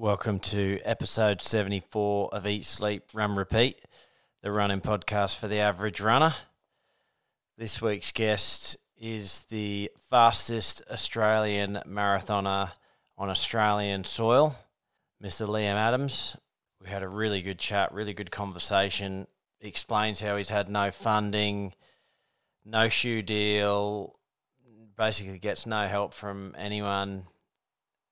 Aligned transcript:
Welcome 0.00 0.38
to 0.38 0.78
episode 0.84 1.42
74 1.42 2.28
of 2.32 2.46
Eat, 2.46 2.66
Sleep, 2.66 3.02
Run, 3.12 3.34
Repeat, 3.34 3.84
the 4.44 4.52
running 4.52 4.80
podcast 4.80 5.34
for 5.34 5.48
the 5.48 5.58
average 5.58 6.00
runner. 6.00 6.34
This 7.56 7.82
week's 7.82 8.12
guest 8.12 8.76
is 8.96 9.44
the 9.48 9.90
fastest 10.08 10.82
Australian 10.88 11.80
marathoner 11.84 12.70
on 13.16 13.28
Australian 13.28 14.04
soil, 14.04 14.54
Mr. 15.20 15.48
Liam 15.48 15.74
Adams. 15.74 16.36
We 16.80 16.88
had 16.88 17.02
a 17.02 17.08
really 17.08 17.42
good 17.42 17.58
chat, 17.58 17.92
really 17.92 18.14
good 18.14 18.30
conversation. 18.30 19.26
He 19.58 19.66
explains 19.66 20.20
how 20.20 20.36
he's 20.36 20.50
had 20.50 20.68
no 20.68 20.92
funding, 20.92 21.74
no 22.64 22.88
shoe 22.88 23.20
deal, 23.20 24.14
basically 24.96 25.40
gets 25.40 25.66
no 25.66 25.88
help 25.88 26.14
from 26.14 26.54
anyone. 26.56 27.24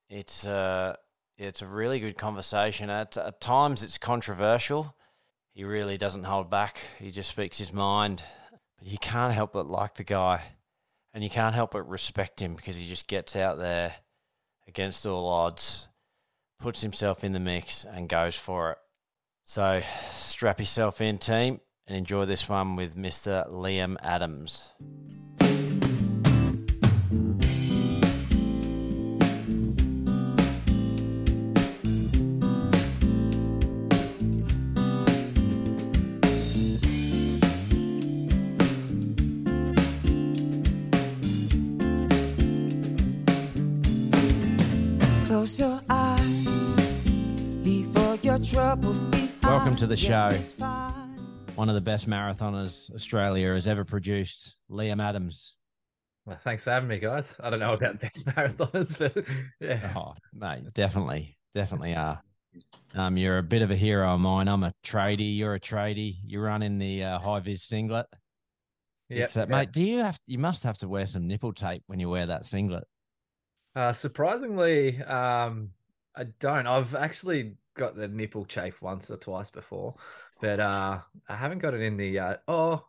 It's 0.09 0.45
uh, 0.45 0.97
it's 1.37 1.61
a 1.61 1.67
really 1.67 1.99
good 1.99 2.17
conversation. 2.17 2.89
At, 2.89 3.15
at 3.17 3.39
times, 3.39 3.83
it's 3.83 3.97
controversial. 3.97 4.95
He 5.53 5.63
really 5.63 5.97
doesn't 5.97 6.23
hold 6.23 6.49
back. 6.49 6.79
He 6.99 7.11
just 7.11 7.29
speaks 7.29 7.57
his 7.57 7.71
mind. 7.71 8.23
But 8.79 8.87
you 8.87 8.97
can't 8.97 9.33
help 9.33 9.53
but 9.53 9.67
like 9.67 9.95
the 9.95 10.03
guy, 10.03 10.41
and 11.13 11.23
you 11.23 11.29
can't 11.29 11.55
help 11.55 11.71
but 11.71 11.87
respect 11.87 12.41
him 12.41 12.55
because 12.55 12.75
he 12.75 12.87
just 12.87 13.07
gets 13.07 13.35
out 13.35 13.57
there 13.57 13.95
against 14.67 15.05
all 15.05 15.27
odds, 15.27 15.87
puts 16.59 16.81
himself 16.81 17.23
in 17.23 17.31
the 17.31 17.39
mix, 17.39 17.85
and 17.85 18.09
goes 18.09 18.35
for 18.35 18.71
it. 18.71 18.77
So 19.43 19.81
strap 20.11 20.59
yourself 20.59 21.01
in, 21.01 21.17
team, 21.17 21.61
and 21.87 21.97
enjoy 21.97 22.25
this 22.25 22.49
one 22.49 22.75
with 22.75 22.95
Mr. 22.95 23.49
Liam 23.49 23.95
Adams. 24.03 24.69
Close 45.47 45.61
your 45.61 45.81
eyes, 45.89 46.45
leave 47.63 47.97
all 47.99 48.15
your 48.15 48.37
troubles 48.37 49.01
behind. 49.05 49.31
Welcome 49.43 49.77
to 49.77 49.87
the 49.87 49.95
show. 49.95 50.27
it's 50.33 50.51
fine. 50.51 51.17
One 51.55 51.69
of 51.69 51.75
the 51.75 51.79
best 51.79 52.05
marathoners 52.05 52.93
Australia 52.93 53.53
has 53.53 53.65
ever 53.65 53.85
produced, 53.85 54.57
Liam 54.69 55.01
Adams. 55.01 55.55
Well, 56.25 56.37
thanks 56.43 56.65
for 56.65 56.71
having 56.71 56.89
me, 56.89 56.99
guys. 56.99 57.33
I 57.39 57.49
don't 57.49 57.61
know 57.61 57.71
about 57.71 57.97
best 58.01 58.25
marathoners, 58.25 58.99
but 58.99 59.25
yeah. 59.61 59.93
Oh, 59.95 60.15
mate, 60.33 60.65
definitely, 60.73 61.37
definitely 61.55 61.95
are. 61.95 62.21
Um, 62.93 63.15
you're 63.15 63.37
a 63.37 63.43
bit 63.43 63.61
of 63.61 63.71
a 63.71 63.77
hero 63.77 64.15
of 64.15 64.19
mine. 64.19 64.49
I'm 64.49 64.65
a 64.65 64.73
tradie. 64.85 65.37
You're 65.37 65.55
a 65.55 65.61
tradie. 65.61 66.17
You 66.25 66.41
run 66.41 66.61
in 66.61 66.77
the 66.77 67.05
uh, 67.05 67.19
high 67.19 67.39
vis 67.39 67.63
singlet. 67.63 68.07
Yeah, 69.07 69.23
It's, 69.23 69.37
uh, 69.37 69.41
yep. 69.41 69.49
mate. 69.49 69.71
Do 69.71 69.81
you 69.81 69.99
have? 69.99 70.19
You 70.27 70.39
must 70.39 70.63
have 70.63 70.77
to 70.79 70.89
wear 70.89 71.05
some 71.05 71.25
nipple 71.25 71.53
tape 71.53 71.83
when 71.87 72.01
you 72.01 72.09
wear 72.09 72.25
that 72.25 72.43
singlet. 72.43 72.83
Uh, 73.77 73.93
surprisingly, 73.93 74.99
um, 75.03 75.69
I 76.15 76.23
don't. 76.39 76.65
I've 76.65 76.95
actually 76.95 77.53
got 77.75 77.95
the 77.95 78.07
nipple 78.07 78.43
chafe 78.43 78.81
once 78.81 79.11
or 79.11 79.17
twice 79.17 79.51
before, 79.51 79.93
but 80.41 80.59
uh, 80.59 80.99
I 81.29 81.35
haven't 81.35 81.59
got 81.59 81.75
it 81.75 81.81
in 81.81 81.95
the. 81.95 82.17
Uh, 82.17 82.37
oh, 82.47 82.87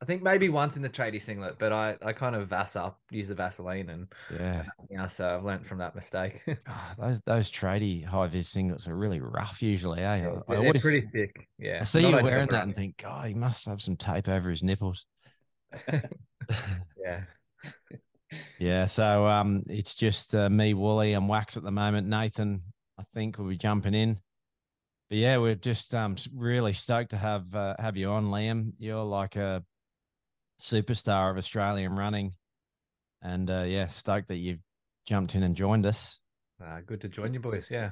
I 0.00 0.06
think 0.06 0.22
maybe 0.22 0.48
once 0.48 0.78
in 0.78 0.82
the 0.82 0.88
tradie 0.88 1.20
singlet, 1.20 1.56
but 1.58 1.70
I, 1.70 1.98
I 2.00 2.14
kind 2.14 2.34
of 2.34 2.48
vas 2.48 2.76
up, 2.76 2.98
use 3.10 3.28
the 3.28 3.34
Vaseline, 3.34 3.90
and 3.90 4.06
Yeah. 4.32 4.64
yeah, 4.88 5.06
so 5.06 5.36
I've 5.36 5.44
learned 5.44 5.66
from 5.66 5.76
that 5.78 5.94
mistake. 5.94 6.40
Oh, 6.66 6.92
those 6.98 7.20
those 7.26 7.50
tradie 7.50 8.02
high 8.02 8.26
vis 8.28 8.50
singlets 8.50 8.88
are 8.88 8.96
really 8.96 9.20
rough 9.20 9.60
usually. 9.60 10.00
Eh? 10.00 10.08
I, 10.08 10.14
I 10.14 10.20
They're 10.48 10.58
always 10.60 10.80
pretty 10.80 11.02
thick. 11.12 11.46
Yeah, 11.58 11.80
I 11.82 11.84
see 11.84 12.10
Not 12.10 12.20
you 12.20 12.24
wearing 12.24 12.48
that 12.48 12.64
and 12.64 12.74
think, 12.74 12.96
God, 13.02 13.28
he 13.28 13.34
must 13.34 13.66
have 13.66 13.82
some 13.82 13.96
tape 13.96 14.28
over 14.28 14.48
his 14.48 14.62
nipples. 14.62 15.04
yeah. 15.92 17.20
Yeah, 18.58 18.86
so 18.86 19.26
um, 19.26 19.62
it's 19.68 19.94
just 19.94 20.34
uh, 20.34 20.50
me, 20.50 20.74
Wooly, 20.74 21.12
and 21.12 21.28
Wax 21.28 21.56
at 21.56 21.62
the 21.62 21.70
moment. 21.70 22.08
Nathan, 22.08 22.60
I 22.98 23.04
think, 23.14 23.38
will 23.38 23.46
be 23.46 23.56
jumping 23.56 23.94
in. 23.94 24.18
But 25.08 25.18
yeah, 25.18 25.36
we're 25.36 25.54
just 25.54 25.94
um 25.94 26.16
really 26.34 26.72
stoked 26.72 27.10
to 27.10 27.16
have 27.16 27.54
uh, 27.54 27.76
have 27.78 27.96
you 27.96 28.10
on, 28.10 28.26
Liam. 28.26 28.72
You're 28.78 29.04
like 29.04 29.36
a 29.36 29.62
superstar 30.60 31.30
of 31.30 31.36
Australian 31.36 31.94
running, 31.94 32.34
and 33.22 33.48
uh, 33.48 33.62
yeah, 33.62 33.86
stoked 33.86 34.28
that 34.28 34.36
you've 34.36 34.62
jumped 35.06 35.36
in 35.36 35.44
and 35.44 35.54
joined 35.54 35.86
us. 35.86 36.18
Uh, 36.62 36.80
good 36.84 37.00
to 37.02 37.08
join 37.08 37.34
you, 37.34 37.40
boys. 37.40 37.70
Yeah. 37.70 37.90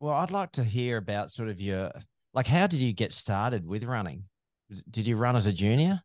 Well, 0.00 0.14
I'd 0.14 0.30
like 0.30 0.52
to 0.52 0.64
hear 0.64 0.98
about 0.98 1.30
sort 1.30 1.48
of 1.48 1.60
your 1.60 1.92
like, 2.34 2.46
how 2.46 2.66
did 2.66 2.80
you 2.80 2.92
get 2.92 3.12
started 3.12 3.66
with 3.66 3.84
running? 3.84 4.24
Did 4.90 5.08
you 5.08 5.16
run 5.16 5.36
as 5.36 5.46
a 5.46 5.52
junior? 5.52 6.02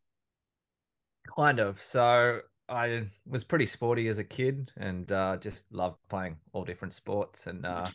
Kind 1.35 1.59
of. 1.59 1.81
So 1.81 2.41
I 2.67 3.07
was 3.27 3.43
pretty 3.43 3.65
sporty 3.65 4.07
as 4.07 4.19
a 4.19 4.23
kid 4.23 4.71
and 4.77 5.11
uh, 5.11 5.37
just 5.37 5.71
loved 5.71 5.97
playing 6.09 6.37
all 6.53 6.63
different 6.63 6.93
sports. 6.93 7.47
And 7.47 7.65
uh, 7.65 7.87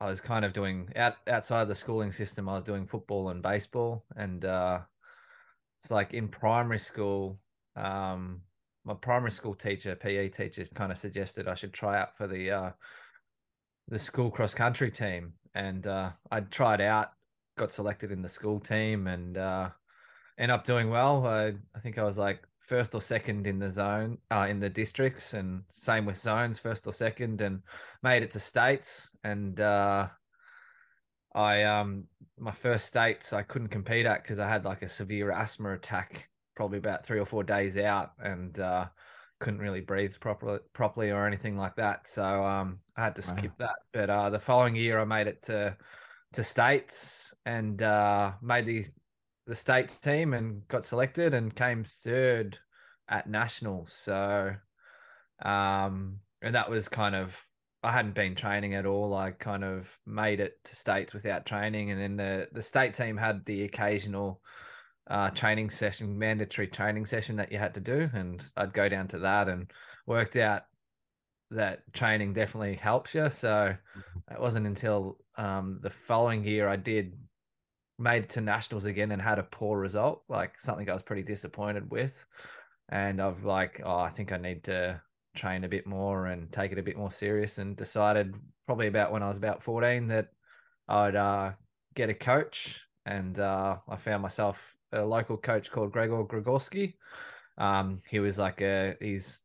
I 0.00 0.06
was 0.08 0.20
kind 0.20 0.44
of 0.44 0.52
doing 0.52 0.90
out 0.96 1.16
outside 1.26 1.68
the 1.68 1.74
schooling 1.74 2.12
system. 2.12 2.48
I 2.48 2.54
was 2.54 2.64
doing 2.64 2.86
football 2.86 3.28
and 3.30 3.42
baseball. 3.42 4.04
And 4.16 4.44
uh, 4.44 4.80
it's 5.78 5.90
like 5.90 6.14
in 6.14 6.28
primary 6.28 6.78
school, 6.78 7.38
um, 7.76 8.40
my 8.84 8.94
primary 8.94 9.30
school 9.30 9.54
teacher, 9.54 9.94
PE 9.94 10.30
teacher, 10.30 10.64
kind 10.74 10.90
of 10.90 10.98
suggested 10.98 11.46
I 11.46 11.54
should 11.54 11.74
try 11.74 11.98
out 11.98 12.16
for 12.16 12.26
the 12.26 12.50
uh, 12.50 12.70
the 13.88 13.98
school 13.98 14.30
cross 14.30 14.54
country 14.54 14.90
team. 14.90 15.34
And 15.54 15.86
uh, 15.86 16.10
I 16.30 16.40
tried 16.40 16.80
out, 16.80 17.12
got 17.58 17.72
selected 17.72 18.10
in 18.10 18.22
the 18.22 18.28
school 18.28 18.58
team, 18.58 19.06
and 19.06 19.36
uh, 19.36 19.70
ended 20.38 20.54
up 20.54 20.64
doing 20.64 20.88
well. 20.88 21.26
I, 21.26 21.54
I 21.74 21.80
think 21.82 21.98
I 21.98 22.04
was 22.04 22.16
like 22.16 22.47
first 22.68 22.94
or 22.94 23.00
second 23.00 23.46
in 23.46 23.58
the 23.58 23.70
zone, 23.70 24.18
uh, 24.30 24.46
in 24.48 24.60
the 24.60 24.68
districts, 24.68 25.32
and 25.32 25.62
same 25.68 26.04
with 26.04 26.18
zones, 26.18 26.58
first 26.58 26.86
or 26.86 26.92
second, 26.92 27.40
and 27.40 27.62
made 28.02 28.22
it 28.22 28.30
to 28.32 28.38
states. 28.38 29.10
And 29.24 29.58
uh, 29.58 30.08
I, 31.34 31.62
um, 31.64 32.04
my 32.38 32.52
first 32.52 32.86
states, 32.86 33.32
I 33.32 33.42
couldn't 33.42 33.68
compete 33.68 34.04
at 34.06 34.22
because 34.22 34.38
I 34.38 34.48
had 34.48 34.66
like 34.66 34.82
a 34.82 34.88
severe 34.88 35.30
asthma 35.30 35.72
attack, 35.72 36.28
probably 36.54 36.78
about 36.78 37.06
three 37.06 37.18
or 37.18 37.26
four 37.26 37.42
days 37.42 37.78
out, 37.78 38.10
and 38.18 38.60
uh, 38.60 38.86
couldn't 39.40 39.60
really 39.60 39.80
breathe 39.80 40.14
properly, 40.20 40.58
properly 40.74 41.10
or 41.10 41.26
anything 41.26 41.56
like 41.56 41.74
that. 41.76 42.06
So 42.06 42.44
um, 42.44 42.80
I 42.96 43.04
had 43.04 43.16
to 43.16 43.22
Wow. 43.22 43.36
skip 43.36 43.52
that. 43.58 43.76
But 43.94 44.10
uh, 44.10 44.28
the 44.28 44.40
following 44.40 44.76
year, 44.76 44.98
I 44.98 45.04
made 45.04 45.26
it 45.26 45.42
to 45.44 45.76
to 46.34 46.44
states 46.44 47.32
and 47.46 47.80
uh, 47.80 48.32
made 48.42 48.66
the 48.66 48.84
the 49.48 49.54
states 49.54 49.98
team 49.98 50.34
and 50.34 50.68
got 50.68 50.84
selected 50.84 51.32
and 51.32 51.56
came 51.56 51.82
third 51.82 52.58
at 53.08 53.28
nationals. 53.28 53.92
So, 53.94 54.54
um, 55.42 56.18
and 56.42 56.54
that 56.54 56.70
was 56.70 56.88
kind 56.88 57.16
of 57.16 57.42
I 57.82 57.90
hadn't 57.92 58.14
been 58.14 58.34
training 58.34 58.74
at 58.74 58.86
all. 58.86 59.14
I 59.14 59.30
kind 59.30 59.64
of 59.64 59.98
made 60.04 60.40
it 60.40 60.62
to 60.64 60.76
states 60.76 61.14
without 61.14 61.46
training, 61.46 61.90
and 61.90 62.00
then 62.00 62.16
the 62.16 62.48
the 62.52 62.62
state 62.62 62.92
team 62.92 63.16
had 63.16 63.44
the 63.46 63.64
occasional 63.64 64.42
uh, 65.06 65.30
training 65.30 65.70
session, 65.70 66.18
mandatory 66.18 66.68
training 66.68 67.06
session 67.06 67.36
that 67.36 67.50
you 67.50 67.56
had 67.58 67.74
to 67.74 67.80
do, 67.80 68.10
and 68.12 68.46
I'd 68.56 68.74
go 68.74 68.88
down 68.88 69.08
to 69.08 69.18
that 69.20 69.48
and 69.48 69.72
worked 70.06 70.36
out 70.36 70.64
that 71.50 71.90
training 71.94 72.34
definitely 72.34 72.74
helps 72.74 73.14
you. 73.14 73.30
So 73.30 73.74
it 74.30 74.38
wasn't 74.38 74.66
until 74.66 75.16
um, 75.36 75.80
the 75.82 75.88
following 75.88 76.44
year 76.44 76.68
I 76.68 76.76
did 76.76 77.14
made 77.98 78.24
it 78.24 78.28
to 78.30 78.40
nationals 78.40 78.84
again 78.84 79.12
and 79.12 79.20
had 79.20 79.38
a 79.38 79.44
poor 79.44 79.78
result, 79.78 80.22
like 80.28 80.58
something 80.58 80.88
I 80.88 80.94
was 80.94 81.02
pretty 81.02 81.22
disappointed 81.22 81.90
with. 81.90 82.26
And 82.90 83.20
I've 83.20 83.44
like, 83.44 83.82
oh, 83.84 83.98
I 83.98 84.10
think 84.10 84.32
I 84.32 84.36
need 84.36 84.64
to 84.64 85.00
train 85.34 85.64
a 85.64 85.68
bit 85.68 85.86
more 85.86 86.26
and 86.26 86.50
take 86.52 86.72
it 86.72 86.78
a 86.78 86.82
bit 86.82 86.96
more 86.96 87.10
serious 87.10 87.58
and 87.58 87.76
decided 87.76 88.34
probably 88.66 88.86
about 88.86 89.12
when 89.12 89.22
I 89.22 89.28
was 89.28 89.36
about 89.36 89.62
14 89.62 90.08
that 90.08 90.28
I'd 90.88 91.16
uh, 91.16 91.52
get 91.94 92.08
a 92.08 92.14
coach. 92.14 92.80
And 93.04 93.38
uh, 93.38 93.78
I 93.88 93.96
found 93.96 94.22
myself 94.22 94.76
a 94.92 95.02
local 95.04 95.36
coach 95.36 95.70
called 95.70 95.92
Gregor 95.92 96.24
Grigorski. 96.24 96.94
Um, 97.56 98.02
he 98.08 98.20
was 98.20 98.38
like 98.38 98.60
a, 98.60 98.94
he's 99.00 99.40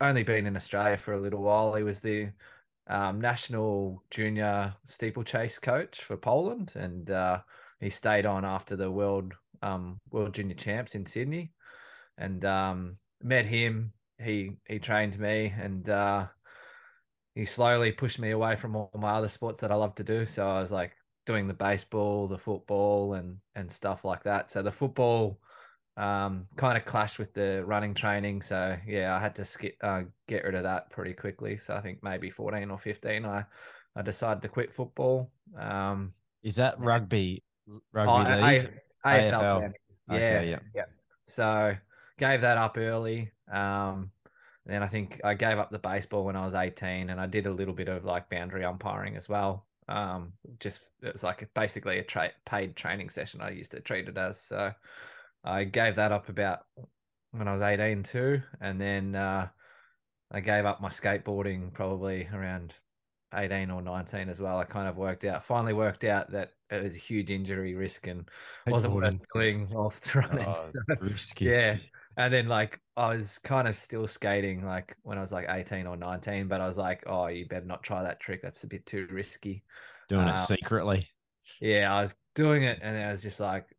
only 0.00 0.22
been 0.22 0.46
in 0.46 0.56
Australia 0.56 0.96
for 0.96 1.12
a 1.14 1.20
little 1.20 1.42
while. 1.42 1.74
He 1.74 1.82
was 1.82 2.00
the 2.00 2.30
um, 2.90 3.20
national 3.20 4.02
junior 4.10 4.74
steeplechase 4.84 5.58
coach 5.58 6.02
for 6.02 6.16
Poland, 6.16 6.72
and 6.74 7.10
uh, 7.10 7.38
he 7.78 7.88
stayed 7.88 8.26
on 8.26 8.44
after 8.44 8.76
the 8.76 8.90
world 8.90 9.32
um, 9.62 10.00
world 10.10 10.34
junior 10.34 10.56
champs 10.56 10.94
in 10.94 11.06
Sydney, 11.06 11.52
and 12.18 12.44
um, 12.44 12.96
met 13.22 13.46
him. 13.46 13.92
He 14.18 14.56
he 14.68 14.80
trained 14.80 15.18
me, 15.18 15.54
and 15.56 15.88
uh, 15.88 16.26
he 17.34 17.44
slowly 17.44 17.92
pushed 17.92 18.18
me 18.18 18.32
away 18.32 18.56
from 18.56 18.74
all 18.74 18.90
my 18.98 19.10
other 19.10 19.28
sports 19.28 19.60
that 19.60 19.70
I 19.70 19.76
love 19.76 19.94
to 19.94 20.04
do. 20.04 20.26
So 20.26 20.48
I 20.48 20.60
was 20.60 20.72
like 20.72 20.92
doing 21.26 21.46
the 21.46 21.54
baseball, 21.54 22.26
the 22.26 22.38
football, 22.38 23.14
and 23.14 23.38
and 23.54 23.70
stuff 23.70 24.04
like 24.04 24.24
that. 24.24 24.50
So 24.50 24.62
the 24.62 24.72
football 24.72 25.38
um, 26.00 26.46
kind 26.56 26.78
of 26.78 26.84
clashed 26.86 27.18
with 27.18 27.34
the 27.34 27.62
running 27.66 27.92
training. 27.94 28.40
So 28.42 28.76
yeah, 28.86 29.14
I 29.14 29.18
had 29.18 29.34
to 29.36 29.44
skip, 29.44 29.76
uh, 29.82 30.02
get 30.28 30.44
rid 30.44 30.54
of 30.54 30.62
that 30.62 30.90
pretty 30.90 31.12
quickly. 31.12 31.58
So 31.58 31.74
I 31.74 31.80
think 31.80 32.02
maybe 32.02 32.30
14 32.30 32.70
or 32.70 32.78
15, 32.78 33.24
I 33.24 33.44
I 33.96 34.02
decided 34.02 34.40
to 34.42 34.48
quit 34.48 34.72
football. 34.72 35.30
Um, 35.58 36.14
Is 36.42 36.56
that 36.56 36.76
Yeah. 36.80 36.86
rugby? 36.86 37.42
oh, 37.68 37.80
Rugby 37.92 38.30
A- 38.32 38.36
league. 38.46 38.80
A- 39.04 39.08
AFL. 39.08 39.40
AFL. 39.40 39.60
then. 39.60 39.74
Okay, 40.10 40.50
Yeah, 40.50 40.58
yeah. 40.74 40.84
So 41.24 41.76
gave 42.18 42.40
that 42.40 42.56
up 42.56 42.78
early. 42.78 43.32
Um, 43.50 44.10
then 44.66 44.82
I 44.82 44.86
think 44.86 45.20
I 45.24 45.34
gave 45.34 45.58
up 45.58 45.70
the 45.70 45.78
baseball 45.78 46.24
when 46.24 46.36
I 46.36 46.44
was 46.44 46.54
18, 46.54 47.10
and 47.10 47.20
I 47.20 47.26
did 47.26 47.46
a 47.46 47.50
little 47.52 47.74
bit 47.74 47.88
of 47.88 48.04
like 48.04 48.28
boundary 48.30 48.64
umpiring 48.64 49.16
as 49.16 49.28
well. 49.28 49.66
Um, 49.88 50.32
just 50.60 50.82
it 51.02 51.12
was 51.12 51.24
like 51.24 51.52
basically 51.54 51.98
a 51.98 52.04
tra- 52.04 52.32
paid 52.46 52.76
training 52.76 53.10
session. 53.10 53.40
I 53.40 53.50
used 53.50 53.72
to 53.72 53.80
treat 53.80 54.08
it 54.08 54.16
as. 54.16 54.40
So 54.40 54.72
I 55.44 55.64
gave 55.64 55.96
that 55.96 56.12
up 56.12 56.28
about 56.28 56.66
when 57.32 57.48
I 57.48 57.52
was 57.52 57.62
18 57.62 58.02
too, 58.02 58.42
and 58.60 58.80
then 58.80 59.14
uh, 59.14 59.50
I 60.30 60.40
gave 60.40 60.64
up 60.64 60.80
my 60.80 60.88
skateboarding 60.88 61.72
probably 61.72 62.28
around 62.32 62.74
18 63.34 63.70
or 63.70 63.82
19 63.82 64.28
as 64.28 64.40
well. 64.40 64.58
I 64.58 64.64
kind 64.64 64.88
of 64.88 64.96
worked 64.96 65.24
out, 65.24 65.44
finally 65.44 65.72
worked 65.74 66.04
out 66.04 66.30
that 66.32 66.52
it 66.70 66.82
was 66.82 66.96
a 66.96 66.98
huge 67.00 67.30
injury 67.30 67.74
risk 67.74 68.06
and 68.06 68.28
wasn't 68.66 68.94
worth 68.94 69.14
doing 69.34 69.68
whilst 69.70 70.14
running. 70.14 70.46
Oh, 70.46 70.66
So, 70.66 70.80
risky. 71.00 71.46
yeah. 71.46 71.78
And 72.16 72.32
then 72.34 72.48
like 72.48 72.80
I 72.96 73.14
was 73.14 73.38
kind 73.38 73.66
of 73.68 73.76
still 73.76 74.06
skating 74.06 74.64
like 74.64 74.96
when 75.02 75.16
I 75.16 75.20
was 75.20 75.32
like 75.32 75.46
18 75.48 75.86
or 75.86 75.96
19, 75.96 76.48
but 76.48 76.60
I 76.60 76.66
was 76.66 76.78
like, 76.78 77.04
oh, 77.06 77.28
you 77.28 77.46
better 77.46 77.66
not 77.66 77.82
try 77.82 78.02
that 78.02 78.20
trick. 78.20 78.42
That's 78.42 78.64
a 78.64 78.66
bit 78.68 78.84
too 78.86 79.06
risky. 79.10 79.64
Doing 80.08 80.28
Um, 80.28 80.34
it 80.34 80.38
secretly. 80.38 81.08
Yeah, 81.60 81.92
I 81.94 82.02
was 82.02 82.16
doing 82.34 82.62
it 82.62 82.78
and 82.82 82.96
I 82.96 83.10
was 83.10 83.22
just 83.22 83.40
like 83.40 83.76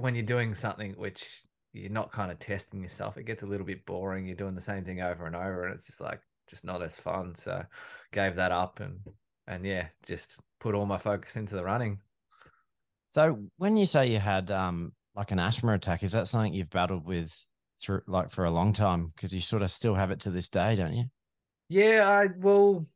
when 0.00 0.14
you're 0.14 0.24
doing 0.24 0.54
something 0.54 0.92
which 0.92 1.42
you're 1.72 1.90
not 1.90 2.12
kind 2.12 2.30
of 2.30 2.38
testing 2.38 2.82
yourself, 2.82 3.16
it 3.16 3.24
gets 3.24 3.42
a 3.42 3.46
little 3.46 3.66
bit 3.66 3.84
boring. 3.86 4.26
You're 4.26 4.36
doing 4.36 4.54
the 4.54 4.60
same 4.60 4.84
thing 4.84 5.00
over 5.00 5.26
and 5.26 5.36
over 5.36 5.64
and 5.64 5.74
it's 5.74 5.86
just 5.86 6.00
like 6.00 6.20
just 6.48 6.64
not 6.64 6.82
as 6.82 6.96
fun. 6.96 7.34
So 7.34 7.62
gave 8.12 8.36
that 8.36 8.52
up 8.52 8.80
and 8.80 8.98
and 9.46 9.64
yeah, 9.64 9.86
just 10.06 10.40
put 10.60 10.74
all 10.74 10.86
my 10.86 10.98
focus 10.98 11.36
into 11.36 11.54
the 11.54 11.64
running. 11.64 11.98
So 13.10 13.38
when 13.56 13.76
you 13.76 13.86
say 13.86 14.10
you 14.10 14.18
had 14.18 14.50
um 14.50 14.92
like 15.14 15.30
an 15.30 15.38
asthma 15.38 15.74
attack, 15.74 16.02
is 16.02 16.12
that 16.12 16.28
something 16.28 16.54
you've 16.54 16.70
battled 16.70 17.04
with 17.06 17.34
through 17.80 18.02
like 18.06 18.30
for 18.30 18.44
a 18.44 18.50
long 18.50 18.72
time? 18.72 19.12
Because 19.14 19.32
you 19.32 19.40
sort 19.40 19.62
of 19.62 19.70
still 19.70 19.94
have 19.94 20.10
it 20.10 20.20
to 20.20 20.30
this 20.30 20.48
day, 20.48 20.76
don't 20.76 20.94
you? 20.94 21.04
Yeah, 21.68 22.08
I 22.08 22.28
well, 22.38 22.86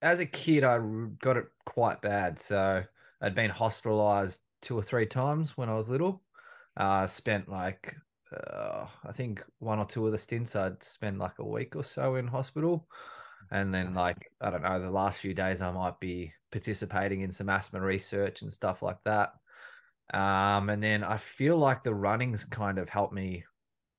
as 0.00 0.20
a 0.20 0.26
kid, 0.26 0.64
I 0.64 0.78
got 1.20 1.36
it 1.36 1.46
quite 1.64 2.02
bad. 2.02 2.38
So 2.38 2.82
I'd 3.20 3.34
been 3.34 3.50
hospitalized 3.50 4.40
two 4.62 4.78
or 4.78 4.82
three 4.82 5.06
times 5.06 5.56
when 5.56 5.68
I 5.68 5.74
was 5.74 5.90
little. 5.90 6.22
Uh, 6.76 7.06
spent 7.06 7.50
like 7.50 7.94
uh, 8.34 8.86
I 9.04 9.12
think 9.12 9.44
one 9.58 9.78
or 9.78 9.84
two 9.84 10.06
of 10.06 10.12
the 10.12 10.18
stints 10.18 10.56
I'd 10.56 10.82
spend 10.82 11.18
like 11.18 11.38
a 11.38 11.44
week 11.44 11.76
or 11.76 11.84
so 11.84 12.14
in 12.14 12.26
hospital, 12.26 12.88
and 13.50 13.74
then 13.74 13.92
like 13.94 14.30
I 14.40 14.50
don't 14.50 14.62
know, 14.62 14.80
the 14.80 14.90
last 14.90 15.20
few 15.20 15.34
days 15.34 15.60
I 15.60 15.70
might 15.70 16.00
be 16.00 16.32
participating 16.50 17.20
in 17.20 17.32
some 17.32 17.50
asthma 17.50 17.80
research 17.80 18.42
and 18.42 18.52
stuff 18.52 18.82
like 18.82 19.02
that. 19.04 19.32
Um, 20.14 20.70
and 20.70 20.82
then 20.82 21.04
I 21.04 21.16
feel 21.16 21.56
like 21.56 21.82
the 21.82 21.94
running's 21.94 22.44
kind 22.44 22.78
of 22.78 22.88
helped 22.88 23.14
me 23.14 23.44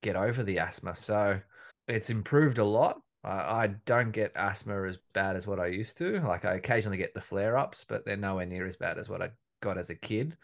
get 0.01 0.15
over 0.15 0.43
the 0.43 0.59
asthma. 0.59 0.95
So 0.95 1.39
it's 1.87 2.09
improved 2.09 2.57
a 2.57 2.63
lot. 2.63 3.01
I, 3.23 3.31
I 3.31 3.67
don't 3.85 4.11
get 4.11 4.31
asthma 4.35 4.83
as 4.83 4.97
bad 5.13 5.35
as 5.35 5.47
what 5.47 5.59
I 5.59 5.67
used 5.67 5.97
to. 5.99 6.19
Like 6.21 6.45
I 6.45 6.55
occasionally 6.55 6.97
get 6.97 7.13
the 7.13 7.21
flare 7.21 7.57
ups, 7.57 7.85
but 7.87 8.05
they're 8.05 8.17
nowhere 8.17 8.45
near 8.45 8.65
as 8.65 8.75
bad 8.75 8.97
as 8.97 9.09
what 9.09 9.21
I 9.21 9.29
got 9.63 9.77
as 9.77 9.89
a 9.89 9.95
kid. 9.95 10.37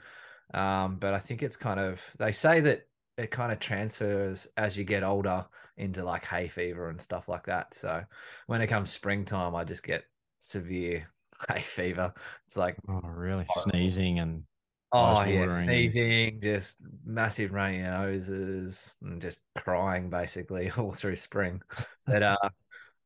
Um, 0.54 0.98
but 0.98 1.14
I 1.14 1.20
think 1.20 1.44
it's 1.44 1.58
kind 1.58 1.80
of 1.80 2.02
they 2.18 2.32
say 2.32 2.60
that 2.62 2.88
it 3.18 3.32
kind 3.32 3.52
of 3.52 3.60
transfers 3.60 4.48
as 4.58 4.78
you 4.78 4.84
get 4.84 5.04
older 5.04 5.46
into 5.78 6.04
like 6.04 6.26
hay 6.26 6.48
fever 6.48 6.90
and 6.90 7.02
stuff 7.02 7.28
like 7.28 7.46
that. 7.46 7.74
So 7.74 8.04
when 8.48 8.62
it 8.62 8.68
comes 8.68 8.92
springtime, 8.92 9.56
I 9.56 9.64
just 9.64 9.84
get 9.84 10.06
severe 10.40 11.08
hay 11.50 11.62
fever. 11.62 12.14
It's 12.48 12.58
like 12.58 12.78
Oh, 12.88 13.02
really? 13.04 13.46
Horrible. 13.48 13.72
Sneezing 13.72 14.20
and 14.20 14.44
Oh 14.92 15.22
yeah, 15.24 15.54
sneezing, 15.54 16.42
just 16.42 16.78
massive 17.06 17.52
runny 17.54 17.78
noses, 17.78 18.98
and 19.04 19.22
just 19.22 19.40
crying 19.56 20.10
basically 20.10 20.72
all 20.78 20.92
through 20.92 21.16
spring. 21.16 21.62
But 22.08 22.24
uh, 22.24 22.50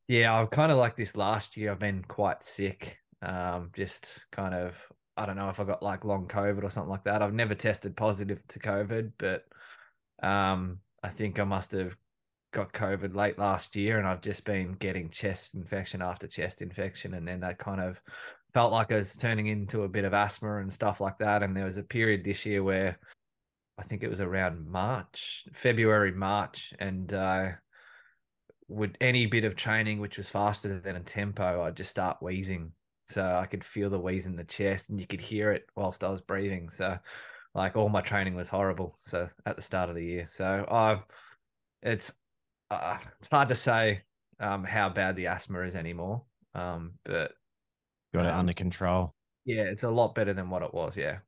yeah, 0.07 0.33
I'm 0.33 0.47
kind 0.47 0.71
of 0.71 0.77
like 0.77 0.95
this 0.95 1.17
last 1.17 1.57
year. 1.57 1.71
I've 1.71 1.79
been 1.79 2.03
quite 2.07 2.43
sick. 2.43 2.99
Um, 3.21 3.71
just 3.75 4.25
kind 4.31 4.53
of, 4.53 4.87
I 5.15 5.25
don't 5.25 5.35
know 5.35 5.49
if 5.49 5.59
I 5.59 5.63
got 5.63 5.83
like 5.83 6.05
long 6.05 6.27
COVID 6.27 6.63
or 6.63 6.69
something 6.69 6.89
like 6.89 7.03
that. 7.03 7.21
I've 7.21 7.33
never 7.33 7.55
tested 7.55 7.95
positive 7.95 8.39
to 8.47 8.59
COVID, 8.59 9.11
but 9.17 9.45
um, 10.21 10.79
I 11.03 11.09
think 11.09 11.39
I 11.39 11.43
must 11.43 11.71
have 11.73 11.95
got 12.53 12.73
COVID 12.73 13.15
late 13.15 13.37
last 13.37 13.75
year, 13.75 13.99
and 13.99 14.07
I've 14.07 14.21
just 14.21 14.45
been 14.45 14.73
getting 14.73 15.09
chest 15.09 15.55
infection 15.55 16.01
after 16.01 16.27
chest 16.27 16.61
infection, 16.61 17.13
and 17.13 17.27
then 17.27 17.41
that 17.41 17.59
kind 17.59 17.81
of 17.81 18.01
felt 18.53 18.71
like 18.71 18.91
I 18.91 18.95
was 18.95 19.15
turning 19.15 19.47
into 19.47 19.83
a 19.83 19.89
bit 19.89 20.05
of 20.05 20.13
asthma 20.13 20.57
and 20.57 20.71
stuff 20.71 21.01
like 21.01 21.17
that. 21.19 21.43
And 21.43 21.55
there 21.55 21.65
was 21.65 21.77
a 21.77 21.83
period 21.83 22.23
this 22.23 22.45
year 22.45 22.63
where 22.63 22.99
I 23.77 23.83
think 23.83 24.03
it 24.03 24.09
was 24.09 24.21
around 24.21 24.67
March, 24.67 25.45
February, 25.53 26.11
March, 26.11 26.73
and 26.79 27.11
uh, 27.13 27.49
would 28.67 28.97
any 29.01 29.25
bit 29.25 29.43
of 29.43 29.55
training 29.55 29.99
which 29.99 30.17
was 30.17 30.29
faster 30.29 30.79
than 30.79 30.95
a 30.95 31.01
tempo, 31.01 31.63
I'd 31.63 31.75
just 31.75 31.91
start 31.91 32.17
wheezing. 32.21 32.71
So 33.05 33.23
I 33.35 33.45
could 33.45 33.63
feel 33.63 33.89
the 33.89 33.99
wheeze 33.99 34.25
in 34.25 34.35
the 34.35 34.43
chest, 34.45 34.89
and 34.89 34.99
you 34.99 35.07
could 35.07 35.21
hear 35.21 35.51
it 35.51 35.65
whilst 35.75 36.03
I 36.03 36.09
was 36.09 36.21
breathing. 36.21 36.69
So, 36.69 36.97
like 37.55 37.75
all 37.75 37.89
my 37.89 38.01
training 38.01 38.35
was 38.35 38.49
horrible. 38.49 38.95
So 38.97 39.27
at 39.45 39.55
the 39.55 39.61
start 39.61 39.89
of 39.89 39.95
the 39.95 40.05
year, 40.05 40.27
so 40.29 40.65
I've 40.69 41.05
it's 41.81 42.13
uh, 42.71 42.99
it's 43.19 43.29
hard 43.29 43.49
to 43.49 43.55
say 43.55 44.03
um, 44.39 44.63
how 44.63 44.89
bad 44.89 45.15
the 45.15 45.27
asthma 45.27 45.61
is 45.61 45.75
anymore. 45.75 46.25
Um, 46.55 46.99
but 47.05 47.33
got 48.13 48.25
it 48.25 48.31
Um, 48.31 48.35
under 48.35 48.53
control. 48.53 49.13
yeah, 49.45 49.63
it's 49.63 49.83
a 49.83 49.89
lot 49.89 50.15
better 50.15 50.33
than 50.33 50.49
what 50.49 50.63
it 50.63 50.73
was. 50.73 50.97
Yeah. 50.97 51.19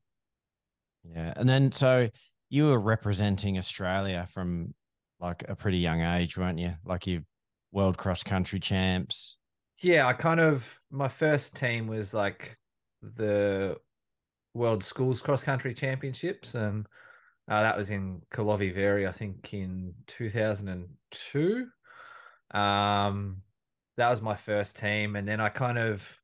Yeah. 1.04 1.34
And 1.36 1.48
then 1.48 1.72
so 1.72 2.10
you 2.50 2.66
were 2.66 2.80
representing 2.80 3.58
Australia 3.58 4.28
from 4.34 4.74
like 5.20 5.48
a 5.48 5.56
pretty 5.56 5.78
young 5.78 6.02
age, 6.02 6.38
weren't 6.38 6.60
you? 6.60 6.76
Like 6.84 7.08
you 7.08 7.26
world 7.72 7.98
cross 7.98 8.24
country 8.24 8.60
champs. 8.60 9.38
Yeah, 9.82 10.08
I 10.08 10.14
kind 10.14 10.40
of 10.40 10.80
my 10.90 11.10
first 11.10 11.56
team 11.56 11.88
was 11.88 12.14
like 12.14 12.58
the 13.02 13.78
World 14.54 14.84
Schools 14.84 15.22
Cross 15.22 15.44
Country 15.44 15.74
Championships, 15.74 16.56
and 16.56 16.88
uh, 17.50 17.62
that 17.62 17.78
was 17.78 17.92
in 17.92 18.22
Karlovy 18.32 18.74
Vary, 18.74 19.08
I 19.08 19.12
think, 19.12 19.54
in 19.54 19.94
two 20.08 20.30
thousand 20.30 20.70
and 20.70 20.90
two. 21.12 21.68
Um, 22.52 23.44
that 23.98 24.10
was 24.10 24.22
my 24.22 24.36
first 24.36 24.78
team, 24.78 25.16
and 25.16 25.28
then 25.28 25.42
I 25.42 25.50
kind 25.50 25.78
of 25.78 26.22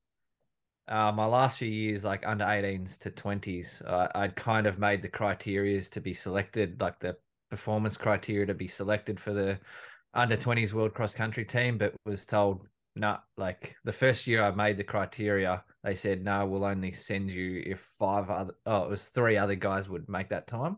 uh, 0.88 1.12
my 1.12 1.26
last 1.26 1.60
few 1.60 1.70
years, 1.70 2.04
like 2.04 2.26
under 2.28 2.46
18s 2.46 2.98
to 3.00 3.12
20s, 3.12 3.82
uh, 3.86 4.08
I'd 4.16 4.36
kind 4.36 4.68
of 4.68 4.80
made 4.80 5.02
the 5.02 5.10
criterias 5.10 5.90
to 5.92 6.02
be 6.02 6.14
selected, 6.14 6.82
like 6.82 7.00
the 7.00 7.18
performance 7.50 7.98
criteria 7.98 8.46
to 8.48 8.54
be 8.54 8.68
selected 8.68 9.20
for 9.20 9.34
the 9.34 9.60
under 10.14 10.36
20s 10.36 10.74
World 10.74 10.94
Cross 10.94 11.16
Country 11.16 11.46
team, 11.46 11.78
but 11.78 11.94
was 12.06 12.26
told, 12.26 12.68
no, 12.96 13.18
like 13.38 13.76
the 13.84 13.94
first 13.94 14.28
year 14.28 14.44
I 14.44 14.52
made 14.52 14.78
the 14.78 14.84
criteria, 14.84 15.64
they 15.84 15.96
said, 15.96 16.24
no, 16.24 16.46
we'll 16.46 16.66
only 16.66 16.92
send 16.92 17.32
you 17.32 17.64
if 17.66 17.80
five 17.98 18.30
other, 18.30 18.54
oh, 18.66 18.84
it 18.84 18.90
was 18.90 19.08
three 19.08 19.38
other 19.38 19.56
guys 19.56 19.90
would 19.90 20.10
make 20.10 20.30
that 20.30 20.48
time. 20.48 20.78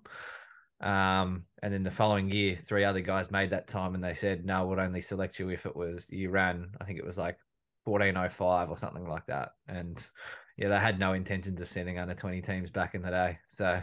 Um, 0.81 1.45
and 1.63 1.73
then 1.73 1.83
the 1.83 1.91
following 1.91 2.29
year, 2.29 2.55
three 2.55 2.83
other 2.83 2.99
guys 2.99 3.31
made 3.31 3.49
that 3.49 3.67
time 3.67 3.95
and 3.95 4.03
they 4.03 4.13
said, 4.13 4.45
no, 4.45 4.65
we'll 4.65 4.79
only 4.79 5.01
select 5.01 5.39
you 5.39 5.49
if 5.49 5.65
it 5.65 5.75
was, 5.75 6.05
you 6.09 6.29
ran, 6.29 6.69
I 6.79 6.83
think 6.83 6.99
it 6.99 7.05
was 7.05 7.17
like 7.17 7.37
1405 7.85 8.69
or 8.69 8.77
something 8.77 9.07
like 9.07 9.25
that. 9.27 9.51
And 9.67 10.05
yeah, 10.57 10.69
they 10.69 10.79
had 10.79 10.99
no 10.99 11.13
intentions 11.13 11.61
of 11.61 11.69
sending 11.69 11.97
under 11.97 12.13
20 12.13 12.41
teams 12.41 12.69
back 12.69 12.93
in 12.93 13.01
the 13.01 13.09
day. 13.09 13.39
So 13.47 13.81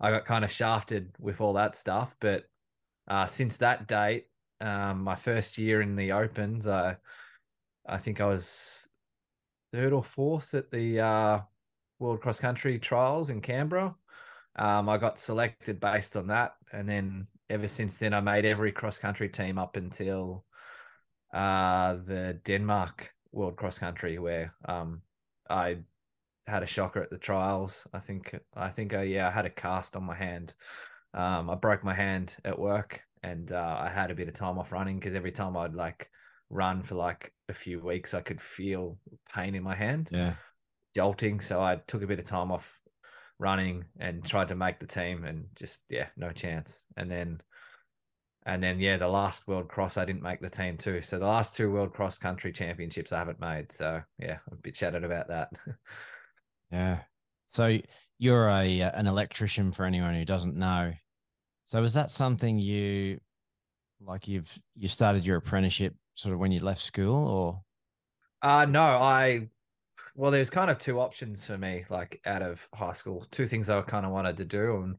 I 0.00 0.10
got 0.10 0.26
kind 0.26 0.44
of 0.44 0.52
shafted 0.52 1.10
with 1.18 1.40
all 1.40 1.54
that 1.54 1.74
stuff. 1.74 2.14
But 2.20 2.44
uh, 3.08 3.26
since 3.26 3.56
that 3.56 3.88
date, 3.88 4.26
um, 4.60 5.02
my 5.02 5.16
first 5.16 5.58
year 5.58 5.82
in 5.82 5.96
the 5.96 6.12
Opens, 6.12 6.66
I, 6.66 6.96
I 7.86 7.98
think 7.98 8.20
I 8.20 8.26
was 8.26 8.88
third 9.72 9.92
or 9.92 10.02
fourth 10.02 10.54
at 10.54 10.70
the 10.70 11.00
uh, 11.00 11.40
World 11.98 12.20
Cross 12.20 12.40
Country 12.40 12.78
Trials 12.78 13.30
in 13.30 13.40
Canberra. 13.40 13.94
Um, 14.56 14.88
I 14.88 14.98
got 14.98 15.18
selected 15.18 15.80
based 15.80 16.16
on 16.16 16.28
that. 16.28 16.54
And 16.72 16.88
then 16.88 17.26
ever 17.50 17.68
since 17.68 17.98
then, 17.98 18.14
I 18.14 18.20
made 18.20 18.44
every 18.44 18.72
cross 18.72 18.98
country 18.98 19.28
team 19.28 19.58
up 19.58 19.76
until 19.76 20.44
uh, 21.32 21.94
the 22.06 22.38
Denmark 22.44 23.12
World 23.32 23.56
Cross 23.56 23.80
Country, 23.80 24.18
where 24.18 24.54
um, 24.66 25.02
I 25.50 25.78
had 26.46 26.62
a 26.62 26.66
shocker 26.66 27.02
at 27.02 27.10
the 27.10 27.18
trials. 27.18 27.86
I 27.92 27.98
think 27.98 28.38
I 28.54 28.68
think 28.68 28.94
I 28.94 29.02
yeah 29.02 29.28
I 29.28 29.30
had 29.30 29.46
a 29.46 29.50
cast 29.50 29.96
on 29.96 30.04
my 30.04 30.14
hand. 30.14 30.54
Um, 31.12 31.50
I 31.50 31.54
broke 31.54 31.84
my 31.84 31.94
hand 31.94 32.36
at 32.44 32.58
work, 32.58 33.02
and 33.22 33.50
uh, 33.50 33.76
I 33.80 33.88
had 33.88 34.10
a 34.10 34.14
bit 34.14 34.28
of 34.28 34.34
time 34.34 34.58
off 34.58 34.72
running 34.72 34.98
because 34.98 35.14
every 35.14 35.32
time 35.32 35.56
I'd 35.56 35.74
like 35.74 36.10
run 36.54 36.82
for 36.82 36.94
like 36.94 37.32
a 37.48 37.52
few 37.52 37.80
weeks, 37.80 38.14
I 38.14 38.20
could 38.20 38.40
feel 38.40 38.96
pain 39.34 39.54
in 39.54 39.62
my 39.62 39.74
hand, 39.74 40.08
Yeah. 40.10 40.34
jolting. 40.94 41.40
So 41.40 41.60
I 41.60 41.76
took 41.86 42.02
a 42.02 42.06
bit 42.06 42.18
of 42.20 42.24
time 42.24 42.50
off 42.52 42.80
running 43.38 43.84
and 43.98 44.24
tried 44.24 44.48
to 44.48 44.54
make 44.54 44.78
the 44.80 44.86
team, 44.86 45.24
and 45.24 45.48
just 45.56 45.80
yeah, 45.90 46.06
no 46.16 46.30
chance. 46.30 46.84
And 46.96 47.10
then 47.10 47.40
and 48.46 48.62
then 48.62 48.78
yeah, 48.78 48.96
the 48.96 49.08
last 49.08 49.48
World 49.48 49.68
Cross 49.68 49.96
I 49.96 50.04
didn't 50.04 50.22
make 50.22 50.40
the 50.40 50.48
team 50.50 50.76
too. 50.78 51.02
So 51.02 51.18
the 51.18 51.26
last 51.26 51.54
two 51.56 51.70
World 51.70 51.92
Cross 51.92 52.18
Country 52.18 52.52
Championships 52.52 53.12
I 53.12 53.18
haven't 53.18 53.40
made. 53.40 53.72
So 53.72 54.00
yeah, 54.18 54.38
I'm 54.50 54.58
a 54.58 54.62
bit 54.62 54.76
shattered 54.76 55.04
about 55.04 55.28
that. 55.28 55.50
yeah. 56.70 57.00
So 57.48 57.78
you're 58.18 58.48
a 58.48 58.82
uh, 58.82 58.90
an 58.94 59.06
electrician 59.06 59.72
for 59.72 59.84
anyone 59.84 60.14
who 60.14 60.24
doesn't 60.24 60.56
know. 60.56 60.92
So 61.66 61.82
is 61.82 61.94
that 61.94 62.10
something 62.10 62.58
you 62.58 63.20
like 64.00 64.28
you've 64.28 64.56
you 64.76 64.88
started 64.88 65.24
your 65.26 65.38
apprenticeship 65.38 65.94
sort 66.14 66.34
of 66.34 66.40
when 66.40 66.52
you 66.52 66.60
left 66.60 66.80
school 66.80 67.26
or 67.28 67.60
uh 68.42 68.64
no, 68.64 68.82
I 68.82 69.48
well 70.14 70.30
there's 70.30 70.50
kind 70.50 70.70
of 70.70 70.78
two 70.78 71.00
options 71.00 71.46
for 71.46 71.58
me 71.58 71.84
like 71.90 72.20
out 72.26 72.42
of 72.42 72.66
high 72.74 72.92
school. 72.92 73.26
Two 73.30 73.46
things 73.46 73.68
I 73.68 73.80
kind 73.82 74.06
of 74.06 74.12
wanted 74.12 74.36
to 74.38 74.44
do 74.44 74.82
and 74.82 74.96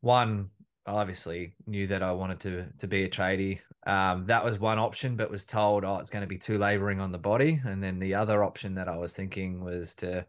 one 0.00 0.50
obviously 0.86 1.54
knew 1.66 1.86
that 1.86 2.02
I 2.02 2.12
wanted 2.12 2.40
to 2.40 2.66
to 2.78 2.86
be 2.86 3.04
a 3.04 3.08
tradie. 3.08 3.60
Um, 3.86 4.26
that 4.26 4.44
was 4.44 4.58
one 4.58 4.78
option, 4.78 5.16
but 5.16 5.30
was 5.30 5.44
told, 5.44 5.84
oh, 5.84 5.96
it's 5.98 6.10
going 6.10 6.22
to 6.22 6.28
be 6.28 6.38
too 6.38 6.58
laboring 6.58 7.00
on 7.00 7.12
the 7.12 7.18
body. 7.18 7.60
And 7.64 7.82
then 7.82 7.98
the 7.98 8.14
other 8.14 8.44
option 8.44 8.74
that 8.76 8.88
I 8.88 8.96
was 8.96 9.14
thinking 9.14 9.64
was 9.64 9.94
to 9.96 10.24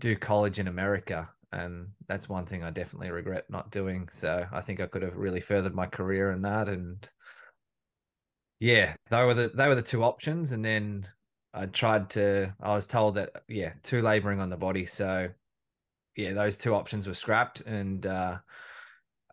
do 0.00 0.16
college 0.16 0.58
in 0.58 0.68
America, 0.68 1.28
and 1.52 1.88
that's 2.08 2.28
one 2.28 2.46
thing 2.46 2.62
I 2.62 2.70
definitely 2.70 3.10
regret 3.10 3.48
not 3.48 3.70
doing. 3.70 4.08
So 4.10 4.46
I 4.52 4.60
think 4.60 4.80
I 4.80 4.86
could 4.86 5.02
have 5.02 5.16
really 5.16 5.40
furthered 5.40 5.74
my 5.74 5.86
career 5.86 6.32
in 6.32 6.42
that. 6.42 6.68
And 6.68 7.08
yeah, 8.60 8.94
they 9.10 9.24
were 9.24 9.34
the 9.34 9.48
they 9.48 9.68
were 9.68 9.74
the 9.74 9.82
two 9.82 10.02
options, 10.02 10.52
and 10.52 10.64
then 10.64 11.06
I 11.52 11.66
tried 11.66 12.10
to. 12.10 12.54
I 12.60 12.74
was 12.74 12.86
told 12.86 13.14
that 13.16 13.42
yeah, 13.48 13.72
too 13.82 14.02
laboring 14.02 14.40
on 14.40 14.48
the 14.48 14.56
body. 14.56 14.86
So 14.86 15.28
yeah, 16.16 16.32
those 16.32 16.56
two 16.56 16.74
options 16.74 17.06
were 17.06 17.14
scrapped, 17.14 17.60
and 17.62 18.06
uh, 18.06 18.38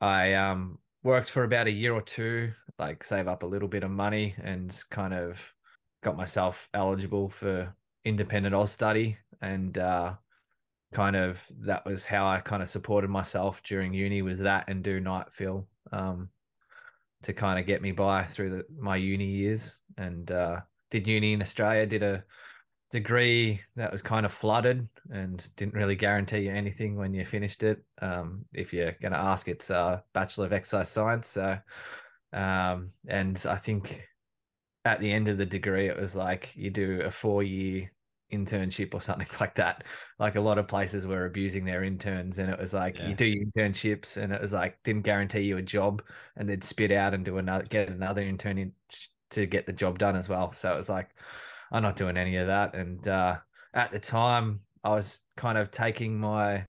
I 0.01 0.33
um, 0.33 0.79
worked 1.03 1.29
for 1.29 1.43
about 1.43 1.67
a 1.67 1.71
year 1.71 1.93
or 1.93 2.01
two, 2.01 2.51
like 2.79 3.03
save 3.03 3.27
up 3.27 3.43
a 3.43 3.47
little 3.47 3.67
bit 3.67 3.83
of 3.83 3.91
money 3.91 4.35
and 4.41 4.77
kind 4.89 5.13
of 5.13 5.53
got 6.03 6.17
myself 6.17 6.67
eligible 6.73 7.29
for 7.29 7.73
independent 8.05 8.53
Austudy. 8.53 9.15
And 9.41 9.77
uh, 9.77 10.13
kind 10.93 11.15
of 11.15 11.45
that 11.61 11.85
was 11.85 12.05
how 12.05 12.27
I 12.27 12.39
kind 12.39 12.61
of 12.61 12.69
supported 12.69 13.09
myself 13.09 13.61
during 13.63 13.93
uni 13.93 14.21
was 14.21 14.39
that 14.39 14.69
and 14.69 14.83
do 14.83 14.99
night 14.99 15.31
fill 15.31 15.67
um, 15.91 16.29
to 17.23 17.33
kind 17.33 17.59
of 17.59 17.65
get 17.65 17.81
me 17.81 17.91
by 17.91 18.23
through 18.23 18.49
the, 18.49 18.65
my 18.77 18.95
uni 18.95 19.25
years. 19.25 19.81
And 19.97 20.31
uh, 20.31 20.61
did 20.91 21.07
uni 21.07 21.33
in 21.33 21.41
Australia, 21.41 21.85
did 21.85 22.03
a 22.03 22.23
degree 22.91 23.59
that 23.75 23.91
was 23.91 24.03
kind 24.03 24.25
of 24.25 24.31
flooded 24.31 24.87
and 25.09 25.49
didn't 25.55 25.73
really 25.73 25.95
guarantee 25.95 26.41
you 26.41 26.51
anything 26.51 26.95
when 26.95 27.13
you 27.13 27.25
finished 27.25 27.63
it. 27.63 27.83
Um, 28.01 28.45
if 28.53 28.71
you're 28.71 28.95
going 29.01 29.13
to 29.13 29.17
ask, 29.17 29.47
it's 29.47 29.71
a 29.71 30.03
Bachelor 30.13 30.45
of 30.45 30.53
Exercise 30.53 30.89
Science. 30.89 31.27
So, 31.27 31.57
um, 32.33 32.91
and 33.07 33.43
I 33.49 33.55
think 33.55 34.07
at 34.85 34.99
the 34.99 35.11
end 35.11 35.27
of 35.27 35.37
the 35.37 35.45
degree, 35.45 35.87
it 35.87 35.99
was 35.99 36.15
like 36.15 36.55
you 36.55 36.69
do 36.69 37.01
a 37.01 37.09
four 37.09 37.41
year 37.41 37.91
internship 38.33 38.93
or 38.93 39.01
something 39.01 39.27
like 39.39 39.55
that. 39.55 39.83
Like 40.19 40.35
a 40.35 40.41
lot 40.41 40.57
of 40.57 40.67
places 40.67 41.07
were 41.07 41.25
abusing 41.25 41.65
their 41.65 41.83
interns, 41.83 42.39
and 42.39 42.49
it 42.49 42.59
was 42.59 42.73
like 42.73 42.97
yeah. 42.97 43.09
you 43.09 43.15
do 43.15 43.45
internships, 43.45 44.17
and 44.17 44.33
it 44.33 44.41
was 44.41 44.53
like 44.53 44.81
didn't 44.83 45.03
guarantee 45.03 45.41
you 45.41 45.57
a 45.57 45.61
job, 45.61 46.01
and 46.35 46.49
they'd 46.49 46.63
spit 46.63 46.91
out 46.91 47.13
and 47.13 47.23
do 47.23 47.37
another, 47.37 47.65
get 47.65 47.89
another 47.89 48.21
intern 48.21 48.57
in 48.57 48.73
to 49.33 49.45
get 49.45 49.65
the 49.65 49.73
job 49.73 49.99
done 49.99 50.15
as 50.15 50.29
well. 50.29 50.51
So 50.51 50.71
it 50.73 50.77
was 50.77 50.89
like, 50.89 51.09
I'm 51.71 51.83
not 51.83 51.95
doing 51.95 52.17
any 52.17 52.37
of 52.37 52.47
that. 52.47 52.75
And 52.75 53.07
uh, 53.07 53.37
at 53.73 53.91
the 53.91 53.99
time, 53.99 54.61
I 54.83 54.91
was 54.91 55.21
kind 55.37 55.57
of 55.57 55.71
taking 55.71 56.19
my 56.19 56.65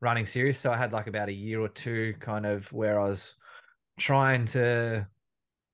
running 0.00 0.26
serious. 0.26 0.58
So 0.58 0.70
I 0.70 0.76
had 0.76 0.92
like 0.92 1.06
about 1.06 1.28
a 1.28 1.32
year 1.32 1.60
or 1.60 1.68
two 1.68 2.14
kind 2.20 2.46
of 2.46 2.70
where 2.72 3.00
I 3.00 3.08
was 3.08 3.34
trying 3.98 4.44
to 4.46 5.06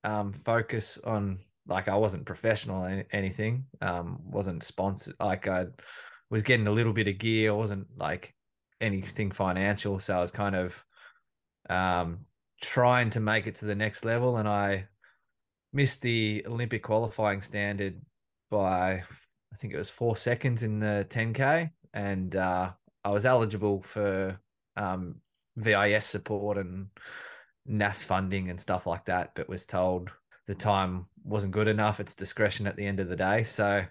um, 0.05 0.33
focus 0.33 0.99
on 1.05 1.39
like 1.69 1.89
I 1.89 1.97
wasn't 1.97 2.27
professional 2.27 2.85
or 2.85 3.05
anything, 3.13 3.65
um, 3.81 4.19
wasn't 4.25 4.65
sponsored. 4.65 5.15
Like 5.21 5.47
I 5.47 5.67
was 6.31 6.43
getting 6.43 6.67
a 6.67 6.73
little 6.73 6.93
bit 6.93 7.09
of 7.09 7.19
gear, 7.19 7.51
I 7.51 7.55
wasn't 7.55 7.87
like 7.97 8.35
anything 8.81 9.31
financial. 9.31 9.99
So 9.99 10.17
I 10.17 10.21
was 10.21 10.31
kind 10.31 10.57
of 10.57 10.85
um, 11.69 12.21
trying 12.63 13.11
to 13.11 13.21
make 13.21 13.47
it 13.47 13.57
to 13.57 13.67
the 13.67 13.75
next 13.75 14.05
level, 14.05 14.39
and 14.39 14.49
I 14.49 14.87
missed 15.73 16.03
the 16.03 16.45
Olympic 16.47 16.83
qualifying 16.83 17.43
standard 17.43 18.01
by 18.51 19.03
I 19.53 19.57
think 19.57 19.73
it 19.73 19.79
was 19.79 19.91
four 19.91 20.17
seconds 20.17 20.63
in 20.63 20.81
the 20.81 21.07
10k, 21.11 21.71
and 21.93 22.35
uh, 22.35 22.71
I 23.05 23.11
was 23.11 23.27
eligible 23.27 23.83
for 23.83 24.39
um, 24.77 25.17
VIS 25.57 26.07
support 26.07 26.59
and 26.59 26.89
NAS 27.67 28.03
funding 28.03 28.51
and 28.51 28.61
stuff 28.61 28.87
like 28.87 29.05
that, 29.07 29.33
but 29.35 29.49
was 29.49 29.67
told 29.67 30.11
the 30.47 30.55
time 30.55 31.07
wasn't 31.29 31.53
good 31.53 31.69
enough. 31.69 32.01
It's 32.01 32.15
discretion 32.15 32.67
at 32.67 32.77
the 32.77 32.87
end 32.87 33.01
of 33.01 33.09
the 33.09 33.17
day. 33.17 33.45
So 33.45 33.85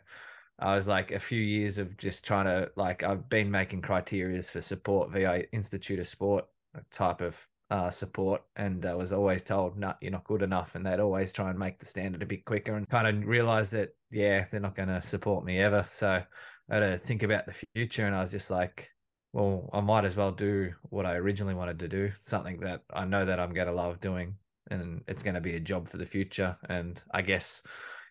I 0.60 0.76
was 0.76 0.88
like 0.88 1.12
a 1.12 1.20
few 1.20 1.42
years 1.42 1.78
of 1.78 1.98
just 1.98 2.26
trying 2.26 2.46
to 2.46 2.72
like 2.76 3.04
I've 3.04 3.30
been 3.30 3.52
making 3.52 3.82
criterias 3.82 4.50
for 4.50 4.62
support 4.62 5.12
via 5.12 5.44
Institute 5.52 6.00
of 6.00 6.08
Sport 6.08 6.46
type 6.92 7.22
of 7.22 7.48
uh, 7.70 7.90
support 7.90 8.42
and 8.56 8.86
I 8.86 8.96
was 8.96 9.12
always 9.12 9.44
told, 9.44 9.78
no, 9.78 9.94
you're 10.02 10.12
not 10.12 10.24
good 10.24 10.42
enough. 10.42 10.76
And 10.76 10.86
they'd 10.86 11.00
always 11.00 11.34
try 11.34 11.50
and 11.50 11.60
make 11.60 11.80
the 11.80 11.86
standard 11.86 12.24
a 12.24 12.26
bit 12.26 12.46
quicker 12.46 12.76
and 12.76 12.88
kind 12.88 13.08
of 13.08 13.28
realize 13.28 13.70
that, 13.72 13.90
yeah, 14.10 14.46
they're 14.50 14.60
not 14.60 14.76
going 14.76 14.90
to 14.90 15.02
support 15.02 15.46
me 15.46 15.60
ever. 15.60 15.84
So 15.88 16.24
I 16.70 16.74
had 16.74 16.80
to 16.80 16.98
think 16.98 17.24
about 17.24 17.46
the 17.46 17.66
future. 17.76 18.06
And 18.06 18.16
I 18.16 18.22
was 18.22 18.32
just 18.32 18.50
like, 18.50 18.90
well, 19.34 19.70
I 19.74 19.82
might 19.82 20.06
as 20.06 20.16
well 20.16 20.32
do 20.32 20.74
what 20.90 21.06
I 21.06 21.16
originally 21.16 21.54
wanted 21.54 21.80
to 21.80 21.88
do, 21.88 22.12
something 22.22 22.60
that 22.62 22.84
I 22.94 23.06
know 23.06 23.26
that 23.26 23.40
I'm 23.40 23.54
going 23.54 23.68
to 23.68 23.74
love 23.74 24.00
doing 24.00 24.36
and 24.70 25.02
it's 25.08 25.24
going 25.24 25.36
to 25.36 25.42
be 25.42 25.56
a 25.56 25.60
job 25.60 25.88
for 25.88 25.98
the 25.98 26.06
future. 26.06 26.58
And 26.70 27.02
I 27.14 27.22
guess 27.22 27.62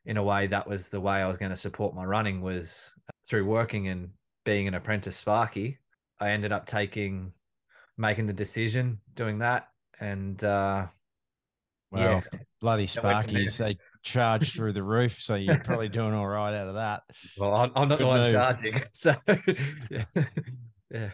in 0.04 0.16
a 0.16 0.22
way, 0.22 0.46
that 0.46 0.68
was 0.68 0.88
the 0.88 1.00
way 1.00 1.16
I 1.16 1.26
was 1.26 1.38
going 1.38 1.50
to 1.50 1.56
support 1.56 1.94
my 1.94 2.04
running 2.04 2.40
was 2.40 2.94
through 3.28 3.44
working 3.44 3.88
and 3.88 4.10
being 4.44 4.68
an 4.68 4.74
apprentice 4.74 5.16
Sparky. 5.16 5.78
I 6.20 6.30
ended 6.30 6.52
up 6.52 6.66
taking 6.66 7.32
making 7.98 8.26
the 8.26 8.32
decision, 8.32 9.00
doing 9.14 9.38
that, 9.38 9.68
and 10.00 10.42
uh, 10.44 10.86
well, 11.90 12.22
yeah. 12.32 12.40
bloody 12.60 12.86
Sparkies, 12.86 13.56
they 13.58 13.76
charge 14.02 14.54
through 14.54 14.72
the 14.72 14.82
roof, 14.82 15.20
so 15.20 15.34
you're 15.34 15.58
probably 15.58 15.88
doing 15.88 16.14
all 16.14 16.26
right 16.26 16.54
out 16.54 16.68
of 16.68 16.74
that. 16.74 17.02
Well, 17.38 17.54
I'm, 17.54 17.72
I'm 17.74 17.88
not 17.88 17.98
Good 17.98 18.04
the 18.04 18.08
one 18.08 18.20
move. 18.20 18.32
charging, 18.32 18.82
so 18.92 19.16
yeah. 19.90 20.04
yeah. 20.90 21.10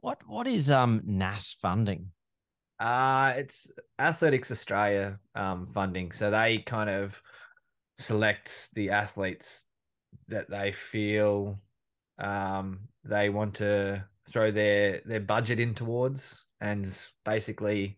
What 0.00 0.20
what 0.26 0.46
is 0.46 0.70
um 0.70 1.02
NAS 1.04 1.56
funding? 1.60 2.12
Uh 2.82 3.34
it's 3.36 3.70
Athletics 4.00 4.50
Australia 4.50 5.20
um 5.36 5.66
funding. 5.66 6.10
So 6.10 6.30
they 6.32 6.58
kind 6.58 6.90
of 6.90 7.22
select 7.96 8.74
the 8.74 8.90
athletes 8.90 9.66
that 10.26 10.50
they 10.50 10.72
feel 10.72 11.60
um 12.18 12.80
they 13.04 13.30
want 13.30 13.54
to 13.54 14.04
throw 14.28 14.50
their 14.50 15.00
their 15.06 15.20
budget 15.20 15.60
in 15.60 15.74
towards 15.74 16.48
and 16.60 16.84
basically 17.24 17.96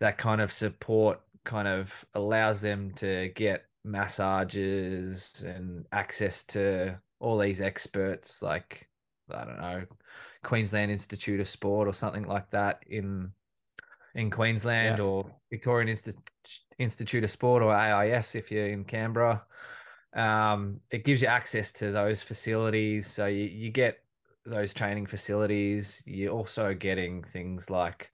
that 0.00 0.18
kind 0.18 0.42
of 0.42 0.52
support 0.52 1.20
kind 1.44 1.66
of 1.68 2.04
allows 2.14 2.60
them 2.60 2.92
to 2.96 3.30
get 3.34 3.64
massages 3.84 5.42
and 5.46 5.86
access 5.92 6.42
to 6.44 7.00
all 7.18 7.38
these 7.38 7.62
experts 7.62 8.42
like 8.42 8.88
I 9.30 9.44
don't 9.46 9.60
know 9.60 9.84
Queensland 10.42 10.90
Institute 10.90 11.40
of 11.40 11.48
Sport 11.48 11.88
or 11.88 11.94
something 11.94 12.24
like 12.24 12.50
that 12.50 12.82
in 12.88 13.32
in 14.14 14.30
Queensland 14.30 14.98
yeah. 14.98 15.04
or 15.04 15.26
Victorian 15.50 15.88
Insti- 15.88 16.16
Institute 16.78 17.24
of 17.24 17.30
Sport 17.30 17.62
or 17.62 17.74
AIS 17.74 18.34
if 18.34 18.50
you're 18.50 18.68
in 18.68 18.84
Canberra. 18.84 19.42
Um, 20.14 20.80
it 20.90 21.04
gives 21.04 21.22
you 21.22 21.28
access 21.28 21.72
to 21.72 21.90
those 21.90 22.22
facilities, 22.22 23.06
so 23.06 23.26
you, 23.26 23.44
you 23.44 23.70
get 23.70 23.98
those 24.44 24.74
training 24.74 25.06
facilities. 25.06 26.02
You're 26.06 26.32
also 26.32 26.74
getting 26.74 27.22
things 27.22 27.70
like 27.70 28.10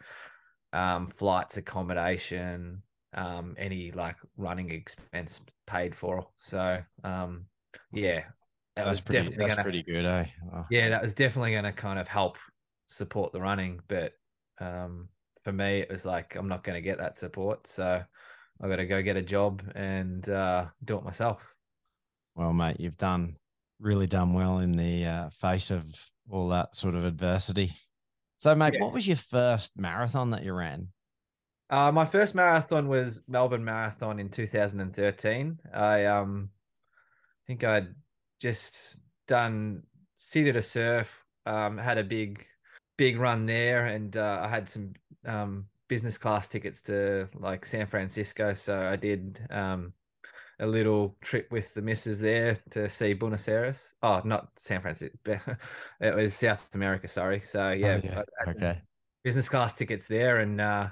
um, 0.72 1.08
flights, 1.08 1.56
accommodation, 1.56 2.82
um, 3.14 3.54
any 3.58 3.90
like 3.92 4.16
running 4.36 4.70
expense 4.70 5.40
paid 5.66 5.94
for. 5.94 6.28
So 6.38 6.78
um, 7.02 7.46
yeah, 7.92 8.22
that 8.76 8.84
that's 8.84 8.88
was 8.90 9.00
pretty, 9.00 9.18
definitely 9.18 9.44
that's 9.44 9.54
gonna, 9.54 9.62
pretty 9.62 9.82
good, 9.82 10.04
eh? 10.04 10.24
Oh. 10.54 10.66
Yeah, 10.70 10.90
that 10.90 11.02
was 11.02 11.14
definitely 11.14 11.52
going 11.52 11.64
to 11.64 11.72
kind 11.72 11.98
of 11.98 12.06
help 12.06 12.38
support 12.86 13.32
the 13.32 13.40
running. 13.40 13.80
But 13.88 14.12
um, 14.60 15.08
for 15.42 15.52
me, 15.52 15.80
it 15.80 15.90
was 15.90 16.04
like 16.04 16.34
I'm 16.36 16.48
not 16.48 16.64
going 16.64 16.76
to 16.76 16.82
get 16.82 16.98
that 16.98 17.16
support, 17.16 17.66
so 17.66 18.02
I 18.60 18.68
got 18.68 18.76
to 18.76 18.86
go 18.86 19.02
get 19.02 19.16
a 19.16 19.22
job 19.22 19.62
and 19.74 20.28
uh, 20.28 20.66
do 20.84 20.98
it 20.98 21.04
myself. 21.04 21.54
Well, 22.34 22.52
mate, 22.52 22.80
you've 22.80 22.96
done 22.96 23.36
really 23.80 24.06
done 24.06 24.32
well 24.32 24.58
in 24.58 24.72
the 24.72 25.06
uh, 25.06 25.30
face 25.30 25.70
of 25.70 25.84
all 26.30 26.48
that 26.48 26.74
sort 26.74 26.94
of 26.94 27.04
adversity. 27.04 27.72
So, 28.38 28.54
mate, 28.54 28.74
yeah. 28.74 28.84
what 28.84 28.92
was 28.92 29.06
your 29.06 29.16
first 29.16 29.72
marathon 29.76 30.30
that 30.30 30.44
you 30.44 30.52
ran? 30.52 30.88
Uh, 31.70 31.92
my 31.92 32.04
first 32.04 32.34
marathon 32.34 32.88
was 32.88 33.20
Melbourne 33.28 33.64
Marathon 33.64 34.18
in 34.18 34.28
2013. 34.28 35.58
I 35.74 36.06
um, 36.06 36.48
think 37.46 37.64
I'd 37.64 37.94
just 38.40 38.96
done 39.26 39.82
City 40.14 40.52
to 40.52 40.62
Surf, 40.62 41.24
um, 41.46 41.76
had 41.76 41.98
a 41.98 42.04
big, 42.04 42.46
big 42.96 43.18
run 43.18 43.44
there, 43.46 43.86
and 43.86 44.16
uh, 44.16 44.40
I 44.42 44.48
had 44.48 44.68
some 44.68 44.92
um, 45.24 45.66
business 45.88 46.18
class 46.18 46.48
tickets 46.48 46.80
to 46.82 47.28
like 47.34 47.64
San 47.64 47.86
Francisco, 47.86 48.54
so 48.54 48.86
I 48.86 48.96
did 48.96 49.40
um, 49.50 49.92
a 50.60 50.66
little 50.66 51.16
trip 51.20 51.50
with 51.50 51.72
the 51.74 51.82
missus 51.82 52.20
there 52.20 52.56
to 52.70 52.88
see 52.88 53.12
Buenos 53.14 53.48
Aires. 53.48 53.94
Oh, 54.02 54.20
not 54.24 54.48
San 54.56 54.80
Francisco. 54.80 55.16
it 56.00 56.14
was 56.14 56.34
South 56.34 56.66
America. 56.74 57.08
Sorry. 57.08 57.40
So 57.40 57.70
yeah, 57.70 58.00
Oh, 58.02 58.06
yeah. 58.06 58.22
Okay. 58.48 58.80
business 59.24 59.48
class 59.48 59.74
tickets 59.74 60.06
there, 60.06 60.38
and 60.38 60.60
uh, 60.60 60.88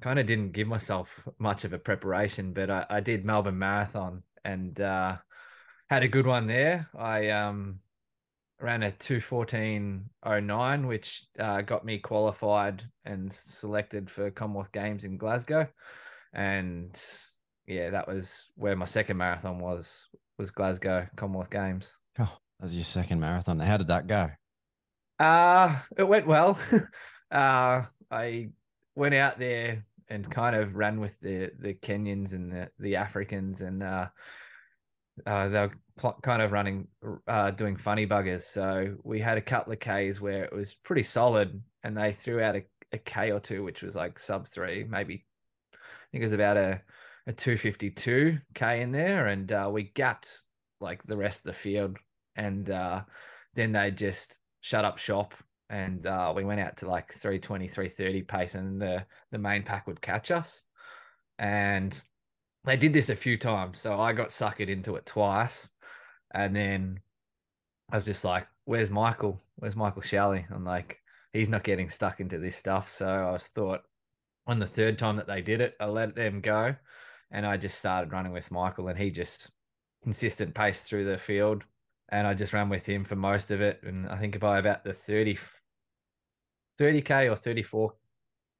kind 0.00 0.18
of 0.18 0.26
didn't 0.26 0.52
give 0.52 0.68
myself 0.68 1.26
much 1.38 1.64
of 1.64 1.72
a 1.72 1.78
preparation, 1.78 2.52
but 2.52 2.70
I, 2.70 2.86
I 2.90 3.00
did 3.00 3.24
Melbourne 3.24 3.58
Marathon 3.58 4.22
and 4.44 4.80
uh, 4.80 5.16
had 5.90 6.02
a 6.02 6.08
good 6.08 6.26
one 6.26 6.46
there. 6.46 6.88
I 6.96 7.30
um, 7.30 7.80
ran 8.60 8.82
a 8.82 8.90
214.09, 8.92 10.86
which 10.86 11.26
uh, 11.38 11.60
got 11.62 11.84
me 11.84 11.98
qualified 11.98 12.82
and 13.04 13.32
selected 13.32 14.10
for 14.10 14.30
Commonwealth 14.30 14.72
Games 14.72 15.04
in 15.04 15.16
Glasgow. 15.16 15.68
And 16.32 17.00
yeah, 17.66 17.90
that 17.90 18.08
was 18.08 18.48
where 18.56 18.76
my 18.76 18.84
second 18.84 19.16
marathon 19.16 19.58
was 19.58 20.08
was 20.38 20.50
Glasgow 20.50 21.06
Commonwealth 21.16 21.50
Games. 21.50 21.96
Oh, 22.18 22.38
that 22.58 22.64
was 22.64 22.74
your 22.74 22.84
second 22.84 23.20
marathon. 23.20 23.58
How 23.58 23.76
did 23.76 23.88
that 23.88 24.06
go? 24.06 24.30
Uh 25.18 25.78
it 25.96 26.06
went 26.06 26.26
well. 26.26 26.58
uh 27.30 27.82
I 28.10 28.50
went 28.94 29.14
out 29.14 29.38
there 29.38 29.84
and 30.08 30.30
kind 30.30 30.56
of 30.56 30.76
ran 30.76 31.00
with 31.00 31.18
the 31.20 31.50
the 31.58 31.74
Kenyans 31.74 32.32
and 32.32 32.52
the 32.52 32.70
the 32.78 32.96
Africans 32.96 33.62
and 33.62 33.82
uh 33.82 34.08
uh, 35.26 35.48
they 35.48 35.60
were 35.60 35.72
pl- 35.98 36.18
kind 36.22 36.40
of 36.42 36.52
running, 36.52 36.88
uh, 37.26 37.50
doing 37.50 37.76
funny 37.76 38.06
buggers. 38.06 38.42
So 38.42 38.96
we 39.02 39.20
had 39.20 39.38
a 39.38 39.42
couple 39.42 39.72
of 39.72 39.80
Ks 39.80 40.20
where 40.20 40.44
it 40.44 40.52
was 40.52 40.74
pretty 40.74 41.02
solid, 41.02 41.62
and 41.84 41.96
they 41.96 42.12
threw 42.12 42.40
out 42.40 42.56
a, 42.56 42.64
a 42.92 42.98
K 42.98 43.32
or 43.32 43.40
two, 43.40 43.62
which 43.62 43.82
was 43.82 43.94
like 43.94 44.18
sub 44.18 44.48
three, 44.48 44.84
maybe. 44.84 45.26
I 45.74 45.78
think 46.10 46.22
it 46.22 46.24
was 46.24 46.32
about 46.32 46.56
a 46.56 46.80
a 47.26 47.32
two 47.32 47.58
fifty 47.58 47.90
two 47.90 48.38
K 48.54 48.80
in 48.80 48.92
there, 48.92 49.26
and 49.26 49.52
uh, 49.52 49.68
we 49.70 49.84
gapped 49.84 50.42
like 50.80 51.02
the 51.04 51.16
rest 51.16 51.40
of 51.40 51.52
the 51.52 51.58
field, 51.58 51.98
and 52.36 52.70
uh, 52.70 53.02
then 53.54 53.72
they 53.72 53.90
just 53.90 54.38
shut 54.60 54.84
up 54.84 54.98
shop. 54.98 55.34
And 55.70 56.06
uh, 56.06 56.32
we 56.34 56.44
went 56.44 56.60
out 56.60 56.78
to 56.78 56.88
like 56.88 57.12
320, 57.12 57.68
330 57.68 58.22
pace, 58.22 58.54
and 58.54 58.80
the, 58.80 59.04
the 59.30 59.38
main 59.38 59.62
pack 59.62 59.86
would 59.86 60.00
catch 60.00 60.30
us. 60.30 60.62
And 61.38 62.00
they 62.64 62.76
did 62.76 62.94
this 62.94 63.10
a 63.10 63.16
few 63.16 63.36
times. 63.36 63.78
So 63.78 64.00
I 64.00 64.14
got 64.14 64.28
suckered 64.28 64.68
into 64.68 64.96
it 64.96 65.04
twice. 65.04 65.70
And 66.32 66.54
then 66.54 67.00
I 67.90 67.96
was 67.96 68.04
just 68.04 68.24
like, 68.24 68.46
where's 68.64 68.90
Michael? 68.90 69.40
Where's 69.56 69.76
Michael 69.76 70.02
Shelley? 70.02 70.46
I'm 70.50 70.64
like, 70.64 71.00
he's 71.32 71.48
not 71.48 71.64
getting 71.64 71.88
stuck 71.88 72.20
into 72.20 72.38
this 72.38 72.56
stuff. 72.56 72.90
So 72.90 73.08
I 73.08 73.32
was 73.32 73.46
thought 73.46 73.82
on 74.46 74.58
the 74.58 74.66
third 74.66 74.98
time 74.98 75.16
that 75.16 75.26
they 75.26 75.42
did 75.42 75.60
it, 75.60 75.74
I 75.80 75.86
let 75.86 76.14
them 76.14 76.40
go. 76.40 76.74
And 77.30 77.46
I 77.46 77.56
just 77.56 77.78
started 77.78 78.12
running 78.12 78.32
with 78.32 78.50
Michael 78.50 78.88
and 78.88 78.98
he 78.98 79.10
just 79.10 79.50
consistent 80.02 80.54
pace 80.54 80.84
through 80.84 81.04
the 81.04 81.18
field. 81.18 81.64
And 82.10 82.26
I 82.26 82.34
just 82.34 82.54
ran 82.54 82.70
with 82.70 82.86
him 82.86 83.04
for 83.04 83.16
most 83.16 83.50
of 83.50 83.60
it. 83.60 83.80
And 83.82 84.08
I 84.08 84.16
think 84.16 84.38
by 84.40 84.58
about 84.58 84.84
the 84.84 84.94
30, 84.94 85.38
30K 86.80 87.30
or 87.30 87.36
34, 87.36 87.92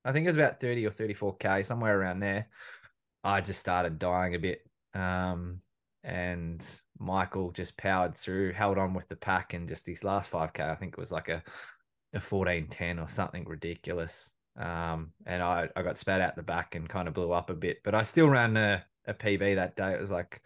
I 0.05 0.13
think 0.13 0.25
it 0.25 0.29
was 0.29 0.37
about 0.37 0.61
30 0.61 0.87
or 0.87 0.91
34K, 0.91 1.65
somewhere 1.65 1.99
around 1.99 2.21
there. 2.21 2.49
I 3.25 3.41
just 3.41 3.61
started 3.61 3.99
dying 3.99 4.35
a 4.35 4.39
bit. 4.39 4.61
Um, 4.95 5.61
and 6.09 6.67
Michael 6.99 7.53
just 7.53 7.77
powered 7.77 8.15
through, 8.15 8.55
held 8.55 8.79
on 8.79 8.95
with 8.95 9.07
the 9.09 9.17
pack, 9.17 9.53
and 9.53 9.69
just 9.69 9.87
his 9.87 10.03
last 10.03 10.33
5K, 10.33 10.61
I 10.61 10.75
think 10.75 10.95
it 10.95 10.99
was 10.99 11.12
like 11.12 11.29
a, 11.29 11.43
a 12.15 12.21
1410 12.21 12.99
or 12.99 13.07
something 13.09 13.45
ridiculous. 13.45 14.35
Um, 14.59 15.12
and 15.27 15.43
I, 15.43 15.69
I 15.77 15.83
got 15.83 15.99
spat 15.99 16.23
out 16.23 16.35
the 16.35 16.43
back 16.43 16.75
and 16.75 16.88
kind 16.88 17.09
of 17.09 17.15
blew 17.15 17.33
up 17.33 17.50
a 17.50 17.55
bit, 17.55 17.81
but 17.85 17.95
I 17.95 18.03
still 18.03 18.29
ran 18.29 18.57
a, 18.57 18.83
a 19.07 19.12
PB 19.12 19.57
that 19.57 19.77
day. 19.77 19.93
It 19.93 20.00
was 20.00 20.11
like 20.11 20.41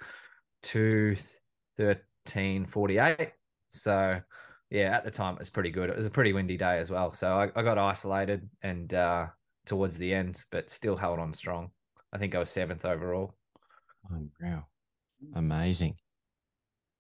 21348. 0.65 3.31
So, 3.71 4.21
yeah, 4.69 4.97
at 4.97 5.05
the 5.05 5.13
time 5.13 5.35
it 5.35 5.39
was 5.39 5.49
pretty 5.49 5.71
good. 5.71 5.91
It 5.91 5.97
was 5.97 6.07
a 6.07 6.11
pretty 6.11 6.33
windy 6.33 6.57
day 6.57 6.81
as 6.81 6.91
well. 6.91 7.13
So 7.13 7.37
I, 7.37 7.53
I 7.55 7.63
got 7.63 7.79
isolated 7.79 8.51
and 8.63 8.93
uh, 8.93 9.29
towards 9.65 9.97
the 9.97 10.13
end, 10.13 10.43
but 10.51 10.71
still 10.71 10.97
held 10.97 11.21
on 11.21 11.33
strong. 11.33 11.71
I 12.13 12.19
think 12.19 12.35
I 12.35 12.41
was 12.41 12.51
seventh 12.51 12.85
overall. 12.85 13.37
Unreal. 14.11 14.67
Amazing. 15.35 15.97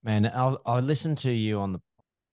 Man, 0.03 0.27
I, 0.27 0.57
I 0.67 0.81
listened 0.81 1.19
to 1.19 1.31
you 1.31 1.61
on 1.61 1.73
the 1.73 1.81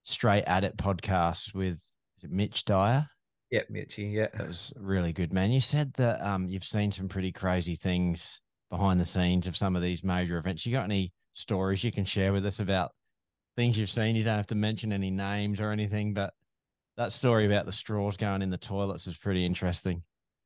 Straight 0.04 0.44
At 0.46 0.64
It 0.64 0.78
podcast 0.78 1.54
with 1.54 1.78
is 2.18 2.24
it 2.24 2.32
Mitch 2.32 2.66
Dyer. 2.66 3.08
Yeah, 3.52 3.62
Mitchy. 3.70 4.04
Yeah. 4.04 4.28
That 4.34 4.48
was 4.48 4.74
really 4.78 5.14
good, 5.14 5.34
man. 5.34 5.52
You 5.52 5.62
said 5.62 5.94
that 5.98 6.22
um, 6.26 6.48
you've 6.48 6.64
seen 6.64 6.92
some 6.92 7.08
pretty 7.08 7.32
crazy 7.32 7.76
things 7.76 8.42
behind 8.70 9.00
the 9.00 9.06
scenes 9.06 9.48
of 9.48 9.58
some 9.58 9.76
of 9.76 9.82
these 9.82 10.04
major 10.04 10.38
events. 10.38 10.66
You 10.66 10.72
got 10.72 10.84
any 10.84 11.14
stories 11.34 11.84
you 11.84 11.92
can 11.92 12.06
share 12.06 12.34
with 12.34 12.46
us 12.46 12.60
about 12.60 12.92
things 13.56 13.78
you've 13.78 13.90
seen? 13.90 14.16
You 14.16 14.24
don't 14.24 14.38
have 14.38 14.48
to 14.48 14.56
mention 14.56 14.94
any 14.94 15.10
names 15.10 15.60
or 15.60 15.72
anything, 15.72 16.14
but 16.14 16.34
that 16.98 17.12
story 17.12 17.46
about 17.46 17.66
the 17.66 17.72
straws 17.72 18.18
going 18.18 18.42
in 18.42 18.50
the 18.50 18.58
toilets 18.58 19.08
was 19.08 19.18
pretty 19.18 19.46
interesting. 19.46 20.04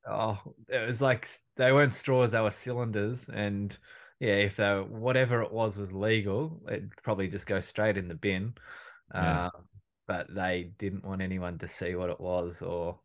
Oh, 0.08 0.40
it 0.70 0.86
was 0.86 1.02
like 1.02 1.28
they 1.56 1.72
weren't 1.72 1.94
straws; 1.94 2.30
they 2.30 2.42
were 2.42 2.52
cylinders, 2.52 3.30
and 3.30 3.78
yeah, 4.20 4.36
if 4.36 4.58
they 4.58 4.64
were, 4.64 4.84
whatever 4.84 5.42
it 5.42 5.52
was 5.52 5.78
was 5.78 5.92
legal, 5.92 6.62
it'd 6.68 6.92
probably 7.04 7.28
just 7.28 7.48
go 7.48 7.60
straight 7.60 7.98
in 7.98 8.08
the 8.08 8.16
bin. 8.16 8.54
Yeah. 9.14 9.46
Uh, 9.48 9.60
but 10.08 10.34
they 10.34 10.72
didn't 10.78 11.06
want 11.06 11.22
anyone 11.22 11.58
to 11.60 11.68
see 11.68 11.96
what 11.96 12.10
it 12.10 12.20
was 12.20 12.62
or 12.62 13.00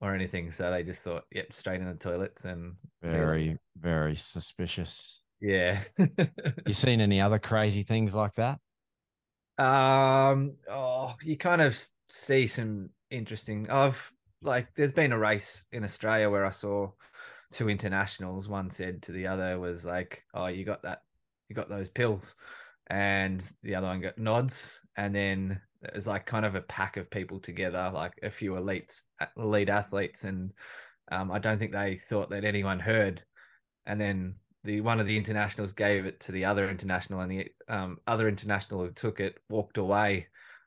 or 0.00 0.14
anything, 0.14 0.50
so 0.50 0.70
they 0.70 0.82
just 0.82 1.02
thought, 1.02 1.24
"Yep, 1.32 1.52
straight 1.52 1.80
in 1.80 1.86
the 1.86 1.94
toilets." 1.94 2.44
And 2.44 2.74
Very, 3.02 3.58
very 3.76 4.16
suspicious. 4.16 5.20
yeah. 5.40 5.82
You 6.66 6.72
seen 6.72 7.00
any 7.00 7.20
other 7.20 7.38
crazy 7.38 7.82
things 7.82 8.14
like 8.14 8.34
that? 8.34 8.58
Um, 9.56 10.56
oh, 10.68 11.14
you 11.22 11.36
kind 11.36 11.62
of 11.62 11.78
see 12.08 12.46
some 12.46 12.90
interesting. 13.10 13.70
I've 13.70 14.12
like, 14.42 14.74
there's 14.74 14.92
been 14.92 15.12
a 15.12 15.18
race 15.18 15.64
in 15.72 15.84
Australia 15.84 16.28
where 16.28 16.44
I 16.44 16.50
saw 16.50 16.90
two 17.50 17.68
internationals. 17.68 18.48
One 18.48 18.70
said 18.70 19.02
to 19.02 19.12
the 19.12 19.26
other 19.26 19.58
was 19.58 19.84
like, 19.84 20.24
"Oh, 20.34 20.46
you 20.46 20.64
got 20.64 20.82
that? 20.82 21.02
You 21.48 21.56
got 21.56 21.68
those 21.68 21.90
pills?" 21.90 22.36
And 22.88 23.48
the 23.62 23.74
other 23.74 23.86
one 23.86 24.00
got 24.00 24.18
nods. 24.18 24.80
And 24.96 25.14
then 25.14 25.60
it 25.82 25.94
was 25.94 26.06
like 26.06 26.26
kind 26.26 26.46
of 26.46 26.54
a 26.54 26.62
pack 26.62 26.96
of 26.96 27.10
people 27.10 27.40
together, 27.40 27.90
like 27.92 28.12
a 28.22 28.30
few 28.30 28.52
elites, 28.52 29.02
elite 29.36 29.68
athletes, 29.68 30.24
and 30.24 30.52
um, 31.10 31.30
I 31.30 31.38
don't 31.38 31.58
think 31.58 31.72
they 31.72 31.98
thought 31.98 32.30
that 32.30 32.44
anyone 32.44 32.80
heard. 32.80 33.22
And 33.86 34.00
then 34.00 34.36
the 34.64 34.80
one 34.80 35.00
of 35.00 35.06
the 35.06 35.16
internationals 35.16 35.72
gave 35.72 36.06
it 36.06 36.20
to 36.20 36.32
the 36.32 36.44
other 36.44 36.70
international, 36.70 37.20
and 37.20 37.30
the 37.30 37.48
um, 37.68 37.98
other 38.06 38.28
international 38.28 38.80
who 38.84 38.90
took 38.92 39.20
it 39.20 39.38
walked 39.48 39.78
away 39.78 40.26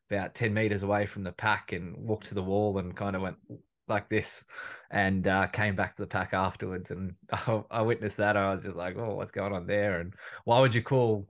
about 0.10 0.36
ten 0.36 0.54
meters 0.54 0.84
away 0.84 1.06
from 1.06 1.24
the 1.24 1.32
pack 1.32 1.74
and 1.74 1.98
walked 1.98 2.28
to 2.28 2.36
the 2.36 2.44
wall 2.44 2.78
and 2.78 2.96
kind 2.96 3.16
of 3.16 3.22
went 3.22 3.38
like 3.88 4.10
this, 4.10 4.46
and 4.92 5.28
uh, 5.28 5.48
came 5.48 5.76
back 5.76 5.96
to 5.96 6.02
the 6.02 6.08
pack 6.08 6.34
afterwards. 6.34 6.92
And 6.92 7.16
I, 7.32 7.62
I 7.72 7.82
witnessed 7.82 8.18
that. 8.18 8.38
I 8.38 8.52
was 8.52 8.64
just 8.64 8.78
like, 8.78 8.98
"Oh, 8.98 9.16
what's 9.16 9.32
going 9.32 9.54
on 9.54 9.68
there?" 9.68 10.00
And 10.00 10.14
why 10.46 10.60
would 10.60 10.76
you 10.76 10.82
call 10.82 11.28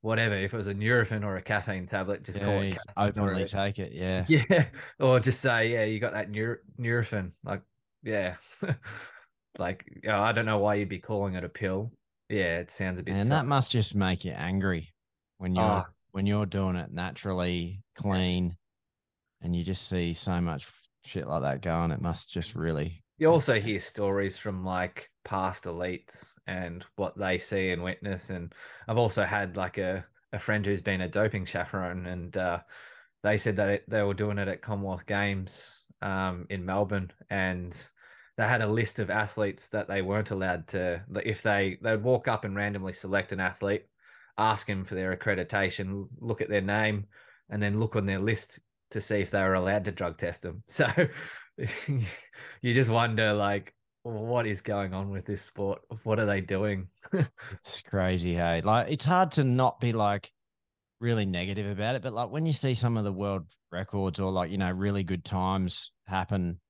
whatever 0.00 0.34
if 0.34 0.52
it 0.52 0.56
was 0.56 0.66
a 0.66 0.74
Nurofen 0.74 1.24
or 1.24 1.36
a 1.36 1.42
caffeine 1.42 1.86
tablet? 1.86 2.24
Just 2.24 2.40
call 2.40 2.48
Yeah, 2.54 2.60
it 2.62 2.74
you 2.74 2.78
openly 2.96 3.44
take 3.44 3.78
it. 3.78 3.92
Yeah. 3.92 4.24
yeah, 4.28 4.66
or 4.98 5.20
just 5.20 5.40
say, 5.40 5.72
yeah, 5.72 5.84
you 5.84 6.00
got 6.00 6.12
that 6.12 6.30
Neur- 6.30 6.58
Nurofen. 6.78 7.32
Like, 7.44 7.62
yeah, 8.02 8.34
like 9.58 9.84
you 10.02 10.08
know, 10.08 10.20
I 10.20 10.32
don't 10.32 10.46
know 10.46 10.58
why 10.58 10.74
you'd 10.76 10.88
be 10.88 10.98
calling 10.98 11.34
it 11.34 11.44
a 11.44 11.48
pill. 11.48 11.92
Yeah, 12.28 12.58
it 12.58 12.70
sounds 12.70 12.98
a 12.98 13.02
bit. 13.02 13.14
And 13.14 13.30
that 13.30 13.46
must 13.46 13.70
just 13.70 13.94
make 13.94 14.24
you 14.24 14.32
angry 14.32 14.92
when 15.38 15.54
you're 15.54 15.64
Oh. 15.64 15.84
when 16.12 16.26
you're 16.26 16.46
doing 16.46 16.76
it 16.76 16.90
naturally 16.92 17.82
clean 17.96 18.56
and 19.42 19.54
you 19.54 19.62
just 19.62 19.88
see 19.88 20.14
so 20.14 20.40
much 20.40 20.66
shit 21.04 21.26
like 21.26 21.42
that 21.42 21.62
going. 21.62 21.90
It 21.90 22.00
must 22.00 22.32
just 22.32 22.54
really 22.54 23.02
You 23.18 23.28
also 23.28 23.60
hear 23.60 23.80
stories 23.80 24.38
from 24.38 24.64
like 24.64 25.08
past 25.24 25.64
elites 25.64 26.34
and 26.46 26.84
what 26.96 27.16
they 27.16 27.38
see 27.38 27.70
and 27.70 27.82
witness. 27.82 28.30
And 28.30 28.52
I've 28.88 28.98
also 28.98 29.24
had 29.24 29.56
like 29.56 29.78
a, 29.78 30.04
a 30.32 30.38
friend 30.38 30.64
who's 30.64 30.80
been 30.80 31.02
a 31.02 31.08
doping 31.08 31.44
chaperone, 31.44 32.06
and 32.06 32.36
uh, 32.36 32.60
they 33.22 33.36
said 33.36 33.56
that 33.56 33.82
they 33.88 34.02
were 34.02 34.14
doing 34.14 34.38
it 34.38 34.48
at 34.48 34.62
Commonwealth 34.62 35.06
Games 35.06 35.86
um, 36.00 36.46
in 36.50 36.64
Melbourne, 36.64 37.12
and 37.30 37.76
they 38.36 38.44
had 38.48 38.62
a 38.62 38.66
list 38.66 38.98
of 38.98 39.10
athletes 39.10 39.68
that 39.68 39.88
they 39.88 40.02
weren't 40.02 40.30
allowed 40.30 40.66
to. 40.68 41.02
If 41.24 41.42
they 41.42 41.78
they'd 41.82 42.02
walk 42.02 42.28
up 42.28 42.44
and 42.44 42.56
randomly 42.56 42.92
select 42.92 43.32
an 43.32 43.40
athlete, 43.40 43.86
ask 44.38 44.68
him 44.68 44.84
for 44.84 44.94
their 44.94 45.14
accreditation, 45.14 46.08
look 46.18 46.40
at 46.40 46.48
their 46.48 46.62
name, 46.62 47.06
and 47.50 47.62
then 47.62 47.78
look 47.78 47.94
on 47.94 48.06
their 48.06 48.18
list 48.18 48.58
to 48.92 49.00
see 49.00 49.16
if 49.20 49.30
they 49.30 49.42
were 49.42 49.54
allowed 49.54 49.84
to 49.86 49.92
drug 49.92 50.18
test 50.18 50.42
them. 50.42 50.62
So 50.68 50.86
you 52.62 52.74
just 52.74 52.90
wonder 52.90 53.32
like 53.34 53.74
what 54.04 54.46
is 54.46 54.62
going 54.62 54.94
on 54.94 55.10
with 55.10 55.26
this 55.26 55.42
sport 55.42 55.80
what 56.02 56.18
are 56.18 56.24
they 56.26 56.40
doing 56.40 56.88
it's 57.52 57.82
crazy, 57.82 58.34
hey. 58.34 58.62
Like 58.62 58.90
it's 58.90 59.04
hard 59.04 59.32
to 59.32 59.44
not 59.44 59.78
be 59.80 59.92
like 59.92 60.32
really 61.00 61.26
negative 61.26 61.70
about 61.70 61.94
it, 61.96 62.02
but 62.02 62.12
like 62.12 62.30
when 62.30 62.46
you 62.46 62.52
see 62.52 62.74
some 62.74 62.96
of 62.96 63.04
the 63.04 63.12
world 63.12 63.52
records 63.70 64.18
or 64.20 64.30
like, 64.32 64.50
you 64.50 64.58
know, 64.58 64.70
really 64.70 65.02
good 65.04 65.24
times 65.24 65.92
happen 66.06 66.60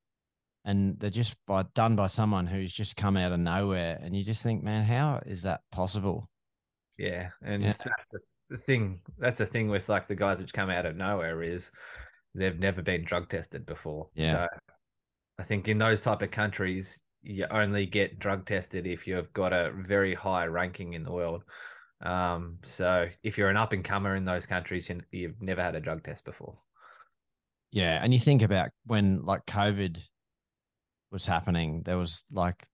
and 0.64 0.98
they're 0.98 1.10
just 1.10 1.36
by 1.46 1.62
done 1.74 1.96
by 1.96 2.06
someone 2.06 2.46
who's 2.46 2.72
just 2.72 2.96
come 2.96 3.16
out 3.16 3.32
of 3.32 3.40
nowhere, 3.40 3.98
and 4.00 4.14
you 4.14 4.22
just 4.24 4.42
think, 4.42 4.62
man, 4.62 4.84
how 4.84 5.20
is 5.26 5.42
that 5.42 5.60
possible? 5.72 6.30
Yeah, 6.96 7.30
and 7.42 7.62
Yeah. 7.64 7.72
that's 7.84 8.14
a, 8.14 8.18
the 8.48 8.58
thing. 8.58 9.00
That's 9.18 9.40
a 9.40 9.46
thing 9.46 9.68
with 9.68 9.88
like 9.88 10.06
the 10.06 10.14
guys 10.14 10.40
which 10.40 10.52
come 10.52 10.70
out 10.70 10.86
of 10.86 10.96
nowhere 10.96 11.42
is 11.42 11.72
they've 12.34 12.58
never 12.58 12.82
been 12.82 13.04
drug 13.04 13.28
tested 13.28 13.66
before. 13.66 14.08
Yeah. 14.14 14.32
So 14.32 14.46
I 15.38 15.42
think 15.44 15.68
in 15.68 15.78
those 15.78 16.00
type 16.00 16.22
of 16.22 16.30
countries, 16.30 16.98
you 17.22 17.46
only 17.50 17.86
get 17.86 18.18
drug 18.18 18.46
tested 18.46 18.86
if 18.86 19.06
you've 19.06 19.32
got 19.32 19.52
a 19.52 19.72
very 19.86 20.14
high 20.14 20.46
ranking 20.46 20.94
in 20.94 21.04
the 21.04 21.12
world. 21.12 21.44
Um, 22.00 22.58
so 22.64 23.06
if 23.22 23.38
you're 23.38 23.50
an 23.50 23.56
up 23.56 23.72
and 23.72 23.84
comer 23.84 24.16
in 24.16 24.24
those 24.24 24.44
countries, 24.44 24.88
you, 24.88 25.00
you've 25.12 25.40
never 25.40 25.62
had 25.62 25.76
a 25.76 25.80
drug 25.80 26.02
test 26.02 26.24
before. 26.24 26.54
Yeah, 27.70 28.00
and 28.02 28.12
you 28.12 28.20
think 28.20 28.42
about 28.42 28.70
when 28.86 29.24
like 29.24 29.46
COVID 29.46 29.98
was 31.10 31.26
happening, 31.26 31.82
there 31.84 31.96
was 31.96 32.24
like 32.32 32.66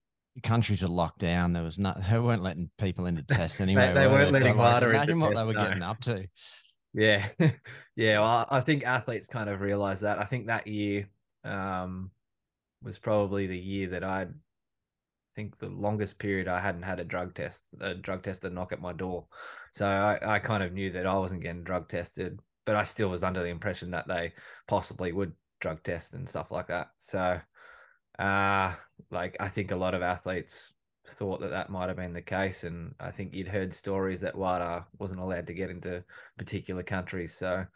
countries 0.42 0.82
were 0.82 0.88
locked 0.88 1.18
down. 1.18 1.52
There 1.52 1.62
was 1.62 1.78
not 1.78 2.02
they 2.10 2.18
weren't 2.18 2.42
letting 2.42 2.70
people 2.78 3.06
into 3.06 3.22
tests 3.22 3.60
anyway. 3.60 3.92
they 3.92 4.06
were 4.06 4.14
weren't 4.14 4.32
letting 4.32 4.56
like, 4.56 4.72
water 4.72 4.92
into 4.92 4.96
imagine 4.96 5.20
what 5.20 5.34
they 5.34 5.44
were 5.44 5.52
no. 5.52 5.64
getting 5.64 5.82
up 5.82 6.00
to. 6.02 6.26
Yeah, 6.98 7.28
yeah. 7.96 8.18
Well, 8.20 8.46
I 8.50 8.61
think 8.61 8.84
athletes 8.84 9.28
kind 9.28 9.48
of 9.48 9.61
realize 9.61 10.00
that. 10.00 10.18
I 10.18 10.24
think 10.24 10.46
that 10.46 10.66
year 10.66 11.08
um, 11.44 12.11
was 12.82 12.98
probably 12.98 13.46
the 13.46 13.58
year 13.58 13.88
that 13.90 14.04
I'd 14.04 14.34
think 15.34 15.58
the 15.58 15.68
longest 15.68 16.18
period 16.18 16.48
I 16.48 16.58
hadn't 16.61 16.82
had 16.82 16.98
a 17.00 17.04
drug 17.04 17.34
test, 17.34 17.68
a 17.80 17.94
drug 17.94 18.22
tester 18.22 18.50
knock 18.50 18.72
at 18.72 18.80
my 18.80 18.92
door. 18.92 19.26
So 19.72 19.87
I, 19.87 20.18
I 20.22 20.38
kind 20.38 20.62
of 20.62 20.72
knew 20.72 20.90
that 20.90 21.06
I 21.06 21.14
wasn't 21.16 21.42
getting 21.42 21.62
drug 21.64 21.88
tested, 21.88 22.40
but 22.66 22.74
I 22.74 22.82
still 22.82 23.08
was 23.08 23.22
under 23.22 23.42
the 23.42 23.48
impression 23.48 23.90
that 23.92 24.08
they 24.08 24.32
possibly 24.66 25.12
would 25.12 25.32
drug 25.61 25.82
test 25.82 26.14
and 26.14 26.28
stuff 26.28 26.50
like 26.50 26.66
that. 26.68 26.88
So, 26.98 27.40
uh, 28.18 28.74
like 29.11 29.37
I 29.40 29.48
think 29.48 29.70
a 29.72 29.76
lot 29.76 29.94
of 29.94 30.02
athletes 30.02 30.74
thought 31.08 31.40
that 31.40 31.50
that 31.50 31.70
might 31.70 31.88
have 31.88 31.96
been 31.96 32.12
the 32.12 32.22
case, 32.22 32.64
and 32.64 32.94
I 33.00 33.10
think 33.10 33.34
you'd 33.34 33.48
heard 33.48 33.72
stories 33.72 34.20
that 34.20 34.36
WADA 34.36 34.86
wasn't 34.98 35.20
allowed 35.20 35.46
to 35.46 35.54
get 35.54 35.70
into 35.70 36.04
particular 36.36 36.82
countries. 36.82 37.34
So, 37.34 37.66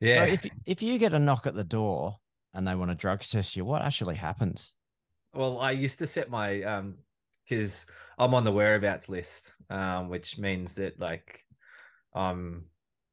yeah, 0.00 0.26
So 0.26 0.32
if 0.32 0.46
if 0.66 0.82
you 0.82 0.98
get 0.98 1.14
a 1.14 1.18
knock 1.18 1.46
at 1.46 1.54
the 1.54 1.64
door 1.64 2.16
and 2.54 2.66
they 2.66 2.74
want 2.74 2.90
to 2.90 2.94
drug 2.94 3.20
test 3.20 3.56
you, 3.56 3.64
what 3.64 3.82
actually 3.82 4.16
happens? 4.16 4.74
Well, 5.34 5.58
I 5.60 5.70
used 5.70 5.98
to 6.00 6.06
set 6.06 6.28
my 6.30 6.62
um 6.62 6.98
because 7.44 7.86
I'm 8.18 8.34
on 8.34 8.44
the 8.44 8.52
whereabouts 8.52 9.08
list, 9.08 9.54
um, 9.70 10.08
which 10.08 10.38
means 10.38 10.74
that 10.76 10.98
like 11.00 11.44
I'm 12.14 12.66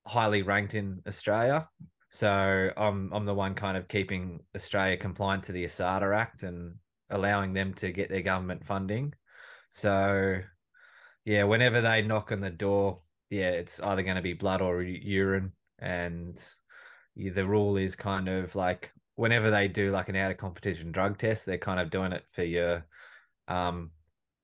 highly 0.06 0.42
ranked 0.42 0.76
in 0.76 1.02
Australia. 1.08 1.68
So 2.10 2.72
I'm 2.76 3.14
I'm 3.14 3.26
the 3.26 3.34
one 3.34 3.54
kind 3.56 3.78
of 3.78 3.88
keeping 3.88 4.42
Australia 4.56 4.98
compliant 4.98 5.44
to 5.46 5.52
the 5.52 5.66
ASADA 5.66 6.16
Act 6.16 6.44
and 6.44 6.76
allowing 7.10 7.54
them 7.54 7.74
to 7.76 7.92
get 7.92 8.10
their 8.10 8.22
government 8.22 8.66
funding. 8.66 9.14
So 9.70 10.40
yeah, 11.26 11.44
whenever 11.44 11.82
they 11.82 12.02
knock 12.02 12.32
on 12.32 12.40
the 12.40 12.50
door, 12.50 13.00
yeah, 13.30 13.50
it's 13.50 13.80
either 13.82 14.04
going 14.04 14.16
to 14.16 14.22
be 14.22 14.34
blood 14.34 14.62
or 14.62 14.82
urine, 14.82 15.52
and 15.78 16.42
the 17.16 17.46
rule 17.46 17.78
is 17.78 17.96
kind 17.96 18.28
of 18.28 18.56
like 18.56 18.92
whenever 19.16 19.52
they 19.52 19.68
do 19.68 19.92
like 19.92 20.10
an 20.10 20.16
out 20.16 20.32
of 20.32 20.38
competition 20.38 20.92
drug 20.92 21.18
test, 21.18 21.46
they're 21.46 21.58
kind 21.58 21.80
of 21.80 21.90
doing 21.90 22.14
it 22.14 22.24
for 22.32 22.44
your 22.44 22.86
um 23.48 23.92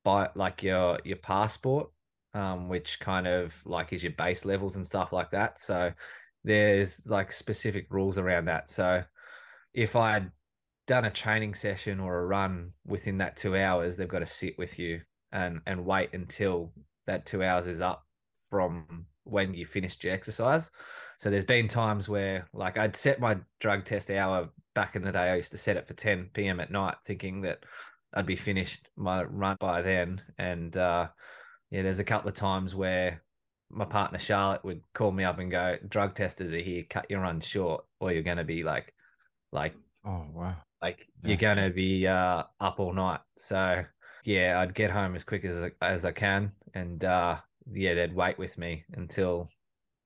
by 0.04 0.30
like 0.36 0.62
your 0.63 0.99
your 1.04 1.17
passport, 1.17 1.89
um, 2.34 2.69
which 2.69 2.99
kind 2.99 3.28
of 3.28 3.56
like 3.65 3.93
is 3.93 4.04
your 4.04 4.13
base 4.13 4.45
levels 4.45 4.75
and 4.75 4.86
stuff 4.86 5.12
like 5.12 5.32
that. 5.32 5.60
So 5.60 5.91
there's 6.43 7.06
like 7.08 7.32
specific 7.32 7.88
rules 7.89 8.17
around 8.17 8.45
that. 8.45 8.69
So 8.69 9.04
if 9.73 9.95
I 9.95 10.13
had 10.13 10.32
done 10.88 11.06
a 11.06 11.12
training 11.12 11.56
session 11.56 12.00
or 12.00 12.19
a 12.19 12.26
run 12.26 12.71
within 12.86 13.17
that 13.17 13.36
two 13.36 13.56
hours, 13.56 13.95
they've 13.95 14.08
got 14.08 14.19
to 14.19 14.26
sit 14.26 14.58
with 14.58 14.78
you 14.78 15.02
and 15.32 15.62
and 15.65 15.86
wait 15.86 16.13
until 16.13 16.71
that 17.08 17.26
two 17.26 17.43
hours 17.43 17.67
is 17.67 17.82
up 17.82 18.06
from 18.50 19.06
when 19.24 19.54
you 19.54 19.65
finished 19.65 20.04
your 20.04 20.13
exercise. 20.13 20.71
So 21.17 21.30
there's 21.30 21.45
been 21.45 21.67
times 21.67 22.08
where 22.08 22.48
like 22.54 22.78
I'd 22.78 22.95
set 22.95 23.19
my 23.19 23.38
drug 23.60 23.86
test 23.86 24.12
hour 24.12 24.50
back 24.76 24.95
in 24.95 25.04
the 25.04 25.12
day. 25.12 25.32
I 25.32 25.36
used 25.36 25.52
to 25.52 25.58
set 25.58 25.78
it 25.78 25.88
for 25.88 25.93
10 25.93 26.30
p.m. 26.34 26.60
at 26.60 26.71
night, 26.71 26.95
thinking 27.06 27.41
that 27.41 27.65
I'd 28.13 28.26
be 28.26 28.36
finished 28.36 28.89
my 28.95 29.24
run 29.24 29.58
by 29.60 29.82
then. 29.82 30.21
And 30.38 30.76
uh, 30.78 31.08
yeah, 31.71 31.82
there's 31.82 32.00
a 32.00 32.04
couple 32.04 32.30
of 32.30 32.36
times 32.36 32.76
where 32.76 33.24
my 33.71 33.86
partner 33.86 34.19
Charlotte 34.19 34.63
would 34.63 34.82
call 34.93 35.12
me 35.12 35.24
up 35.24 35.39
and 35.39 35.50
go, 35.50 35.78
"Drug 35.89 36.13
testers 36.13 36.54
are 36.54 36.58
here. 36.58 36.84
Cut 36.88 37.10
your 37.10 37.21
run 37.21 37.39
short, 37.39 37.84
or 38.00 38.12
you're 38.12 38.21
going 38.21 38.38
to 38.38 38.43
be 38.43 38.63
like, 38.63 38.93
like, 39.52 39.74
Oh 40.06 40.26
wow. 40.34 40.56
Like 40.86 41.00
Yeah. 41.24 41.30
you're 41.30 41.38
going 41.38 41.58
to 41.58 41.69
be 41.74 42.08
uh, 42.08 42.43
up 42.60 42.80
all 42.80 42.93
night." 42.93 43.21
So 43.38 43.84
yeah, 44.24 44.60
I'd 44.60 44.74
get 44.74 44.91
home 44.91 45.15
as 45.15 45.24
quick 45.24 45.45
as 45.45 45.58
I- 45.62 45.71
as 45.95 46.06
I 46.06 46.12
can, 46.12 46.52
and 46.74 47.04
uh, 47.04 47.38
yeah, 47.71 47.93
they'd 47.95 48.15
wait 48.15 48.38
with 48.38 48.58
me 48.58 48.84
until 48.93 49.50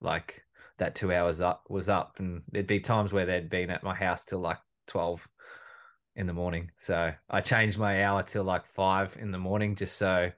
like 0.02 0.44
that 0.78 0.96
two 0.96 1.12
hours 1.14 1.42
up 1.42 1.64
was 1.70 1.90
up, 1.90 2.20
and 2.20 2.42
there'd 2.52 2.68
be 2.68 2.80
times 2.80 3.12
where 3.14 3.26
they'd 3.26 3.50
been 3.50 3.70
at 3.70 3.84
my 3.84 3.96
house 3.96 4.26
till 4.26 4.40
like 4.40 4.60
twelve 4.88 5.28
in 6.16 6.28
the 6.28 6.34
morning. 6.34 6.72
So 6.78 7.14
I 7.30 7.42
changed 7.42 7.78
my 7.80 8.04
hour 8.04 8.24
till 8.24 8.44
like 8.44 8.66
five 8.66 9.16
in 9.20 9.32
the 9.32 9.38
morning, 9.38 9.76
just 9.76 9.98
so 9.98 10.32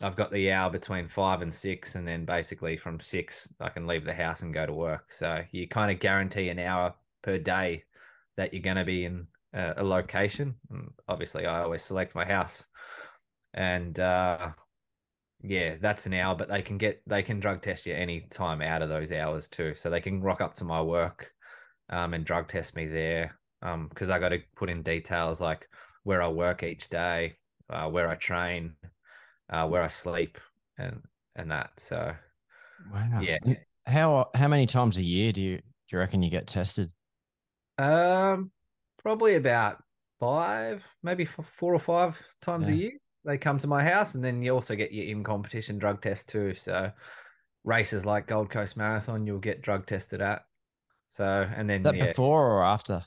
I've 0.00 0.16
got 0.16 0.32
the 0.32 0.50
hour 0.52 0.70
between 0.70 1.08
five 1.08 1.42
and 1.42 1.52
six, 1.54 1.94
and 1.96 2.06
then 2.06 2.24
basically 2.24 2.76
from 2.76 3.00
six 3.00 3.52
I 3.60 3.68
can 3.68 3.86
leave 3.86 4.04
the 4.04 4.14
house 4.14 4.42
and 4.42 4.54
go 4.54 4.66
to 4.66 4.72
work. 4.72 5.12
So 5.12 5.42
you 5.52 5.68
kind 5.68 5.90
of 5.92 6.00
guarantee 6.00 6.48
an 6.48 6.58
hour 6.58 6.94
per 7.22 7.38
day 7.38 7.84
that 8.36 8.52
you're 8.52 8.62
going 8.62 8.78
to 8.78 8.84
be 8.84 9.04
in 9.04 9.26
a, 9.52 9.74
a 9.78 9.84
location. 9.84 10.54
And 10.70 10.90
obviously, 11.08 11.46
I 11.46 11.62
always 11.62 11.82
select 11.82 12.14
my 12.14 12.24
house, 12.24 12.66
and 13.54 13.98
uh, 13.98 14.50
yeah, 15.42 15.76
that's 15.80 16.06
an 16.06 16.14
hour. 16.14 16.34
But 16.34 16.48
they 16.48 16.62
can 16.62 16.78
get 16.78 17.02
they 17.06 17.22
can 17.22 17.40
drug 17.40 17.62
test 17.62 17.86
you 17.86 17.94
any 17.94 18.22
time 18.30 18.62
out 18.62 18.82
of 18.82 18.88
those 18.88 19.12
hours 19.12 19.48
too. 19.48 19.74
So 19.74 19.90
they 19.90 20.00
can 20.00 20.22
rock 20.22 20.40
up 20.40 20.54
to 20.56 20.64
my 20.64 20.82
work 20.82 21.32
um, 21.90 22.14
and 22.14 22.24
drug 22.24 22.48
test 22.48 22.76
me 22.76 22.86
there 22.86 23.38
because 23.88 24.10
I 24.10 24.18
got 24.18 24.30
to 24.30 24.40
put 24.56 24.70
in 24.70 24.82
details 24.82 25.40
like 25.40 25.68
where 26.02 26.20
I 26.20 26.28
work 26.28 26.62
each 26.62 26.90
day, 26.90 27.36
uh, 27.70 27.88
where 27.88 28.08
I 28.08 28.16
train, 28.16 28.74
uh, 29.50 29.68
where 29.68 29.82
I 29.82 29.88
sleep, 29.88 30.38
and 30.78 31.02
and 31.36 31.50
that. 31.50 31.70
So 31.78 32.14
Wow. 32.90 33.22
Yeah. 33.22 33.38
How 33.86 34.30
how 34.34 34.48
many 34.48 34.66
times 34.66 34.96
a 34.96 35.02
year 35.02 35.32
do 35.32 35.40
you 35.40 35.56
do 35.58 35.62
you 35.90 35.98
reckon 35.98 36.22
you 36.22 36.30
get 36.30 36.46
tested? 36.46 36.90
um, 37.78 38.50
probably 39.02 39.34
about 39.34 39.82
five, 40.20 40.86
maybe 41.02 41.24
four 41.24 41.74
or 41.74 41.78
five 41.78 42.20
times 42.40 42.68
a 42.68 42.74
year. 42.74 42.92
They 43.24 43.38
come 43.38 43.58
to 43.58 43.66
my 43.66 43.82
house, 43.82 44.14
and 44.14 44.24
then 44.24 44.42
you 44.42 44.52
also 44.52 44.74
get 44.74 44.92
your 44.92 45.06
in 45.06 45.22
competition 45.22 45.78
drug 45.78 46.00
test 46.00 46.28
too. 46.28 46.54
So 46.54 46.90
races 47.64 48.04
like 48.04 48.26
Gold 48.26 48.50
Coast 48.50 48.76
Marathon, 48.76 49.26
you'll 49.26 49.38
get 49.38 49.62
drug 49.62 49.86
tested 49.86 50.20
at. 50.20 50.42
So 51.06 51.48
and 51.54 51.68
then 51.68 51.82
that 51.82 51.96
yeah, 51.96 52.08
before 52.08 52.50
or 52.50 52.64
after? 52.64 53.04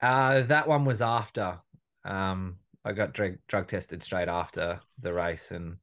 Uh, 0.00 0.42
that 0.42 0.68
one 0.68 0.84
was 0.84 1.02
after. 1.02 1.58
Um, 2.04 2.56
I 2.84 2.92
got 2.92 3.12
drug 3.12 3.36
drug 3.48 3.68
tested 3.68 4.02
straight 4.02 4.28
after 4.28 4.80
the 5.00 5.12
race, 5.12 5.50
and 5.50 5.76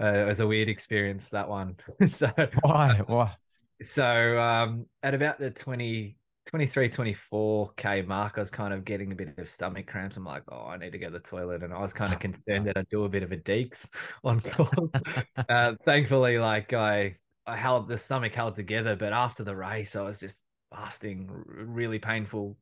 uh, 0.00 0.12
it 0.12 0.26
was 0.26 0.40
a 0.40 0.46
weird 0.46 0.68
experience 0.68 1.28
that 1.30 1.48
one. 1.48 1.76
so, 2.06 2.30
Why? 2.62 3.00
Why? 3.06 3.34
so 3.82 4.40
um, 4.40 4.86
at 5.02 5.14
about 5.14 5.38
the 5.38 5.50
20, 5.50 6.16
23, 6.48 6.88
24 6.88 7.72
k 7.76 8.02
mark, 8.02 8.38
I 8.38 8.40
was 8.40 8.50
kind 8.50 8.72
of 8.72 8.86
getting 8.86 9.12
a 9.12 9.14
bit 9.14 9.36
of 9.36 9.48
stomach 9.48 9.86
cramps. 9.86 10.16
I'm 10.16 10.24
like, 10.24 10.44
oh, 10.50 10.66
I 10.66 10.78
need 10.78 10.92
to 10.92 10.98
go 10.98 11.08
to 11.08 11.12
the 11.12 11.18
toilet, 11.18 11.62
and 11.62 11.74
I 11.74 11.80
was 11.80 11.92
kind 11.92 12.10
of 12.10 12.18
concerned 12.20 12.66
that 12.66 12.78
I'd 12.78 12.88
do 12.88 13.04
a 13.04 13.08
bit 13.08 13.22
of 13.22 13.32
a 13.32 13.36
deeks 13.36 13.88
on 14.24 14.40
course. 14.40 14.90
uh, 15.48 15.74
thankfully, 15.84 16.38
like 16.38 16.72
I, 16.72 17.16
I 17.46 17.54
held 17.54 17.86
the 17.86 17.98
stomach 17.98 18.34
held 18.34 18.56
together, 18.56 18.96
but 18.96 19.12
after 19.12 19.44
the 19.44 19.54
race, 19.54 19.94
I 19.94 20.02
was 20.02 20.18
just 20.18 20.44
busting, 20.70 21.28
r- 21.30 21.64
really 21.66 21.98
painful 21.98 22.56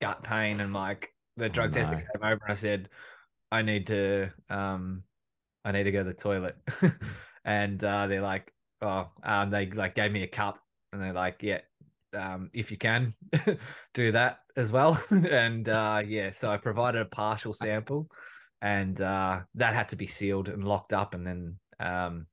gut 0.00 0.22
pain, 0.22 0.60
and 0.60 0.72
like 0.72 1.12
the 1.36 1.48
drug 1.48 1.72
tester 1.72 1.96
no. 1.96 2.00
came 2.00 2.22
over 2.22 2.40
and 2.44 2.52
I 2.52 2.54
said, 2.54 2.88
I 3.50 3.62
need 3.62 3.88
to, 3.88 4.30
um, 4.48 5.02
I 5.64 5.72
need 5.72 5.84
to 5.84 5.92
go 5.92 6.04
to 6.04 6.08
the 6.08 6.14
toilet, 6.14 6.56
and 7.44 7.82
uh, 7.82 8.06
they're 8.06 8.22
like, 8.22 8.52
oh, 8.80 9.08
um, 9.24 9.50
they 9.50 9.66
like 9.66 9.96
gave 9.96 10.12
me 10.12 10.22
a 10.22 10.28
cup, 10.28 10.60
and 10.92 11.02
they're 11.02 11.12
like, 11.12 11.42
yeah. 11.42 11.62
Um, 12.14 12.50
if 12.54 12.70
you 12.70 12.78
can 12.78 13.14
do 13.94 14.12
that 14.12 14.38
as 14.56 14.72
well. 14.72 15.02
and 15.10 15.68
uh, 15.68 16.02
yeah, 16.06 16.30
so 16.30 16.50
I 16.50 16.56
provided 16.56 17.00
a 17.00 17.06
partial 17.06 17.52
sample 17.52 18.08
and 18.60 19.00
uh, 19.00 19.40
that 19.54 19.74
had 19.74 19.88
to 19.90 19.96
be 19.96 20.06
sealed 20.06 20.48
and 20.48 20.64
locked 20.64 20.92
up. 20.92 21.14
And 21.14 21.26
then 21.26 21.58
um, 21.80 22.26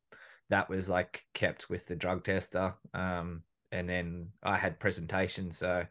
that 0.49 0.69
was 0.69 0.89
like 0.89 1.23
kept 1.33 1.69
with 1.69 1.85
the 1.87 1.95
drug 1.95 2.23
tester. 2.23 2.73
Um, 2.93 3.43
and 3.71 3.89
then 3.89 4.29
I 4.43 4.57
had 4.57 4.79
presentation. 4.79 5.51
So 5.51 5.85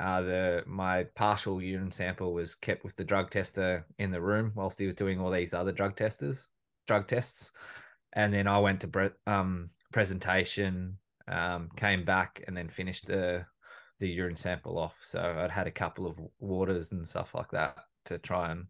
uh, 0.00 0.20
the 0.22 0.62
my 0.66 1.04
partial 1.14 1.62
urine 1.62 1.92
sample 1.92 2.32
was 2.32 2.54
kept 2.54 2.84
with 2.84 2.96
the 2.96 3.04
drug 3.04 3.30
tester 3.30 3.86
in 3.98 4.10
the 4.10 4.20
room 4.20 4.52
whilst 4.54 4.78
he 4.78 4.86
was 4.86 4.94
doing 4.94 5.20
all 5.20 5.30
these 5.30 5.54
other 5.54 5.72
drug 5.72 5.96
testers, 5.96 6.50
drug 6.86 7.06
tests. 7.06 7.52
And 8.14 8.32
then 8.32 8.46
I 8.46 8.58
went 8.58 8.80
to 8.82 8.88
bre- 8.88 9.06
um, 9.26 9.70
presentation, 9.92 10.98
um, 11.28 11.70
came 11.76 12.04
back, 12.04 12.42
and 12.46 12.56
then 12.56 12.68
finished 12.68 13.06
the 13.06 13.44
the 13.98 14.08
urine 14.08 14.36
sample 14.36 14.78
off. 14.78 14.96
So 15.00 15.20
I'd 15.20 15.50
had 15.50 15.66
a 15.66 15.72
couple 15.72 16.06
of 16.06 16.18
waters 16.40 16.92
and 16.92 17.06
stuff 17.06 17.34
like 17.34 17.50
that 17.52 17.76
to 18.06 18.18
try 18.18 18.50
and 18.50 18.66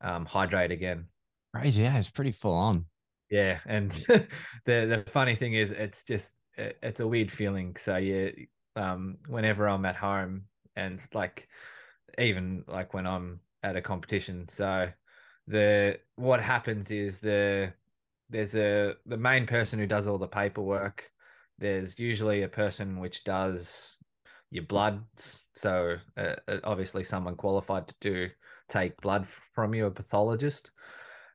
um, 0.00 0.26
hydrate 0.26 0.70
again. 0.70 1.06
Crazy, 1.54 1.82
yeah, 1.82 1.98
it's 1.98 2.10
pretty 2.10 2.32
full 2.32 2.54
on. 2.54 2.84
Yeah, 3.30 3.58
and 3.66 3.90
the 4.08 4.26
the 4.66 5.04
funny 5.10 5.34
thing 5.34 5.54
is, 5.54 5.72
it's 5.72 6.04
just 6.04 6.32
it, 6.56 6.78
it's 6.82 7.00
a 7.00 7.08
weird 7.08 7.30
feeling. 7.30 7.76
So 7.76 7.96
yeah, 7.96 8.30
um, 8.76 9.18
whenever 9.26 9.68
I'm 9.68 9.84
at 9.84 9.96
home 9.96 10.42
and 10.76 11.04
like 11.14 11.48
even 12.18 12.64
like 12.66 12.94
when 12.94 13.06
I'm 13.06 13.40
at 13.62 13.76
a 13.76 13.82
competition, 13.82 14.48
so 14.48 14.88
the 15.46 15.98
what 16.16 16.40
happens 16.40 16.90
is 16.90 17.18
the 17.20 17.72
there's 18.30 18.54
a 18.54 18.94
the 19.06 19.16
main 19.16 19.46
person 19.46 19.78
who 19.78 19.86
does 19.86 20.06
all 20.06 20.18
the 20.18 20.28
paperwork. 20.28 21.10
There's 21.58 21.98
usually 21.98 22.42
a 22.42 22.48
person 22.48 23.00
which 23.00 23.24
does 23.24 23.96
your 24.50 24.64
blood. 24.64 25.02
So 25.54 25.96
uh, 26.16 26.34
uh, 26.46 26.58
obviously 26.64 27.04
someone 27.04 27.36
qualified 27.36 27.88
to 27.88 27.94
do 28.00 28.28
take 28.68 29.00
blood 29.00 29.26
from 29.54 29.74
you, 29.74 29.86
a 29.86 29.90
pathologist. 29.90 30.70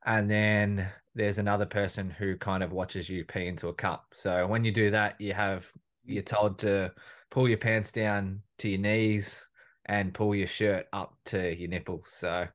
And 0.06 0.30
then 0.30 0.90
there's 1.16 1.40
another 1.40 1.66
person 1.66 2.10
who 2.10 2.38
kind 2.38 2.64
of 2.64 2.72
watches 2.72 3.10
you 3.10 3.24
pee 3.26 3.48
into 3.48 3.70
a 3.70 3.74
cup. 3.74 4.06
So 4.14 4.48
when 4.48 4.64
you 4.64 4.72
do 4.72 4.92
that, 4.92 5.20
you 5.20 5.34
have 5.34 5.72
you're 6.06 6.24
told 6.24 6.60
to 6.60 6.92
pull 7.32 7.48
your 7.48 7.58
pants 7.58 7.92
down 7.92 8.42
to 8.60 8.70
your 8.70 8.82
knees 8.82 9.48
and 9.86 10.14
pull 10.14 10.36
your 10.36 10.48
shirt 10.48 10.88
up 10.94 11.16
to 11.26 11.56
your 11.56 11.70
nipples. 11.70 12.10
So 12.10 12.48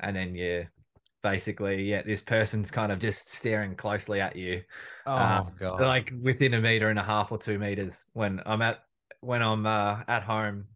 and 0.00 0.16
then 0.16 0.34
you 0.34 0.66
basically, 1.26 1.82
yeah, 1.82 2.02
this 2.02 2.22
person's 2.22 2.70
kind 2.70 2.92
of 2.92 3.00
just 3.00 3.32
staring 3.32 3.74
closely 3.74 4.20
at 4.20 4.36
you. 4.36 4.62
Oh 5.06 5.16
um, 5.16 5.52
god. 5.58 5.80
Like 5.80 6.12
within 6.22 6.54
a 6.54 6.60
meter 6.60 6.88
and 6.88 6.98
a 7.00 7.02
half 7.02 7.32
or 7.32 7.38
two 7.38 7.58
meters 7.58 8.08
when 8.12 8.40
I'm 8.46 8.62
at 8.62 8.84
when 9.20 9.42
I'm 9.42 9.66
uh, 9.66 10.02
at 10.06 10.22
home 10.22 10.66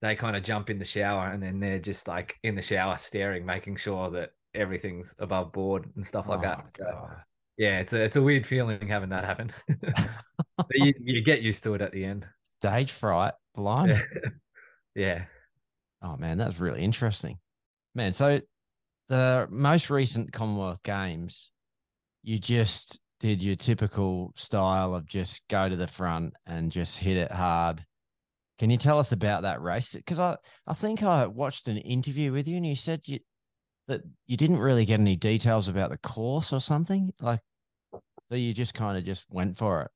they 0.00 0.14
kind 0.14 0.36
of 0.36 0.44
jump 0.44 0.70
in 0.70 0.78
the 0.78 0.84
shower 0.84 1.32
and 1.32 1.42
then 1.42 1.58
they're 1.58 1.80
just 1.80 2.06
like 2.06 2.38
in 2.44 2.54
the 2.54 2.62
shower 2.62 2.96
staring, 2.98 3.44
making 3.44 3.74
sure 3.74 4.08
that 4.10 4.30
everything's 4.54 5.12
above 5.18 5.52
board 5.52 5.90
and 5.96 6.06
stuff 6.06 6.28
like 6.28 6.38
oh, 6.38 6.42
that. 6.42 6.70
So, 6.76 7.08
yeah, 7.56 7.80
it's 7.80 7.92
a 7.92 8.02
it's 8.02 8.14
a 8.14 8.22
weird 8.22 8.46
feeling 8.46 8.86
having 8.86 9.08
that 9.08 9.24
happen. 9.24 9.50
but 10.56 10.66
you, 10.74 10.94
you 11.00 11.24
get 11.24 11.42
used 11.42 11.64
to 11.64 11.74
it 11.74 11.82
at 11.82 11.90
the 11.90 12.04
end. 12.04 12.24
Stage 12.42 12.92
fright, 12.92 13.34
blind. 13.56 13.90
Yeah. 13.90 14.30
yeah. 14.94 15.24
Oh 16.02 16.16
man, 16.16 16.38
that's 16.38 16.60
really 16.60 16.82
interesting. 16.82 17.38
Man, 17.96 18.12
so 18.12 18.40
the 19.08 19.46
most 19.50 19.90
recent 19.90 20.32
Commonwealth 20.32 20.82
Games, 20.82 21.50
you 22.22 22.38
just 22.38 23.00
did 23.20 23.42
your 23.42 23.56
typical 23.56 24.32
style 24.36 24.94
of 24.94 25.06
just 25.06 25.46
go 25.48 25.68
to 25.68 25.76
the 25.76 25.88
front 25.88 26.34
and 26.46 26.70
just 26.70 26.98
hit 26.98 27.16
it 27.16 27.32
hard 27.32 27.84
can 28.58 28.70
you 28.70 28.76
tell 28.76 28.98
us 28.98 29.12
about 29.12 29.42
that 29.42 29.62
race? 29.62 29.94
Because 29.94 30.18
I, 30.18 30.36
I 30.66 30.74
think 30.74 31.02
I 31.02 31.26
watched 31.26 31.68
an 31.68 31.78
interview 31.78 32.32
with 32.32 32.48
you 32.48 32.56
and 32.56 32.66
you 32.66 32.74
said 32.74 33.06
you 33.06 33.20
that 33.86 34.02
you 34.26 34.36
didn't 34.36 34.58
really 34.58 34.84
get 34.84 35.00
any 35.00 35.16
details 35.16 35.68
about 35.68 35.90
the 35.90 35.98
course 35.98 36.52
or 36.52 36.60
something. 36.60 37.12
Like 37.20 37.40
so 37.92 38.34
you 38.34 38.52
just 38.52 38.74
kind 38.74 38.98
of 38.98 39.04
just 39.04 39.24
went 39.30 39.56
for 39.56 39.82
it. 39.82 39.90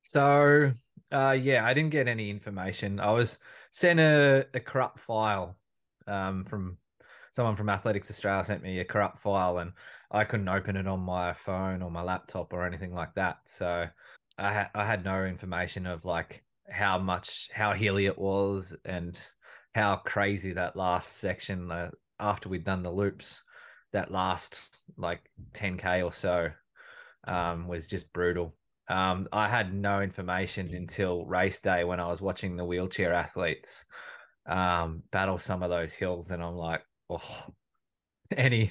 So 0.00 0.72
uh 1.12 1.36
yeah, 1.40 1.64
I 1.66 1.74
didn't 1.74 1.90
get 1.90 2.08
any 2.08 2.30
information. 2.30 2.98
I 2.98 3.12
was 3.12 3.38
sent 3.70 4.00
a, 4.00 4.46
a 4.54 4.60
corrupt 4.60 4.98
file 4.98 5.56
um 6.06 6.44
from 6.44 6.78
someone 7.32 7.56
from 7.56 7.68
Athletics 7.68 8.10
Australia 8.10 8.44
sent 8.44 8.62
me 8.62 8.78
a 8.78 8.84
corrupt 8.84 9.18
file 9.18 9.58
and 9.58 9.72
I 10.10 10.24
couldn't 10.24 10.48
open 10.48 10.76
it 10.76 10.86
on 10.86 11.00
my 11.00 11.32
phone 11.32 11.82
or 11.82 11.90
my 11.90 12.02
laptop 12.02 12.52
or 12.52 12.64
anything 12.64 12.94
like 12.94 13.14
that. 13.14 13.38
So 13.46 13.86
I 14.38 14.52
had 14.52 14.70
I 14.74 14.86
had 14.86 15.04
no 15.04 15.24
information 15.24 15.86
of 15.86 16.04
like 16.04 16.44
how 16.70 16.98
much 16.98 17.50
how 17.52 17.72
hilly 17.72 18.06
it 18.06 18.18
was 18.18 18.74
and 18.84 19.20
how 19.74 19.96
crazy 19.96 20.52
that 20.52 20.76
last 20.76 21.18
section 21.18 21.70
uh, 21.70 21.90
after 22.20 22.48
we'd 22.48 22.64
done 22.64 22.82
the 22.82 22.90
loops 22.90 23.42
that 23.92 24.10
last 24.10 24.80
like 24.96 25.20
10k 25.54 26.04
or 26.04 26.12
so 26.12 26.50
um, 27.24 27.68
was 27.68 27.86
just 27.86 28.12
brutal 28.12 28.54
um, 28.88 29.28
i 29.32 29.48
had 29.48 29.74
no 29.74 30.00
information 30.00 30.74
until 30.74 31.26
race 31.26 31.60
day 31.60 31.84
when 31.84 32.00
i 32.00 32.08
was 32.08 32.20
watching 32.20 32.56
the 32.56 32.64
wheelchair 32.64 33.12
athletes 33.12 33.84
um, 34.46 35.02
battle 35.10 35.38
some 35.38 35.62
of 35.62 35.70
those 35.70 35.92
hills 35.92 36.30
and 36.30 36.42
i'm 36.42 36.56
like 36.56 36.82
oh 37.12 37.52
any 38.36 38.70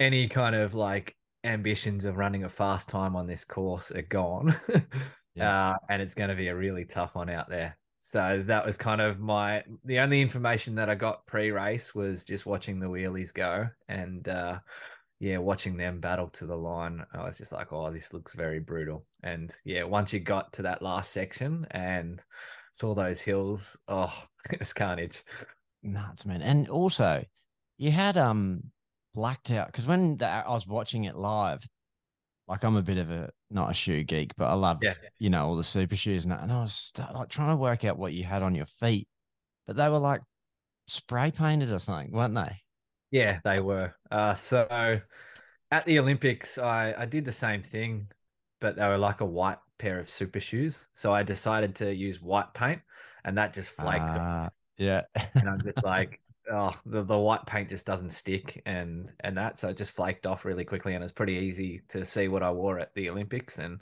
any 0.00 0.28
kind 0.28 0.54
of 0.54 0.74
like 0.74 1.16
ambitions 1.44 2.04
of 2.04 2.16
running 2.16 2.44
a 2.44 2.48
fast 2.48 2.88
time 2.88 3.14
on 3.14 3.26
this 3.26 3.44
course 3.44 3.90
are 3.90 4.02
gone 4.02 4.54
yeah. 5.34 5.70
uh, 5.70 5.76
and 5.90 6.00
it's 6.00 6.14
going 6.14 6.30
to 6.30 6.36
be 6.36 6.48
a 6.48 6.56
really 6.56 6.84
tough 6.84 7.14
one 7.14 7.28
out 7.28 7.48
there. 7.48 7.76
So 8.00 8.42
that 8.46 8.66
was 8.66 8.76
kind 8.76 9.00
of 9.00 9.18
my 9.18 9.64
the 9.84 9.98
only 9.98 10.20
information 10.20 10.74
that 10.74 10.90
I 10.90 10.94
got 10.94 11.26
pre-race 11.26 11.94
was 11.94 12.24
just 12.24 12.44
watching 12.44 12.78
the 12.78 12.86
wheelies 12.86 13.32
go 13.32 13.66
and 13.88 14.28
uh, 14.28 14.58
yeah, 15.20 15.38
watching 15.38 15.76
them 15.76 16.00
battle 16.00 16.28
to 16.28 16.44
the 16.44 16.56
line. 16.56 17.02
I 17.14 17.24
was 17.24 17.38
just 17.38 17.52
like, 17.52 17.72
oh, 17.72 17.90
this 17.90 18.12
looks 18.12 18.34
very 18.34 18.60
brutal. 18.60 19.06
And 19.22 19.54
yeah, 19.64 19.84
once 19.84 20.12
you 20.12 20.20
got 20.20 20.52
to 20.52 20.62
that 20.62 20.82
last 20.82 21.12
section 21.12 21.66
and 21.70 22.22
saw 22.72 22.94
those 22.94 23.22
hills, 23.22 23.74
oh, 23.88 24.14
it 24.52 24.60
was 24.60 24.74
carnage. 24.74 25.24
Nuts, 25.82 26.26
man. 26.26 26.42
And 26.42 26.68
also, 26.68 27.24
you 27.78 27.90
had 27.90 28.16
um 28.16 28.62
blacked 29.14 29.50
out 29.50 29.66
because 29.68 29.86
when 29.86 30.16
the, 30.16 30.28
I 30.28 30.50
was 30.50 30.66
watching 30.66 31.04
it 31.04 31.16
live, 31.16 31.66
like 32.48 32.64
I'm 32.64 32.76
a 32.76 32.82
bit 32.82 32.98
of 32.98 33.10
a 33.10 33.30
not 33.50 33.70
a 33.70 33.74
shoe 33.74 34.04
geek, 34.04 34.32
but 34.36 34.46
I 34.46 34.54
love 34.54 34.78
yeah. 34.82 34.94
you 35.18 35.30
know 35.30 35.46
all 35.46 35.56
the 35.56 35.64
super 35.64 35.96
shoes 35.96 36.24
and, 36.24 36.32
and 36.32 36.52
I 36.52 36.62
was 36.62 36.74
start, 36.74 37.14
like 37.14 37.28
trying 37.28 37.50
to 37.50 37.56
work 37.56 37.84
out 37.84 37.98
what 37.98 38.12
you 38.12 38.24
had 38.24 38.42
on 38.42 38.54
your 38.54 38.66
feet, 38.66 39.08
but 39.66 39.76
they 39.76 39.88
were 39.88 39.98
like 39.98 40.20
spray 40.86 41.30
painted 41.30 41.72
or 41.72 41.78
something, 41.78 42.12
weren't 42.12 42.34
they? 42.34 42.56
Yeah, 43.10 43.38
they 43.44 43.60
were. 43.60 43.94
Uh, 44.10 44.34
so 44.34 45.00
at 45.70 45.84
the 45.86 45.98
Olympics, 45.98 46.58
I 46.58 46.94
I 46.96 47.06
did 47.06 47.24
the 47.24 47.32
same 47.32 47.62
thing, 47.62 48.08
but 48.60 48.76
they 48.76 48.86
were 48.86 48.98
like 48.98 49.20
a 49.20 49.26
white 49.26 49.58
pair 49.78 49.98
of 49.98 50.10
super 50.10 50.40
shoes. 50.40 50.86
So 50.94 51.12
I 51.12 51.22
decided 51.22 51.74
to 51.76 51.94
use 51.94 52.20
white 52.20 52.52
paint, 52.54 52.80
and 53.24 53.38
that 53.38 53.54
just 53.54 53.70
flaked. 53.70 54.02
Uh, 54.02 54.50
yeah, 54.78 55.02
and 55.34 55.48
I'm 55.48 55.60
just 55.62 55.84
like, 55.84 56.20
oh 56.50 56.74
the, 56.86 57.02
the 57.02 57.18
white 57.18 57.44
paint 57.46 57.68
just 57.68 57.86
doesn't 57.86 58.10
stick 58.10 58.62
and 58.66 59.10
and 59.20 59.36
that 59.36 59.58
so 59.58 59.68
it 59.68 59.76
just 59.76 59.92
flaked 59.92 60.26
off 60.26 60.44
really 60.44 60.64
quickly 60.64 60.94
and 60.94 61.02
it's 61.02 61.12
pretty 61.12 61.34
easy 61.34 61.80
to 61.88 62.04
see 62.04 62.28
what 62.28 62.42
i 62.42 62.50
wore 62.50 62.78
at 62.78 62.94
the 62.94 63.08
olympics 63.08 63.58
and 63.58 63.80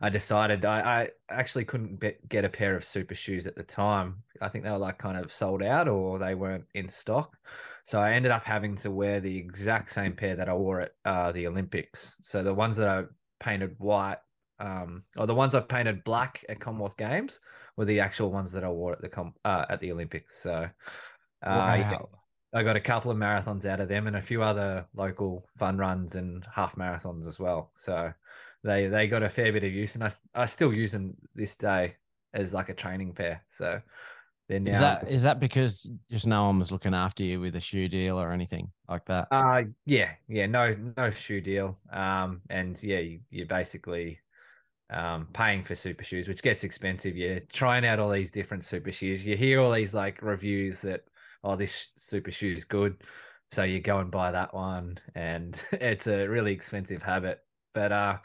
i 0.00 0.08
decided 0.08 0.64
i, 0.64 0.80
I 0.80 1.08
actually 1.28 1.64
couldn't 1.64 1.98
be, 1.98 2.14
get 2.28 2.44
a 2.44 2.48
pair 2.48 2.76
of 2.76 2.84
super 2.84 3.14
shoes 3.14 3.46
at 3.46 3.56
the 3.56 3.62
time. 3.62 4.22
I 4.40 4.48
think 4.48 4.64
they 4.64 4.70
were 4.70 4.78
like 4.78 4.98
kind 4.98 5.18
of 5.18 5.32
sold 5.32 5.62
out 5.62 5.88
or 5.88 6.18
they 6.18 6.34
weren't 6.34 6.64
in 6.74 6.88
stock. 6.88 7.36
So 7.84 7.98
i 7.98 8.12
ended 8.12 8.32
up 8.32 8.44
having 8.44 8.76
to 8.76 8.90
wear 8.90 9.20
the 9.20 9.36
exact 9.36 9.92
same 9.92 10.14
pair 10.14 10.36
that 10.36 10.48
i 10.48 10.54
wore 10.54 10.82
at 10.82 10.92
uh, 11.04 11.32
the 11.32 11.46
olympics. 11.46 12.18
So 12.22 12.42
the 12.42 12.54
ones 12.54 12.76
that 12.76 12.88
i 12.88 13.04
painted 13.40 13.74
white 13.78 14.18
um, 14.60 15.02
or 15.16 15.26
the 15.26 15.34
ones 15.34 15.54
i 15.54 15.60
painted 15.60 16.04
black 16.04 16.44
at 16.48 16.60
commonwealth 16.60 16.96
games 16.96 17.40
were 17.76 17.84
the 17.84 18.00
actual 18.00 18.30
ones 18.30 18.52
that 18.52 18.64
i 18.64 18.70
wore 18.70 18.92
at 18.92 19.00
the 19.00 19.08
com- 19.08 19.34
uh, 19.44 19.64
at 19.68 19.80
the 19.80 19.90
olympics. 19.92 20.36
So 20.38 20.68
uh, 21.44 21.54
wow. 21.54 22.08
I 22.54 22.62
got 22.62 22.76
a 22.76 22.80
couple 22.80 23.10
of 23.10 23.16
marathons 23.16 23.64
out 23.64 23.80
of 23.80 23.88
them 23.88 24.06
and 24.06 24.16
a 24.16 24.22
few 24.22 24.42
other 24.42 24.86
local 24.94 25.44
fun 25.56 25.76
runs 25.76 26.14
and 26.14 26.46
half 26.52 26.76
marathons 26.76 27.26
as 27.26 27.40
well. 27.40 27.70
So 27.74 28.12
they 28.62 28.86
they 28.86 29.08
got 29.08 29.24
a 29.24 29.28
fair 29.28 29.52
bit 29.52 29.64
of 29.64 29.72
use, 29.72 29.96
and 29.96 30.04
I 30.04 30.12
I 30.34 30.46
still 30.46 30.72
use 30.72 30.92
them 30.92 31.14
this 31.34 31.56
day 31.56 31.96
as 32.32 32.54
like 32.54 32.68
a 32.68 32.74
training 32.74 33.12
pair. 33.12 33.42
So 33.50 33.80
they're 34.48 34.60
now. 34.60 34.70
Is 34.70 34.78
that 34.78 35.10
is 35.10 35.22
that 35.24 35.40
because 35.40 35.90
just 36.10 36.26
no 36.28 36.44
one 36.44 36.60
was 36.60 36.70
looking 36.70 36.94
after 36.94 37.24
you 37.24 37.40
with 37.40 37.56
a 37.56 37.60
shoe 37.60 37.88
deal 37.88 38.20
or 38.20 38.30
anything 38.30 38.70
like 38.88 39.04
that? 39.06 39.28
Uh 39.32 39.64
yeah, 39.84 40.10
yeah, 40.28 40.46
no 40.46 40.76
no 40.96 41.10
shoe 41.10 41.40
deal. 41.40 41.76
Um, 41.92 42.40
and 42.50 42.80
yeah, 42.82 43.00
you, 43.00 43.20
you're 43.30 43.46
basically 43.46 44.20
um, 44.90 45.26
paying 45.32 45.64
for 45.64 45.74
super 45.74 46.04
shoes, 46.04 46.28
which 46.28 46.42
gets 46.42 46.62
expensive. 46.62 47.16
You're 47.16 47.40
trying 47.40 47.84
out 47.84 47.98
all 47.98 48.10
these 48.10 48.30
different 48.30 48.64
super 48.64 48.92
shoes. 48.92 49.24
You 49.24 49.36
hear 49.36 49.60
all 49.60 49.72
these 49.72 49.94
like 49.94 50.22
reviews 50.22 50.80
that 50.82 51.04
oh, 51.44 51.56
this 51.56 51.88
super 51.96 52.30
shoe 52.30 52.54
is 52.54 52.64
good. 52.64 52.96
So 53.48 53.62
you 53.62 53.80
go 53.80 53.98
and 53.98 54.10
buy 54.10 54.32
that 54.32 54.54
one, 54.54 54.98
and 55.14 55.62
it's 55.72 56.06
a 56.06 56.26
really 56.26 56.52
expensive 56.52 57.02
habit. 57.02 57.40
But 57.74 57.92
uh, 57.92 58.18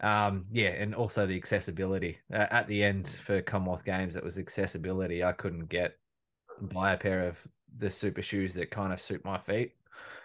um, 0.00 0.46
yeah, 0.52 0.70
and 0.70 0.94
also 0.94 1.26
the 1.26 1.36
accessibility. 1.36 2.18
Uh, 2.32 2.46
at 2.50 2.66
the 2.68 2.82
end 2.82 3.08
for 3.08 3.40
Commonwealth 3.40 3.84
Games, 3.84 4.16
it 4.16 4.24
was 4.24 4.38
accessibility. 4.38 5.24
I 5.24 5.32
couldn't 5.32 5.68
get 5.68 5.96
buy 6.60 6.92
a 6.92 6.98
pair 6.98 7.28
of 7.28 7.46
the 7.76 7.90
super 7.90 8.22
shoes 8.22 8.54
that 8.54 8.70
kind 8.70 8.92
of 8.92 9.00
suit 9.00 9.24
my 9.24 9.38
feet. 9.38 9.72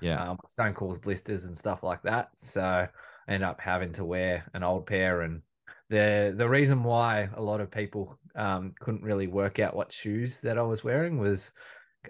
Yeah, 0.02 0.22
um, 0.22 0.38
don't 0.58 0.76
cause 0.76 1.00
blisters 1.00 1.46
and 1.46 1.58
stuff 1.58 1.84
like 1.84 2.02
that. 2.04 2.32
So 2.38 2.62
I 2.62 2.89
ended 3.28 3.48
up 3.48 3.62
having 3.62 3.91
to 3.93 4.06
wear 4.06 4.50
an 4.54 4.63
old 4.63 4.88
pair, 4.88 5.22
and 5.22 5.41
the 5.89 6.34
the 6.36 6.50
reason 6.50 6.84
why 6.84 7.30
a 7.36 7.41
lot 7.41 7.62
of 7.62 7.69
people 7.69 8.17
um, 8.36 8.74
couldn't 8.80 9.04
really 9.04 9.28
work 9.28 9.60
out 9.60 9.76
what 9.76 9.91
shoes 9.91 10.41
that 10.41 10.58
I 10.58 10.63
was 10.63 10.84
wearing 10.84 11.19
was 11.19 11.52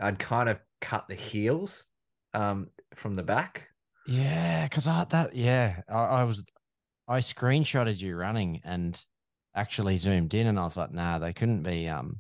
I'd 0.02 0.20
kind 0.20 0.50
of 0.50 0.60
cut 0.82 1.08
the 1.08 1.16
heels 1.16 1.88
um, 2.34 2.68
from 2.96 3.16
the 3.16 3.24
back. 3.24 3.70
Yeah, 4.08 4.66
because 4.66 4.88
I 4.88 5.06
that 5.06 5.36
yeah, 5.36 5.82
I, 5.90 5.94
I, 5.94 6.24
was 6.24 6.46
I 7.08 7.20
screenshotted 7.20 8.00
you 8.00 8.16
running 8.16 8.62
and 8.64 9.02
actually 9.56 9.98
zoomed 9.98 10.34
in, 10.34 10.48
and 10.48 10.60
I 10.60 10.64
was 10.64 10.78
like, 10.78 10.92
nah, 10.92 11.20
they 11.20 11.34
couldn't 11.34 11.64
be 11.64 11.88
um 11.88 12.20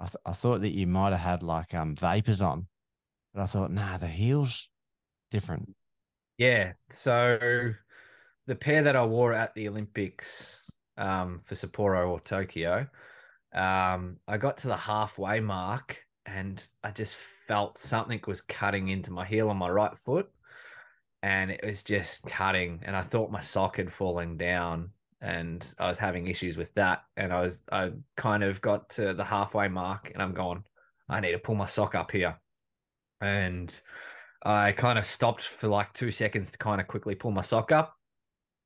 I, 0.00 0.06
th- 0.06 0.16
I 0.26 0.32
thought 0.32 0.62
that 0.62 0.72
you 0.72 0.86
might 0.86 1.12
have 1.12 1.20
had 1.20 1.42
like 1.42 1.74
um 1.74 1.94
vapors 1.94 2.42
on, 2.42 2.66
but 3.32 3.42
I 3.42 3.46
thought 3.46 3.70
nah, 3.70 3.98
the 3.98 4.08
heels 4.08 4.68
different. 5.30 5.74
Yeah. 6.36 6.72
So 6.90 7.72
the 8.46 8.54
pair 8.56 8.82
that 8.82 8.96
I 8.96 9.04
wore 9.04 9.32
at 9.32 9.54
the 9.54 9.68
Olympics 9.68 10.70
um, 10.96 11.40
for 11.44 11.54
Sapporo 11.54 12.08
or 12.10 12.20
Tokyo, 12.20 12.86
um, 13.54 14.16
I 14.26 14.36
got 14.36 14.58
to 14.58 14.68
the 14.68 14.76
halfway 14.76 15.40
mark 15.40 16.04
and 16.26 16.66
I 16.82 16.90
just 16.90 17.16
felt 17.46 17.78
something 17.78 18.20
was 18.26 18.40
cutting 18.40 18.88
into 18.88 19.12
my 19.12 19.24
heel 19.24 19.50
on 19.50 19.56
my 19.56 19.68
right 19.68 19.96
foot. 19.96 20.30
And 21.22 21.50
it 21.50 21.60
was 21.64 21.82
just 21.82 22.24
cutting. 22.26 22.80
And 22.84 22.94
I 22.94 23.02
thought 23.02 23.30
my 23.30 23.40
sock 23.40 23.76
had 23.76 23.92
fallen 23.92 24.36
down 24.36 24.90
and 25.20 25.74
I 25.78 25.88
was 25.88 25.98
having 25.98 26.26
issues 26.26 26.56
with 26.56 26.72
that. 26.74 27.04
And 27.16 27.32
I 27.32 27.40
was, 27.40 27.62
I 27.72 27.92
kind 28.16 28.42
of 28.42 28.60
got 28.60 28.90
to 28.90 29.14
the 29.14 29.24
halfway 29.24 29.68
mark 29.68 30.10
and 30.12 30.22
I'm 30.22 30.34
going, 30.34 30.62
I 31.08 31.20
need 31.20 31.32
to 31.32 31.38
pull 31.38 31.54
my 31.54 31.64
sock 31.66 31.94
up 31.94 32.10
here. 32.10 32.38
And 33.20 33.78
I 34.44 34.72
kind 34.72 34.98
of 34.98 35.06
stopped 35.06 35.42
for 35.42 35.68
like 35.68 35.92
two 35.94 36.10
seconds 36.10 36.50
to 36.50 36.58
kind 36.58 36.80
of 36.80 36.88
quickly 36.88 37.14
pull 37.14 37.30
my 37.30 37.42
sock 37.42 37.72
up. 37.72 37.96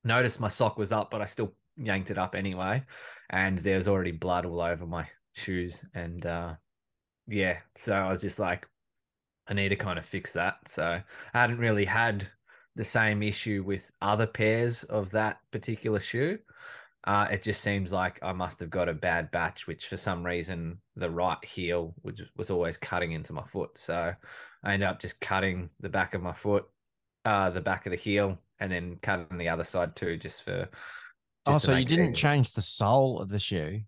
Noticed 0.03 0.41
my 0.41 0.49
sock 0.49 0.77
was 0.77 0.91
up, 0.91 1.11
but 1.11 1.21
I 1.21 1.25
still 1.25 1.53
yanked 1.77 2.11
it 2.11 2.17
up 2.17 2.35
anyway. 2.35 2.83
And 3.29 3.57
there 3.59 3.77
was 3.77 3.87
already 3.87 4.11
blood 4.11 4.45
all 4.45 4.61
over 4.61 4.85
my 4.85 5.07
shoes. 5.33 5.83
And 5.93 6.25
uh, 6.25 6.55
yeah, 7.29 7.57
so 7.75 7.93
I 7.93 8.09
was 8.09 8.21
just 8.21 8.39
like, 8.39 8.67
I 9.47 9.53
need 9.53 9.69
to 9.69 9.75
kind 9.75 9.97
of 9.97 10.05
fix 10.05 10.33
that. 10.33 10.57
So 10.67 11.01
I 11.33 11.39
hadn't 11.39 11.59
really 11.59 11.85
had 11.85 12.27
the 12.75 12.83
same 12.83 13.23
issue 13.23 13.63
with 13.65 13.91
other 14.01 14.27
pairs 14.27 14.83
of 14.83 15.11
that 15.11 15.39
particular 15.51 15.99
shoe. 15.99 16.39
Uh, 17.05 17.27
it 17.31 17.41
just 17.41 17.61
seems 17.61 17.91
like 17.91 18.19
I 18.21 18.33
must 18.33 18.59
have 18.59 18.69
got 18.69 18.89
a 18.89 18.93
bad 18.93 19.31
batch, 19.31 19.67
which 19.67 19.87
for 19.87 19.97
some 19.97 20.23
reason 20.25 20.79
the 20.95 21.09
right 21.09 21.43
heel 21.43 21.95
which 22.01 22.21
was 22.35 22.49
always 22.49 22.77
cutting 22.77 23.13
into 23.13 23.33
my 23.33 23.43
foot. 23.43 23.77
So 23.77 24.13
I 24.63 24.73
ended 24.73 24.89
up 24.89 24.99
just 24.99 25.21
cutting 25.21 25.69
the 25.79 25.89
back 25.89 26.13
of 26.13 26.21
my 26.21 26.33
foot, 26.33 26.65
uh, 27.25 27.49
the 27.49 27.61
back 27.61 27.85
of 27.85 27.91
the 27.91 27.97
heel, 27.97 28.37
and 28.59 28.71
then 28.71 28.97
cutting 29.01 29.37
the 29.37 29.49
other 29.49 29.63
side 29.63 29.95
too, 29.95 30.17
just 30.17 30.43
for. 30.43 30.69
Oh, 31.45 31.53
just 31.53 31.65
to 31.65 31.71
so 31.71 31.77
you 31.77 31.85
didn't 31.85 32.13
change 32.15 32.51
the 32.51 32.61
sole 32.61 33.19
of 33.19 33.29
the 33.29 33.39
shoe? 33.39 33.81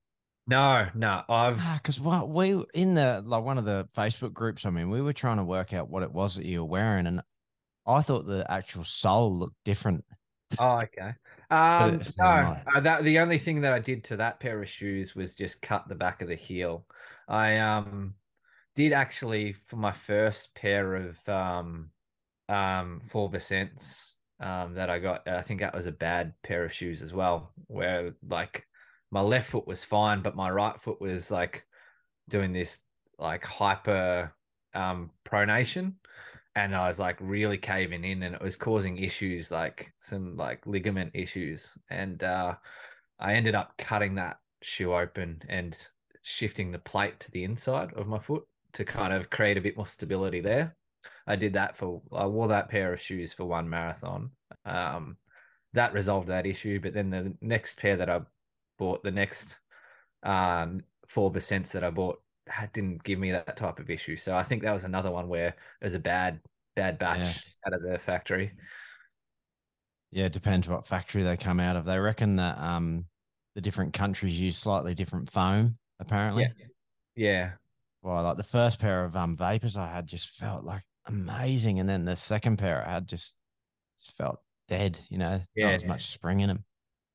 No, 0.51 0.89
no, 0.93 1.23
I've 1.29 1.61
Because 1.75 1.97
what 1.97 2.27
we 2.27 2.61
in 2.73 2.93
the 2.93 3.23
like 3.25 3.41
one 3.41 3.57
of 3.57 3.63
the 3.63 3.87
Facebook 3.95 4.33
groups, 4.33 4.65
I 4.65 4.69
mean, 4.69 4.89
we 4.89 5.01
were 5.01 5.13
trying 5.13 5.37
to 5.37 5.45
work 5.45 5.73
out 5.73 5.89
what 5.89 6.03
it 6.03 6.11
was 6.11 6.35
that 6.35 6.45
you 6.45 6.59
were 6.59 6.65
wearing, 6.65 7.07
and 7.07 7.21
I 7.87 8.01
thought 8.01 8.25
the 8.25 8.45
actual 8.51 8.83
sole 8.83 9.33
looked 9.33 9.55
different. 9.63 10.03
Oh, 10.59 10.81
okay. 10.81 11.13
Um, 11.49 12.01
no, 12.17 12.57
uh, 12.75 12.81
that 12.81 13.05
the 13.05 13.19
only 13.19 13.37
thing 13.37 13.61
that 13.61 13.71
I 13.71 13.79
did 13.79 14.03
to 14.05 14.17
that 14.17 14.41
pair 14.41 14.61
of 14.61 14.67
shoes 14.67 15.15
was 15.15 15.35
just 15.35 15.61
cut 15.61 15.87
the 15.87 15.95
back 15.95 16.21
of 16.21 16.27
the 16.27 16.35
heel. 16.35 16.85
I 17.29 17.57
um 17.59 18.15
did 18.75 18.91
actually 18.91 19.53
for 19.53 19.77
my 19.77 19.93
first 19.93 20.53
pair 20.53 20.95
of 20.95 21.29
um 21.29 21.91
um 22.49 22.99
four 23.07 23.31
percents 23.31 24.15
um 24.41 24.73
that 24.73 24.89
I 24.89 24.99
got. 24.99 25.25
I 25.29 25.43
think 25.43 25.61
that 25.61 25.73
was 25.73 25.85
a 25.85 25.93
bad 25.93 26.33
pair 26.43 26.65
of 26.65 26.73
shoes 26.73 27.01
as 27.01 27.13
well, 27.13 27.53
where 27.67 28.15
like 28.27 28.67
my 29.11 29.21
left 29.21 29.49
foot 29.49 29.67
was 29.67 29.83
fine, 29.83 30.21
but 30.21 30.35
my 30.35 30.49
right 30.49 30.79
foot 30.79 31.01
was 31.01 31.29
like 31.29 31.65
doing 32.29 32.53
this 32.53 32.79
like 33.19 33.45
hyper 33.45 34.33
um 34.73 35.11
pronation 35.25 35.93
and 36.55 36.75
I 36.75 36.87
was 36.87 36.99
like 36.99 37.17
really 37.19 37.57
caving 37.57 38.03
in 38.03 38.23
and 38.23 38.35
it 38.35 38.41
was 38.41 38.55
causing 38.55 38.97
issues 38.97 39.51
like 39.51 39.93
some 39.97 40.35
like 40.35 40.65
ligament 40.65 41.11
issues 41.13 41.77
and 41.89 42.23
uh 42.23 42.55
I 43.19 43.33
ended 43.33 43.53
up 43.53 43.77
cutting 43.77 44.15
that 44.15 44.39
shoe 44.61 44.93
open 44.93 45.41
and 45.47 45.77
shifting 46.23 46.71
the 46.71 46.79
plate 46.79 47.19
to 47.21 47.31
the 47.31 47.43
inside 47.43 47.93
of 47.93 48.07
my 48.07 48.19
foot 48.19 48.43
to 48.73 48.85
kind 48.85 49.13
of 49.13 49.29
create 49.29 49.57
a 49.57 49.61
bit 49.61 49.75
more 49.75 49.85
stability 49.85 50.39
there. 50.39 50.75
I 51.27 51.35
did 51.35 51.53
that 51.53 51.75
for 51.75 52.01
I 52.11 52.25
wore 52.25 52.47
that 52.49 52.69
pair 52.69 52.93
of 52.93 53.01
shoes 53.01 53.33
for 53.33 53.45
one 53.45 53.69
marathon. 53.69 54.31
Um 54.65 55.17
that 55.73 55.93
resolved 55.93 56.27
that 56.27 56.45
issue, 56.45 56.81
but 56.81 56.93
then 56.93 57.09
the 57.09 57.33
next 57.41 57.77
pair 57.77 57.95
that 57.95 58.09
I 58.09 58.21
bought, 58.81 59.03
the 59.03 59.11
next 59.11 59.59
um 60.23 60.81
four 61.07 61.31
percents 61.31 61.71
that 61.71 61.83
I 61.83 61.91
bought 61.91 62.19
didn't 62.73 63.03
give 63.03 63.19
me 63.19 63.31
that 63.31 63.55
type 63.55 63.79
of 63.79 63.89
issue. 63.91 64.15
So 64.15 64.35
I 64.35 64.43
think 64.43 64.63
that 64.63 64.73
was 64.73 64.83
another 64.83 65.11
one 65.11 65.27
where 65.29 65.49
it 65.49 65.83
was 65.83 65.93
a 65.93 65.99
bad 65.99 66.41
bad 66.75 66.97
batch 66.97 67.43
out 67.65 67.73
of 67.73 67.83
the 67.83 67.99
factory. 67.99 68.51
Yeah, 70.11 70.25
it 70.25 70.33
depends 70.33 70.67
what 70.67 70.87
factory 70.87 71.23
they 71.23 71.37
come 71.37 71.59
out 71.59 71.75
of. 71.75 71.85
They 71.85 71.99
reckon 71.99 72.37
that 72.37 72.57
um 72.57 73.05
the 73.55 73.61
different 73.61 73.93
countries 73.93 74.39
use 74.41 74.57
slightly 74.57 74.95
different 74.95 75.29
foam. 75.31 75.77
Apparently, 75.99 76.43
Yeah. 76.57 76.65
Yeah. 77.15 77.51
well, 78.01 78.23
like 78.23 78.37
the 78.37 78.43
first 78.43 78.79
pair 78.79 79.05
of 79.05 79.15
um 79.15 79.35
vapors 79.37 79.77
I 79.77 79.87
had 79.87 80.07
just 80.07 80.29
felt 80.29 80.63
like 80.63 80.83
amazing, 81.05 81.79
and 81.79 81.87
then 81.87 82.05
the 82.05 82.15
second 82.15 82.57
pair 82.57 82.83
I 82.85 82.93
had 82.93 83.07
just, 83.07 83.37
just 83.99 84.17
felt 84.17 84.39
dead. 84.67 84.97
You 85.09 85.19
know, 85.19 85.37
not 85.37 85.45
Yeah. 85.55 85.69
as 85.69 85.85
much 85.85 86.07
spring 86.07 86.39
in 86.39 86.47
them. 86.47 86.65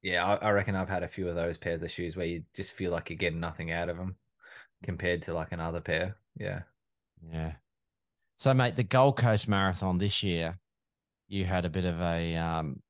Yeah, 0.07 0.25
I, 0.25 0.37
I 0.37 0.51
reckon 0.53 0.77
I've 0.77 0.88
had 0.88 1.03
a 1.03 1.09
few 1.09 1.29
of 1.29 1.35
those 1.35 1.59
pairs 1.59 1.83
of 1.83 1.90
shoes 1.90 2.16
where 2.16 2.27
you 2.27 2.45
just 2.55 2.71
feel 2.71 2.92
like 2.92 3.11
you're 3.11 3.16
getting 3.16 3.40
nothing 3.40 3.73
out 3.73 3.88
of 3.88 3.97
them 3.97 4.14
compared 4.85 5.23
to 5.23 5.35
like 5.35 5.51
another 5.51 5.81
pair. 5.81 6.16
Yeah. 6.38 6.61
Yeah. 7.33 7.55
So, 8.37 8.55
mate, 8.55 8.77
the 8.77 8.85
Gold 8.85 9.16
Coast 9.16 9.49
Marathon 9.49 9.99
this 9.99 10.23
year, 10.23 10.61
you 11.27 11.45
had 11.45 11.64
a 11.64 11.69
bit 11.69 11.85
of 11.85 12.01
a 12.01 12.37
um 12.37 12.81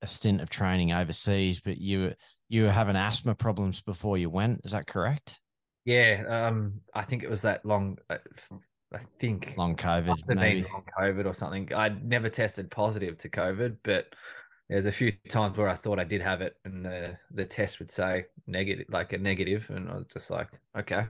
a 0.00 0.06
stint 0.06 0.40
of 0.40 0.48
training 0.48 0.94
overseas, 0.94 1.60
but 1.60 1.76
you 1.76 2.14
you 2.48 2.62
were 2.62 2.72
having 2.72 2.96
asthma 2.96 3.34
problems 3.34 3.82
before 3.82 4.16
you 4.16 4.30
went. 4.30 4.62
Is 4.64 4.72
that 4.72 4.86
correct? 4.86 5.40
Yeah. 5.84 6.24
Um, 6.26 6.80
I 6.94 7.02
think 7.02 7.22
it 7.22 7.28
was 7.28 7.42
that 7.42 7.66
long. 7.66 7.98
uh, 8.08 8.16
I 8.94 9.00
think 9.20 9.54
Long 9.58 9.76
COVID, 9.76 10.06
must 10.06 10.28
have 10.30 10.38
maybe. 10.38 10.62
been 10.62 10.72
long 10.72 10.84
COVID 10.98 11.26
or 11.26 11.34
something. 11.34 11.70
I'd 11.74 12.02
never 12.02 12.30
tested 12.30 12.70
positive 12.70 13.18
to 13.18 13.28
COVID, 13.28 13.76
but 13.82 14.06
there's 14.72 14.86
a 14.86 14.92
few 14.92 15.12
times 15.28 15.58
where 15.58 15.68
I 15.68 15.74
thought 15.74 15.98
I 15.98 16.04
did 16.04 16.22
have 16.22 16.40
it, 16.40 16.56
and 16.64 16.82
the 16.84 17.18
the 17.30 17.44
test 17.44 17.78
would 17.78 17.90
say 17.90 18.24
negative, 18.46 18.86
like 18.88 19.12
a 19.12 19.18
negative, 19.18 19.68
and 19.68 19.90
I 19.90 19.96
was 19.96 20.06
just 20.10 20.30
like, 20.30 20.48
okay, 20.78 21.06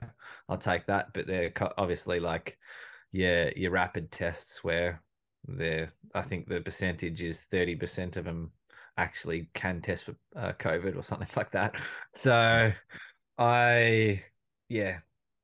I'll 0.48 0.58
take 0.58 0.84
that. 0.86 1.12
But 1.14 1.28
they're 1.28 1.52
obviously 1.78 2.18
like, 2.18 2.58
yeah, 3.12 3.50
your 3.54 3.70
rapid 3.70 4.10
tests 4.10 4.64
where 4.64 5.00
they're, 5.46 5.92
I 6.12 6.22
think 6.22 6.48
the 6.48 6.60
percentage 6.60 7.22
is 7.22 7.42
thirty 7.42 7.76
percent 7.76 8.16
of 8.16 8.24
them 8.24 8.50
actually 8.96 9.48
can 9.54 9.80
test 9.80 10.04
for 10.04 10.16
uh, 10.34 10.52
COVID 10.58 10.96
or 10.96 11.04
something 11.04 11.28
like 11.36 11.52
that. 11.52 11.76
So 12.12 12.72
I, 13.38 14.22
yeah, 14.68 14.98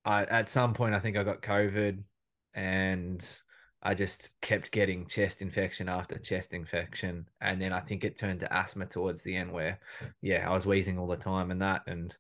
I 0.05 0.25
at 0.25 0.49
some 0.49 0.75
point 0.75 0.95
I 0.95 0.99
think 0.99 1.17
I 1.17 1.23
got 1.23 1.41
COVID 1.41 2.03
and 2.55 3.41
I 3.83 3.95
just 3.95 4.41
kept 4.41 4.73
getting 4.73 5.07
chest 5.07 5.43
infection 5.43 5.89
after 5.89 6.19
chest 6.19 6.53
infection. 6.53 7.29
And 7.41 7.61
then 7.63 7.73
I 7.73 7.81
think 7.81 8.05
it 8.05 8.19
turned 8.19 8.41
to 8.41 8.53
asthma 8.53 8.87
towards 8.87 9.23
the 9.23 9.37
end 9.37 9.53
where, 9.53 9.79
yeah, 10.21 10.49
I 10.49 10.53
was 10.53 10.67
wheezing 10.67 10.99
all 10.99 11.07
the 11.07 11.17
time 11.17 11.51
and 11.51 11.63
that. 11.63 11.83
And 11.87 12.17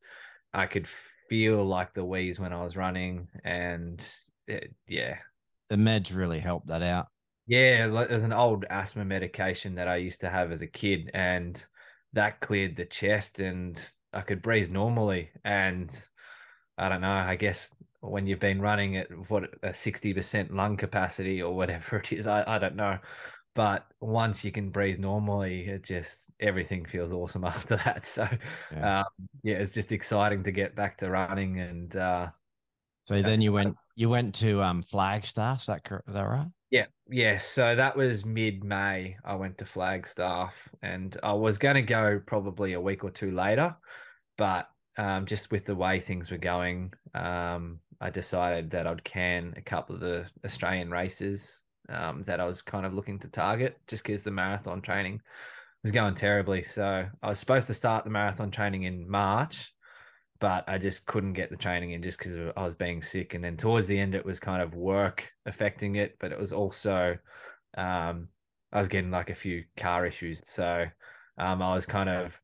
I 0.54 0.66
could 0.66 0.88
feel 1.28 1.64
like 1.64 1.94
the 1.94 2.04
wheeze 2.04 2.40
when 2.40 2.52
I 2.52 2.62
was 2.62 2.76
running. 2.76 3.28
And 3.44 4.06
it, 4.46 4.74
yeah, 4.88 5.18
The 5.70 5.76
meds 5.76 6.14
really 6.14 6.40
helped 6.40 6.66
that 6.66 6.82
out. 6.82 7.08
yeah, 7.46 7.86
there's 7.86 8.24
an 8.24 8.32
old 8.32 8.64
asthma 8.68 9.04
medication 9.04 9.74
that 9.76 9.88
I 9.88 9.96
used 9.96 10.20
to 10.20 10.28
have 10.30 10.52
as 10.52 10.62
a 10.62 10.66
kid, 10.66 11.10
and 11.14 11.64
that 12.12 12.40
cleared 12.40 12.76
the 12.76 12.84
chest, 12.84 13.40
and 13.40 13.90
I 14.12 14.20
could 14.22 14.42
breathe 14.42 14.70
normally. 14.70 15.30
And 15.44 15.90
I 16.78 16.88
don't 16.88 17.02
know, 17.02 17.10
I 17.12 17.36
guess 17.36 17.74
when 18.00 18.26
you've 18.26 18.40
been 18.40 18.60
running 18.60 18.96
at 18.96 19.08
what 19.30 19.50
a 19.62 19.74
sixty 19.74 20.14
percent 20.14 20.54
lung 20.54 20.76
capacity 20.76 21.42
or 21.42 21.54
whatever 21.56 21.98
it 22.00 22.12
is, 22.12 22.26
I, 22.26 22.44
I 22.46 22.58
don't 22.58 22.76
know. 22.76 22.98
But 23.54 23.86
once 24.00 24.44
you 24.44 24.52
can 24.52 24.70
breathe 24.70 25.00
normally, 25.00 25.66
it 25.66 25.82
just 25.82 26.30
everything 26.40 26.84
feels 26.86 27.12
awesome 27.12 27.44
after 27.52 27.76
that. 27.76 28.04
So 28.04 28.28
Yeah. 28.72 29.00
um, 29.00 29.28
yeah, 29.42 29.56
it's 29.56 29.72
just 29.72 29.92
exciting 29.92 30.42
to 30.44 30.52
get 30.52 30.76
back 30.76 30.98
to 30.98 31.10
running 31.10 31.60
and 31.60 31.94
uh, 31.96 32.28
So 33.04 33.20
then 33.22 33.40
you 33.40 33.52
went 33.52 33.76
you 33.96 34.08
went 34.08 34.34
to 34.36 34.62
um 34.62 34.82
Flagstaff. 34.82 35.60
Is 35.60 35.66
that 35.66 35.84
cor- 35.84 36.04
is 36.06 36.14
that 36.14 36.22
right? 36.22 36.48
Yeah, 36.70 36.86
yeah. 37.10 37.38
So 37.38 37.74
that 37.74 37.96
was 37.96 38.24
mid 38.24 38.62
May. 38.62 39.16
I 39.24 39.34
went 39.36 39.58
to 39.58 39.64
Flagstaff 39.64 40.68
and 40.82 41.16
I 41.22 41.32
was 41.32 41.58
going 41.58 41.76
to 41.76 41.82
go 41.82 42.20
probably 42.26 42.74
a 42.74 42.80
week 42.80 43.04
or 43.04 43.10
two 43.10 43.30
later, 43.30 43.74
but 44.36 44.68
um, 44.98 45.24
just 45.26 45.50
with 45.50 45.64
the 45.64 45.74
way 45.74 45.98
things 46.00 46.30
were 46.30 46.36
going, 46.38 46.92
um, 47.14 47.80
I 48.00 48.10
decided 48.10 48.70
that 48.70 48.86
I'd 48.86 49.04
can 49.04 49.54
a 49.56 49.60
couple 49.60 49.94
of 49.94 50.00
the 50.00 50.28
Australian 50.44 50.90
races 50.90 51.62
um, 51.88 52.22
that 52.24 52.40
I 52.40 52.44
was 52.44 52.62
kind 52.62 52.86
of 52.86 52.94
looking 52.94 53.18
to 53.20 53.28
target 53.28 53.78
just 53.86 54.04
because 54.04 54.22
the 54.22 54.30
marathon 54.30 54.80
training 54.80 55.20
was 55.82 55.92
going 55.92 56.14
terribly. 56.14 56.62
So 56.62 57.06
I 57.22 57.28
was 57.28 57.38
supposed 57.38 57.66
to 57.68 57.74
start 57.74 58.04
the 58.04 58.10
marathon 58.10 58.50
training 58.50 58.84
in 58.84 59.08
March, 59.08 59.72
but 60.40 60.64
I 60.68 60.78
just 60.78 61.06
couldn't 61.06 61.32
get 61.32 61.50
the 61.50 61.56
training 61.56 61.92
in 61.92 62.02
just 62.02 62.18
because 62.18 62.36
I 62.56 62.64
was 62.64 62.74
being 62.74 63.02
sick. 63.02 63.34
And 63.34 63.42
then 63.42 63.56
towards 63.56 63.88
the 63.88 63.98
end, 63.98 64.14
it 64.14 64.24
was 64.24 64.38
kind 64.38 64.62
of 64.62 64.74
work 64.74 65.30
affecting 65.46 65.96
it, 65.96 66.16
but 66.20 66.30
it 66.30 66.38
was 66.38 66.52
also 66.52 67.16
um, 67.76 68.28
I 68.72 68.78
was 68.78 68.88
getting 68.88 69.10
like 69.10 69.30
a 69.30 69.34
few 69.34 69.64
car 69.76 70.06
issues. 70.06 70.40
So 70.44 70.86
um, 71.38 71.62
I 71.62 71.74
was 71.74 71.86
kind 71.86 72.08
of 72.08 72.40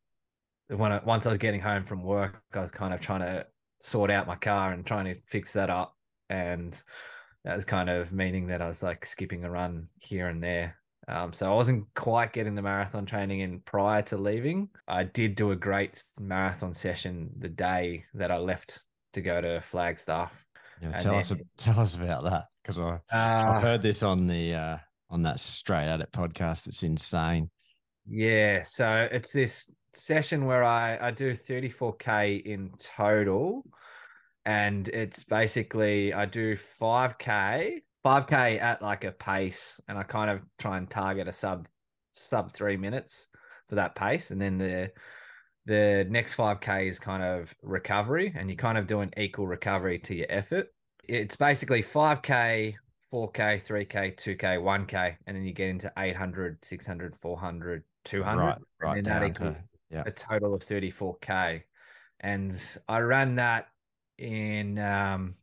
when 0.68 0.92
I, 0.92 1.00
once 1.05 1.26
I 1.26 1.28
was 1.28 1.38
getting 1.38 1.61
home 1.61 1.84
from 1.84 2.02
work, 2.02 2.42
I 2.55 2.61
was 2.61 2.70
kind 2.70 2.94
of 2.94 3.00
trying 3.00 3.20
to 3.20 3.46
sort 3.79 4.11
out 4.11 4.27
my 4.27 4.37
car 4.37 4.72
and 4.72 4.87
trying 4.87 5.07
to 5.07 5.20
fix 5.27 5.53
that 5.53 5.70
up. 5.70 5.97
And 6.31 6.81
that 7.45 7.57
was 7.57 7.64
kind 7.64 7.91
of 7.91 8.12
meaning 8.12 8.47
that 8.49 8.62
I 8.62 8.66
was 8.66 8.83
like 8.83 9.05
skipping 9.05 9.45
a 9.45 9.51
run 9.51 9.89
here 9.99 10.29
and 10.29 10.43
there. 10.43 10.77
Um, 11.07 11.33
so 11.35 11.51
I 11.51 11.55
wasn't 11.55 11.87
quite 11.95 12.33
getting 12.33 12.55
the 12.55 12.62
marathon 12.62 13.05
training 13.05 13.41
in 13.41 13.61
prior 13.61 14.01
to 14.03 14.16
leaving. 14.16 14.70
I 14.89 15.05
did 15.05 15.35
do 15.35 15.51
a 15.51 15.57
great 15.57 16.03
marathon 16.18 16.72
session 16.72 17.31
the 17.39 17.49
day 17.49 18.05
that 18.14 18.31
I 18.31 18.39
left 18.39 18.83
to 19.12 19.20
go 19.20 19.41
to 19.41 19.61
Flagstaff. 19.61 20.47
Yeah, 20.81 20.97
tell 20.97 21.16
us 21.16 21.33
tell 21.57 21.79
us 21.79 21.95
about 21.95 22.25
that 22.25 22.47
because 22.62 22.79
I 22.79 22.95
Uh, 23.12 23.53
I've 23.53 23.62
heard 23.62 23.83
this 23.83 24.03
on 24.03 24.27
the 24.27 24.55
uh, 24.55 24.79
on 25.11 25.22
that 25.22 25.41
Straight 25.41 25.89
At 25.89 26.01
It 26.01 26.11
podcast. 26.11 26.66
It's 26.66 26.83
insane. 26.83 27.51
Yeah, 28.07 28.62
so 28.62 29.09
it's 29.11 29.33
this 29.33 29.70
session 29.97 30.47
where 30.47 30.64
I 30.64 30.99
I 31.01 31.11
do 31.11 31.32
34k 31.32 32.42
in 32.45 32.70
total 32.78 33.64
and 34.45 34.88
it's 34.88 35.24
basically 35.24 36.12
I 36.12 36.26
do 36.26 36.55
5k, 36.55 37.82
5k 38.05 38.61
at 38.61 38.82
like 38.82 39.05
a 39.05 39.12
pace 39.12 39.80
and 39.88 39.97
I 39.97 40.03
kind 40.03 40.30
of 40.30 40.40
try 40.59 40.78
and 40.78 40.88
target 40.90 41.28
a 41.28 41.32
sub 41.32 41.66
sub 42.12 42.53
3 42.53 42.76
minutes 42.76 43.28
for 43.68 43.74
that 43.76 43.95
pace 43.95 44.30
and 44.30 44.40
then 44.40 44.59
the 44.59 44.92
the 45.66 46.07
next 46.11 46.36
5k 46.36 46.88
is 46.88 46.99
kind 46.99 47.22
of 47.22 47.55
recovery 47.62 48.32
and 48.36 48.51
you 48.51 48.57
kind 48.57 48.76
of 48.76 48.86
do 48.86 49.01
an 49.01 49.11
equal 49.16 49.47
recovery 49.47 49.99
to 50.01 50.14
your 50.14 50.26
effort. 50.28 50.68
It's 51.09 51.36
basically 51.36 51.82
5k 51.82 52.74
4K, 53.12 53.62
3K, 53.62 54.16
2K, 54.16 54.59
1K, 54.59 55.16
and 55.28 55.36
then 55.36 55.45
you 55.45 55.53
get 55.53 55.68
into 55.68 55.92
800, 55.97 56.59
600, 56.64 57.14
400, 57.22 57.84
200. 58.05 58.40
Right, 58.40 58.59
right 58.80 58.99
and 58.99 59.07
that 59.07 59.22
equals 59.22 59.74
yeah. 59.95 60.03
a 60.07 60.11
total 60.11 60.55
of 60.55 60.62
34K. 60.62 61.62
And 62.20 62.78
I 62.88 62.99
ran 62.99 63.36
that 63.36 63.68
in 64.18 64.78
um, 64.78 65.34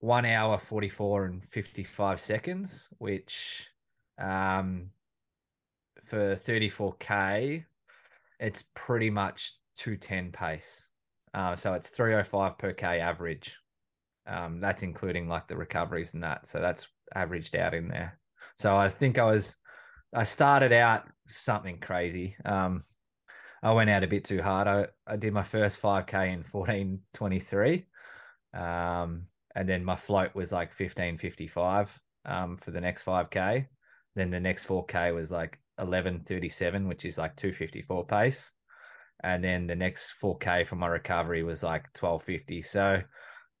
one 0.00 0.24
hour, 0.24 0.58
44 0.58 1.26
and 1.26 1.44
55 1.44 2.20
seconds, 2.20 2.88
which 2.98 3.68
um, 4.18 4.90
for 6.04 6.36
34K, 6.36 7.64
it's 8.40 8.64
pretty 8.74 9.10
much 9.10 9.54
210 9.76 10.32
pace. 10.32 10.88
Uh, 11.34 11.56
so 11.56 11.72
it's 11.72 11.88
305 11.88 12.58
per 12.58 12.72
K 12.72 13.00
average. 13.00 13.56
Um, 14.26 14.60
that's 14.60 14.82
including 14.82 15.28
like 15.28 15.48
the 15.48 15.56
recoveries 15.56 16.14
and 16.14 16.22
that. 16.22 16.46
So 16.46 16.60
that's 16.60 16.86
averaged 17.14 17.56
out 17.56 17.74
in 17.74 17.88
there. 17.88 18.18
So 18.56 18.76
I 18.76 18.88
think 18.88 19.18
I 19.18 19.24
was, 19.24 19.56
I 20.14 20.24
started 20.24 20.72
out 20.72 21.08
something 21.28 21.78
crazy. 21.78 22.36
Um, 22.44 22.84
I 23.62 23.72
went 23.72 23.90
out 23.90 24.02
a 24.02 24.08
bit 24.08 24.24
too 24.24 24.42
hard. 24.42 24.66
I, 24.66 24.86
I 25.06 25.16
did 25.16 25.32
my 25.32 25.44
first 25.44 25.80
5K 25.80 26.32
in 26.32 26.44
1423. 26.50 27.86
Um, 28.54 29.26
and 29.54 29.68
then 29.68 29.84
my 29.84 29.96
float 29.96 30.34
was 30.34 30.52
like 30.52 30.68
1555 30.68 32.00
um, 32.24 32.56
for 32.56 32.72
the 32.72 32.80
next 32.80 33.04
5K. 33.04 33.66
Then 34.16 34.30
the 34.30 34.40
next 34.40 34.66
4K 34.66 35.14
was 35.14 35.30
like 35.30 35.60
1137, 35.76 36.88
which 36.88 37.04
is 37.04 37.18
like 37.18 37.36
254 37.36 38.06
pace. 38.06 38.52
And 39.22 39.44
then 39.44 39.66
the 39.66 39.76
next 39.76 40.14
4K 40.20 40.66
for 40.66 40.76
my 40.76 40.88
recovery 40.88 41.44
was 41.44 41.62
like 41.62 41.82
1250. 41.98 42.62
So, 42.62 43.02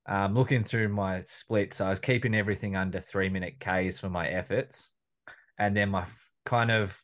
um, 0.06 0.34
looking 0.34 0.64
through 0.64 0.88
my 0.88 1.22
splits, 1.26 1.80
I 1.80 1.90
was 1.90 2.00
keeping 2.00 2.34
everything 2.34 2.74
under 2.74 3.00
three 3.00 3.28
minute 3.28 3.60
Ks 3.60 4.00
for 4.00 4.08
my 4.08 4.26
efforts. 4.26 4.92
And 5.58 5.76
then 5.76 5.90
my 5.90 6.04
kind 6.44 6.72
of 6.72 7.00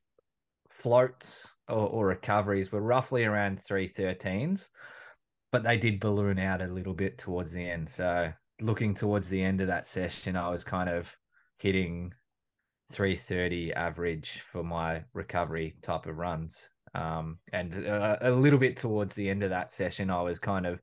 floats 0.78 1.56
or, 1.68 1.88
or 1.88 2.06
recoveries 2.06 2.70
were 2.70 2.80
roughly 2.80 3.24
around 3.24 3.60
313s, 3.60 4.68
but 5.50 5.62
they 5.62 5.76
did 5.76 6.00
balloon 6.00 6.38
out 6.38 6.62
a 6.62 6.66
little 6.66 6.94
bit 6.94 7.18
towards 7.18 7.52
the 7.52 7.68
end. 7.68 7.88
So, 7.88 8.32
looking 8.60 8.94
towards 8.94 9.28
the 9.28 9.42
end 9.42 9.60
of 9.60 9.66
that 9.68 9.86
session, 9.86 10.36
I 10.36 10.48
was 10.50 10.64
kind 10.64 10.88
of 10.88 11.14
hitting 11.58 12.12
330 12.92 13.74
average 13.74 14.40
for 14.40 14.62
my 14.62 15.04
recovery 15.14 15.76
type 15.82 16.06
of 16.06 16.18
runs. 16.18 16.70
Um, 16.94 17.38
and 17.52 17.86
uh, 17.86 18.16
a 18.20 18.30
little 18.30 18.58
bit 18.58 18.76
towards 18.76 19.14
the 19.14 19.28
end 19.28 19.42
of 19.42 19.50
that 19.50 19.72
session, 19.72 20.10
I 20.10 20.22
was 20.22 20.38
kind 20.38 20.66
of 20.66 20.80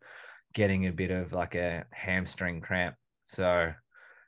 getting 0.53 0.87
a 0.87 0.91
bit 0.91 1.11
of 1.11 1.33
like 1.33 1.55
a 1.55 1.85
hamstring 1.91 2.61
cramp. 2.61 2.95
So 3.23 3.73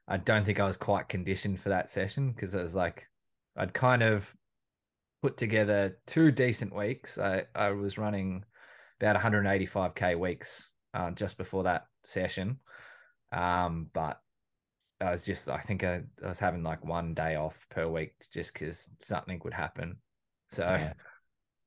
I 0.08 0.18
don't 0.18 0.46
think 0.46 0.60
I 0.60 0.66
was 0.66 0.78
quite 0.78 1.10
conditioned 1.10 1.60
for 1.60 1.70
that 1.70 1.90
session 1.90 2.32
because 2.32 2.56
it 2.56 2.62
was 2.62 2.76
like 2.76 3.08
I'd 3.56 3.74
kind 3.74 4.04
of 4.04 4.34
put 5.22 5.38
together 5.38 5.98
two 6.06 6.32
decent 6.32 6.76
weeks. 6.76 7.18
I, 7.18 7.44
I 7.56 7.72
was 7.72 7.98
running 7.98 8.44
about 9.00 9.16
185k 9.16 10.18
weeks 10.18 10.74
uh, 10.94 11.12
just 11.12 11.38
before 11.38 11.64
that 11.64 11.86
session. 12.04 12.60
Um, 13.32 13.90
but 13.94 14.20
I 15.02 15.12
was 15.12 15.24
just, 15.24 15.50
I 15.50 15.60
think 15.60 15.84
I, 15.84 16.02
I 16.24 16.30
was 16.30 16.40
having 16.40 16.64
like 16.64 16.84
one 16.86 17.14
day 17.14 17.36
off 17.36 17.66
per 17.70 17.88
week 17.88 18.14
just 18.32 18.54
because 18.54 18.90
something 19.00 19.40
would 19.44 19.54
happen. 19.54 19.98
So, 20.50 20.64
Yeah. 20.64 20.94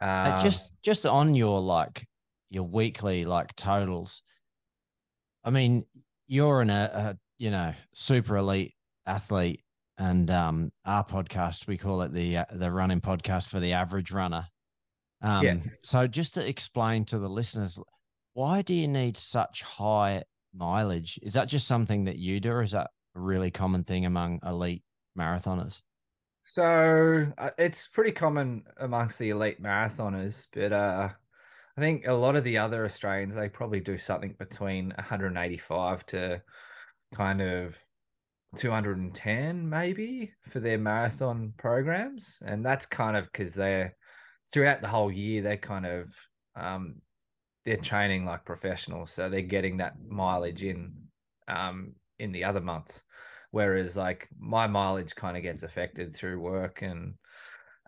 uh, 0.00 0.30
Uh, 0.30 0.42
just 0.42 0.72
just 0.82 1.06
on 1.06 1.34
your 1.34 1.60
like 1.60 2.06
your 2.48 2.64
weekly 2.64 3.24
like 3.24 3.54
totals. 3.54 4.22
I 5.44 5.50
mean, 5.50 5.84
you're 6.26 6.62
in 6.62 6.70
a, 6.70 6.90
a 6.92 7.18
you 7.38 7.50
know 7.50 7.74
super 7.92 8.36
elite 8.36 8.74
athlete, 9.06 9.62
and 10.00 10.30
um, 10.30 10.72
our 10.86 11.04
podcast 11.04 11.66
we 11.66 11.76
call 11.76 12.00
it 12.02 12.12
the 12.12 12.38
uh, 12.38 12.44
the 12.54 12.70
running 12.70 13.02
podcast 13.02 13.48
for 13.48 13.60
the 13.60 13.74
average 13.74 14.10
runner. 14.10 14.46
Um, 15.22 15.44
Yeah. 15.44 15.56
So 15.84 16.06
just 16.06 16.34
to 16.34 16.48
explain 16.48 17.04
to 17.06 17.18
the 17.18 17.28
listeners, 17.28 17.78
why 18.32 18.62
do 18.62 18.74
you 18.74 18.88
need 18.88 19.18
such 19.18 19.62
high 19.62 20.24
mileage? 20.54 21.20
Is 21.22 21.34
that 21.34 21.48
just 21.48 21.68
something 21.68 22.04
that 22.04 22.16
you 22.16 22.40
do, 22.40 22.50
or 22.50 22.62
is 22.62 22.72
that 22.72 22.88
a 23.14 23.20
really 23.20 23.50
common 23.50 23.84
thing 23.84 24.06
among 24.06 24.40
elite 24.44 24.82
marathoners? 25.18 25.82
So 26.40 27.26
uh, 27.36 27.50
it's 27.58 27.86
pretty 27.86 28.12
common 28.12 28.64
amongst 28.78 29.18
the 29.18 29.28
elite 29.28 29.62
marathoners, 29.62 30.46
but 30.54 30.72
uh, 30.72 31.10
I 31.76 31.80
think 31.80 32.06
a 32.06 32.14
lot 32.14 32.36
of 32.36 32.44
the 32.44 32.56
other 32.56 32.86
Australians 32.86 33.34
they 33.34 33.50
probably 33.50 33.80
do 33.80 33.98
something 33.98 34.34
between 34.38 34.94
185 34.96 36.06
to 36.06 36.42
kind 37.14 37.42
of 37.42 37.78
210 38.56 39.68
maybe 39.68 40.32
for 40.48 40.60
their 40.60 40.78
marathon 40.78 41.52
programs, 41.56 42.38
and 42.44 42.64
that's 42.64 42.86
kind 42.86 43.16
of 43.16 43.24
because 43.26 43.54
they're 43.54 43.96
throughout 44.52 44.80
the 44.80 44.88
whole 44.88 45.12
year 45.12 45.42
they're 45.42 45.56
kind 45.56 45.86
of 45.86 46.12
um, 46.56 46.96
they're 47.64 47.76
training 47.76 48.24
like 48.24 48.44
professionals, 48.44 49.12
so 49.12 49.28
they're 49.28 49.42
getting 49.42 49.76
that 49.78 49.94
mileage 50.06 50.64
in 50.64 50.92
um, 51.48 51.92
in 52.18 52.32
the 52.32 52.44
other 52.44 52.60
months. 52.60 53.04
Whereas 53.52 53.96
like 53.96 54.28
my 54.38 54.66
mileage 54.66 55.14
kind 55.14 55.36
of 55.36 55.42
gets 55.42 55.64
affected 55.64 56.14
through 56.14 56.40
work 56.40 56.82
and 56.82 57.14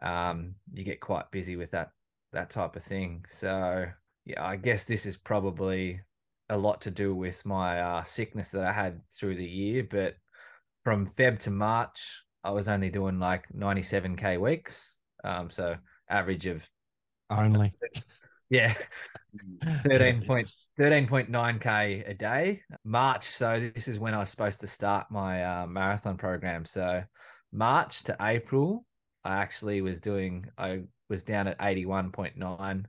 um, 0.02 0.56
you 0.72 0.84
get 0.84 1.00
quite 1.00 1.30
busy 1.30 1.56
with 1.56 1.70
that 1.72 1.90
that 2.32 2.50
type 2.50 2.76
of 2.76 2.82
thing. 2.82 3.24
So 3.28 3.86
yeah 4.24 4.44
i 4.44 4.56
guess 4.56 4.84
this 4.84 5.06
is 5.06 5.16
probably 5.16 6.00
a 6.48 6.56
lot 6.56 6.80
to 6.80 6.90
do 6.90 7.14
with 7.14 7.44
my 7.44 7.80
uh, 7.80 8.02
sickness 8.02 8.50
that 8.50 8.64
i 8.64 8.72
had 8.72 9.00
through 9.12 9.34
the 9.34 9.46
year 9.46 9.86
but 9.88 10.14
from 10.84 11.06
feb 11.06 11.38
to 11.38 11.50
march 11.50 12.22
i 12.44 12.50
was 12.50 12.68
only 12.68 12.90
doing 12.90 13.18
like 13.18 13.46
97k 13.56 14.40
weeks. 14.40 14.98
Um, 15.24 15.50
so 15.50 15.76
average 16.08 16.46
of 16.46 16.68
Only. 17.30 17.72
Yeah. 18.50 18.74
13 19.84 20.26
point 20.26 20.46
13.9k 20.78 22.10
a 22.10 22.12
day. 22.12 22.60
March 22.84 23.24
so 23.24 23.58
this 23.58 23.88
is 23.88 23.98
when 23.98 24.12
i 24.12 24.18
was 24.18 24.28
supposed 24.28 24.60
to 24.60 24.66
start 24.66 25.06
my 25.10 25.42
uh, 25.42 25.66
marathon 25.66 26.18
program. 26.18 26.66
So 26.66 27.02
march 27.52 28.02
to 28.02 28.16
april 28.20 28.84
i 29.24 29.36
actually 29.36 29.82
was 29.82 30.00
doing 30.00 30.46
i 30.56 30.80
was 31.10 31.22
down 31.22 31.46
at 31.46 31.58
81.9 31.58 32.84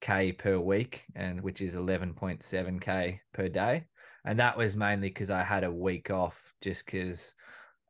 k 0.00 0.32
per 0.32 0.58
week 0.58 1.04
and 1.14 1.40
which 1.40 1.62
is 1.62 1.74
11.7k 1.74 3.18
per 3.32 3.48
day 3.48 3.84
and 4.24 4.38
that 4.38 4.56
was 4.56 4.76
mainly 4.76 5.08
because 5.08 5.30
i 5.30 5.42
had 5.42 5.64
a 5.64 5.70
week 5.70 6.10
off 6.10 6.54
just 6.60 6.86
because 6.86 7.34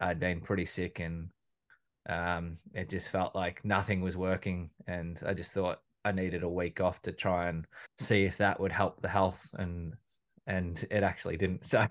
i'd 0.01 0.20
been 0.20 0.41
pretty 0.41 0.66
sick 0.66 1.01
and 1.01 1.28
um, 2.09 2.57
it 2.72 2.89
just 2.89 3.11
felt 3.11 3.35
like 3.35 3.64
nothing 3.64 4.01
was 4.01 4.16
working 4.16 4.70
and 4.87 5.22
i 5.26 5.35
just 5.35 5.53
thought 5.53 5.81
I 6.05 6.12
needed 6.12 6.43
a 6.43 6.49
week 6.49 6.81
off 6.81 7.03
to 7.03 7.12
try 7.12 7.49
and 7.49 7.66
see 7.99 8.24
if 8.24 8.39
that 8.39 8.59
would 8.59 8.72
help 8.72 9.01
the 9.01 9.09
health 9.09 9.55
and 9.59 9.95
and 10.47 10.85
it 10.91 11.03
actually 11.03 11.37
didn't. 11.37 11.64
So 11.64 11.87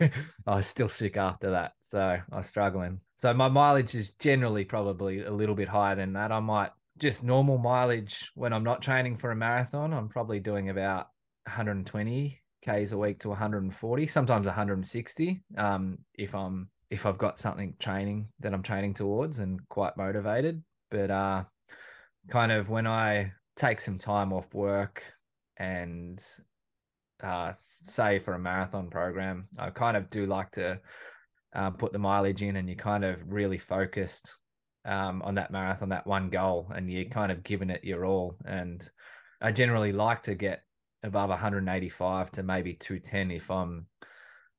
I 0.47 0.55
was 0.55 0.67
still 0.67 0.89
sick 0.89 1.15
after 1.17 1.51
that. 1.51 1.73
So 1.81 1.99
I 1.99 2.35
was 2.35 2.47
struggling. 2.47 2.99
So 3.15 3.33
my 3.33 3.47
mileage 3.47 3.95
is 3.95 4.11
generally 4.11 4.65
probably 4.65 5.21
a 5.21 5.31
little 5.31 5.55
bit 5.55 5.69
higher 5.69 5.95
than 5.95 6.13
that. 6.13 6.31
I 6.31 6.39
might 6.39 6.71
just 6.97 7.23
normal 7.23 7.57
mileage 7.57 8.31
when 8.35 8.51
I'm 8.51 8.63
not 8.63 8.81
training 8.81 9.17
for 9.17 9.31
a 9.31 9.35
marathon, 9.35 9.93
I'm 9.93 10.09
probably 10.09 10.39
doing 10.39 10.69
about 10.69 11.07
120 11.45 12.38
Ks 12.61 12.91
a 12.91 12.97
week 12.97 13.19
to 13.19 13.29
140, 13.29 14.07
sometimes 14.07 14.45
160. 14.45 15.41
Um, 15.57 15.97
if 16.15 16.35
I'm 16.35 16.69
if 16.89 17.05
I've 17.05 17.17
got 17.17 17.39
something 17.39 17.75
training 17.79 18.27
that 18.39 18.53
I'm 18.53 18.63
training 18.63 18.95
towards 18.95 19.39
and 19.39 19.59
quite 19.69 19.95
motivated. 19.95 20.63
But 20.89 21.11
uh 21.11 21.43
kind 22.29 22.51
of 22.51 22.69
when 22.69 22.87
I 22.87 23.31
take 23.55 23.81
some 23.81 23.97
time 23.97 24.31
off 24.33 24.53
work 24.53 25.03
and 25.57 26.23
uh, 27.21 27.51
say 27.57 28.19
for 28.19 28.33
a 28.33 28.39
marathon 28.39 28.89
program, 28.89 29.47
I 29.57 29.69
kind 29.71 29.97
of 29.97 30.09
do 30.09 30.25
like 30.25 30.51
to 30.51 30.79
um, 31.53 31.73
put 31.73 31.91
the 31.91 31.99
mileage 31.99 32.41
in, 32.41 32.55
and 32.55 32.69
you're 32.69 32.77
kind 32.77 33.03
of 33.03 33.17
really 33.27 33.57
focused 33.57 34.37
um, 34.85 35.21
on 35.23 35.35
that 35.35 35.51
marathon, 35.51 35.89
that 35.89 36.07
one 36.07 36.29
goal, 36.29 36.71
and 36.73 36.89
you're 36.91 37.05
kind 37.05 37.31
of 37.31 37.43
giving 37.43 37.69
it 37.69 37.83
your 37.83 38.05
all. 38.05 38.37
And 38.45 38.87
I 39.41 39.51
generally 39.51 39.91
like 39.91 40.23
to 40.23 40.35
get 40.35 40.63
above 41.03 41.29
185 41.29 42.31
to 42.31 42.43
maybe 42.43 42.73
210 42.73 43.31
if 43.31 43.49
I'm 43.51 43.87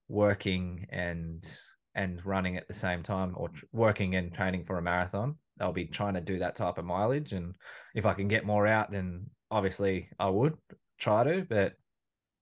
working 0.08 0.86
and 0.90 1.48
and 1.94 2.24
running 2.24 2.56
at 2.56 2.68
the 2.68 2.74
same 2.74 3.02
time 3.02 3.34
or 3.36 3.48
tr- 3.48 3.64
working 3.72 4.14
and 4.16 4.32
training 4.32 4.64
for 4.64 4.78
a 4.78 4.82
marathon 4.82 5.36
i'll 5.60 5.72
be 5.72 5.86
trying 5.86 6.14
to 6.14 6.20
do 6.20 6.38
that 6.38 6.54
type 6.56 6.78
of 6.78 6.84
mileage. 6.84 7.32
And 7.32 7.54
if 7.94 8.06
i 8.06 8.14
can 8.14 8.28
get 8.28 8.44
more 8.44 8.66
out 8.66 8.90
then 8.90 9.26
obviously 9.50 10.08
i 10.18 10.28
would 10.28 10.56
try 10.98 11.24
to 11.24 11.44
but 11.48 11.74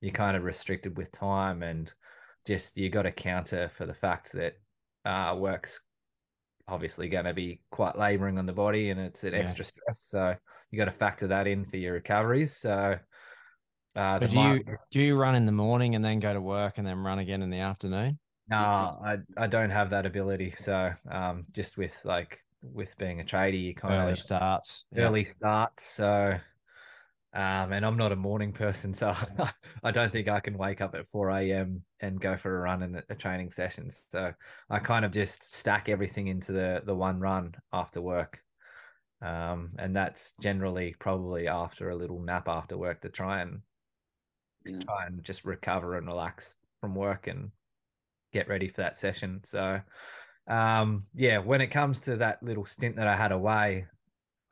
you're 0.00 0.12
kind 0.12 0.36
of 0.36 0.44
restricted 0.44 0.96
with 0.96 1.10
time 1.12 1.62
and 1.62 1.92
just 2.46 2.76
you 2.76 2.88
got 2.88 3.02
to 3.02 3.12
counter 3.12 3.68
for 3.68 3.84
the 3.84 3.94
fact 3.94 4.32
that 4.32 4.54
uh, 5.04 5.36
work's 5.38 5.80
obviously 6.68 7.08
going 7.08 7.24
to 7.24 7.34
be 7.34 7.62
quite 7.70 7.98
laboring 7.98 8.38
on 8.38 8.46
the 8.46 8.52
body 8.52 8.90
and 8.90 9.00
it's 9.00 9.24
an 9.24 9.34
Yeah. 9.34 9.40
extra 9.40 9.64
stress. 9.64 10.00
So 10.02 10.36
you 10.70 10.78
got 10.78 10.84
to 10.84 10.90
factor 10.90 11.26
that 11.28 11.46
in 11.46 11.64
for 11.64 11.78
your 11.78 11.94
recoveries. 11.94 12.54
So 12.54 12.98
uh, 13.94 14.20
So 14.20 14.26
do 14.28 14.38
you 14.38 14.64
do 14.90 15.00
you 15.00 15.16
run 15.16 15.34
in 15.34 15.46
the 15.46 15.52
morning 15.52 15.94
and 15.94 16.04
then 16.04 16.20
go 16.20 16.32
to 16.32 16.40
work 16.40 16.78
and 16.78 16.86
then 16.86 16.98
run 16.98 17.18
again 17.18 17.42
in 17.42 17.50
the 17.50 17.58
afternoon? 17.60 18.18
No, 18.48 18.56
I 18.56 19.18
I 19.36 19.46
don't 19.46 19.70
have 19.70 19.90
that 19.90 20.06
ability. 20.06 20.50
So 20.52 20.92
um, 21.10 21.46
just 21.52 21.76
with 21.76 22.02
like 22.04 22.44
with 22.62 22.96
being 22.96 23.20
a 23.20 23.24
tradie, 23.24 23.62
you 23.62 23.74
kind 23.74 24.00
Early 24.00 24.14
of 24.14 24.18
starts. 24.18 24.86
Yeah. 24.90 25.04
early 25.04 25.24
starts. 25.24 25.84
So 25.84 26.40
um, 27.34 27.72
and 27.72 27.84
I'm 27.84 27.96
not 27.98 28.12
a 28.12 28.16
morning 28.16 28.52
person, 28.52 28.94
so 28.94 29.14
I 29.82 29.90
don't 29.90 30.12
think 30.12 30.28
I 30.28 30.40
can 30.40 30.58
wake 30.58 30.80
up 30.80 30.94
at 30.94 31.08
4 31.10 31.50
a.m. 31.52 31.84
and 32.00 32.20
go 32.20 32.36
for 32.36 32.56
a 32.56 32.60
run 32.60 32.82
in 32.82 32.96
a, 32.96 33.04
a 33.10 33.14
training 33.16 33.50
session. 33.50 33.90
So 33.90 34.34
I 34.70 34.78
kind 34.80 35.04
of 35.04 35.12
just 35.12 35.44
stack 35.44 35.88
everything 35.88 36.28
into 36.28 36.52
the 36.52 36.82
the 36.84 36.94
one 36.96 37.20
run 37.20 37.54
after 37.72 38.00
work. 38.00 38.42
Um, 39.20 39.74
and 39.78 39.96
that's 39.96 40.32
generally 40.40 40.94
probably 40.98 41.48
after 41.48 41.90
a 41.90 41.96
little 41.96 42.20
nap 42.22 42.48
after 42.48 42.78
work 42.78 43.00
to 43.02 43.10
try 43.10 43.40
and 43.42 43.62
Yeah. 44.72 44.80
try 44.80 45.06
and 45.06 45.22
just 45.24 45.44
recover 45.44 45.96
and 45.96 46.06
relax 46.06 46.56
from 46.80 46.94
work 46.94 47.26
and 47.26 47.50
get 48.32 48.48
ready 48.48 48.68
for 48.68 48.82
that 48.82 48.96
session. 48.96 49.40
So, 49.44 49.80
um, 50.48 51.06
yeah, 51.14 51.38
when 51.38 51.60
it 51.60 51.68
comes 51.68 52.00
to 52.02 52.16
that 52.16 52.42
little 52.42 52.66
stint 52.66 52.96
that 52.96 53.06
I 53.06 53.16
had 53.16 53.32
away, 53.32 53.86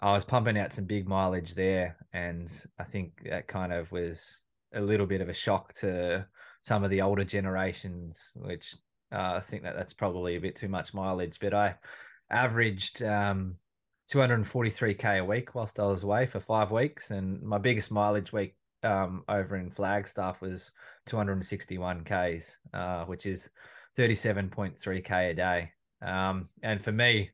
I 0.01 0.13
was 0.13 0.25
pumping 0.25 0.59
out 0.59 0.73
some 0.73 0.85
big 0.85 1.09
mileage 1.09 1.55
there, 1.55 1.97
and 2.13 2.51
I 2.79 2.85
think 2.85 3.23
that 3.31 3.49
kind 3.49 3.73
of 3.73 3.91
was 3.93 4.43
a 4.75 4.81
little 4.81 5.07
bit 5.07 5.23
of 5.23 5.29
a 5.29 5.35
shock 5.35 5.73
to 5.75 6.27
some 6.61 6.85
of 6.85 6.91
the 6.91 7.01
older 7.01 7.25
generations, 7.25 8.33
which 8.37 8.75
uh, 9.13 9.35
I 9.37 9.41
think 9.41 9.63
that 9.63 9.75
that's 9.75 9.95
probably 9.95 10.37
a 10.37 10.41
bit 10.41 10.55
too 10.55 10.69
much 10.69 10.93
mileage. 10.93 11.39
But 11.41 11.55
I 11.55 11.77
averaged 12.31 13.03
um, 13.03 13.57
243k 14.13 15.21
a 15.21 15.25
week 15.25 15.55
whilst 15.55 15.81
I 15.81 15.87
was 15.87 16.03
away 16.03 16.27
for 16.27 16.41
five 16.41 16.71
weeks, 16.71 17.11
and 17.11 17.41
my 17.43 17.59
biggest 17.59 17.91
mileage 17.91 18.33
week 18.33 18.55
um, 18.83 19.25
over 19.29 19.57
in 19.57 19.71
Flagstaff 19.71 20.41
was 20.41 20.73
261 21.07 22.05
k's, 22.05 22.59
uh, 22.75 23.05
which 23.05 23.27
is 23.27 23.49
37.3k 23.97 25.31
a 25.31 25.35
day. 25.35 25.71
Um, 26.03 26.49
and 26.63 26.83
for 26.83 26.93
me, 26.93 27.31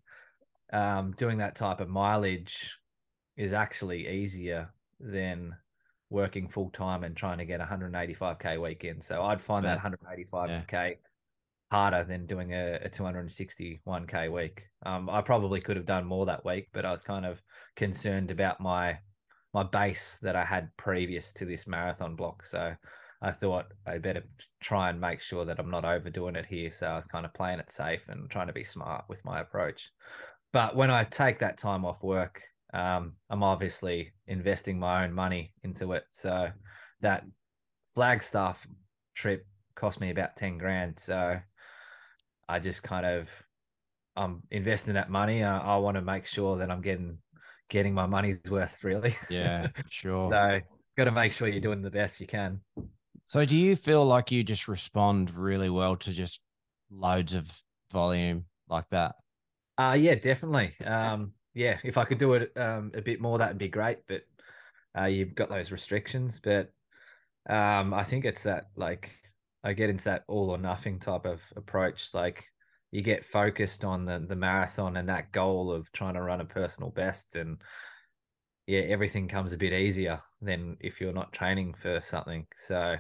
um, 0.72 1.12
doing 1.12 1.38
that 1.38 1.57
type 1.57 1.80
of 1.80 1.88
mileage 1.88 2.78
is 3.36 3.53
actually 3.53 4.09
easier 4.09 4.72
than 5.01 5.55
working 6.11 6.47
full 6.49 6.70
time 6.70 7.05
and 7.05 7.16
trying 7.16 7.38
to 7.38 7.45
get 7.45 7.61
185k 7.61 8.61
weekend. 8.61 9.03
So 9.03 9.22
I'd 9.22 9.40
find 9.40 9.64
that 9.64 9.80
185k 9.80 10.97
harder 11.70 12.05
than 12.05 12.26
doing 12.26 12.53
a, 12.53 12.78
a 12.84 12.88
261k 12.88 14.30
week. 14.30 14.68
Um, 14.84 15.09
I 15.09 15.22
probably 15.22 15.61
could 15.61 15.76
have 15.76 15.86
done 15.86 16.05
more 16.05 16.26
that 16.26 16.45
week, 16.45 16.68
but 16.72 16.84
I 16.84 16.93
was 16.93 17.03
kind 17.03 17.24
of 17.24 17.40
concerned 17.76 18.30
about 18.30 18.61
my 18.61 18.99
my 19.55 19.63
base 19.63 20.19
that 20.23 20.37
I 20.37 20.45
had 20.45 20.75
previous 20.77 21.33
to 21.35 21.45
this 21.45 21.67
marathon 21.67 22.17
block. 22.17 22.45
So 22.45 22.75
I 23.21 23.31
thought 23.31 23.67
I 23.87 23.99
better 23.99 24.25
try 24.61 24.91
and 24.91 25.01
make 25.01 25.21
sure 25.21 25.45
that 25.45 25.59
I'm 25.59 25.71
not 25.71 25.85
overdoing 25.85 26.37
it 26.37 26.47
here. 26.47 26.71
So 26.71 26.87
I 26.87 26.97
was 26.97 27.07
kind 27.07 27.25
of 27.25 27.35
playing 27.35 27.61
it 27.61 27.71
safe 27.71 28.09
and 28.09 28.29
trying 28.31 28.49
to 28.49 28.53
be 28.53 28.65
smart 28.65 29.05
with 29.09 29.25
my 29.25 29.41
approach. 29.41 29.91
But 30.53 30.75
when 30.75 30.91
I 30.91 31.05
take 31.05 31.39
that 31.39 31.59
time 31.59 31.85
off 31.85 32.03
work, 32.03 32.43
um, 32.75 33.13
I'm 33.31 33.43
obviously 33.43 34.13
investing 34.27 34.79
my 34.79 35.05
own 35.05 35.13
money 35.13 35.55
into 35.63 35.93
it. 35.93 36.05
So 36.11 36.51
that 37.01 37.25
Flagstaff 37.95 38.67
trip 39.15 39.47
cost 39.75 40.01
me 40.01 40.11
about 40.11 40.37
10 40.37 40.59
grand. 40.59 40.99
So 40.99 41.39
I 42.49 42.59
just 42.59 42.83
kind 42.83 43.07
of 43.07 43.29
I'm 44.17 44.43
investing 44.51 44.95
that 44.95 45.11
money. 45.11 45.43
I, 45.43 45.59
I 45.59 45.77
want 45.79 45.97
to 45.97 46.03
make 46.03 46.27
sure 46.27 46.57
that 46.59 46.71
I'm 46.71 46.83
getting 46.83 47.19
getting 47.73 47.95
my 47.95 48.07
money's 48.07 48.39
worth 48.49 48.85
really. 48.85 49.16
Yeah, 49.31 49.68
sure. 49.89 50.31
so 50.31 50.61
got 50.97 51.05
to 51.05 51.11
make 51.11 51.33
sure 51.33 51.49
you're 51.49 51.61
doing 51.61 51.83
the 51.83 51.91
best 51.91 52.20
you 52.20 52.27
can. 52.27 52.61
So 53.27 53.45
do 53.47 53.57
you 53.57 53.75
feel 53.75 54.05
like 54.05 54.31
you 54.31 54.45
just 54.45 54.68
respond 54.68 55.35
really 55.35 55.70
well 55.70 55.97
to 55.97 56.12
just 56.12 56.41
loads 56.91 57.33
of 57.33 57.51
volume 57.91 58.45
like 58.68 58.89
that? 58.91 59.16
Uh 59.79 59.97
yeah, 59.99 60.14
definitely. 60.14 60.75
Um 60.85 61.33
yeah, 61.55 61.79
if 61.83 61.97
I 61.97 62.05
could 62.05 62.18
do 62.18 62.35
it 62.35 62.53
um 62.57 62.93
a 62.95 63.01
bit 63.01 63.20
more 63.23 63.39
that'd 63.39 63.57
be 63.57 63.68
great, 63.68 64.01
but 64.07 64.23
uh 64.99 65.07
you've 65.07 65.35
got 65.35 65.49
those 65.49 65.73
restrictions, 65.73 66.41
but 66.41 66.70
um 67.49 67.95
I 67.95 68.05
think 68.05 68.27
it's 68.27 68.43
that 68.43 68.66
like 68.77 69.11
I 69.64 69.73
get 69.73 69.89
into 69.89 70.05
that 70.05 70.25
all 70.29 70.51
or 70.51 70.59
nothing 70.59 70.99
type 70.99 71.25
of 71.25 71.43
approach 71.57 72.12
like 72.12 72.52
you 72.93 73.03
get 73.03 73.24
focused 73.24 73.84
on 73.84 74.05
the 74.05 74.20
the 74.20 74.36
marathon 74.36 74.97
and 74.97 75.09
that 75.09 75.32
goal 75.32 75.72
of 75.72 75.90
trying 75.93 76.14
to 76.14 76.22
run 76.22 76.40
a 76.40 76.45
personal 76.45 76.90
best 76.90 77.34
and 77.34 77.61
yeah, 78.66 78.80
everything 78.80 79.26
comes 79.26 79.53
a 79.53 79.59
bit 79.59 79.72
easier 79.72 80.20
than 80.40 80.76
if 80.80 81.01
you're 81.01 81.12
not 81.12 81.32
training 81.32 81.74
for 81.74 82.01
something. 82.01 82.47
So 82.57 82.97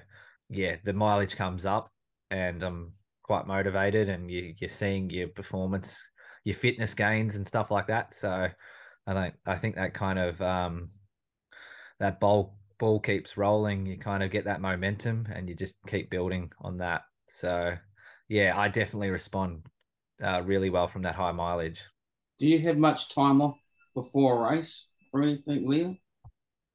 yeah, 0.48 0.76
the 0.82 0.92
mileage 0.92 1.36
comes 1.36 1.66
up 1.66 1.92
and 2.30 2.62
I'm 2.62 2.92
quite 3.22 3.46
motivated 3.46 4.08
and 4.08 4.30
you, 4.30 4.54
you're 4.58 4.68
seeing 4.68 5.08
your 5.10 5.28
performance, 5.28 6.02
your 6.44 6.56
fitness 6.56 6.94
gains 6.94 7.36
and 7.36 7.46
stuff 7.46 7.70
like 7.70 7.86
that. 7.86 8.12
So 8.12 8.48
I 9.06 9.14
think 9.14 9.34
I 9.46 9.56
think 9.56 9.76
that 9.76 9.94
kind 9.94 10.18
of 10.18 10.40
um 10.42 10.90
that 12.00 12.18
ball 12.18 12.56
ball 12.78 12.98
keeps 12.98 13.36
rolling, 13.36 13.86
you 13.86 13.98
kind 13.98 14.24
of 14.24 14.30
get 14.30 14.44
that 14.46 14.60
momentum 14.60 15.28
and 15.32 15.48
you 15.48 15.54
just 15.54 15.76
keep 15.86 16.10
building 16.10 16.50
on 16.60 16.78
that. 16.78 17.02
So 17.28 17.76
yeah, 18.28 18.58
I 18.58 18.68
definitely 18.68 19.10
respond 19.10 19.62
uh, 20.22 20.42
really 20.44 20.70
well 20.70 20.88
from 20.88 21.02
that 21.02 21.14
high 21.14 21.32
mileage. 21.32 21.84
Do 22.38 22.46
you 22.46 22.58
have 22.60 22.76
much 22.76 23.08
time 23.14 23.40
off 23.40 23.58
before 23.94 24.46
a 24.46 24.56
race 24.56 24.86
or 25.12 25.22
anything, 25.22 25.66
Leo? 25.68 25.96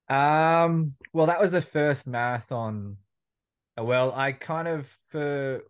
Um, 0.09 0.95
well, 1.13 1.27
that 1.27 1.41
was 1.41 1.51
the 1.51 1.61
first 1.61 2.07
marathon. 2.07 2.97
uh, 3.79 3.83
Well, 3.83 4.13
I 4.13 4.31
kind 4.33 4.67
of 4.67 4.87
for 5.09 5.61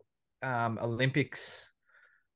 um 0.44 0.78
Olympics 0.82 1.72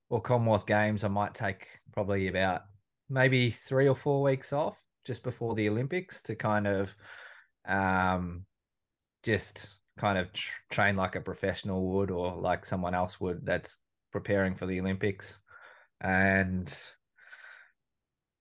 or 0.09 0.21
Commonwealth 0.21 0.65
Games, 0.65 1.03
I 1.03 1.09
might 1.09 1.35
take 1.35 1.67
probably 1.93 2.27
about 2.27 2.63
maybe 3.09 3.51
three 3.51 3.87
or 3.87 3.95
four 3.95 4.23
weeks 4.23 4.53
off 4.53 4.81
just 5.05 5.23
before 5.23 5.55
the 5.55 5.69
Olympics 5.69 6.21
to 6.23 6.35
kind 6.35 6.67
of 6.67 6.95
um 7.67 8.45
just 9.23 9.79
kind 9.97 10.17
of 10.17 10.31
tr- 10.33 10.51
train 10.71 10.95
like 10.95 11.15
a 11.15 11.21
professional 11.21 11.89
would 11.93 12.11
or 12.11 12.35
like 12.35 12.65
someone 12.65 12.95
else 12.95 13.19
would 13.19 13.45
that's 13.45 13.77
preparing 14.11 14.55
for 14.55 14.65
the 14.65 14.79
Olympics. 14.79 15.39
And 16.01 16.73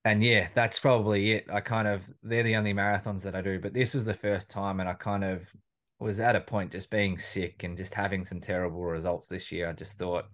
and 0.03 0.23
yeah, 0.23 0.47
that's 0.55 0.79
probably 0.79 1.31
it. 1.33 1.45
I 1.51 1.61
kind 1.61 1.87
of 1.87 2.09
they're 2.23 2.43
the 2.43 2.55
only 2.55 2.73
marathons 2.73 3.21
that 3.23 3.35
I 3.35 3.41
do, 3.41 3.59
but 3.59 3.73
this 3.73 3.93
was 3.93 4.05
the 4.05 4.13
first 4.13 4.49
time, 4.49 4.79
and 4.79 4.89
I 4.89 4.93
kind 4.93 5.23
of 5.23 5.51
was 5.99 6.19
at 6.19 6.35
a 6.35 6.41
point 6.41 6.71
just 6.71 6.89
being 6.89 7.17
sick 7.17 7.63
and 7.63 7.77
just 7.77 7.93
having 7.93 8.25
some 8.25 8.41
terrible 8.41 8.83
results 8.83 9.29
this 9.29 9.51
year. 9.51 9.69
I 9.69 9.73
just 9.73 9.99
thought 9.99 10.25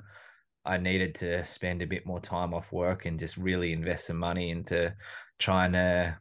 I 0.65 0.77
needed 0.77 1.13
to 1.15 1.43
spend 1.43 1.81
a 1.81 1.87
bit 1.87 2.05
more 2.05 2.21
time 2.21 2.53
off 2.53 2.71
work 2.71 3.05
and 3.05 3.19
just 3.19 3.37
really 3.37 3.73
invest 3.73 4.07
some 4.07 4.17
money 4.17 4.51
into 4.51 4.93
trying 5.39 5.73
to 5.73 6.17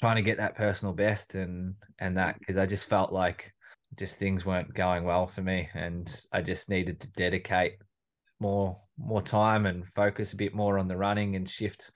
trying 0.00 0.16
to 0.16 0.22
get 0.22 0.36
that 0.38 0.56
personal 0.56 0.92
best 0.94 1.34
and 1.34 1.74
and 2.00 2.16
that 2.16 2.38
because 2.38 2.58
I 2.58 2.66
just 2.66 2.88
felt 2.88 3.12
like 3.12 3.52
just 3.98 4.16
things 4.16 4.44
weren't 4.44 4.74
going 4.74 5.04
well 5.04 5.26
for 5.26 5.42
me 5.42 5.68
and 5.74 6.24
I 6.32 6.42
just 6.42 6.68
needed 6.68 7.00
to 7.00 7.12
dedicate 7.12 7.74
more 8.42 8.78
more 8.98 9.22
time 9.22 9.64
and 9.66 9.86
focus 9.94 10.32
a 10.32 10.36
bit 10.36 10.54
more 10.54 10.78
on 10.78 10.88
the 10.88 10.96
running 10.96 11.36
and 11.36 11.48
shift 11.48 11.92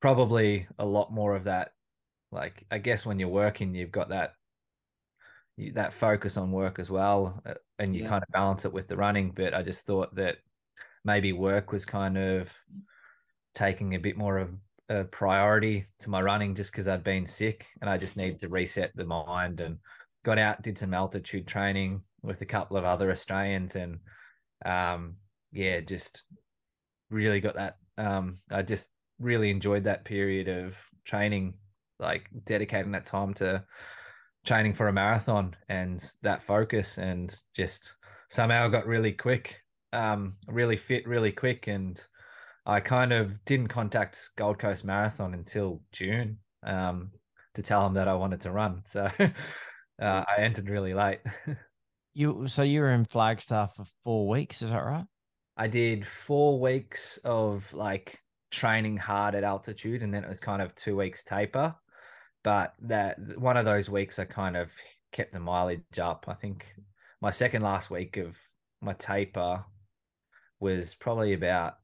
probably 0.00 0.66
a 0.78 0.86
lot 0.86 1.12
more 1.12 1.36
of 1.36 1.44
that 1.44 1.72
like 2.32 2.64
i 2.70 2.78
guess 2.78 3.04
when 3.04 3.18
you're 3.18 3.28
working 3.28 3.74
you've 3.74 3.92
got 4.00 4.08
that 4.08 4.32
you- 5.56 5.72
that 5.72 5.92
focus 5.92 6.36
on 6.36 6.52
work 6.52 6.78
as 6.78 6.90
well 6.90 7.42
uh, 7.44 7.54
and 7.78 7.94
you 7.96 8.02
Yeah. 8.04 8.08
kind 8.08 8.22
of 8.22 8.32
balance 8.32 8.64
it 8.64 8.72
with 8.72 8.88
the 8.88 8.96
running 8.96 9.32
but 9.32 9.52
i 9.52 9.62
just 9.62 9.84
thought 9.86 10.14
that 10.14 10.38
maybe 11.04 11.32
work 11.32 11.72
was 11.72 11.84
kind 11.84 12.16
of 12.16 12.56
taking 13.54 13.94
a 13.94 14.00
bit 14.00 14.16
more 14.16 14.38
of 14.38 14.54
a 14.88 15.04
priority 15.04 15.84
to 15.98 16.10
my 16.10 16.22
running 16.22 16.54
just 16.54 16.72
because 16.72 16.88
i'd 16.88 17.04
been 17.04 17.26
sick 17.26 17.66
and 17.80 17.90
i 17.90 17.98
just 17.98 18.16
needed 18.16 18.38
to 18.40 18.48
reset 18.48 18.90
the 18.94 19.04
mind 19.04 19.60
and 19.60 19.78
got 20.24 20.38
out 20.38 20.62
did 20.62 20.78
some 20.78 20.94
altitude 20.94 21.46
training 21.46 22.02
with 22.22 22.40
a 22.42 22.46
couple 22.46 22.76
of 22.76 22.84
other 22.84 23.10
Australians, 23.10 23.76
and 23.76 24.00
um, 24.66 25.16
yeah, 25.52 25.80
just 25.80 26.24
really 27.10 27.40
got 27.40 27.54
that. 27.54 27.76
Um, 27.96 28.38
I 28.50 28.62
just 28.62 28.90
really 29.18 29.50
enjoyed 29.50 29.84
that 29.84 30.04
period 30.04 30.48
of 30.48 30.78
training, 31.04 31.54
like 31.98 32.28
dedicating 32.44 32.92
that 32.92 33.06
time 33.06 33.34
to 33.34 33.64
training 34.44 34.74
for 34.74 34.88
a 34.88 34.92
marathon 34.92 35.56
and 35.68 36.04
that 36.22 36.42
focus, 36.42 36.98
and 36.98 37.34
just 37.54 37.94
somehow 38.28 38.68
got 38.68 38.86
really 38.86 39.12
quick, 39.12 39.60
um, 39.92 40.36
really 40.46 40.76
fit, 40.76 41.06
really 41.06 41.32
quick, 41.32 41.66
and 41.66 42.02
I 42.66 42.80
kind 42.80 43.12
of 43.12 43.42
didn't 43.46 43.68
contact 43.68 44.30
Gold 44.36 44.58
Coast 44.58 44.84
Marathon 44.84 45.32
until 45.32 45.80
June 45.90 46.38
um, 46.62 47.10
to 47.54 47.62
tell 47.62 47.82
them 47.82 47.94
that 47.94 48.08
I 48.08 48.14
wanted 48.14 48.40
to 48.42 48.52
run. 48.52 48.82
So 48.86 49.10
uh, 50.00 50.24
I 50.28 50.42
entered 50.42 50.68
really 50.68 50.94
late. 50.94 51.20
You 52.14 52.48
so 52.48 52.62
you 52.62 52.80
were 52.80 52.90
in 52.90 53.04
Flagstaff 53.04 53.76
for 53.76 53.84
four 54.02 54.26
weeks, 54.28 54.60
is 54.62 54.70
that 54.70 54.84
right? 54.84 55.04
I 55.58 55.66
did 55.66 56.06
four 56.06 56.60
weeks 56.60 57.18
of 57.24 57.70
like 57.74 58.20
training 58.50 58.96
hard 58.96 59.34
at 59.34 59.44
altitude, 59.44 60.02
and 60.02 60.14
then 60.14 60.24
it 60.24 60.28
was 60.28 60.40
kind 60.40 60.62
of 60.62 60.74
two 60.74 60.96
weeks 60.96 61.24
taper. 61.24 61.74
But 62.44 62.74
that 62.82 63.18
one 63.36 63.56
of 63.56 63.64
those 63.64 63.90
weeks, 63.90 64.18
I 64.18 64.24
kind 64.24 64.56
of 64.56 64.72
kept 65.12 65.32
the 65.32 65.40
mileage 65.40 65.98
up. 66.00 66.26
I 66.28 66.34
think 66.34 66.74
my 67.20 67.30
second 67.30 67.62
last 67.62 67.90
week 67.90 68.16
of 68.16 68.38
my 68.80 68.92
taper 68.94 69.64
was 70.60 70.94
probably 70.94 71.32
about 71.32 71.74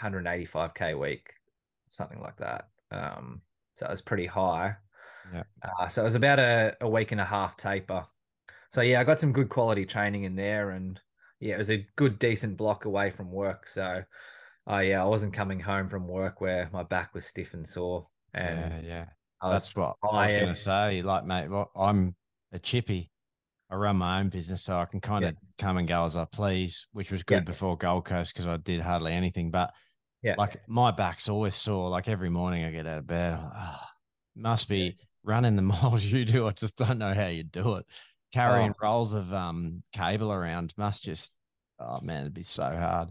185k 0.00 0.92
a 0.92 0.98
week, 0.98 1.34
something 1.90 2.20
like 2.20 2.36
that. 2.38 2.68
Um, 2.90 3.42
so 3.74 3.86
it 3.86 3.90
was 3.90 4.02
pretty 4.02 4.26
high. 4.26 4.76
Yeah. 5.32 5.42
Uh, 5.62 5.88
so 5.88 6.02
it 6.02 6.04
was 6.04 6.14
about 6.14 6.38
a, 6.38 6.74
a 6.80 6.88
week 6.88 7.12
and 7.12 7.20
a 7.20 7.24
half 7.24 7.56
taper. 7.56 8.06
So 8.70 8.80
yeah, 8.80 9.00
I 9.00 9.04
got 9.04 9.20
some 9.20 9.32
good 9.32 9.48
quality 9.48 9.84
training 9.84 10.24
in 10.24 10.36
there, 10.36 10.70
and 10.70 11.00
yeah, 11.40 11.54
it 11.54 11.58
was 11.58 11.70
a 11.70 11.86
good, 11.96 12.18
decent 12.18 12.56
block 12.56 12.84
away 12.84 13.10
from 13.10 13.30
work. 13.30 13.68
So, 13.68 14.02
uh, 14.70 14.78
yeah, 14.78 15.02
I 15.02 15.06
wasn't 15.06 15.32
coming 15.34 15.60
home 15.60 15.88
from 15.88 16.08
work 16.08 16.40
where 16.40 16.68
my 16.72 16.82
back 16.82 17.14
was 17.14 17.26
stiff 17.26 17.54
and 17.54 17.68
sore, 17.68 18.08
and 18.34 18.84
yeah, 18.84 18.88
yeah. 18.88 19.04
That's 19.42 19.76
what 19.76 19.96
I 20.02 20.24
was 20.24 20.32
going 20.32 20.46
to 20.48 20.54
say. 20.54 21.02
Like, 21.02 21.24
mate, 21.24 21.48
well, 21.48 21.70
I'm 21.76 22.16
a 22.52 22.58
chippy. 22.58 23.10
I 23.70 23.74
run 23.76 23.96
my 23.96 24.20
own 24.20 24.28
business, 24.28 24.62
so 24.62 24.78
I 24.78 24.86
can 24.86 25.00
kind 25.00 25.22
Yeah. 25.22 25.28
of 25.30 25.36
come 25.58 25.76
and 25.76 25.86
go 25.86 26.04
as 26.04 26.16
I 26.16 26.24
please, 26.24 26.86
which 26.92 27.10
was 27.12 27.22
good 27.22 27.34
Yeah. 27.34 27.40
before 27.40 27.76
Gold 27.76 28.04
Coast 28.06 28.32
because 28.32 28.46
I 28.46 28.56
did 28.56 28.80
hardly 28.80 29.12
anything. 29.12 29.50
But 29.50 29.74
Yeah. 30.22 30.36
like 30.38 30.66
my 30.68 30.90
back's 30.90 31.28
always 31.28 31.54
sore. 31.54 31.90
Like 31.90 32.08
every 32.08 32.30
morning 32.30 32.64
I 32.64 32.70
get 32.70 32.86
out 32.86 32.98
of 32.98 33.06
bed, 33.06 33.38
like, 33.42 33.52
"Ah, 33.54 33.92
must 34.36 34.68
be 34.68 34.96
running 35.22 35.56
the 35.56 35.62
miles 36.02 36.04
you 36.04 36.24
do. 36.24 36.46
I 36.46 36.52
just 36.52 36.76
don't 36.76 36.98
know 36.98 37.12
how 37.12 37.26
you 37.26 37.42
do 37.42 37.76
it. 37.76 37.86
Carrying 38.36 38.70
Oh. 38.70 38.86
rolls 38.86 39.12
of 39.12 39.32
um 39.32 39.82
cable 39.92 40.32
around 40.32 40.74
must 40.76 41.02
just, 41.02 41.32
oh 41.78 42.00
man, 42.00 42.22
it'd 42.22 42.34
be 42.34 42.42
so 42.42 42.64
hard. 42.76 43.10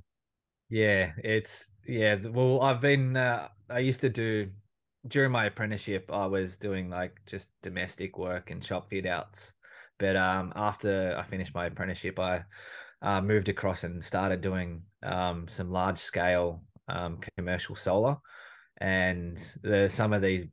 Yeah, 0.69 1.11
it's 1.17 1.71
yeah. 1.87 2.15
Well, 2.15 2.61
I've 2.61 2.81
been. 2.81 3.15
Uh, 3.17 3.49
I 3.69 3.79
used 3.79 4.01
to 4.01 4.09
do 4.09 4.49
during 5.07 5.31
my 5.31 5.45
apprenticeship. 5.45 6.09
I 6.11 6.25
was 6.25 6.57
doing 6.57 6.89
like 6.89 7.13
just 7.25 7.49
domestic 7.61 8.17
work 8.17 8.51
and 8.51 8.63
shop 8.63 8.89
fit 8.89 9.05
outs. 9.05 9.53
But 9.99 10.15
um, 10.15 10.51
after 10.55 11.15
I 11.17 11.23
finished 11.23 11.53
my 11.53 11.67
apprenticeship, 11.67 12.19
I 12.19 12.43
uh, 13.01 13.21
moved 13.21 13.49
across 13.49 13.83
and 13.83 14.03
started 14.03 14.41
doing 14.41 14.81
um, 15.03 15.47
some 15.47 15.71
large 15.71 15.97
scale 15.99 16.63
um, 16.87 17.19
commercial 17.37 17.75
solar. 17.75 18.17
And 18.81 19.37
the 19.63 19.87
some 19.89 20.13
of 20.13 20.21
these 20.21 20.45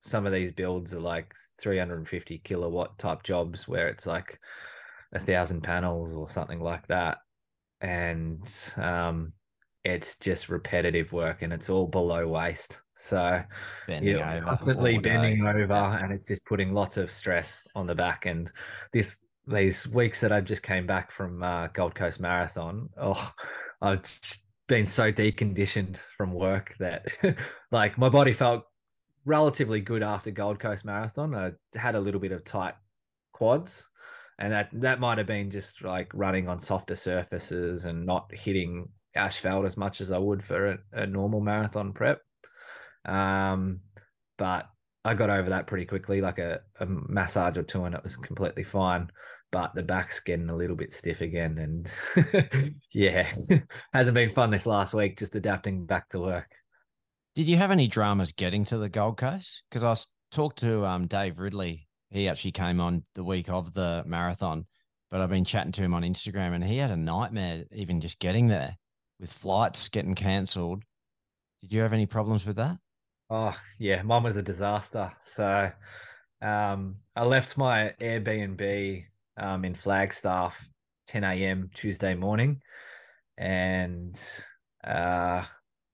some 0.00 0.26
of 0.26 0.32
these 0.32 0.50
builds 0.52 0.94
are 0.94 1.00
like 1.00 1.34
350 1.60 2.38
kilowatt 2.38 2.98
type 2.98 3.22
jobs 3.22 3.68
where 3.68 3.88
it's 3.88 4.06
like 4.06 4.38
a 5.12 5.18
thousand 5.18 5.62
panels 5.62 6.14
or 6.14 6.28
something 6.28 6.60
like 6.60 6.86
that. 6.88 7.18
And 7.80 8.46
um 8.76 9.32
it's 9.84 10.16
just 10.18 10.48
repetitive 10.50 11.12
work 11.12 11.42
and 11.42 11.52
it's 11.52 11.70
all 11.70 11.86
below 11.86 12.28
waist 12.28 12.82
so 12.96 13.42
Bending 13.86 14.10
you're 14.10 14.22
over 14.22 14.44
constantly 14.44 14.98
bending 14.98 15.46
over 15.46 15.66
Yeah. 15.66 16.04
and 16.04 16.12
it's 16.12 16.28
just 16.28 16.44
putting 16.44 16.74
lots 16.74 16.98
of 16.98 17.10
stress 17.10 17.66
on 17.74 17.86
the 17.86 17.94
back 17.94 18.26
and 18.26 18.52
this 18.92 19.20
these 19.46 19.88
weeks 19.88 20.20
that 20.20 20.32
i 20.32 20.40
just 20.42 20.62
came 20.62 20.86
back 20.86 21.10
from 21.10 21.42
uh, 21.42 21.68
gold 21.68 21.94
coast 21.94 22.20
marathon 22.20 22.90
oh 23.00 23.32
i've 23.80 24.02
just 24.02 24.48
been 24.68 24.84
so 24.84 25.10
deconditioned 25.10 25.96
from 26.16 26.32
work 26.32 26.74
that 26.78 27.06
like 27.72 27.96
my 27.96 28.10
body 28.10 28.34
felt 28.34 28.64
relatively 29.30 29.80
good 29.80 30.02
after 30.02 30.30
gold 30.30 30.58
coast 30.58 30.84
marathon 30.84 31.34
i 31.34 31.50
had 31.78 31.94
a 31.94 32.00
little 32.00 32.20
bit 32.20 32.32
of 32.32 32.44
tight 32.44 32.74
quads 33.32 33.88
and 34.40 34.52
that 34.52 34.70
that 34.72 35.00
might 35.00 35.18
have 35.18 35.26
been 35.26 35.50
just 35.50 35.82
like 35.84 36.10
running 36.14 36.48
on 36.48 36.58
softer 36.58 36.94
surfaces 36.94 37.84
and 37.84 38.04
not 38.04 38.30
hitting 38.34 38.88
asphalt 39.14 39.66
as 39.66 39.76
much 39.76 40.00
as 40.00 40.10
I 40.10 40.18
would 40.18 40.42
for 40.42 40.66
a, 40.66 40.78
a 40.92 41.06
normal 41.06 41.40
marathon 41.40 41.92
prep. 41.92 42.20
Um, 43.04 43.80
but 44.38 44.68
I 45.04 45.14
got 45.14 45.30
over 45.30 45.50
that 45.50 45.66
pretty 45.66 45.86
quickly, 45.86 46.20
like 46.20 46.38
a, 46.38 46.60
a 46.80 46.86
massage 46.86 47.58
or 47.58 47.62
two, 47.62 47.84
and 47.84 47.94
it 47.94 48.02
was 48.02 48.16
completely 48.16 48.64
fine. 48.64 49.10
But 49.52 49.74
the 49.74 49.82
back's 49.82 50.20
getting 50.20 50.48
a 50.48 50.56
little 50.56 50.76
bit 50.76 50.92
stiff 50.92 51.20
again, 51.20 51.58
and 51.58 52.74
yeah, 52.92 53.30
hasn't 53.92 54.14
been 54.14 54.30
fun 54.30 54.50
this 54.50 54.66
last 54.66 54.94
week. 54.94 55.18
Just 55.18 55.34
adapting 55.34 55.86
back 55.86 56.08
to 56.10 56.20
work. 56.20 56.48
Did 57.40 57.48
you 57.48 57.56
have 57.56 57.70
any 57.70 57.86
dramas 57.86 58.32
getting 58.32 58.66
to 58.66 58.76
the 58.76 58.90
Gold 58.90 59.16
Coast? 59.16 59.62
Because 59.70 59.82
I 59.82 59.96
talked 60.30 60.58
to 60.58 60.84
um, 60.84 61.06
Dave 61.06 61.38
Ridley. 61.38 61.88
He 62.10 62.28
actually 62.28 62.52
came 62.52 62.82
on 62.82 63.02
the 63.14 63.24
week 63.24 63.48
of 63.48 63.72
the 63.72 64.02
marathon, 64.04 64.66
but 65.10 65.22
I've 65.22 65.30
been 65.30 65.46
chatting 65.46 65.72
to 65.72 65.82
him 65.82 65.94
on 65.94 66.02
Instagram 66.02 66.54
and 66.54 66.62
he 66.62 66.76
had 66.76 66.90
a 66.90 66.98
nightmare 66.98 67.64
even 67.72 68.02
just 68.02 68.18
getting 68.18 68.48
there 68.48 68.76
with 69.18 69.32
flights 69.32 69.88
getting 69.88 70.14
cancelled. 70.14 70.82
Did 71.62 71.72
you 71.72 71.80
have 71.80 71.94
any 71.94 72.04
problems 72.04 72.44
with 72.44 72.56
that? 72.56 72.76
Oh 73.30 73.56
yeah, 73.78 74.02
mine 74.02 74.22
was 74.22 74.36
a 74.36 74.42
disaster. 74.42 75.10
So 75.22 75.70
um, 76.42 76.96
I 77.16 77.24
left 77.24 77.56
my 77.56 77.94
Airbnb 78.02 79.02
um, 79.38 79.64
in 79.64 79.72
Flagstaff 79.72 80.62
10 81.06 81.24
a.m. 81.24 81.70
Tuesday 81.72 82.14
morning, 82.14 82.60
and 83.38 84.22
uh, 84.84 85.42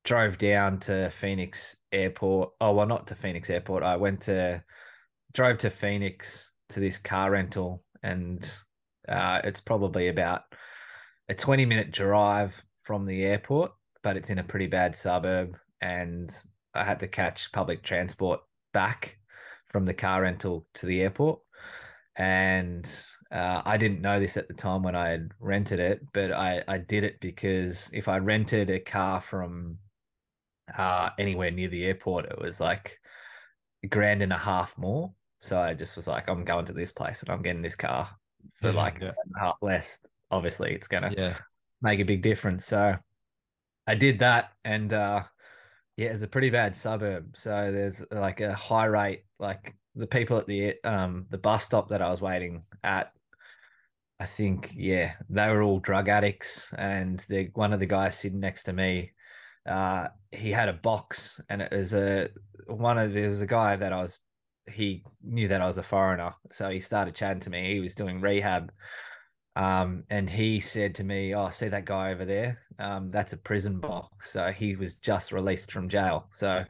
drove 0.06 0.38
down 0.38 0.78
to 0.78 1.10
Phoenix 1.10 1.76
Airport. 1.92 2.50
Oh 2.60 2.72
well, 2.72 2.86
not 2.86 3.08
to 3.08 3.14
Phoenix 3.14 3.50
Airport. 3.50 3.82
I 3.82 3.96
went 3.96 4.20
to 4.22 4.62
drove 5.34 5.58
to 5.58 5.68
Phoenix 5.68 6.52
to 6.70 6.80
this 6.80 6.96
car 6.96 7.32
rental, 7.32 7.82
and 8.02 8.50
uh, 9.08 9.40
it's 9.44 9.60
probably 9.60 10.08
about 10.08 10.42
a 11.28 11.34
20 11.34 11.66
minute 11.66 11.90
drive 11.90 12.64
from 12.82 13.04
the 13.04 13.24
airport, 13.24 13.72
but 14.02 14.16
it's 14.16 14.30
in 14.30 14.38
a 14.38 14.44
pretty 14.44 14.68
bad 14.68 14.96
suburb, 14.96 15.56
and 15.80 16.34
I 16.72 16.84
had 16.84 17.00
to 17.00 17.08
catch 17.08 17.50
public 17.52 17.82
transport 17.82 18.40
back 18.72 19.18
from 19.66 19.84
the 19.84 19.94
car 19.94 20.22
rental 20.22 20.66
to 20.74 20.86
the 20.86 21.02
airport. 21.02 21.40
And 22.16 22.88
uh, 23.32 23.60
I 23.64 23.76
didn't 23.76 24.00
know 24.00 24.20
this 24.20 24.36
at 24.36 24.48
the 24.48 24.54
time 24.54 24.82
when 24.82 24.94
I 24.94 25.08
had 25.08 25.32
rented 25.40 25.80
it, 25.80 26.00
but 26.14 26.32
I, 26.32 26.62
I 26.68 26.78
did 26.78 27.04
it 27.04 27.20
because 27.20 27.90
if 27.92 28.08
I 28.08 28.18
rented 28.18 28.70
a 28.70 28.78
car 28.78 29.20
from 29.20 29.78
uh, 30.76 31.10
anywhere 31.18 31.50
near 31.50 31.68
the 31.68 31.84
airport, 31.84 32.26
it 32.26 32.38
was 32.38 32.60
like 32.60 32.98
a 33.82 33.86
grand 33.86 34.22
and 34.22 34.32
a 34.32 34.38
half 34.38 34.76
more. 34.78 35.12
So 35.38 35.58
I 35.58 35.74
just 35.74 35.96
was 35.96 36.06
like, 36.06 36.28
I'm 36.28 36.44
going 36.44 36.64
to 36.66 36.72
this 36.72 36.92
place 36.92 37.22
and 37.22 37.30
I'm 37.30 37.42
getting 37.42 37.62
this 37.62 37.76
car 37.76 38.08
for 38.54 38.72
like 38.72 39.00
Yeah. 39.00 39.12
a 39.36 39.38
half 39.38 39.56
less. 39.62 40.00
Obviously, 40.30 40.72
it's 40.72 40.88
going 40.88 41.04
to 41.04 41.14
Yeah. 41.16 41.34
make 41.82 42.00
a 42.00 42.04
big 42.04 42.22
difference. 42.22 42.64
So 42.64 42.96
I 43.86 43.94
did 43.94 44.18
that, 44.20 44.52
and 44.64 44.92
uh, 44.92 45.22
yeah, 45.96 46.08
it's 46.08 46.22
a 46.22 46.28
pretty 46.28 46.50
bad 46.50 46.74
suburb. 46.74 47.36
So 47.36 47.70
there's 47.70 48.02
like 48.10 48.40
a 48.40 48.54
high 48.54 48.86
rate, 48.86 49.24
like 49.38 49.76
the 49.94 50.06
people 50.06 50.36
at 50.36 50.46
the 50.46 50.74
um 50.84 51.26
the 51.30 51.38
bus 51.38 51.64
stop 51.64 51.88
that 51.88 52.02
I 52.02 52.10
was 52.10 52.20
waiting 52.20 52.64
at. 52.82 53.12
I 54.18 54.24
think 54.24 54.72
yeah, 54.74 55.12
they 55.28 55.48
were 55.48 55.62
all 55.62 55.78
drug 55.78 56.08
addicts, 56.08 56.72
and 56.72 57.20
the 57.28 57.50
one 57.54 57.72
of 57.72 57.80
the 57.80 57.86
guys 57.86 58.18
sitting 58.18 58.40
next 58.40 58.64
to 58.64 58.72
me, 58.72 59.12
uh, 59.66 60.08
he 60.32 60.50
had 60.50 60.68
a 60.68 60.74
box, 60.74 61.40
and 61.48 61.62
it 61.62 61.72
was 61.72 61.94
a 61.94 62.28
one 62.66 62.98
of 62.98 63.12
there 63.12 63.28
was 63.28 63.42
a 63.42 63.46
guy 63.46 63.76
that 63.76 63.92
I 63.92 64.00
was. 64.00 64.20
He 64.68 65.04
knew 65.22 65.46
that 65.48 65.60
I 65.60 65.66
was 65.66 65.78
a 65.78 65.82
foreigner, 65.82 66.32
so 66.50 66.68
he 66.70 66.80
started 66.80 67.14
chatting 67.14 67.40
to 67.40 67.50
me. 67.50 67.74
He 67.74 67.80
was 67.80 67.94
doing 67.94 68.20
rehab, 68.20 68.72
um, 69.54 70.04
and 70.10 70.28
he 70.28 70.60
said 70.60 70.94
to 70.96 71.04
me, 71.04 71.34
"Oh, 71.34 71.50
see 71.50 71.68
that 71.68 71.84
guy 71.84 72.12
over 72.12 72.24
there? 72.24 72.58
Um, 72.78 73.10
that's 73.10 73.32
a 73.32 73.38
prison 73.38 73.80
box. 73.80 74.30
So 74.30 74.50
he 74.50 74.76
was 74.76 74.96
just 74.96 75.32
released 75.32 75.72
from 75.72 75.88
jail. 75.88 76.26
So 76.30 76.64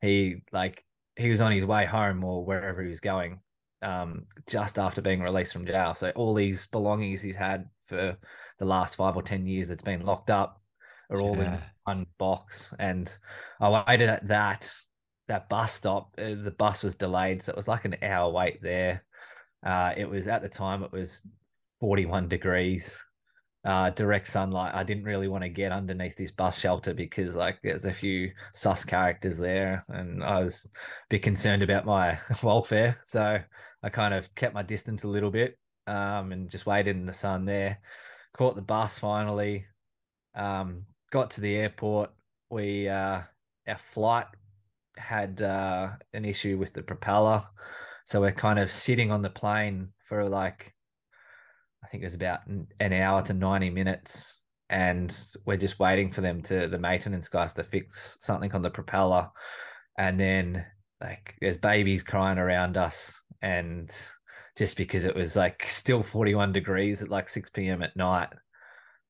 he 0.00 0.42
like 0.52 0.84
he 1.16 1.30
was 1.30 1.40
on 1.40 1.52
his 1.52 1.64
way 1.64 1.86
home 1.86 2.22
or 2.24 2.44
wherever 2.44 2.82
he 2.82 2.88
was 2.88 3.00
going, 3.00 3.40
um, 3.82 4.26
just 4.46 4.78
after 4.78 5.00
being 5.00 5.22
released 5.22 5.52
from 5.52 5.66
jail. 5.66 5.94
So 5.94 6.10
all 6.10 6.34
these 6.34 6.66
belongings 6.66 7.22
he's 7.22 7.36
had 7.36 7.68
for 7.84 8.16
the 8.58 8.64
last 8.64 8.96
five 8.96 9.16
or 9.16 9.22
ten 9.22 9.46
years 9.46 9.68
that's 9.68 9.82
been 9.82 10.04
locked 10.04 10.30
up 10.30 10.60
are 11.10 11.20
all 11.20 11.34
in 11.34 11.44
Yeah. 11.52 11.56
this 11.56 11.72
one 11.84 12.06
box. 12.18 12.74
And 12.78 13.14
I 13.60 13.84
waited 13.88 14.08
at 14.08 14.26
that 14.28 14.72
that 15.28 15.48
bus 15.48 15.72
stop. 15.72 16.14
Uh, 16.18 16.36
the 16.36 16.54
bus 16.56 16.84
was 16.84 16.94
delayed, 16.94 17.42
so 17.42 17.50
it 17.50 17.56
was 17.56 17.66
like 17.68 17.84
an 17.84 17.96
hour 18.02 18.30
wait 18.30 18.62
there. 18.62 19.04
Uh, 19.64 19.92
it 19.96 20.08
was 20.08 20.28
at 20.28 20.40
the 20.42 20.48
time 20.48 20.84
it 20.84 20.92
was 20.92 21.22
41 21.80 22.28
degrees, 22.28 23.02
uh, 23.64 23.90
direct 23.90 24.28
sunlight. 24.28 24.72
I 24.74 24.84
didn't 24.84 25.02
really 25.02 25.26
want 25.26 25.42
to 25.42 25.48
get 25.48 25.72
underneath 25.72 26.14
this 26.16 26.30
bus 26.30 26.60
shelter 26.60 26.94
because 26.94 27.34
like 27.34 27.58
there's 27.62 27.86
a 27.86 27.92
few 27.92 28.30
sus 28.54 28.84
characters 28.84 29.36
there, 29.36 29.84
and 29.88 30.22
I 30.22 30.40
was 30.42 30.66
a 30.66 30.78
bit 31.10 31.22
concerned 31.22 31.62
about 31.64 31.84
my 31.86 32.18
welfare. 32.44 32.98
So 33.02 33.40
I 33.82 33.88
kind 33.88 34.14
of 34.14 34.32
kept 34.36 34.54
my 34.54 34.62
distance 34.62 35.02
a 35.02 35.08
little 35.08 35.30
bit 35.32 35.58
um, 35.88 36.30
and 36.30 36.48
just 36.50 36.66
waited 36.66 36.96
in 36.96 37.06
the 37.06 37.12
sun 37.12 37.44
there. 37.46 37.80
Caught 38.34 38.54
the 38.54 38.62
bus 38.62 38.98
finally. 39.00 39.66
Um, 40.36 40.86
got 41.16 41.30
to 41.30 41.40
the 41.40 41.56
airport. 41.56 42.10
We 42.50 42.90
uh, 42.90 43.22
our 43.66 43.78
flight 43.78 44.26
had 44.98 45.40
uh, 45.40 45.92
an 46.12 46.26
issue 46.26 46.58
with 46.58 46.74
the 46.74 46.82
propeller, 46.82 47.42
so 48.04 48.20
we're 48.20 48.32
kind 48.32 48.58
of 48.58 48.70
sitting 48.70 49.10
on 49.10 49.22
the 49.22 49.30
plane 49.30 49.88
for 50.04 50.28
like 50.28 50.74
I 51.82 51.86
think 51.86 52.02
it 52.02 52.06
was 52.06 52.14
about 52.14 52.40
an 52.46 52.92
hour 52.92 53.22
to 53.22 53.32
ninety 53.32 53.70
minutes, 53.70 54.42
and 54.68 55.08
we're 55.46 55.56
just 55.56 55.78
waiting 55.78 56.12
for 56.12 56.20
them 56.20 56.42
to 56.42 56.68
the 56.68 56.78
maintenance 56.78 57.30
guys 57.30 57.54
to 57.54 57.62
fix 57.62 58.18
something 58.20 58.52
on 58.52 58.60
the 58.60 58.68
propeller, 58.68 59.30
and 59.96 60.20
then 60.20 60.66
like 61.00 61.34
there's 61.40 61.56
babies 61.56 62.02
crying 62.02 62.36
around 62.36 62.76
us, 62.76 63.22
and 63.40 63.90
just 64.54 64.76
because 64.76 65.06
it 65.06 65.16
was 65.16 65.34
like 65.34 65.64
still 65.66 66.02
41 66.02 66.52
degrees 66.52 67.00
at 67.00 67.08
like 67.08 67.30
6 67.30 67.48
p.m. 67.50 67.82
at 67.82 67.96
night. 67.96 68.28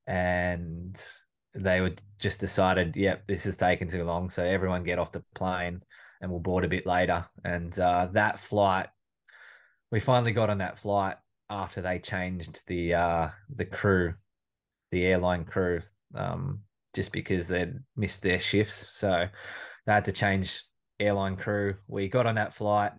And 0.09 0.97
they 1.57 1.81
would 1.81 2.03
just 2.19 2.41
decided, 2.41 2.97
yep, 2.97 3.27
this 3.27 3.47
is 3.47 3.57
taking 3.57 3.89
too 3.89 4.05
long. 4.05 4.31
So 4.31 4.45
everyone 4.45 4.85
get 4.85 4.99
off 4.99 5.13
the 5.13 5.25
plane 5.35 5.83
and 6.21 6.31
we'll 6.31 6.41
board 6.41 6.65
a 6.65 6.69
bit 6.69 6.87
later. 6.87 7.25
And 7.45 7.77
uh, 7.79 8.09
that 8.13 8.39
flight, 8.39 8.89
we 9.91 10.01
finally 10.01 10.33
got 10.33 10.51
on 10.51 10.59
that 10.59 10.79
flight 10.79 11.17
after 11.49 11.81
they 11.81 11.99
changed 11.99 12.63
the 12.67 12.95
uh, 12.95 13.29
the 13.55 13.65
crew, 13.65 14.15
the 14.91 15.05
airline 15.07 15.45
crew, 15.45 15.81
um, 16.15 16.61
just 16.95 17.13
because 17.13 17.47
they'd 17.47 17.75
missed 17.97 18.23
their 18.23 18.39
shifts. 18.39 18.97
So 18.97 19.29
they 19.87 19.93
had 19.93 20.05
to 20.07 20.13
change 20.13 20.65
airline 20.99 21.37
crew. 21.37 21.77
We 21.87 22.09
got 22.09 22.27
on 22.27 22.35
that 22.35 22.55
flight 22.55 22.93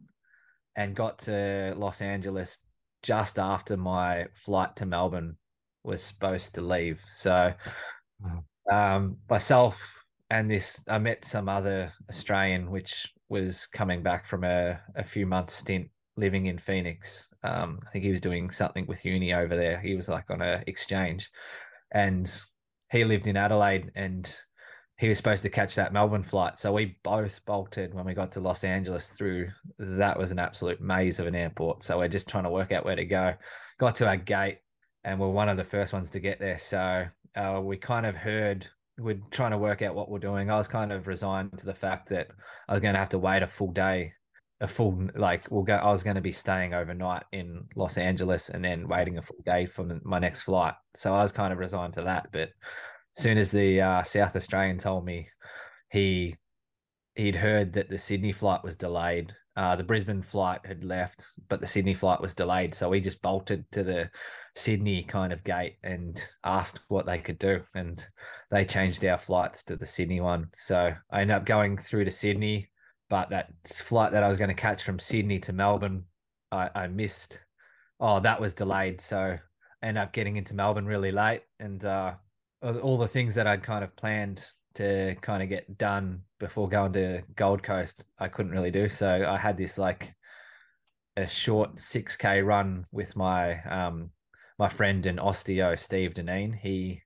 and 0.75 0.95
got 0.95 1.19
to 1.19 1.73
Los 1.75 2.01
Angeles 2.01 2.59
just 3.03 3.39
after 3.39 3.75
my 3.75 4.27
flight 4.33 4.75
to 4.77 4.85
Melbourne 4.85 5.37
was 5.83 6.01
supposed 6.01 6.55
to 6.55 6.61
leave. 6.61 7.01
So 7.09 7.53
um, 8.71 9.17
myself 9.29 9.81
and 10.29 10.49
this, 10.51 10.83
I 10.87 10.97
met 10.97 11.23
some 11.23 11.47
other 11.47 11.91
Australian, 12.09 12.69
which 12.69 13.13
was 13.29 13.67
coming 13.67 14.03
back 14.03 14.25
from 14.25 14.43
a, 14.43 14.79
a 14.95 15.03
few 15.03 15.25
months 15.25 15.53
stint 15.53 15.89
living 16.17 16.47
in 16.47 16.57
Phoenix. 16.57 17.33
Um, 17.43 17.79
I 17.87 17.91
think 17.91 18.03
he 18.03 18.11
was 18.11 18.21
doing 18.21 18.49
something 18.49 18.85
with 18.87 19.05
uni 19.05 19.33
over 19.33 19.55
there. 19.55 19.79
He 19.79 19.95
was 19.95 20.09
like 20.09 20.29
on 20.29 20.41
a 20.41 20.63
exchange, 20.67 21.29
and 21.91 22.29
he 22.91 23.05
lived 23.05 23.27
in 23.27 23.37
Adelaide, 23.37 23.91
and 23.95 24.33
he 24.97 25.07
was 25.07 25.17
supposed 25.17 25.43
to 25.43 25.49
catch 25.49 25.75
that 25.75 25.93
Melbourne 25.93 26.23
flight. 26.23 26.57
So 26.57 26.73
we 26.73 26.97
both 27.03 27.45
bolted 27.45 27.93
when 27.93 28.05
we 28.05 28.15
got 28.15 28.31
to 28.33 28.39
Los 28.39 28.63
Angeles 28.63 29.11
through 29.11 29.49
that 29.77 30.17
was 30.17 30.31
an 30.31 30.39
absolute 30.39 30.81
maze 30.81 31.19
of 31.19 31.27
an 31.27 31.35
airport. 31.35 31.83
So 31.83 31.99
we're 31.99 32.07
just 32.07 32.27
trying 32.27 32.45
to 32.45 32.49
work 32.49 32.71
out 32.71 32.83
where 32.83 32.95
to 32.95 33.05
go. 33.05 33.35
Got 33.79 33.95
to 33.97 34.07
our 34.07 34.17
gate 34.17 34.57
and 35.03 35.19
we're 35.19 35.29
one 35.29 35.49
of 35.49 35.57
the 35.57 35.63
first 35.63 35.93
ones 35.93 36.09
to 36.09 36.19
get 36.19 36.39
there. 36.39 36.57
So 36.57 37.05
uh, 37.35 37.61
we 37.63 37.77
kind 37.77 38.05
of 38.05 38.15
heard 38.15 38.67
we're 38.99 39.21
trying 39.31 39.51
to 39.51 39.57
work 39.57 39.81
out 39.81 39.95
what 39.95 40.09
we're 40.09 40.19
doing. 40.19 40.49
I 40.49 40.57
was 40.57 40.67
kind 40.67 40.91
of 40.91 41.07
resigned 41.07 41.57
to 41.59 41.65
the 41.65 41.73
fact 41.73 42.09
that 42.09 42.27
I 42.67 42.73
was 42.73 42.81
going 42.81 42.93
to 42.93 42.99
have 42.99 43.09
to 43.09 43.19
wait 43.19 43.43
a 43.43 43.47
full 43.47 43.71
day, 43.71 44.13
a 44.59 44.67
full 44.67 45.07
like 45.15 45.49
we'll 45.51 45.63
go. 45.63 45.75
I 45.75 45.91
was 45.91 46.03
going 46.03 46.15
to 46.15 46.21
be 46.21 46.31
staying 46.31 46.73
overnight 46.73 47.23
in 47.31 47.65
Los 47.75 47.97
Angeles 47.97 48.49
and 48.49 48.63
then 48.63 48.87
waiting 48.87 49.17
a 49.17 49.21
full 49.21 49.43
day 49.45 49.65
for 49.65 49.87
my 50.03 50.19
next 50.19 50.43
flight. 50.43 50.73
So 50.95 51.13
I 51.13 51.21
was 51.21 51.31
kind 51.31 51.53
of 51.53 51.59
resigned 51.59 51.93
to 51.93 52.03
that, 52.03 52.29
but 52.31 52.49
soon 53.11 53.37
as 53.37 53.51
the 53.51 53.81
uh, 53.81 54.03
South 54.03 54.35
Australian 54.35 54.77
told 54.77 55.05
me 55.05 55.27
he 55.91 56.35
he'd 57.15 57.35
heard 57.35 57.73
that 57.73 57.89
the 57.89 57.97
Sydney 57.97 58.31
flight 58.31 58.63
was 58.63 58.75
delayed. 58.75 59.33
Uh, 59.57 59.75
the 59.75 59.83
Brisbane 59.83 60.21
flight 60.21 60.61
had 60.63 60.83
left, 60.83 61.25
but 61.49 61.59
the 61.59 61.65
Sydney 61.65 61.95
flight 61.95 62.21
was 62.21 62.35
delayed. 62.35 62.75
So 62.75 62.89
we 62.89 63.01
just 63.01 63.23
bolted 63.23 63.65
to 63.71 63.83
the 63.83 64.07
Sydney 64.55 65.01
kind 65.01 65.33
of 65.33 65.43
gate 65.43 65.77
and 65.83 66.23
asked 66.43 66.81
what 66.89 67.07
they 67.07 67.17
could 67.17 67.39
do. 67.39 67.61
And 67.73 68.05
they 68.51 68.65
changed 68.65 69.03
our 69.03 69.17
flights 69.17 69.63
to 69.63 69.75
the 69.75 69.85
Sydney 69.85 70.21
one. 70.21 70.49
So 70.55 70.93
I 71.09 71.21
ended 71.21 71.35
up 71.35 71.45
going 71.45 71.75
through 71.75 72.05
to 72.05 72.11
Sydney, 72.11 72.69
but 73.09 73.31
that 73.31 73.49
flight 73.67 74.11
that 74.11 74.21
I 74.21 74.29
was 74.29 74.37
going 74.37 74.49
to 74.49 74.53
catch 74.53 74.83
from 74.83 74.99
Sydney 74.99 75.39
to 75.39 75.53
Melbourne, 75.53 76.03
I, 76.51 76.69
I 76.75 76.87
missed. 76.87 77.39
Oh, 77.99 78.19
that 78.19 78.39
was 78.39 78.53
delayed. 78.53 79.01
So 79.01 79.39
I 79.81 79.87
ended 79.87 80.03
up 80.03 80.13
getting 80.13 80.37
into 80.37 80.53
Melbourne 80.53 80.85
really 80.85 81.11
late. 81.11 81.41
And 81.59 81.83
uh, 81.83 82.13
all 82.61 82.99
the 82.99 83.07
things 83.07 83.33
that 83.33 83.47
I'd 83.47 83.63
kind 83.63 83.83
of 83.83 83.95
planned 83.95 84.45
to 84.77 85.15
kind 85.21 85.43
of 85.43 85.49
get 85.49 85.77
done 85.77 86.21
before 86.39 86.69
going 86.69 86.93
to 86.93 87.23
Gold 87.35 87.63
Coast, 87.63 88.05
I 88.19 88.27
couldn't 88.27 88.51
really 88.51 88.71
do. 88.71 88.87
So 88.89 89.25
I 89.27 89.37
had 89.37 89.57
this 89.57 89.77
like 89.77 90.13
a 91.15 91.27
short 91.27 91.75
6k 91.77 92.45
run 92.45 92.85
with 92.91 93.15
my 93.15 93.61
um 93.63 94.11
my 94.59 94.69
friend 94.69 95.05
and 95.05 95.19
osteo 95.19 95.77
Steve 95.77 96.13
Deneen. 96.13 96.55
He 96.55 97.01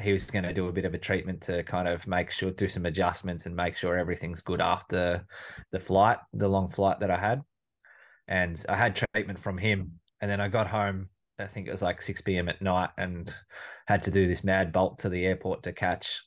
he 0.00 0.12
was 0.12 0.30
going 0.30 0.44
to 0.44 0.54
do 0.54 0.68
a 0.68 0.72
bit 0.72 0.84
of 0.84 0.94
a 0.94 0.98
treatment 0.98 1.40
to 1.42 1.64
kind 1.64 1.88
of 1.88 2.06
make 2.06 2.30
sure 2.30 2.52
do 2.52 2.68
some 2.68 2.86
adjustments 2.86 3.46
and 3.46 3.56
make 3.56 3.74
sure 3.74 3.98
everything's 3.98 4.42
good 4.42 4.60
after 4.60 5.26
the 5.72 5.80
flight, 5.80 6.18
the 6.32 6.46
long 6.46 6.70
flight 6.70 7.00
that 7.00 7.10
I 7.10 7.18
had. 7.18 7.42
And 8.28 8.64
I 8.68 8.76
had 8.76 8.94
treatment 8.94 9.40
from 9.40 9.58
him 9.58 9.98
and 10.20 10.30
then 10.30 10.40
I 10.40 10.48
got 10.48 10.68
home 10.68 11.08
I 11.38 11.46
think 11.46 11.68
it 11.68 11.70
was 11.70 11.82
like 11.82 12.02
6 12.02 12.20
p.m. 12.22 12.48
at 12.48 12.60
night 12.60 12.90
and 12.98 13.32
had 13.86 14.02
to 14.04 14.10
do 14.10 14.26
this 14.26 14.42
mad 14.42 14.72
bolt 14.72 14.98
to 15.00 15.08
the 15.08 15.24
airport 15.24 15.62
to 15.64 15.72
catch 15.72 16.22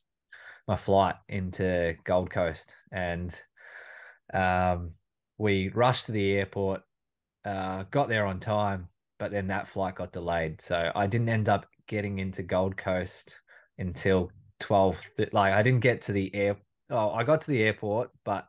my 0.68 0.76
flight 0.76 1.16
into 1.28 1.96
Gold 2.04 2.30
Coast. 2.30 2.74
And 2.92 3.38
um, 4.32 4.92
we 5.38 5.68
rushed 5.68 6.06
to 6.06 6.12
the 6.12 6.32
airport, 6.32 6.82
uh, 7.44 7.84
got 7.90 8.08
there 8.08 8.26
on 8.26 8.40
time, 8.40 8.88
but 9.18 9.30
then 9.30 9.48
that 9.48 9.68
flight 9.68 9.96
got 9.96 10.12
delayed. 10.12 10.60
So 10.60 10.92
I 10.94 11.06
didn't 11.06 11.28
end 11.28 11.48
up 11.48 11.66
getting 11.86 12.18
into 12.18 12.42
Gold 12.42 12.76
Coast 12.76 13.40
until 13.78 14.30
12. 14.60 15.02
Like 15.32 15.52
I 15.52 15.62
didn't 15.62 15.80
get 15.80 16.02
to 16.02 16.12
the 16.12 16.34
air. 16.34 16.56
Oh, 16.90 17.10
I 17.10 17.24
got 17.24 17.40
to 17.42 17.50
the 17.50 17.62
airport, 17.62 18.10
but 18.24 18.48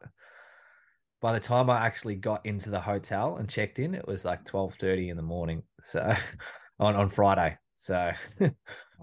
by 1.21 1.31
the 1.31 1.39
time 1.39 1.69
I 1.69 1.85
actually 1.85 2.15
got 2.15 2.45
into 2.45 2.69
the 2.69 2.81
hotel 2.81 3.37
and 3.37 3.47
checked 3.47 3.79
in, 3.79 3.95
it 3.95 4.05
was 4.05 4.25
like 4.25 4.43
twelve 4.43 4.75
thirty 4.75 5.09
in 5.09 5.15
the 5.15 5.23
morning. 5.23 5.63
So 5.81 6.13
on 6.79 6.95
on 6.95 7.07
Friday. 7.07 7.57
So 7.75 8.11
at 8.41 8.53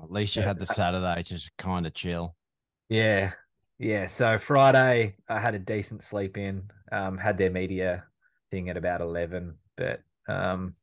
least 0.09 0.37
you 0.37 0.43
had 0.43 0.59
the 0.59 0.67
Saturday 0.67 1.23
to 1.23 1.51
kind 1.57 1.87
of 1.87 1.95
chill. 1.95 2.37
Yeah, 2.91 3.33
yeah. 3.79 4.07
So 4.07 4.39
Friday, 4.39 5.17
I 5.29 5.41
had 5.41 5.55
a 5.55 5.59
decent 5.59 6.03
sleep 6.03 6.37
in. 6.37 6.71
Um, 6.93 7.19
had 7.19 7.39
their 7.39 7.51
media 7.51 8.05
thing 8.51 8.69
at 8.69 8.77
about 8.77 9.01
eleven, 9.01 9.57
but 9.77 10.03
um, 10.29 10.75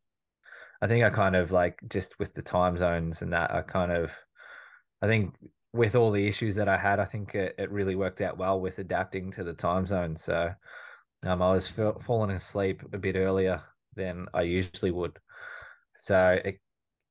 I 0.81 0.87
think 0.87 1.05
I 1.05 1.09
kind 1.11 1.35
of 1.35 1.51
like 1.51 1.79
just 1.89 2.19
with 2.19 2.33
the 2.35 2.43
time 2.43 2.77
zones 2.77 3.21
and 3.23 3.33
that, 3.33 3.51
I 3.53 3.61
kind 3.61 3.91
of, 3.91 4.11
I 5.01 5.07
think 5.07 5.35
with 5.73 5.95
all 5.95 6.11
the 6.11 6.27
issues 6.27 6.55
that 6.55 6.69
I 6.69 6.77
had, 6.77 6.99
I 6.99 7.05
think 7.05 7.35
it, 7.35 7.55
it 7.59 7.71
really 7.71 7.95
worked 7.95 8.21
out 8.21 8.37
well 8.37 8.61
with 8.61 8.79
adapting 8.79 9.31
to 9.33 9.43
the 9.43 9.53
time 9.53 9.87
zone. 9.87 10.15
So 10.17 10.53
um, 11.23 11.41
I 11.41 11.53
was 11.53 11.71
f- 11.79 12.03
falling 12.03 12.31
asleep 12.31 12.83
a 12.93 12.99
bit 12.99 13.15
earlier 13.17 13.63
than 13.95 14.27
I 14.33 14.43
usually 14.43 14.91
would. 14.91 15.19
So 15.97 16.39
it 16.45 16.59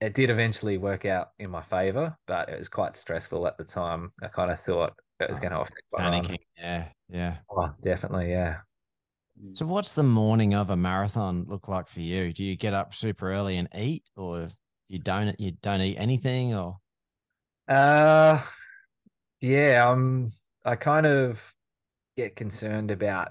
it 0.01 0.15
did 0.15 0.31
eventually 0.31 0.79
work 0.79 1.05
out 1.05 1.31
in 1.39 1.51
my 1.51 1.63
favor, 1.63 2.17
but 2.27 2.49
it 2.49 2.59
was 2.59 2.69
quite 2.69 2.97
stressful 2.97 3.47
at 3.47 3.57
the 3.57 3.65
time. 3.65 4.13
I 4.23 4.29
kind 4.29 4.51
of 4.51 4.61
thought 4.61 4.95
it 5.21 5.29
was 5.29 5.39
oh, 5.39 5.41
going 5.41 5.53
to 5.53 5.61
affect 5.61 5.83
my 5.93 6.03
panicking. 6.03 6.29
Run. 6.31 6.39
Yeah, 6.59 6.89
yeah. 7.09 7.37
Oh, 7.51 7.71
definitely, 7.83 8.31
yeah. 8.31 8.59
So, 9.53 9.67
what's 9.67 9.95
the 9.95 10.03
morning 10.03 10.55
of 10.55 10.71
a 10.71 10.77
marathon 10.77 11.45
look 11.47 11.69
like 11.69 11.89
for 11.89 12.01
you? 12.01 12.33
Do 12.33 12.43
you 12.43 12.57
get 12.57 12.75
up 12.75 12.95
super 12.95 13.33
early 13.33 13.57
and 13.57 13.69
eat, 13.75 14.05
or 14.17 14.49
you 14.89 14.99
don't? 14.99 15.39
You 15.39 15.53
don't 15.63 15.83
eat 15.83 15.97
anything, 15.99 16.55
or? 16.55 16.77
Uh, 17.69 18.41
yeah. 19.41 19.91
I'm. 19.91 20.33
I 20.65 20.75
kind 20.75 21.07
of 21.07 21.55
get 22.17 22.35
concerned 22.35 22.91
about 22.91 23.29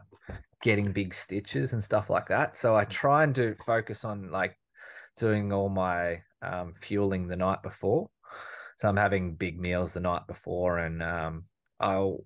getting 0.62 0.92
big 0.92 1.14
stitches 1.14 1.74
and 1.74 1.84
stuff 1.84 2.10
like 2.10 2.28
that. 2.28 2.56
So 2.56 2.76
I 2.76 2.86
try 2.86 3.24
and 3.24 3.34
do 3.34 3.56
focus 3.66 4.06
on 4.06 4.32
like 4.32 4.56
doing 5.18 5.52
all 5.52 5.70
my 5.70 6.22
um, 6.42 6.74
fueling 6.80 7.28
the 7.28 7.36
night 7.36 7.62
before. 7.64 8.10
So 8.78 8.90
I'm 8.90 8.98
having 8.98 9.36
big 9.36 9.60
meals 9.60 9.94
the 9.94 10.02
night 10.02 10.28
before, 10.28 10.80
and 10.80 11.02
um, 11.02 11.46
I'll 11.80 12.26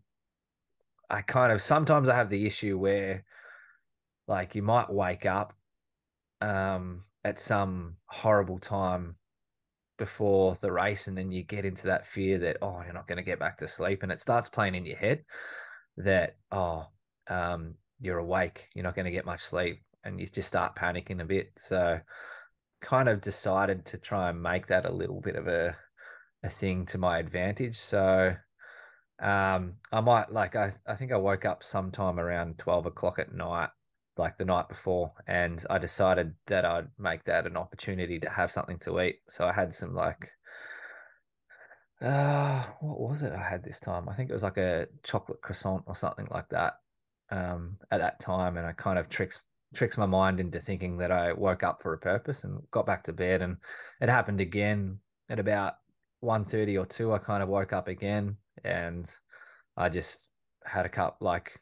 I 1.09 1.21
kind 1.21 1.51
of 1.51 1.61
sometimes 1.61 2.09
I 2.09 2.15
have 2.15 2.29
the 2.29 2.45
issue 2.45 2.77
where 2.77 3.23
like 4.27 4.55
you 4.55 4.61
might 4.61 4.91
wake 4.91 5.25
up 5.25 5.53
um, 6.41 7.03
at 7.23 7.39
some 7.39 7.95
horrible 8.05 8.59
time 8.59 9.15
before 9.97 10.55
the 10.61 10.71
race, 10.71 11.07
and 11.07 11.17
then 11.17 11.31
you 11.31 11.43
get 11.43 11.65
into 11.65 11.87
that 11.87 12.05
fear 12.05 12.39
that 12.39 12.57
oh 12.61 12.81
you're 12.83 12.93
not 12.93 13.07
going 13.07 13.17
to 13.17 13.23
get 13.23 13.39
back 13.39 13.57
to 13.59 13.67
sleep, 13.67 14.03
and 14.03 14.11
it 14.11 14.19
starts 14.19 14.49
playing 14.49 14.75
in 14.75 14.85
your 14.85 14.97
head 14.97 15.23
that 15.97 16.35
oh 16.51 16.87
um, 17.27 17.75
you're 17.99 18.19
awake, 18.19 18.69
you're 18.73 18.83
not 18.83 18.95
going 18.95 19.05
to 19.05 19.11
get 19.11 19.25
much 19.25 19.41
sleep, 19.41 19.83
and 20.03 20.19
you 20.19 20.27
just 20.27 20.47
start 20.47 20.75
panicking 20.75 21.21
a 21.21 21.25
bit. 21.25 21.51
So 21.57 21.99
kind 22.81 23.09
of 23.09 23.21
decided 23.21 23.85
to 23.87 23.97
try 23.97 24.29
and 24.29 24.41
make 24.41 24.67
that 24.67 24.85
a 24.85 24.91
little 24.91 25.21
bit 25.21 25.35
of 25.35 25.47
a 25.47 25.75
a 26.43 26.49
thing 26.49 26.85
to 26.85 26.97
my 26.97 27.19
advantage. 27.19 27.77
So 27.77 28.35
um, 29.21 29.73
I 29.91 29.99
might 30.01 30.31
like 30.31 30.55
I 30.55 30.73
I 30.87 30.95
think 30.95 31.11
I 31.11 31.17
woke 31.17 31.45
up 31.45 31.63
sometime 31.63 32.19
around 32.19 32.57
twelve 32.57 32.85
o'clock 32.85 33.19
at 33.19 33.33
night, 33.33 33.69
like 34.17 34.37
the 34.37 34.45
night 34.45 34.69
before, 34.69 35.11
and 35.27 35.63
I 35.69 35.77
decided 35.77 36.33
that 36.47 36.65
I'd 36.65 36.87
make 36.97 37.25
that 37.25 37.45
an 37.45 37.57
opportunity 37.57 38.19
to 38.19 38.29
have 38.29 38.51
something 38.51 38.79
to 38.79 39.01
eat. 39.01 39.19
So 39.29 39.45
I 39.45 39.51
had 39.51 39.73
some 39.73 39.93
like 39.93 40.29
uh 42.01 42.63
what 42.79 43.11
was 43.11 43.23
it 43.23 43.33
I 43.33 43.43
had 43.43 43.63
this 43.63 43.79
time? 43.79 44.07
I 44.07 44.15
think 44.15 44.29
it 44.29 44.33
was 44.33 44.43
like 44.43 44.57
a 44.57 44.87
chocolate 45.03 45.41
croissant 45.41 45.83
or 45.85 45.95
something 45.95 46.27
like 46.31 46.47
that 46.49 46.75
um 47.29 47.77
at 47.91 47.99
that 47.99 48.19
time 48.21 48.57
and 48.57 48.65
I 48.65 48.71
kind 48.71 48.97
of 48.97 49.09
tricks 49.09 49.41
tricks 49.73 49.97
my 49.97 50.05
mind 50.05 50.39
into 50.39 50.59
thinking 50.59 50.97
that 50.97 51.11
I 51.11 51.33
woke 51.33 51.63
up 51.63 51.81
for 51.81 51.93
a 51.93 51.97
purpose 51.97 52.43
and 52.43 52.59
got 52.71 52.85
back 52.85 53.03
to 53.03 53.13
bed 53.13 53.41
and 53.41 53.57
it 54.01 54.09
happened 54.09 54.41
again 54.41 54.99
at 55.29 55.39
about 55.39 55.75
1.30 56.23 56.79
or 56.79 56.85
2 56.85 57.13
I 57.13 57.17
kind 57.19 57.43
of 57.43 57.49
woke 57.49 57.73
up 57.73 57.87
again 57.87 58.35
and 58.63 59.09
I 59.77 59.89
just 59.89 60.19
had 60.65 60.85
a 60.85 60.89
cup 60.89 61.17
like 61.21 61.59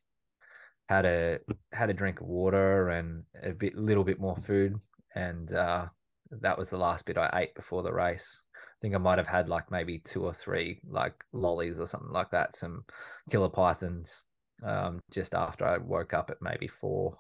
had 0.89 1.05
a 1.05 1.39
had 1.73 1.89
a 1.89 1.93
drink 1.93 2.21
of 2.21 2.27
water 2.27 2.89
and 2.89 3.23
a 3.43 3.51
bit 3.51 3.75
little 3.75 4.03
bit 4.03 4.19
more 4.19 4.37
food 4.37 4.79
and 5.15 5.51
uh 5.51 5.87
that 6.31 6.57
was 6.57 6.69
the 6.69 6.77
last 6.77 7.05
bit 7.05 7.17
I 7.17 7.29
ate 7.33 7.55
before 7.55 7.83
the 7.83 7.93
race. 7.93 8.43
I 8.55 8.77
think 8.81 8.95
I 8.95 8.99
might 8.99 9.17
have 9.17 9.27
had 9.27 9.49
like 9.49 9.71
maybe 9.71 9.99
two 9.99 10.23
or 10.23 10.33
three 10.33 10.79
like 10.89 11.13
lollies 11.33 11.79
or 11.79 11.87
something 11.87 12.11
like 12.11 12.31
that, 12.31 12.55
some 12.55 12.83
killer 13.29 13.49
pythons 13.49 14.23
um, 14.63 14.99
just 15.11 15.33
after 15.33 15.65
I 15.65 15.77
woke 15.77 16.13
up 16.13 16.29
at 16.29 16.41
maybe 16.41 16.67
four. 16.67 17.17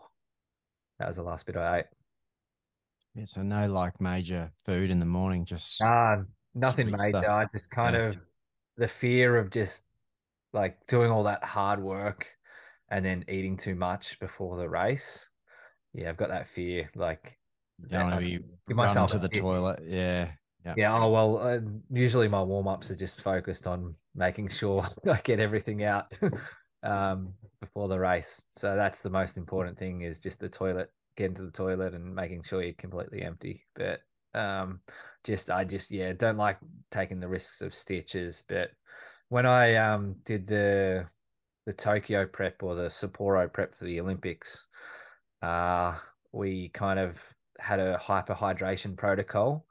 That 0.99 1.07
was 1.07 1.17
the 1.17 1.23
last 1.23 1.45
bit 1.45 1.55
I 1.55 1.79
ate. 1.79 1.85
Yeah, 3.15 3.25
so 3.25 3.41
no 3.41 3.67
like 3.67 3.99
major 3.99 4.51
food 4.65 4.89
in 4.91 4.99
the 4.99 5.05
morning, 5.05 5.45
just 5.45 5.81
nothing 6.53 6.91
major. 6.91 7.19
stuff. 7.19 7.25
I 7.25 7.45
just 7.51 7.71
kind 7.71 7.95
Yeah. 7.95 8.09
of 8.09 8.15
the 8.77 8.87
fear 8.87 9.37
of 9.37 9.49
just 9.49 9.83
like 10.53 10.85
doing 10.87 11.11
all 11.11 11.23
that 11.23 11.43
hard 11.43 11.81
work 11.81 12.27
and 12.89 13.03
then 13.03 13.25
eating 13.27 13.57
too 13.57 13.75
much 13.75 14.19
before 14.19 14.57
the 14.57 14.69
race. 14.69 15.29
Yeah, 15.93 16.09
I've 16.09 16.17
got 16.17 16.29
that 16.29 16.47
fear. 16.47 16.89
Like, 16.95 17.39
you 17.81 17.87
don't 17.89 18.11
want 18.11 18.23
to 18.23 18.39
be 18.67 18.73
myself 18.73 19.11
to 19.11 19.19
the 19.19 19.29
toilet. 19.29 19.81
Yeah. 19.85 20.31
Yeah. 20.65 20.73
Yeah, 20.75 21.01
oh 21.01 21.09
well, 21.09 21.37
uh, 21.37 21.59
usually 21.89 22.27
my 22.27 22.41
warm-ups 22.41 22.91
are 22.91 22.95
just 22.95 23.21
focused 23.21 23.67
on 23.67 23.95
making 24.15 24.49
sure 24.49 24.85
I 25.09 25.21
get 25.23 25.39
everything 25.39 25.83
out 25.83 26.11
um, 26.83 27.33
before 27.59 27.87
the 27.87 27.99
race. 27.99 28.45
So 28.49 28.75
that's 28.75 29.01
the 29.01 29.09
most 29.09 29.37
important 29.37 29.77
thing 29.77 30.01
is 30.01 30.19
just 30.19 30.39
the 30.39 30.49
toilet, 30.49 30.91
getting 31.15 31.35
to 31.35 31.43
the 31.43 31.51
toilet 31.51 31.93
and 31.93 32.13
making 32.13 32.43
sure 32.43 32.61
you're 32.61 32.73
completely 32.73 33.21
empty. 33.23 33.65
But 33.75 34.01
um, 34.33 34.81
just 35.23 35.49
I 35.49 35.63
just 35.63 35.91
yeah, 35.91 36.13
don't 36.13 36.37
like 36.37 36.57
taking 36.91 37.19
the 37.19 37.27
risks 37.27 37.61
of 37.61 37.73
stitches. 37.73 38.43
But 38.47 38.71
when 39.29 39.45
I 39.45 39.75
um 39.75 40.15
did 40.25 40.47
the 40.47 41.07
the 41.65 41.73
Tokyo 41.73 42.25
prep 42.25 42.63
or 42.63 42.75
the 42.75 42.87
Sapporo 42.87 43.51
prep 43.51 43.75
for 43.75 43.85
the 43.85 43.99
Olympics, 43.99 44.67
uh, 45.41 45.95
we 46.31 46.69
kind 46.69 46.99
of 46.99 47.19
had 47.59 47.79
a 47.79 47.97
hyperhydration 47.97 48.95
protocol 48.95 49.65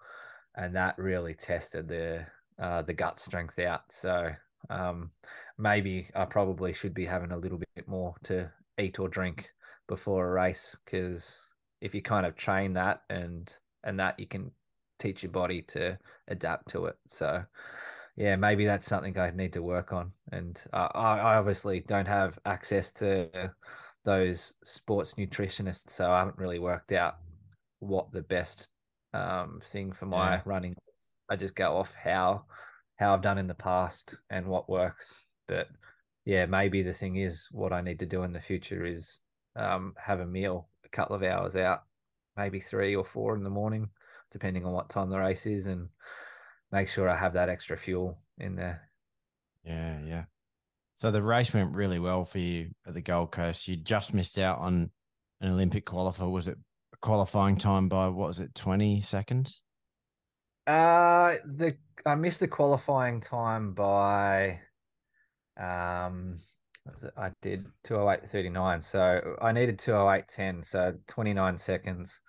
and 0.57 0.75
that 0.75 0.99
really 0.99 1.35
tested 1.35 1.89
the 1.89 2.27
uh, 2.59 2.83
the 2.83 2.95
gut 2.95 3.19
strength 3.19 3.59
out. 3.59 3.83
So 3.91 4.31
um, 4.71 5.11
maybe 5.59 6.09
I 6.15 6.25
probably 6.25 6.73
should 6.73 6.95
be 6.95 7.07
having 7.07 7.33
a 7.33 7.39
little 7.39 7.59
bit 7.59 7.89
more 7.89 8.15
to 8.25 8.51
eat 8.79 8.99
or 8.99 9.09
drink 9.09 9.51
before 9.89 10.29
a 10.29 10.33
race 10.33 10.77
because 10.85 11.49
if 11.81 11.95
you 11.95 12.03
kind 12.03 12.27
of 12.27 12.37
train 12.37 12.73
that 12.75 13.03
and 13.11 13.55
and 13.85 13.99
that 14.01 14.19
you 14.19 14.27
can 14.27 14.51
teach 14.99 15.23
your 15.23 15.33
body 15.33 15.63
to 15.63 15.99
adapt 16.29 16.71
to 16.71 16.87
it. 16.87 16.97
So 17.09 17.43
yeah, 18.17 18.37
maybe 18.37 18.65
that's 18.65 18.87
something 18.87 19.19
I 19.19 19.31
need 19.31 19.53
to 19.53 19.63
work 19.63 19.93
on. 19.93 20.11
And 20.33 20.61
uh, 20.73 20.89
I, 20.95 21.37
obviously 21.37 21.81
don't 21.81 22.09
have 22.09 22.39
access 22.47 22.91
to 22.93 23.29
those 24.05 24.55
sports 24.65 25.15
nutritionists, 25.15 25.91
so 25.91 26.11
I 26.11 26.21
haven't 26.21 26.39
really 26.39 26.59
worked 26.59 26.93
out 26.93 27.17
what 27.81 28.11
the 28.13 28.23
best 28.23 28.69
um, 29.13 29.61
thing 29.67 29.93
for 29.93 30.07
my 30.07 30.37
Yeah. 30.37 30.43
running 30.47 30.75
is. 30.95 31.11
I 31.29 31.37
just 31.37 31.55
go 31.55 31.77
off 31.77 31.95
how 31.95 32.45
how 32.99 33.13
I've 33.13 33.23
done 33.23 33.37
in 33.37 33.47
the 33.47 33.55
past 33.55 34.15
and 34.31 34.47
what 34.47 34.71
works. 34.71 35.26
But 35.49 35.69
yeah, 36.25 36.47
maybe 36.47 36.83
the 36.83 36.93
thing 36.93 37.17
is 37.17 37.49
what 37.51 37.73
I 37.73 37.81
need 37.81 38.01
to 38.01 38.07
do 38.07 38.23
in 38.23 38.33
the 38.33 38.41
future 38.41 38.85
is 38.85 39.21
um, 39.55 39.95
have 39.97 40.21
a 40.21 40.27
meal 40.27 40.69
a 40.85 40.89
couple 40.89 41.17
of 41.17 41.23
hours 41.23 41.57
out, 41.57 41.83
maybe 42.37 42.61
three 42.61 42.95
or 42.95 43.05
four 43.05 43.37
in 43.37 43.43
the 43.43 43.51
morning, 43.51 43.89
depending 44.31 44.65
on 44.65 44.73
what 44.73 44.89
time 44.89 45.11
the 45.11 45.19
race 45.19 45.47
is, 45.47 45.67
and 45.67 45.89
make 46.73 46.89
sure 46.89 47.09
I 47.09 47.17
have 47.17 47.35
that 47.35 47.49
extra 47.49 47.77
fuel 47.77 48.19
in 48.39 48.57
there. 48.57 48.89
Yeah, 49.65 50.01
yeah. 50.05 50.25
So 50.97 51.11
the 51.11 51.23
race 51.23 51.53
went 51.53 51.75
really 51.75 51.99
well 51.99 52.25
for 52.25 52.39
you 52.39 52.71
at 52.87 52.95
the 52.95 53.03
Gold 53.03 53.33
Coast. 53.33 53.69
You 53.69 53.77
just 53.77 54.15
missed 54.15 54.39
out 54.39 54.59
on 54.59 54.91
an 55.41 55.53
Olympic 55.53 55.85
qualifier. 55.85 56.31
Was 56.31 56.49
it 56.49 56.57
qualifying 57.03 57.57
time 57.57 57.89
by 57.89 58.09
what 58.09 58.29
was 58.29 58.41
it, 58.41 58.55
twenty 58.55 59.01
seconds? 59.01 59.63
Uh 60.67 61.37
the 61.45 61.77
I 62.05 62.15
missed 62.15 62.41
the 62.41 62.49
qualifying 62.49 63.21
time 63.21 63.73
by 63.73 64.61
um? 65.59 66.39
I 67.17 67.33
did 67.43 67.67
208.39. 67.85 68.83
So 68.83 69.37
I 69.43 69.53
needed 69.53 69.79
208.10, 69.79 70.65
so 70.65 70.95
29 71.09 71.59
seconds 71.59 72.21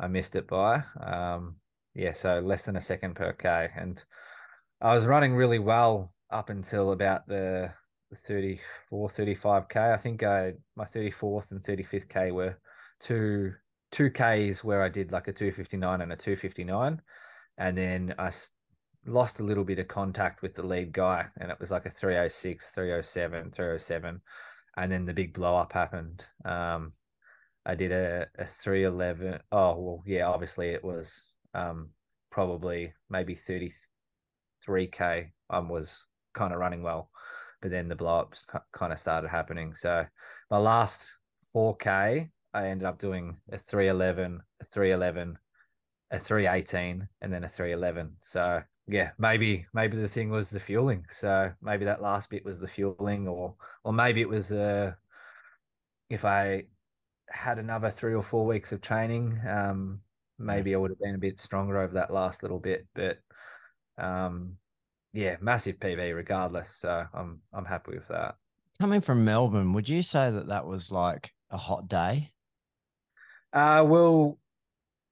I 0.00 0.08
missed 0.08 0.36
it 0.36 0.48
by. 0.48 0.82
Um 1.00 1.56
yeah, 1.94 2.12
so 2.12 2.40
less 2.40 2.64
than 2.64 2.76
a 2.76 2.80
second 2.80 3.14
per 3.14 3.32
K. 3.32 3.68
And 3.76 4.02
I 4.80 4.94
was 4.94 5.06
running 5.06 5.34
really 5.34 5.58
well 5.58 6.14
up 6.30 6.48
until 6.48 6.92
about 6.92 7.26
the 7.26 7.72
34, 8.14 9.10
35K. 9.10 9.76
I 9.76 9.96
think 9.96 10.22
I 10.22 10.54
my 10.74 10.84
34th 10.84 11.50
and 11.50 11.62
35th 11.62 12.08
K 12.08 12.32
were 12.32 12.58
two 13.00 13.52
two 13.90 14.10
Ks 14.10 14.64
where 14.64 14.82
I 14.82 14.88
did 14.88 15.12
like 15.12 15.28
a 15.28 15.32
259 15.32 16.00
and 16.00 16.12
a 16.12 16.16
259 16.16 17.00
and 17.58 17.76
then 17.76 18.14
I 18.18 18.32
lost 19.06 19.40
a 19.40 19.44
little 19.44 19.64
bit 19.64 19.78
of 19.78 19.88
contact 19.88 20.42
with 20.42 20.54
the 20.54 20.62
lead 20.62 20.92
guy, 20.92 21.26
and 21.40 21.50
it 21.50 21.58
was 21.60 21.70
like 21.70 21.86
a 21.86 21.90
306, 21.90 22.70
307, 22.70 23.50
307, 23.50 24.20
and 24.76 24.92
then 24.92 25.04
the 25.04 25.14
big 25.14 25.34
blow 25.34 25.56
up 25.56 25.72
happened. 25.72 26.24
Um, 26.44 26.92
I 27.64 27.74
did 27.74 27.92
a, 27.92 28.26
a 28.38 28.46
311. 28.46 29.40
Oh, 29.52 29.78
well, 29.78 30.02
yeah, 30.06 30.26
obviously 30.26 30.70
it 30.70 30.82
was 30.82 31.36
um, 31.54 31.90
probably 32.30 32.92
maybe 33.10 33.36
33K. 33.36 35.30
I 35.50 35.58
was 35.58 36.06
kind 36.34 36.52
of 36.52 36.58
running 36.58 36.82
well, 36.82 37.10
but 37.60 37.70
then 37.70 37.88
the 37.88 37.96
blow 37.96 38.20
ups 38.20 38.44
kind 38.72 38.92
of 38.92 38.98
started 38.98 39.28
happening. 39.28 39.74
So 39.74 40.06
my 40.50 40.58
last 40.58 41.14
4K, 41.54 42.30
I 42.54 42.66
ended 42.66 42.86
up 42.86 42.98
doing 42.98 43.36
a 43.50 43.58
311, 43.58 44.40
a 44.60 44.64
311, 44.64 45.38
a 46.12 46.18
318 46.18 47.08
and 47.22 47.32
then 47.32 47.44
a 47.44 47.48
311 47.48 48.12
so 48.22 48.62
yeah 48.88 49.10
maybe 49.18 49.66
maybe 49.72 49.96
the 49.96 50.08
thing 50.08 50.30
was 50.30 50.50
the 50.50 50.60
fueling. 50.60 51.04
So 51.10 51.52
maybe 51.62 51.84
that 51.84 52.02
last 52.02 52.30
bit 52.30 52.44
was 52.44 52.58
the 52.58 52.68
fueling 52.68 53.28
or 53.28 53.54
or 53.84 53.92
maybe 53.92 54.20
it 54.20 54.28
was 54.28 54.52
uh 54.52 54.92
if 56.10 56.24
i 56.24 56.64
had 57.28 57.58
another 57.58 57.90
three 57.90 58.14
or 58.14 58.22
four 58.22 58.44
weeks 58.44 58.72
of 58.72 58.80
training 58.82 59.40
um 59.48 60.00
maybe 60.38 60.74
i 60.74 60.78
would 60.78 60.90
have 60.90 60.98
been 60.98 61.14
a 61.14 61.18
bit 61.18 61.40
stronger 61.40 61.78
over 61.78 61.94
that 61.94 62.12
last 62.12 62.42
little 62.42 62.58
bit 62.58 62.86
but 62.94 63.18
um 63.96 64.56
yeah 65.14 65.36
massive 65.40 65.78
PB 65.78 66.14
regardless 66.14 66.76
so 66.76 67.04
i'm 67.14 67.40
i'm 67.52 67.64
happy 67.64 67.92
with 67.92 68.08
that. 68.08 68.36
Coming 68.80 69.00
from 69.00 69.24
Melbourne, 69.24 69.74
would 69.74 69.88
you 69.88 70.02
say 70.02 70.30
that 70.30 70.48
that 70.48 70.66
was 70.66 70.90
like 70.90 71.32
a 71.50 71.56
hot 71.56 71.88
day? 71.88 72.32
uh 73.52 73.84
well 73.86 74.38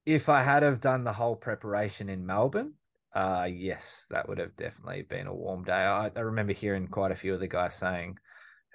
if 0.07 0.29
I 0.29 0.43
had 0.43 0.63
have 0.63 0.81
done 0.81 1.05
the 1.05 1.13
whole 1.13 1.37
preparation 1.37 2.09
in 2.09 2.27
Melbourne, 2.27 2.73
uh, 3.15 3.49
yes, 3.51 4.07
that 4.11 4.29
would 4.29 4.39
have 4.39 4.57
definitely 4.57 5.03
been 5.03 5.27
a 5.27 5.35
warm 5.35 5.65
day. 5.65 5.73
I, 5.73 6.11
I 6.15 6.21
remember 6.21 6.53
hearing 6.53 6.87
quite 6.87 7.13
a 7.13 7.17
few 7.17 7.35
of 7.35 7.41
the 7.41 7.49
guys 7.49 7.75
saying, 7.75 8.19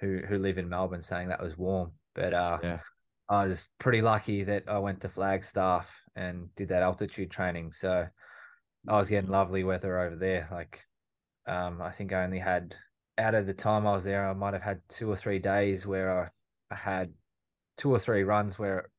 who 0.00 0.18
who 0.28 0.38
live 0.38 0.58
in 0.58 0.68
Melbourne, 0.68 1.02
saying 1.02 1.28
that 1.28 1.42
was 1.42 1.56
warm. 1.56 1.92
But 2.14 2.34
uh, 2.34 2.58
Yeah. 2.62 2.80
I 3.28 3.46
was 3.46 3.68
pretty 3.78 4.02
lucky 4.02 4.44
that 4.44 4.64
I 4.68 4.78
went 4.78 5.00
to 5.00 5.08
Flagstaff 5.08 6.00
and 6.14 6.54
did 6.54 6.68
that 6.68 6.82
altitude 6.82 7.30
training, 7.30 7.72
so 7.72 8.06
I 8.88 8.96
was 8.96 9.08
getting 9.08 9.30
lovely 9.30 9.64
weather 9.64 9.98
over 9.98 10.16
there. 10.16 10.48
Like, 10.50 10.84
um, 11.46 11.82
I 11.82 11.90
think 11.90 12.12
I 12.12 12.24
only 12.24 12.38
had 12.38 12.76
out 13.18 13.34
of 13.34 13.46
the 13.46 13.54
time 13.54 13.86
I 13.86 13.92
was 13.92 14.04
there, 14.04 14.28
I 14.28 14.32
might 14.34 14.52
have 14.52 14.62
had 14.62 14.80
two 14.88 15.10
or 15.10 15.16
three 15.16 15.38
days 15.38 15.86
where 15.86 16.30
I, 16.70 16.74
I 16.74 16.76
had 16.76 17.12
two 17.76 17.90
or 17.90 17.98
three 17.98 18.22
runs 18.22 18.58
where 18.58 18.90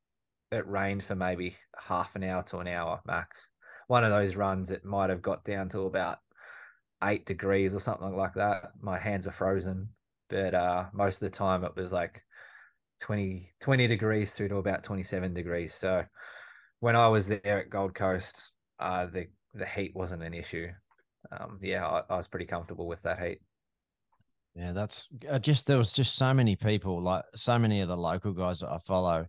it 0.52 0.68
rained 0.68 1.04
for 1.04 1.16
maybe 1.16 1.56
half 1.78 2.16
an 2.16 2.24
hour 2.24 2.44
to 2.44 2.58
an 2.58 2.68
hour 2.68 3.02
max. 3.06 3.50
One 3.88 4.04
of 4.04 4.12
those 4.12 4.36
runs, 4.36 4.72
it 4.72 4.86
might 4.86 5.10
have 5.10 5.22
got 5.22 5.44
down 5.46 5.70
to 5.70 5.82
about 5.82 6.20
eight 7.04 7.26
degrees 7.26 7.76
or 7.76 7.80
something 7.80 8.16
like 8.16 8.34
that. 8.36 8.72
My 8.82 8.98
hands 8.98 9.28
are 9.28 9.32
frozen, 9.32 9.90
but 10.30 10.54
uh, 10.54 10.86
most 10.94 11.16
of 11.22 11.32
the 11.32 11.38
time 11.38 11.64
it 11.64 11.76
was 11.76 11.92
like 11.92 12.22
20, 13.02 13.54
20 13.62 13.88
degrees 13.88 14.34
through 14.34 14.50
to 14.50 14.58
about 14.58 14.84
27 14.84 15.34
degrees. 15.34 15.74
So 15.74 16.04
when 16.80 16.96
I 16.96 17.08
was 17.08 17.28
there 17.28 17.60
at 17.60 17.70
Gold 17.70 17.96
Coast, 17.96 18.52
uh, 18.80 19.08
the 19.08 19.28
the 19.54 19.66
heat 19.66 19.96
wasn't 19.96 20.24
an 20.24 20.34
issue. 20.34 20.68
Um, 21.32 21.60
yeah, 21.62 21.86
I, 21.86 22.04
I 22.10 22.18
was 22.18 22.28
pretty 22.28 22.46
comfortable 22.46 22.88
with 22.88 23.02
that 23.04 23.20
heat. 23.20 23.40
Yeah, 24.56 24.72
that's 24.72 25.08
uh, 25.30 25.40
just 25.40 25.68
there 25.68 25.78
was 25.78 25.94
just 25.94 26.16
so 26.16 26.34
many 26.34 26.56
people, 26.56 27.02
like 27.02 27.24
so 27.36 27.60
many 27.60 27.82
of 27.82 27.90
the 27.90 27.98
local 27.98 28.34
guys 28.34 28.60
that 28.60 28.72
I 28.72 28.78
follow. 28.80 29.28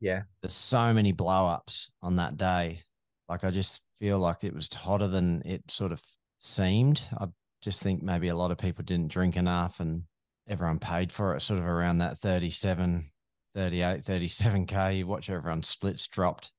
Yeah, 0.00 0.22
There's 0.42 0.54
so 0.54 0.92
many 0.92 1.12
blow 1.12 1.46
ups 1.46 1.90
on 2.02 2.16
that 2.16 2.36
day. 2.36 2.80
Like 3.28 3.44
I 3.44 3.50
just 3.50 3.82
feel 4.00 4.18
like 4.18 4.44
it 4.44 4.54
was 4.54 4.72
hotter 4.72 5.08
than 5.08 5.42
it 5.44 5.70
sort 5.70 5.92
of 5.92 6.02
seemed. 6.38 7.02
I 7.18 7.28
just 7.62 7.82
think 7.82 8.02
maybe 8.02 8.28
a 8.28 8.36
lot 8.36 8.50
of 8.50 8.58
people 8.58 8.84
didn't 8.84 9.12
drink 9.12 9.36
enough 9.36 9.80
and 9.80 10.04
everyone 10.46 10.78
paid 10.78 11.10
for 11.12 11.34
it 11.34 11.40
sort 11.40 11.58
of 11.60 11.66
around 11.66 11.98
that 11.98 12.18
37, 12.18 13.10
38, 13.54 14.04
37K. 14.04 14.92
You 14.92 15.06
watch 15.06 15.30
everyone 15.30 15.62
splits 15.62 16.06
dropped. 16.08 16.52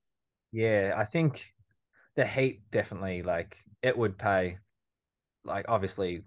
yeah. 0.52 0.94
I 0.96 1.06
think 1.06 1.46
the 2.16 2.26
heat 2.28 2.70
definitely 2.72 3.24
like 3.24 3.58
it 3.82 3.98
would 3.98 4.18
pay, 4.20 4.60
like 5.46 5.68
obviously 5.70 6.26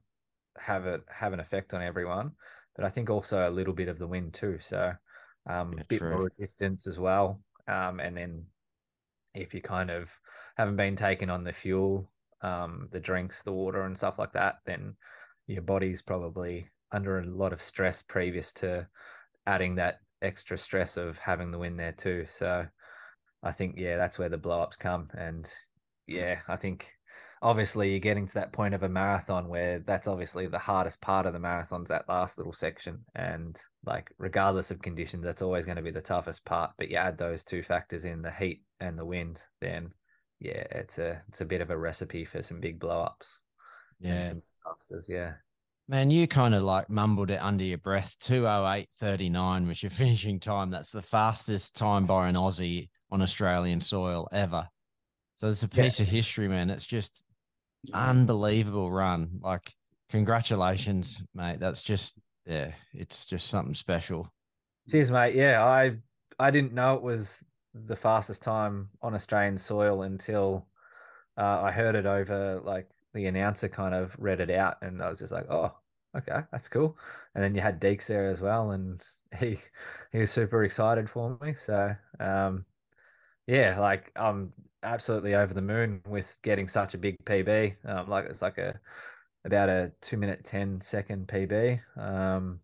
have 0.58 0.86
it 0.86 1.02
have 1.08 1.32
an 1.32 1.40
effect 1.40 1.74
on 1.74 1.82
everyone, 1.82 2.32
but 2.76 2.84
I 2.86 2.90
think 2.90 3.10
also 3.10 3.48
a 3.48 3.52
little 3.52 3.74
bit 3.74 3.88
of 3.88 3.98
the 3.98 4.08
wind 4.08 4.34
too. 4.34 4.58
So 4.60 4.94
um, 5.48 5.72
Yeah, 5.76 5.84
bit 5.88 6.04
true. 6.04 6.08
more 6.08 6.24
resistance 6.24 6.86
as 6.86 6.98
well. 6.98 7.42
Um, 7.68 8.00
and 8.00 8.16
then 8.16 8.46
if 9.34 9.54
you 9.54 9.62
kind 9.62 9.90
of 9.90 10.10
haven't 10.58 10.76
been 10.76 10.96
taking 10.96 11.30
on 11.30 11.44
the 11.44 11.52
fuel, 11.52 12.10
um, 12.42 12.88
the 12.90 13.00
drinks, 13.00 13.42
the 13.42 13.52
water, 13.52 13.82
and 13.84 13.96
stuff 13.96 14.18
like 14.18 14.32
that, 14.32 14.56
then 14.66 14.96
your 15.46 15.62
body's 15.62 16.02
probably 16.02 16.68
under 16.92 17.20
a 17.20 17.26
lot 17.26 17.52
of 17.52 17.62
stress 17.62 18.02
previous 18.02 18.52
to 18.52 18.86
adding 19.46 19.76
that 19.76 20.00
extra 20.20 20.58
stress 20.58 20.96
of 20.96 21.16
having 21.18 21.50
the 21.50 21.58
wind 21.58 21.78
there 21.78 21.92
too. 21.92 22.26
So 22.28 22.66
I 23.42 23.52
think 23.52 23.74
yeah, 23.78 23.96
that's 23.96 24.18
where 24.18 24.28
the 24.28 24.36
blow 24.36 24.60
ups 24.60 24.76
come. 24.76 25.08
And 25.16 25.50
yeah, 26.06 26.40
I 26.48 26.56
think 26.56 26.90
obviously 27.40 27.90
you're 27.90 28.00
getting 28.00 28.26
to 28.26 28.34
that 28.34 28.52
point 28.52 28.74
of 28.74 28.82
a 28.82 28.88
marathon 28.88 29.48
where 29.48 29.78
that's 29.80 30.08
obviously 30.08 30.48
the 30.48 30.58
hardest 30.58 31.00
part 31.00 31.24
of 31.24 31.32
the 31.32 31.38
marathon's 31.38 31.88
that 31.88 32.08
last 32.08 32.36
little 32.36 32.52
section. 32.52 33.04
And 33.14 33.56
like 33.86 34.10
regardless 34.18 34.70
of 34.70 34.82
conditions, 34.82 35.22
that's 35.22 35.42
always 35.42 35.66
going 35.66 35.76
to 35.76 35.82
be 35.82 35.92
the 35.92 36.00
toughest 36.00 36.44
part. 36.44 36.72
But 36.78 36.90
you 36.90 36.96
add 36.96 37.16
those 37.16 37.44
two 37.44 37.62
factors 37.62 38.04
in 38.04 38.22
the 38.22 38.32
heat 38.32 38.62
and 38.80 38.98
the 38.98 39.06
wind, 39.06 39.42
then 39.60 39.92
yeah, 40.40 40.64
it's 40.70 40.98
a 40.98 41.22
it's 41.28 41.40
a 41.40 41.44
bit 41.44 41.60
of 41.60 41.70
a 41.70 41.78
recipe 41.78 42.24
for 42.24 42.42
some 42.42 42.60
big 42.60 42.78
blow 42.78 43.00
ups 43.00 43.40
and 44.02 44.14
Yeah. 44.14 44.28
some 44.28 44.42
disasters. 44.64 45.08
Yeah. 45.08 45.34
Man, 45.88 46.10
you 46.10 46.28
kind 46.28 46.54
of 46.54 46.62
like 46.62 46.90
mumbled 46.90 47.30
it 47.30 47.40
under 47.42 47.64
your 47.64 47.78
breath. 47.78 48.16
208.39 48.20 49.66
was 49.66 49.82
your 49.82 49.90
finishing 50.02 50.38
time. 50.38 50.70
That's 50.70 50.90
the 50.90 51.02
fastest 51.02 51.76
time 51.76 52.06
by 52.06 52.28
an 52.28 52.34
Aussie 52.34 52.90
on 53.10 53.22
Australian 53.22 53.80
soil 53.80 54.28
ever. 54.32 54.68
So 55.36 55.48
it's 55.48 55.62
a 55.62 55.68
Yeah. 55.72 55.84
piece 55.84 56.00
of 56.00 56.08
history, 56.08 56.48
man. 56.48 56.68
It's 56.70 56.84
just 56.84 57.24
unbelievable 57.92 58.90
run. 58.90 59.40
Like, 59.42 59.72
congratulations, 60.10 61.22
mate. 61.34 61.60
That's 61.60 61.82
just, 61.82 62.18
yeah, 62.44 62.72
it's 62.92 63.24
just 63.24 63.48
something 63.48 63.74
special. 63.74 64.30
Cheers, 64.90 65.10
mate. 65.10 65.34
Yeah, 65.34 65.64
I 65.64 65.96
I 66.38 66.50
didn't 66.50 66.72
know 66.72 66.94
it 66.94 67.02
was 67.02 67.42
the 67.74 67.96
fastest 67.96 68.42
time 68.42 68.90
on 69.02 69.14
Australian 69.14 69.58
soil 69.58 70.02
until 70.02 70.66
uh, 71.36 71.62
I 71.62 71.70
heard 71.70 71.94
it 71.94 72.06
over 72.06 72.60
like 72.60 72.88
the 73.14 73.26
announcer 73.26 73.68
kind 73.68 73.94
of 73.94 74.14
read 74.18 74.40
it 74.40 74.50
out, 74.50 74.78
and 74.82 75.02
I 75.02 75.10
was 75.10 75.18
just 75.20 75.32
like, 75.32 75.46
oh, 75.50 75.76
okay, 76.16 76.40
that's 76.52 76.68
cool. 76.68 76.98
And 77.34 77.42
then 77.42 77.54
you 77.54 77.60
had 77.60 77.80
Deeks 77.80 78.06
there 78.06 78.28
as 78.30 78.40
well, 78.40 78.72
and 78.72 79.02
he 79.38 79.58
he 80.12 80.18
was 80.20 80.30
super 80.30 80.64
excited 80.64 81.08
for 81.08 81.38
me. 81.42 81.54
So 81.54 81.94
um, 82.20 82.64
yeah, 83.46 83.78
like 83.78 84.12
I'm 84.16 84.52
absolutely 84.82 85.34
over 85.34 85.54
the 85.54 85.62
moon 85.62 86.02
with 86.06 86.36
getting 86.42 86.68
such 86.68 86.94
a 86.94 86.98
big 86.98 87.16
PB. 87.24 87.76
Um, 87.84 88.08
like 88.08 88.26
it's 88.26 88.42
like 88.42 88.58
a 88.58 88.80
about 89.44 89.68
a 89.68 89.92
two 90.00 90.16
minute 90.16 90.44
ten 90.44 90.80
second 90.80 91.28
PB. 91.28 91.80
Um, 91.96 92.60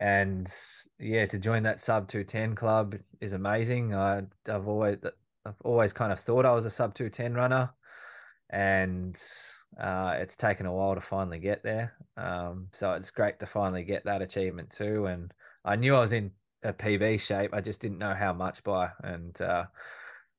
and 0.00 0.52
yeah, 0.98 1.26
to 1.26 1.38
join 1.38 1.62
that 1.64 1.80
sub 1.80 2.08
two 2.08 2.24
ten 2.24 2.54
club 2.54 2.96
is 3.20 3.34
amazing. 3.34 3.94
I 3.94 4.22
I've 4.48 4.66
always 4.66 4.98
I've 5.44 5.60
always 5.64 5.92
kind 5.92 6.12
of 6.12 6.20
thought 6.20 6.46
I 6.46 6.52
was 6.52 6.64
a 6.64 6.70
sub 6.70 6.94
two 6.94 7.10
ten 7.10 7.34
runner, 7.34 7.70
and 8.50 9.20
uh, 9.78 10.16
it's 10.18 10.36
taken 10.36 10.66
a 10.66 10.72
while 10.72 10.94
to 10.94 11.00
finally 11.00 11.38
get 11.38 11.62
there. 11.62 11.92
Um, 12.16 12.68
so 12.72 12.92
it's 12.92 13.10
great 13.10 13.38
to 13.40 13.46
finally 13.46 13.84
get 13.84 14.04
that 14.04 14.22
achievement 14.22 14.70
too. 14.70 15.06
And 15.06 15.32
I 15.64 15.76
knew 15.76 15.94
I 15.94 16.00
was 16.00 16.12
in 16.12 16.32
a 16.62 16.72
PB 16.72 17.20
shape. 17.20 17.54
I 17.54 17.60
just 17.60 17.80
didn't 17.80 17.98
know 17.98 18.14
how 18.14 18.32
much 18.32 18.62
by. 18.64 18.90
And 19.04 19.40
uh, 19.40 19.66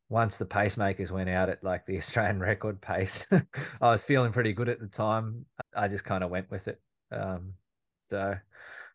once 0.10 0.38
the 0.38 0.46
pacemakers 0.46 1.12
went 1.12 1.30
out 1.30 1.50
at 1.50 1.64
like 1.64 1.86
the 1.86 1.98
Australian 2.00 2.40
record 2.40 2.82
pace, 2.82 3.26
I 3.32 3.90
was 3.92 4.04
feeling 4.04 4.32
pretty 4.32 4.54
good 4.54 4.70
at 4.70 4.80
the 4.80 4.88
time. 4.88 5.46
I 5.76 5.88
just 5.88 6.04
kind 6.04 6.24
of 6.24 6.30
went 6.30 6.50
with 6.52 6.68
it. 6.68 6.82
Um, 7.12 7.54
so 8.00 8.36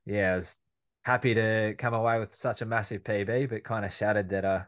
yeah, 0.06 0.32
I 0.32 0.36
was 0.36 0.56
happy 1.02 1.34
to 1.34 1.74
come 1.78 1.94
away 1.94 2.18
with 2.18 2.34
such 2.34 2.62
a 2.62 2.66
massive 2.66 3.04
PB, 3.04 3.50
but 3.50 3.64
kind 3.64 3.84
of 3.84 3.92
shattered 3.92 4.28
that 4.30 4.44
uh, 4.44 4.62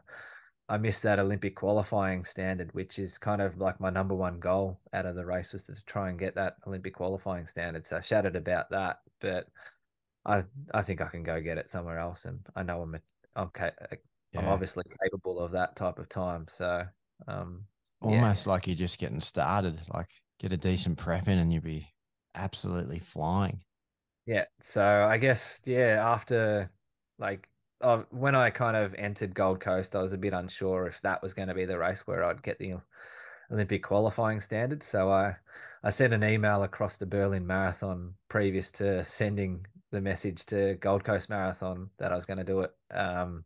I 0.67 0.77
missed 0.77 1.03
that 1.03 1.19
Olympic 1.19 1.55
qualifying 1.55 2.23
standard, 2.25 2.73
which 2.73 2.99
is 2.99 3.17
kind 3.17 3.41
of 3.41 3.57
like 3.57 3.79
my 3.79 3.89
number 3.89 4.15
one 4.15 4.39
goal 4.39 4.79
out 4.93 5.05
of 5.05 5.15
the 5.15 5.25
race 5.25 5.53
was 5.53 5.63
to 5.63 5.75
try 5.85 6.09
and 6.09 6.19
get 6.19 6.35
that 6.35 6.57
Olympic 6.67 6.93
qualifying 6.93 7.47
standard. 7.47 7.85
So 7.85 7.97
I 7.97 8.01
shattered 8.01 8.35
about 8.35 8.69
that, 8.69 8.97
but 9.19 9.47
I 10.25 10.43
I 10.73 10.83
think 10.83 11.01
I 11.01 11.07
can 11.07 11.23
go 11.23 11.41
get 11.41 11.57
it 11.57 11.69
somewhere 11.69 11.97
else, 11.97 12.25
and 12.25 12.39
I 12.55 12.63
know 12.63 12.81
I'm 12.81 12.95
a, 12.95 12.99
I'm 13.35 13.49
ca- 13.49 13.71
I'm 14.35 14.47
obviously 14.47 14.83
capable 15.03 15.39
of 15.39 15.51
that 15.53 15.75
type 15.75 15.97
of 15.97 16.07
time. 16.09 16.45
So 16.49 16.83
um, 17.27 17.65
yeah. 18.03 18.11
Almost 18.11 18.47
like 18.47 18.67
you're 18.67 18.75
just 18.75 18.99
getting 18.99 19.19
started. 19.19 19.81
Like, 19.93 20.09
get 20.39 20.53
a 20.53 20.57
decent 20.57 20.97
prep 20.97 21.27
in 21.27 21.37
and 21.37 21.51
you'd 21.51 21.63
be 21.63 21.87
absolutely 22.35 22.99
flying. 22.99 23.61
Yeah, 24.29 24.45
so 24.59 25.07
I 25.09 25.17
guess 25.17 25.59
yeah, 25.65 26.03
after 26.05 26.69
like 27.17 27.49
uh, 27.81 28.03
when 28.11 28.35
I 28.35 28.51
kind 28.51 28.77
of 28.77 28.93
entered 28.93 29.33
Gold 29.33 29.59
Coast, 29.59 29.95
I 29.95 30.03
was 30.03 30.13
a 30.13 30.19
bit 30.19 30.33
unsure 30.33 30.85
if 30.85 31.01
that 31.01 31.23
was 31.23 31.33
going 31.33 31.47
to 31.47 31.55
be 31.55 31.65
the 31.65 31.79
race 31.79 32.05
where 32.05 32.23
I'd 32.23 32.43
get 32.43 32.59
the 32.59 32.75
Olympic 33.51 33.81
qualifying 33.81 34.39
standard. 34.39 34.83
So 34.83 35.09
I 35.09 35.35
I 35.83 35.89
sent 35.89 36.13
an 36.13 36.23
email 36.23 36.61
across 36.61 36.97
the 36.97 37.07
Berlin 37.07 37.47
Marathon 37.47 38.13
previous 38.27 38.69
to 38.73 39.03
sending 39.03 39.65
the 39.89 39.99
message 39.99 40.45
to 40.45 40.75
Gold 40.75 41.03
Coast 41.03 41.27
Marathon 41.31 41.89
that 41.97 42.11
I 42.11 42.15
was 42.15 42.27
going 42.27 42.37
to 42.37 42.43
do 42.43 42.59
it. 42.59 42.71
Um, 42.91 43.45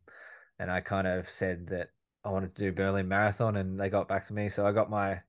and 0.59 0.69
I 0.69 0.81
kind 0.81 1.07
of 1.07 1.29
said 1.29 1.65
that 1.67 1.91
I 2.25 2.29
wanted 2.29 2.55
to 2.55 2.61
do 2.61 2.73
Berlin 2.73 3.07
Marathon, 3.07 3.55
and 3.55 3.79
they 3.79 3.89
got 3.89 4.09
back 4.09 4.25
to 4.25 4.33
me. 4.33 4.49
So 4.49 4.67
I 4.67 4.73
got 4.73 4.89
my 4.89 5.21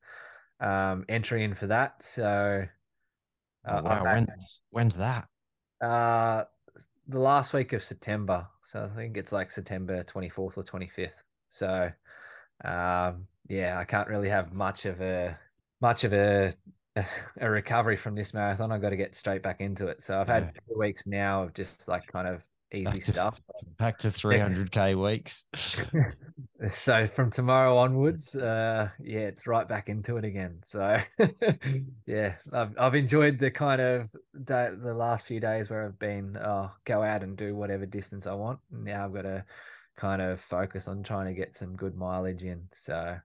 um, 0.58 1.04
entry 1.08 1.44
in 1.44 1.54
for 1.54 1.68
that. 1.68 2.02
So 2.02 2.66
Oh, 3.66 3.78
uh, 3.78 3.82
wow. 3.82 4.04
When's, 4.04 4.60
when's 4.70 4.96
that? 4.96 5.28
Uh, 5.84 6.44
the 7.08 7.18
last 7.18 7.52
week 7.52 7.72
of 7.72 7.82
September. 7.82 8.46
So 8.62 8.88
I 8.92 8.96
think 8.96 9.16
it's 9.16 9.32
like 9.32 9.50
September 9.50 10.02
24th 10.02 10.56
or 10.56 10.62
25th. 10.64 11.10
So, 11.48 11.90
um, 12.64 13.26
yeah, 13.48 13.78
I 13.78 13.84
can't 13.84 14.08
really 14.08 14.28
have 14.28 14.52
much 14.52 14.86
of 14.86 15.00
a 15.00 15.38
much 15.80 16.04
of 16.04 16.12
a 16.12 16.54
a 17.40 17.50
recovery 17.50 17.96
from 17.96 18.14
this 18.14 18.32
marathon. 18.32 18.72
I've 18.72 18.80
got 18.80 18.90
to 18.90 18.96
get 18.96 19.14
straight 19.16 19.42
back 19.42 19.60
into 19.60 19.88
it. 19.88 20.02
So 20.02 20.18
I've 20.20 20.28
Yeah. 20.28 20.34
had 20.34 20.54
two 20.68 20.78
weeks 20.78 21.06
now 21.06 21.42
of 21.44 21.54
just 21.54 21.88
like 21.88 22.06
kind 22.06 22.26
of 22.28 22.42
easy 22.72 22.84
Back 22.84 22.94
to- 22.94 23.12
stuff. 23.12 23.40
Back 23.78 23.98
to 23.98 24.08
300K 24.08 25.00
weeks. 25.00 25.44
so 26.68 27.06
from 27.06 27.30
tomorrow 27.30 27.76
onwards, 27.76 28.34
uh, 28.36 28.88
yeah, 29.02 29.20
it's 29.20 29.46
right 29.46 29.68
back 29.68 29.88
into 29.88 30.16
it 30.16 30.24
again. 30.24 30.60
So 30.64 30.98
yeah, 32.06 32.34
I've 32.52 32.78
I've 32.78 32.94
enjoyed 32.94 33.38
the 33.38 33.50
kind 33.50 33.80
of 33.80 34.08
day, 34.42 34.70
the 34.76 34.94
last 34.94 35.26
few 35.26 35.40
days 35.40 35.70
where 35.70 35.84
I've 35.84 35.98
been 35.98 36.36
oh, 36.36 36.70
go 36.84 37.02
out 37.02 37.22
and 37.22 37.36
do 37.36 37.54
whatever 37.54 37.86
distance 37.86 38.26
I 38.26 38.34
want. 38.34 38.58
Now 38.70 39.04
I've 39.04 39.14
got 39.14 39.22
to 39.22 39.44
kind 39.96 40.20
of 40.20 40.40
focus 40.40 40.88
on 40.88 41.02
trying 41.02 41.26
to 41.26 41.34
get 41.34 41.56
some 41.56 41.76
good 41.76 41.96
mileage 41.96 42.42
in. 42.42 42.62
So 42.72 43.16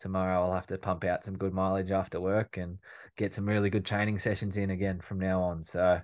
tomorrow 0.00 0.42
I'll 0.42 0.54
have 0.54 0.66
to 0.68 0.78
pump 0.78 1.04
out 1.04 1.24
some 1.24 1.36
good 1.36 1.54
mileage 1.54 1.90
after 1.90 2.20
work 2.20 2.56
and 2.56 2.78
get 3.16 3.34
some 3.34 3.46
really 3.46 3.70
good 3.70 3.84
training 3.84 4.18
sessions 4.18 4.56
in 4.56 4.70
again 4.70 5.00
from 5.00 5.20
now 5.20 5.40
on. 5.42 5.62
So 5.62 6.00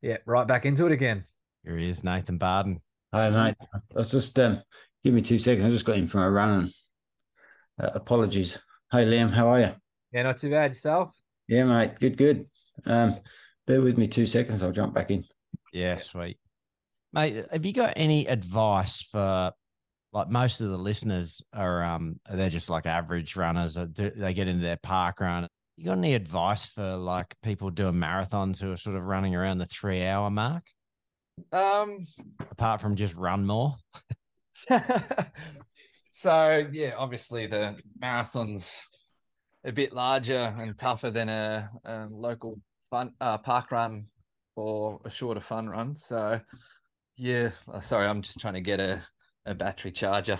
yeah, 0.00 0.18
right 0.26 0.46
back 0.46 0.66
into 0.66 0.86
it 0.86 0.92
again. 0.92 1.24
Here 1.64 1.78
he 1.78 1.88
is, 1.88 2.02
Nathan 2.02 2.38
Barden. 2.38 2.80
Hi, 3.12 3.30
mate. 3.30 3.54
I 3.72 3.78
was 3.94 4.10
just 4.10 4.38
um, 4.38 4.62
give 5.04 5.14
me 5.14 5.22
two 5.22 5.38
seconds. 5.38 5.66
I 5.66 5.70
just 5.70 5.84
got 5.84 5.96
in 5.96 6.06
from 6.06 6.22
a 6.22 6.30
run. 6.30 6.50
And, 7.78 7.88
uh, 7.88 7.92
apologies. 7.94 8.58
Hey, 8.90 9.06
Liam, 9.06 9.30
how 9.30 9.48
are 9.48 9.60
you? 9.60 9.72
Yeah, 10.12 10.24
not 10.24 10.38
too 10.38 10.50
bad 10.50 10.72
yourself. 10.72 11.14
Yeah, 11.46 11.64
mate. 11.64 11.92
Good, 12.00 12.16
good. 12.16 12.46
Um, 12.84 13.18
bear 13.66 13.80
with 13.80 13.98
me 13.98 14.08
two 14.08 14.26
seconds. 14.26 14.62
I'll 14.62 14.72
jump 14.72 14.94
back 14.94 15.10
in. 15.10 15.24
Yeah, 15.72 15.96
sweet. 15.96 16.38
Mate, 17.12 17.46
have 17.50 17.64
you 17.66 17.72
got 17.72 17.94
any 17.96 18.26
advice 18.26 19.02
for 19.02 19.52
like 20.12 20.28
most 20.28 20.60
of 20.60 20.70
the 20.70 20.78
listeners 20.78 21.42
are 21.54 21.82
um 21.82 22.20
they're 22.30 22.50
just 22.50 22.68
like 22.68 22.86
average 22.86 23.34
runners 23.36 23.76
or 23.76 23.86
do, 23.86 24.10
they 24.10 24.34
get 24.34 24.48
into 24.48 24.62
their 24.62 24.76
park 24.76 25.20
run. 25.20 25.48
You 25.76 25.86
got 25.86 25.98
any 25.98 26.14
advice 26.14 26.66
for 26.66 26.96
like 26.96 27.34
people 27.42 27.70
doing 27.70 27.94
marathons 27.94 28.60
who 28.60 28.72
are 28.72 28.76
sort 28.76 28.96
of 28.96 29.04
running 29.04 29.34
around 29.34 29.58
the 29.58 29.66
three 29.66 30.04
hour 30.04 30.30
mark, 30.30 30.64
Um, 31.50 32.06
apart 32.50 32.80
from 32.80 32.96
just 32.96 33.14
run 33.14 33.46
more? 33.46 33.76
So 36.14 36.68
yeah, 36.70 36.92
obviously 36.96 37.48
the 37.48 37.76
marathon's 37.98 38.86
a 39.64 39.72
bit 39.72 39.92
larger 39.92 40.54
and 40.56 40.78
tougher 40.78 41.10
than 41.10 41.28
a, 41.28 41.68
a 41.84 42.06
local 42.10 42.60
fun 42.92 43.10
uh, 43.22 43.38
park 43.38 43.72
run 43.72 44.04
or 44.54 45.00
a 45.06 45.10
shorter 45.10 45.40
fun 45.40 45.66
run. 45.68 45.96
So 45.96 46.38
yeah, 47.16 47.48
uh, 47.72 47.80
sorry, 47.80 48.06
I'm 48.06 48.20
just 48.20 48.38
trying 48.38 48.54
to 48.54 48.60
get 48.60 48.80
a, 48.80 49.00
a 49.46 49.54
battery 49.54 49.90
charger. 49.92 50.38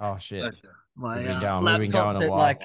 Oh 0.00 0.16
shit! 0.16 0.54
My 0.96 1.16
We've 1.16 1.26
been 1.26 1.36
uh, 1.36 1.40
going- 1.40 1.64
we've 1.64 1.80
been 1.80 1.90
going 1.90 2.06
laptop's 2.06 2.20
a 2.20 2.24
at 2.24 2.30
while. 2.30 2.38
like 2.38 2.62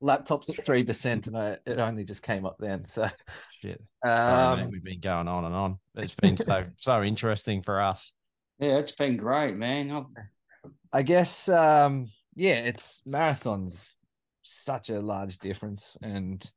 laptop's 0.00 0.48
at 0.48 0.64
three 0.64 0.82
percent, 0.82 1.26
and 1.26 1.36
I, 1.36 1.58
it 1.66 1.78
only 1.78 2.04
just 2.04 2.22
came 2.22 2.46
up 2.46 2.56
then. 2.58 2.86
So 2.86 3.06
Shit. 3.50 3.82
Sorry, 4.02 4.56
mate, 4.56 4.62
um, 4.64 4.70
we've 4.70 4.82
been 4.82 5.00
going 5.00 5.28
on 5.28 5.44
and 5.44 5.54
on. 5.54 5.78
It's 5.96 6.14
been 6.14 6.38
so 6.38 6.64
so 6.78 7.02
interesting 7.02 7.62
for 7.62 7.80
us. 7.82 8.14
Yeah, 8.58 8.78
it's 8.78 8.92
been 8.92 9.18
great, 9.18 9.56
man. 9.56 9.90
I've, 9.90 10.70
I 10.92 11.02
guess 11.02 11.48
um 11.50 12.08
yeah, 12.34 12.60
it's 12.60 13.02
marathons 13.06 13.96
such 14.42 14.88
a 14.88 15.00
large 15.00 15.38
difference 15.38 15.98
and 16.02 16.50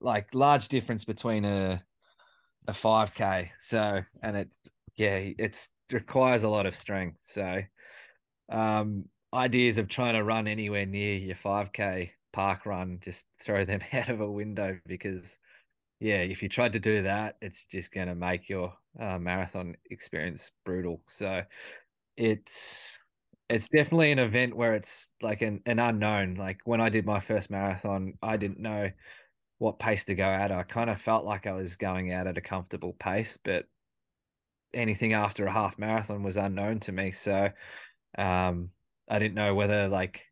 like 0.00 0.34
large 0.34 0.68
difference 0.68 1.04
between 1.04 1.44
a 1.44 1.82
a 2.66 2.74
5k. 2.74 3.50
So 3.58 4.02
and 4.22 4.36
it 4.36 4.48
yeah, 4.96 5.30
it's 5.38 5.70
requires 5.92 6.42
a 6.44 6.48
lot 6.48 6.66
of 6.66 6.76
strength. 6.76 7.18
So 7.22 7.62
um 8.50 9.04
ideas 9.34 9.78
of 9.78 9.88
trying 9.88 10.14
to 10.14 10.24
run 10.24 10.48
anywhere 10.48 10.86
near 10.86 11.16
your 11.16 11.36
5k 11.36 12.12
park 12.32 12.66
run 12.66 12.98
just 13.02 13.26
throw 13.42 13.64
them 13.64 13.80
out 13.92 14.08
of 14.08 14.20
a 14.20 14.30
window 14.30 14.78
because 14.86 15.38
yeah, 16.00 16.22
if 16.22 16.42
you 16.42 16.48
tried 16.48 16.74
to 16.74 16.80
do 16.80 17.02
that, 17.04 17.36
it's 17.42 17.64
just 17.64 17.92
going 17.92 18.08
to 18.08 18.14
make 18.14 18.48
your 18.48 18.72
uh, 19.00 19.18
marathon 19.18 19.76
experience 19.90 20.50
brutal. 20.64 21.02
So 21.08 21.42
it's 22.16 22.98
it's 23.48 23.68
definitely 23.68 24.12
an 24.12 24.18
event 24.18 24.56
where 24.56 24.74
it's 24.74 25.12
like 25.22 25.42
an, 25.42 25.62
an 25.66 25.78
unknown. 25.78 26.34
Like 26.34 26.60
when 26.64 26.80
I 26.80 26.90
did 26.90 27.06
my 27.06 27.20
first 27.20 27.50
marathon, 27.50 28.14
I 28.22 28.36
didn't 28.36 28.60
know 28.60 28.90
what 29.58 29.78
pace 29.78 30.04
to 30.06 30.14
go 30.14 30.24
at. 30.24 30.52
I 30.52 30.62
kind 30.62 30.90
of 30.90 31.00
felt 31.00 31.24
like 31.24 31.46
I 31.46 31.52
was 31.52 31.76
going 31.76 32.12
out 32.12 32.26
at 32.26 32.38
a 32.38 32.42
comfortable 32.42 32.94
pace, 32.98 33.38
but 33.42 33.66
anything 34.72 35.12
after 35.12 35.46
a 35.46 35.52
half 35.52 35.78
marathon 35.78 36.22
was 36.22 36.36
unknown 36.36 36.80
to 36.80 36.92
me. 36.92 37.12
So 37.12 37.50
um, 38.16 38.70
I 39.08 39.18
didn't 39.18 39.34
know 39.34 39.54
whether 39.54 39.88
like 39.88 40.22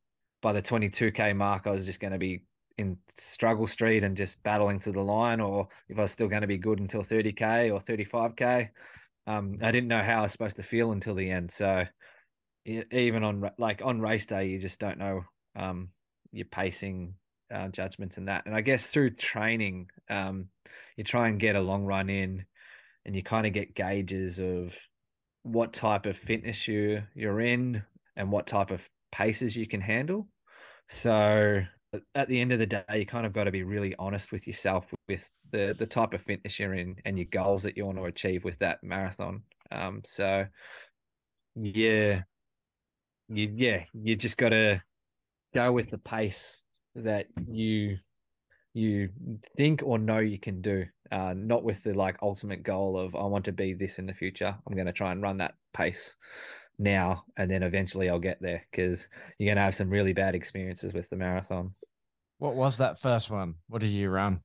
by 0.42 0.52
the 0.52 0.62
22k 0.62 1.34
mark 1.36 1.66
I 1.66 1.70
was 1.70 1.86
just 1.86 2.00
going 2.00 2.12
to 2.12 2.18
be 2.18 2.42
in 2.78 2.98
struggle 3.16 3.66
street 3.66 4.04
and 4.04 4.16
just 4.16 4.42
battling 4.42 4.78
to 4.80 4.92
the 4.92 5.00
line, 5.00 5.40
or 5.40 5.68
if 5.88 5.98
I 5.98 6.02
was 6.02 6.12
still 6.12 6.28
going 6.28 6.42
to 6.42 6.46
be 6.46 6.58
good 6.58 6.78
until 6.78 7.02
30k 7.02 7.72
or 7.72 7.80
35k. 7.80 8.68
Um, 9.26 9.58
I 9.62 9.72
didn't 9.72 9.88
know 9.88 10.02
how 10.02 10.20
I 10.20 10.22
was 10.22 10.32
supposed 10.32 10.56
to 10.56 10.62
feel 10.62 10.92
until 10.92 11.14
the 11.14 11.30
end. 11.30 11.50
So 11.50 11.84
even 12.64 13.24
on 13.24 13.50
like 13.58 13.80
on 13.84 14.00
race 14.00 14.26
day, 14.26 14.48
you 14.48 14.58
just 14.58 14.78
don't 14.78 14.98
know 14.98 15.24
um, 15.56 15.88
your 16.32 16.46
pacing 16.46 17.14
uh, 17.50 17.68
judgments 17.68 18.18
and 18.18 18.28
that. 18.28 18.46
And 18.46 18.54
I 18.54 18.60
guess 18.60 18.86
through 18.86 19.10
training, 19.16 19.90
um, 20.08 20.50
you 20.96 21.04
try 21.04 21.28
and 21.28 21.40
get 21.40 21.56
a 21.56 21.60
long 21.60 21.84
run 21.84 22.10
in, 22.10 22.46
and 23.04 23.14
you 23.14 23.22
kind 23.22 23.46
of 23.46 23.52
get 23.52 23.74
gauges 23.74 24.38
of 24.38 24.76
what 25.42 25.72
type 25.72 26.06
of 26.06 26.16
fitness 26.16 26.66
you 26.66 27.02
you're 27.14 27.40
in 27.40 27.82
and 28.16 28.32
what 28.32 28.46
type 28.46 28.70
of 28.70 28.88
paces 29.12 29.54
you 29.56 29.66
can 29.66 29.80
handle. 29.80 30.28
So 30.88 31.62
at- 32.14 32.28
the 32.28 32.40
end 32.40 32.52
of 32.52 32.58
the 32.58 32.66
day, 32.66 32.84
you 32.94 33.06
kind 33.06 33.26
of 33.26 33.32
got 33.32 33.44
to 33.44 33.52
be 33.52 33.62
really 33.62 33.94
honest 33.96 34.32
with 34.32 34.46
yourself 34.46 34.92
with 35.08 35.28
the 35.52 35.74
the 35.78 35.86
type 35.86 36.12
of 36.12 36.22
fitness 36.22 36.58
you're 36.58 36.74
in 36.74 36.96
and 37.04 37.16
your 37.18 37.26
goals 37.26 37.62
that 37.62 37.76
you 37.76 37.86
want 37.86 37.98
to 37.98 38.04
achieve 38.04 38.44
with 38.44 38.58
that 38.58 38.82
marathon. 38.82 39.44
Um, 39.70 40.02
so 40.04 40.46
yeah, 41.54 42.24
you 43.28 43.52
yeah, 43.56 43.84
you 43.92 44.16
just 44.16 44.36
got 44.36 44.50
to 44.50 44.82
go 45.54 45.72
with 45.72 45.90
the 45.90 45.98
pace 45.98 46.62
that 46.96 47.26
you 47.48 47.98
you 48.74 49.08
think 49.56 49.82
or 49.82 49.98
know 49.98 50.18
you 50.18 50.38
can 50.38 50.60
do, 50.60 50.84
uh, 51.10 51.34
not 51.34 51.64
with 51.64 51.82
the 51.82 51.94
like 51.94 52.16
ultimate 52.22 52.62
goal 52.62 52.98
of 52.98 53.16
I 53.16 53.24
want 53.24 53.44
to 53.46 53.52
be 53.52 53.72
this 53.72 53.98
in 53.98 54.06
the 54.06 54.12
future. 54.14 54.54
I'm 54.66 54.74
going 54.74 54.86
to 54.86 54.92
try 54.92 55.12
and 55.12 55.22
run 55.22 55.38
that 55.38 55.54
pace 55.72 56.16
now, 56.78 57.24
and 57.38 57.50
then 57.50 57.62
eventually 57.62 58.10
I'll 58.10 58.18
get 58.18 58.40
there 58.42 58.62
because 58.70 59.08
you're 59.38 59.46
going 59.46 59.56
to 59.56 59.62
have 59.62 59.74
some 59.74 59.88
really 59.88 60.12
bad 60.12 60.34
experiences 60.34 60.92
with 60.92 61.08
the 61.08 61.16
marathon. 61.16 61.74
What 62.38 62.54
was 62.54 62.76
that 62.78 63.00
first 63.00 63.30
one? 63.30 63.54
What 63.68 63.80
did 63.80 63.90
you 63.90 64.10
run? 64.10 64.40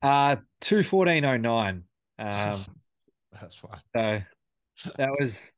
Uh, 0.00 0.36
two 0.60 0.82
fourteen 0.82 1.24
oh 1.24 1.36
nine. 1.36 1.84
Um, 2.18 2.64
That's 3.40 3.56
fine. 3.56 3.80
so 3.94 4.22
that 4.96 5.10
was 5.20 5.52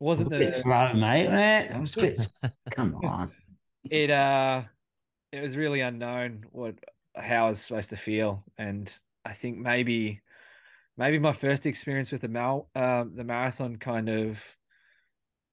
wasn't 0.00 0.34
a 0.34 0.38
bit 0.38 0.54
the 0.54 0.60
slow, 0.60 0.92
mate. 0.94 1.26
eh? 1.28 1.68
That 1.68 1.80
was 1.80 1.96
a 1.96 2.00
bit. 2.00 2.26
Come 2.72 2.96
on. 3.04 3.30
it 3.90 4.10
uh 4.10 4.62
it 5.32 5.40
was 5.40 5.56
really 5.56 5.80
unknown 5.80 6.44
what 6.52 6.78
how 7.16 7.46
I 7.46 7.48
was 7.50 7.60
supposed 7.60 7.90
to 7.90 7.96
feel. 7.96 8.44
And 8.58 8.96
I 9.24 9.32
think 9.34 9.58
maybe 9.58 10.20
maybe 10.96 11.18
my 11.18 11.32
first 11.32 11.66
experience 11.66 12.12
with 12.12 12.22
the 12.22 12.28
mal 12.28 12.70
um 12.74 13.16
the 13.16 13.24
marathon 13.24 13.76
kind 13.76 14.08
of 14.08 14.44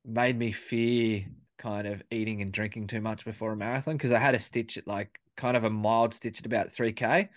made 0.05 0.37
me 0.37 0.51
fear 0.51 1.25
kind 1.57 1.87
of 1.87 2.01
eating 2.09 2.41
and 2.41 2.53
drinking 2.53 2.87
too 2.87 3.01
much 3.01 3.25
before 3.25 3.51
a 3.51 3.57
marathon 3.57 3.97
because 3.97 4.11
I 4.11 4.19
had 4.19 4.35
a 4.35 4.39
stitch 4.39 4.77
at 4.77 4.87
like 4.87 5.19
kind 5.35 5.57
of 5.57 5.63
a 5.65 5.69
mild 5.69 6.13
stitch 6.13 6.39
at 6.39 6.45
about 6.45 6.71
3k 6.71 7.29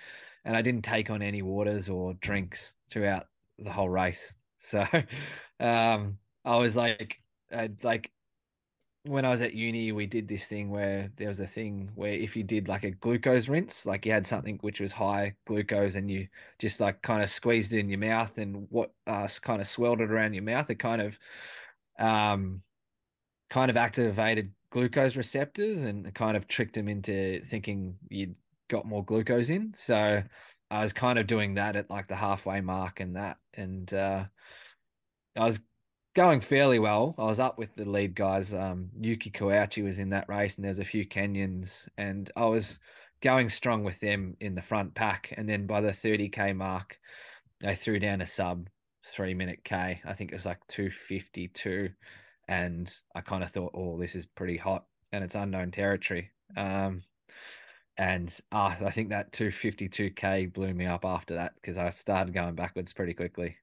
and 0.44 0.56
I 0.56 0.62
didn't 0.62 0.84
take 0.84 1.10
on 1.10 1.22
any 1.22 1.42
waters 1.42 1.88
or 1.88 2.14
drinks 2.14 2.74
throughout 2.90 3.28
the 3.58 3.72
whole 3.72 3.88
race. 3.88 4.34
So 4.58 4.80
um 5.60 6.18
I 6.44 6.56
was 6.56 6.76
like 6.76 7.20
I'd 7.50 7.82
like 7.84 8.10
when 9.04 9.24
I 9.24 9.30
was 9.30 9.42
at 9.42 9.54
uni, 9.54 9.90
we 9.90 10.06
did 10.06 10.28
this 10.28 10.46
thing 10.46 10.70
where 10.70 11.10
there 11.16 11.28
was 11.28 11.40
a 11.40 11.46
thing 11.46 11.90
where 11.96 12.12
if 12.12 12.36
you 12.36 12.44
did 12.44 12.68
like 12.68 12.84
a 12.84 12.92
glucose 12.92 13.48
rinse, 13.48 13.84
like 13.84 14.06
you 14.06 14.12
had 14.12 14.26
something 14.26 14.58
which 14.60 14.78
was 14.78 14.92
high 14.92 15.34
glucose 15.44 15.96
and 15.96 16.08
you 16.08 16.28
just 16.60 16.78
like 16.78 17.02
kind 17.02 17.22
of 17.22 17.28
squeezed 17.28 17.72
it 17.72 17.80
in 17.80 17.88
your 17.88 17.98
mouth 17.98 18.38
and 18.38 18.66
what 18.70 18.92
uh, 19.08 19.26
kind 19.40 19.60
of 19.60 19.66
swelled 19.66 20.00
it 20.00 20.10
around 20.10 20.34
your 20.34 20.44
mouth, 20.44 20.70
it 20.70 20.76
kind 20.76 21.02
of, 21.02 21.18
um, 21.98 22.62
kind 23.50 23.70
of 23.70 23.76
activated 23.76 24.52
glucose 24.70 25.16
receptors 25.16 25.84
and 25.84 26.14
kind 26.14 26.36
of 26.36 26.46
tricked 26.46 26.74
them 26.74 26.88
into 26.88 27.40
thinking 27.46 27.96
you'd 28.08 28.36
got 28.68 28.86
more 28.86 29.04
glucose 29.04 29.50
in. 29.50 29.74
So 29.74 30.22
I 30.70 30.82
was 30.82 30.92
kind 30.92 31.18
of 31.18 31.26
doing 31.26 31.54
that 31.54 31.74
at 31.74 31.90
like 31.90 32.06
the 32.06 32.16
halfway 32.16 32.60
mark 32.60 33.00
and 33.00 33.16
that, 33.16 33.38
and 33.54 33.92
uh, 33.92 34.24
I 35.36 35.44
was 35.44 35.60
going 36.14 36.40
fairly 36.40 36.78
well. 36.78 37.14
I 37.18 37.24
was 37.24 37.40
up 37.40 37.58
with 37.58 37.74
the 37.74 37.84
lead 37.84 38.14
guys. 38.14 38.52
Um, 38.52 38.90
Yuki 39.00 39.30
Kawauchi 39.30 39.82
was 39.82 39.98
in 39.98 40.10
that 40.10 40.28
race, 40.28 40.56
and 40.56 40.64
there's 40.64 40.78
a 40.78 40.84
few 40.84 41.06
Kenyans, 41.06 41.88
and 41.96 42.30
I 42.36 42.44
was 42.46 42.78
going 43.22 43.48
strong 43.48 43.84
with 43.84 43.98
them 44.00 44.36
in 44.40 44.54
the 44.54 44.62
front 44.62 44.94
pack. 44.94 45.32
And 45.36 45.48
then 45.48 45.66
by 45.66 45.80
the 45.80 45.92
30k 45.92 46.54
mark, 46.54 46.98
they 47.60 47.74
threw 47.74 47.98
down 47.98 48.20
a 48.20 48.26
sub 48.26 48.68
three 49.06 49.34
minute 49.34 49.60
K. 49.64 50.00
I 50.04 50.12
think 50.12 50.30
it 50.30 50.34
was 50.34 50.46
like 50.46 50.58
252. 50.68 51.88
And 52.48 52.94
I 53.14 53.20
kind 53.20 53.42
of 53.42 53.50
thought, 53.50 53.72
oh, 53.74 53.98
this 53.98 54.14
is 54.14 54.26
pretty 54.26 54.56
hot 54.56 54.84
and 55.12 55.22
it's 55.22 55.36
unknown 55.36 55.70
territory. 55.70 56.30
Um, 56.56 57.02
and 57.96 58.36
uh, 58.50 58.74
I 58.84 58.90
think 58.90 59.10
that 59.10 59.32
252k 59.32 60.52
blew 60.52 60.74
me 60.74 60.86
up 60.86 61.04
after 61.04 61.34
that 61.34 61.54
because 61.54 61.78
I 61.78 61.90
started 61.90 62.34
going 62.34 62.54
backwards 62.54 62.92
pretty 62.92 63.14
quickly. 63.14 63.56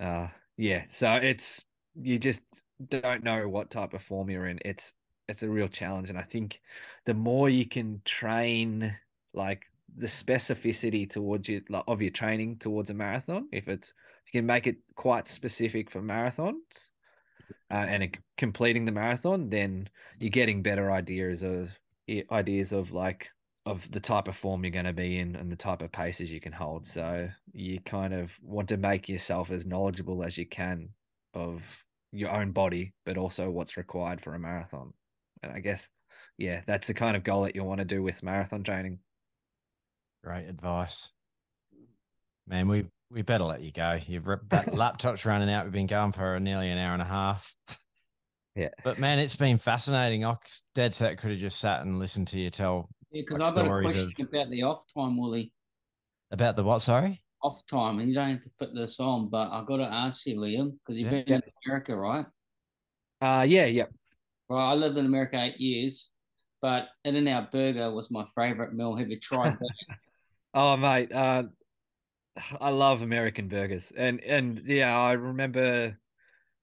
Uh, 0.00 0.28
yeah, 0.56 0.84
so 0.90 1.14
it's 1.14 1.64
you 1.94 2.18
just 2.18 2.40
don't 2.88 3.24
know 3.24 3.48
what 3.48 3.70
type 3.70 3.94
of 3.94 4.02
form 4.02 4.30
you're 4.30 4.46
in. 4.46 4.58
It's 4.64 4.92
it's 5.28 5.42
a 5.42 5.48
real 5.48 5.68
challenge, 5.68 6.10
and 6.10 6.18
I 6.18 6.22
think 6.22 6.60
the 7.06 7.14
more 7.14 7.48
you 7.48 7.66
can 7.66 8.02
train, 8.04 8.94
like 9.34 9.62
the 9.96 10.06
specificity 10.06 11.08
towards 11.08 11.48
you 11.48 11.62
like, 11.68 11.84
of 11.86 12.02
your 12.02 12.10
training 12.10 12.58
towards 12.58 12.90
a 12.90 12.94
marathon, 12.94 13.48
if 13.52 13.68
it's 13.68 13.92
you 14.26 14.40
can 14.40 14.46
make 14.46 14.66
it 14.66 14.76
quite 14.94 15.28
specific 15.28 15.90
for 15.90 16.00
marathons, 16.00 16.88
uh, 17.70 17.74
and 17.74 18.16
completing 18.36 18.84
the 18.84 18.92
marathon, 18.92 19.48
then 19.48 19.88
you're 20.18 20.30
getting 20.30 20.62
better 20.62 20.92
ideas 20.92 21.42
of 21.42 21.70
ideas 22.30 22.72
of 22.72 22.92
like 22.92 23.28
of 23.64 23.88
the 23.90 24.00
type 24.00 24.26
of 24.26 24.36
form 24.36 24.64
you're 24.64 24.72
going 24.72 24.86
to 24.86 24.92
be 24.92 25.18
in 25.18 25.36
and 25.36 25.50
the 25.50 25.56
type 25.56 25.82
of 25.82 25.92
paces 25.92 26.30
you 26.30 26.40
can 26.40 26.52
hold. 26.52 26.86
So 26.86 27.28
you 27.52 27.80
kind 27.80 28.12
of 28.12 28.30
want 28.42 28.68
to 28.70 28.76
make 28.76 29.08
yourself 29.08 29.50
as 29.50 29.64
knowledgeable 29.64 30.24
as 30.24 30.36
you 30.36 30.46
can 30.46 30.88
of 31.34 31.62
your 32.12 32.30
own 32.30 32.50
body, 32.50 32.92
but 33.06 33.16
also 33.16 33.50
what's 33.50 33.76
required 33.76 34.20
for 34.20 34.34
a 34.34 34.38
marathon. 34.38 34.92
And 35.42 35.52
I 35.52 35.60
guess, 35.60 35.86
yeah, 36.38 36.62
that's 36.66 36.88
the 36.88 36.94
kind 36.94 37.16
of 37.16 37.24
goal 37.24 37.44
that 37.44 37.54
you 37.54 37.62
want 37.62 37.78
to 37.78 37.84
do 37.84 38.02
with 38.02 38.22
marathon 38.22 38.64
training. 38.64 38.98
Great 40.24 40.48
advice. 40.48 41.12
Man, 42.46 42.68
we 42.68 42.86
we 43.10 43.22
better 43.22 43.44
let 43.44 43.62
you 43.62 43.72
go. 43.72 43.98
Your 44.06 44.40
laptop's 44.72 45.24
running 45.24 45.50
out. 45.50 45.64
We've 45.64 45.72
been 45.72 45.86
going 45.86 46.12
for 46.12 46.38
nearly 46.40 46.68
an 46.68 46.78
hour 46.78 46.94
and 46.94 47.02
a 47.02 47.06
half. 47.06 47.54
Yeah. 48.56 48.68
But 48.84 48.98
man, 48.98 49.18
it's 49.18 49.36
been 49.36 49.58
fascinating. 49.58 50.24
I 50.24 50.36
dead 50.74 50.94
set 50.94 51.18
could 51.18 51.30
have 51.30 51.40
just 51.40 51.60
sat 51.60 51.82
and 51.82 51.98
listened 51.98 52.28
to 52.28 52.40
you 52.40 52.50
tell 52.50 52.88
because 53.12 53.38
Like 53.38 53.48
I've 53.48 53.54
got 53.54 53.66
a 53.66 53.68
question 53.82 54.12
of- 54.20 54.28
about 54.28 54.50
the 54.50 54.62
off 54.62 54.84
time, 54.92 55.20
Willie. 55.20 55.52
about 56.30 56.56
the 56.56 56.64
what? 56.64 56.80
Sorry. 56.80 57.22
Off 57.42 57.64
time, 57.66 57.98
and 57.98 58.08
you 58.08 58.14
don't 58.14 58.28
have 58.30 58.40
to 58.42 58.50
put 58.58 58.74
this 58.74 59.00
on, 59.00 59.28
but 59.28 59.50
I've 59.50 59.66
got 59.66 59.78
to 59.78 59.84
ask 59.84 60.24
you, 60.26 60.36
Liam, 60.38 60.78
because 60.78 60.98
you've 60.98 61.12
Yeah. 61.12 61.22
been 61.22 61.34
in 61.42 61.52
America, 61.66 61.96
right? 61.96 62.26
Uh, 63.20 63.42
yeah, 63.48 63.66
yep. 63.66 63.92
Well, 64.48 64.58
I 64.60 64.74
lived 64.74 64.96
in 64.96 65.06
America 65.06 65.40
eight 65.42 65.58
years, 65.60 66.10
but 66.60 66.88
In-N-Out 67.04 67.50
Burger 67.50 67.90
was 67.90 68.10
my 68.10 68.24
favorite 68.36 68.74
meal. 68.74 68.94
Have 68.94 69.10
you 69.10 69.18
tried 69.18 69.58
that? 69.58 69.70
Oh, 70.54 70.76
mate, 70.76 71.10
uh, 71.12 71.44
I 72.60 72.68
love 72.68 73.00
American 73.02 73.48
burgers, 73.48 73.90
and 73.96 74.20
and 74.22 74.58
yeah, 74.66 74.94
I 74.98 75.12
remember 75.12 75.98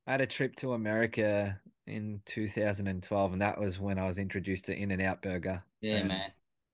I 0.05 0.11
had 0.11 0.21
a 0.21 0.27
trip 0.27 0.55
to 0.57 0.73
America 0.73 1.59
in 1.87 2.21
2012, 2.25 3.33
and 3.33 3.41
that 3.41 3.59
was 3.59 3.79
when 3.79 3.97
I 3.97 4.05
was 4.05 4.19
introduced 4.19 4.65
to 4.67 4.75
In-N-Out 4.75 5.21
Burger. 5.23 5.63
yeah, 5.81 5.97
and 5.97 6.07
man. 6.09 6.31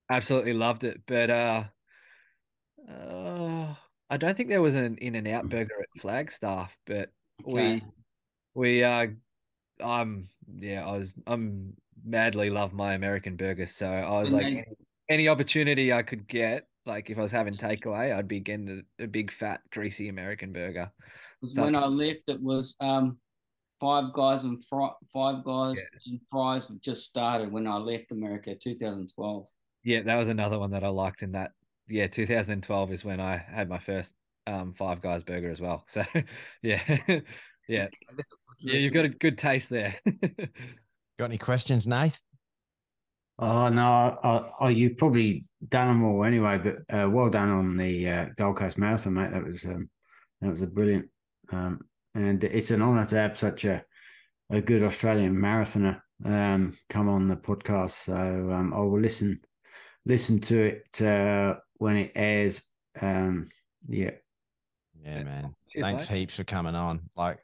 Absolutely 0.10 0.54
loved 0.54 0.84
it. 0.84 1.02
But 1.06 1.30
uh, 1.30 1.64
uh, 2.90 3.76
I 4.10 4.18
don't 4.18 4.36
think 4.38 4.50
there 4.50 4.62
was 4.62 4.76
an 4.76 4.98
In-N-Out 4.98 5.50
Burger 5.50 5.82
at 5.82 6.02
Flagstaff, 6.02 6.76
but 6.86 7.10
Okay. 7.46 7.82
we 8.54 8.80
we 8.80 8.84
uh, 8.84 9.08
I'm 9.84 10.30
yeah, 10.48 10.86
I 10.88 10.98
was 10.98 11.14
I'm 11.28 11.74
madly 12.04 12.50
love 12.50 12.72
my 12.74 12.94
American 12.94 13.36
burger, 13.36 13.66
so 13.66 13.88
I 13.88 14.22
was 14.22 14.32
And 14.32 14.42
like 14.42 14.46
any, 14.52 14.64
any 15.10 15.28
opportunity 15.28 15.92
I 15.92 16.04
could 16.04 16.28
get. 16.28 16.68
Like 16.86 17.10
if 17.10 17.18
I 17.18 17.22
was 17.22 17.32
having 17.32 17.58
takeaway, 17.58 18.16
I'd 18.16 18.28
be 18.28 18.40
getting 18.40 18.84
a, 19.00 19.04
a 19.04 19.08
big 19.08 19.32
fat 19.32 19.62
greasy 19.72 20.08
American 20.10 20.54
burger. 20.54 20.92
So- 21.50 21.64
when 21.64 21.76
I 21.76 21.88
left, 21.88 22.30
it 22.30 22.42
was 22.42 22.76
um, 22.80 23.20
Five 23.82 24.14
Guys 24.14 24.44
and 24.44 24.64
fri- 24.64 24.96
Five 25.12 25.44
Guys 25.44 25.84
and 26.06 26.22
Fries 26.30 26.68
just 26.80 27.04
started 27.04 27.52
when 27.52 27.68
I 27.68 27.78
left 27.78 28.12
America, 28.12 28.56
2012. 28.56 29.48
Yeah, 29.86 30.02
that 30.02 30.16
was 30.16 30.30
another 30.30 30.58
one 30.58 30.72
that 30.72 30.84
I 30.84 30.88
liked 30.88 31.22
in 31.22 31.34
that. 31.34 31.52
Yeah, 31.88 32.08
2012 32.08 32.92
is 32.92 33.06
when 33.06 33.22
I 33.22 33.38
had 33.38 33.70
my 33.70 33.78
first 33.78 34.14
um 34.48 34.74
Five 34.74 35.02
Guys 35.02 35.24
burger 35.24 35.52
as 35.52 35.62
well. 35.62 35.86
So 35.88 36.04
yeah, 36.62 36.82
yeah, 37.68 37.88
yeah, 38.60 38.78
you've 38.78 38.94
got 38.94 39.06
a 39.06 39.10
good 39.10 39.38
taste 39.38 39.70
there. 39.70 39.96
Got 41.18 41.26
any 41.26 41.38
questions, 41.38 41.88
Nath? 41.88 42.20
Oh 43.38 43.70
no, 43.70 44.18
I, 44.24 44.66
I, 44.66 44.70
you've 44.70 44.98
probably 44.98 45.44
done 45.70 45.88
them 45.88 46.04
all 46.04 46.26
anyway. 46.26 46.58
But 46.58 46.78
uh, 46.90 47.08
well 47.08 47.30
done 47.30 47.52
on 47.52 47.78
the 47.78 48.10
uh, 48.10 48.26
Gold 48.38 48.58
Coast 48.58 48.80
Marathon, 48.80 49.14
mate. 49.14 49.32
That 49.32 49.44
was 49.44 49.64
um, 49.66 49.88
that 50.42 50.50
was 50.50 50.64
a 50.64 50.68
brilliant, 50.68 51.10
um, 51.52 51.80
and 52.16 52.44
it's 52.44 52.72
an 52.72 52.82
honour 52.82 53.06
to 53.06 53.18
have 53.18 53.38
such 53.38 53.66
a 53.66 53.84
a 54.50 54.62
good 54.62 54.82
Australian 54.82 55.36
marathoner 55.36 56.02
um, 56.24 56.78
come 56.90 57.10
on 57.10 57.28
the 57.28 57.36
podcast. 57.36 58.06
So 58.06 58.16
um, 58.16 58.74
I 58.74 58.80
will 58.80 59.00
listen 59.00 59.40
listen 60.06 60.40
to 60.40 60.62
it 60.64 61.02
uh, 61.02 61.56
when 61.78 61.98
it 61.98 62.12
airs. 62.16 62.64
Um, 63.02 63.50
yeah, 63.88 64.12
Yeah, 65.04 65.24
man. 65.24 65.56
Cheers, 65.70 65.84
Thanks 65.86 66.10
mate. 66.10 66.20
heaps 66.20 66.36
for 66.36 66.44
coming 66.44 66.76
on. 66.76 67.02
Like, 67.16 67.40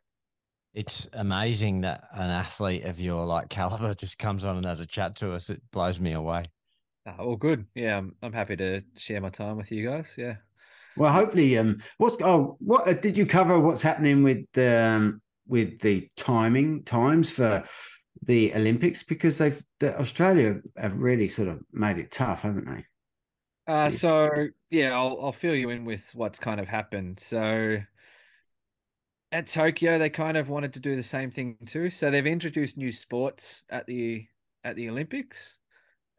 it's 0.73 1.09
amazing 1.13 1.81
that 1.81 2.05
an 2.13 2.29
athlete 2.29 2.85
of 2.85 2.99
your 2.99 3.25
like 3.25 3.49
caliber 3.49 3.93
just 3.95 4.17
comes 4.17 4.43
on 4.43 4.57
and 4.57 4.65
has 4.65 4.79
a 4.79 4.85
chat 4.85 5.15
to 5.17 5.33
us. 5.33 5.49
It 5.49 5.61
blows 5.71 5.99
me 5.99 6.13
away. 6.13 6.45
Ah, 7.05 7.15
well, 7.19 7.35
good. 7.35 7.65
Yeah, 7.75 7.97
I'm 7.97 8.15
I'm 8.21 8.33
happy 8.33 8.55
to 8.57 8.81
share 8.95 9.21
my 9.21 9.29
time 9.29 9.57
with 9.57 9.71
you 9.71 9.87
guys. 9.89 10.13
Yeah. 10.17 10.35
Well, 10.95 11.11
hopefully, 11.11 11.57
um, 11.57 11.81
what's 11.97 12.17
oh, 12.21 12.57
what 12.59 12.87
uh, 12.87 12.93
did 12.93 13.17
you 13.17 13.25
cover? 13.25 13.59
What's 13.59 13.81
happening 13.81 14.23
with 14.23 14.45
um 14.57 15.21
with 15.47 15.79
the 15.79 16.07
timing 16.15 16.83
times 16.83 17.31
for 17.31 17.63
the 18.23 18.53
Olympics? 18.55 19.03
Because 19.03 19.37
they've 19.37 19.63
the, 19.79 19.97
Australia 19.99 20.61
have 20.77 20.97
really 20.97 21.27
sort 21.27 21.47
of 21.49 21.61
made 21.71 21.97
it 21.97 22.11
tough, 22.11 22.43
haven't 22.43 22.67
they? 22.67 22.85
Uh, 23.67 23.89
Yeah. 23.89 23.99
so 23.99 24.47
yeah, 24.69 24.91
I'll 24.95 25.17
I'll 25.21 25.31
fill 25.31 25.55
you 25.55 25.69
in 25.69 25.85
with 25.85 26.13
what's 26.15 26.39
kind 26.39 26.59
of 26.59 26.67
happened. 26.67 27.19
So 27.19 27.79
at 29.31 29.47
Tokyo, 29.47 29.97
they 29.97 30.09
kind 30.09 30.37
of 30.37 30.49
wanted 30.49 30.73
to 30.73 30.79
do 30.79 30.95
the 30.95 31.03
same 31.03 31.31
thing 31.31 31.57
too. 31.65 31.89
So 31.89 32.11
they've 32.11 32.25
introduced 32.27 32.77
new 32.77 32.91
sports 32.91 33.65
at 33.69 33.85
the 33.87 34.27
at 34.63 34.75
the 34.75 34.89
Olympics, 34.89 35.59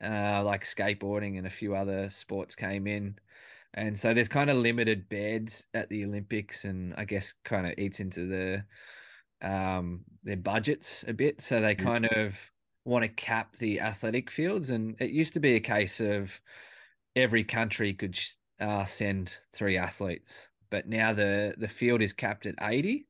uh, 0.05 0.43
like 0.45 0.65
skateboarding 0.65 1.39
and 1.39 1.47
a 1.47 1.51
few 1.51 1.77
other 1.77 2.11
sports 2.11 2.57
came 2.57 2.87
in. 2.87 3.19
And 3.75 3.99
so 3.99 4.15
there's 4.15 4.29
kind 4.31 4.51
of 4.51 4.57
limited 4.59 5.09
beds 5.09 5.69
at 5.75 5.89
the 5.91 6.05
Olympics, 6.05 6.65
and 6.67 6.95
I 6.97 7.05
guess 7.07 7.35
kind 7.45 7.67
of 7.67 7.75
eats 7.79 8.01
into 8.01 8.29
the 8.29 8.65
um 9.43 10.05
their 10.23 10.37
budgets 10.37 11.05
a 11.09 11.13
bit. 11.15 11.41
So 11.43 11.61
they 11.61 11.75
Yeah. 11.77 11.89
kind 11.91 12.07
of 12.07 12.51
want 12.85 13.05
to 13.05 13.09
cap 13.09 13.57
the 13.57 13.81
athletic 13.81 14.31
fields, 14.31 14.71
and 14.71 14.97
it 15.01 15.11
used 15.11 15.35
to 15.35 15.41
be 15.41 15.55
a 15.57 15.61
case 15.61 16.01
of 16.01 16.41
every 17.17 17.45
country 17.45 17.95
could 17.95 18.19
uh, 18.61 18.85
send 18.85 19.39
three 19.53 19.77
athletes, 19.77 20.51
but 20.71 20.89
now 20.89 21.13
the 21.13 21.55
the 21.59 21.69
field 21.69 22.03
is 22.03 22.13
capped 22.13 22.47
at 22.47 22.55
80. 22.61 23.09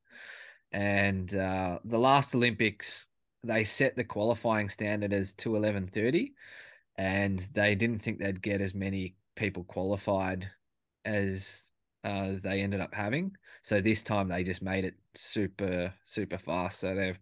And 0.72 1.34
uh, 1.34 1.80
the 1.84 1.98
last 1.98 2.34
Olympics, 2.34 3.08
they 3.42 3.64
set 3.64 3.96
the 3.96 4.04
qualifying 4.04 4.70
standard 4.70 5.12
as 5.12 5.34
211.30, 5.34 6.34
and 6.96 7.38
they 7.52 7.74
didn't 7.74 8.00
think 8.00 8.18
they'd 8.18 8.42
get 8.42 8.60
as 8.60 8.74
many 8.74 9.16
people 9.36 9.64
qualified 9.64 10.50
as 11.04 11.72
uh, 12.04 12.34
they 12.42 12.62
ended 12.62 12.80
up 12.80 12.94
having. 12.94 13.36
So 13.62 13.80
this 13.80 14.02
time 14.02 14.28
they 14.28 14.44
just 14.44 14.62
made 14.62 14.84
it 14.84 14.94
super 15.14 15.92
super 16.04 16.38
fast. 16.38 16.80
So 16.80 16.94
they've 16.94 17.18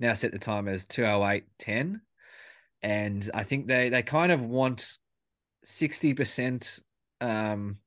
now 0.00 0.14
set 0.14 0.32
the 0.32 0.38
time 0.38 0.68
as 0.68 0.86
208.10, 0.86 2.00
and 2.82 3.30
I 3.34 3.44
think 3.44 3.66
they 3.66 3.88
they 3.88 4.02
kind 4.02 4.32
of 4.32 4.42
want 4.42 4.98
sixty 5.64 6.14
percent 6.14 6.80
um, 7.20 7.78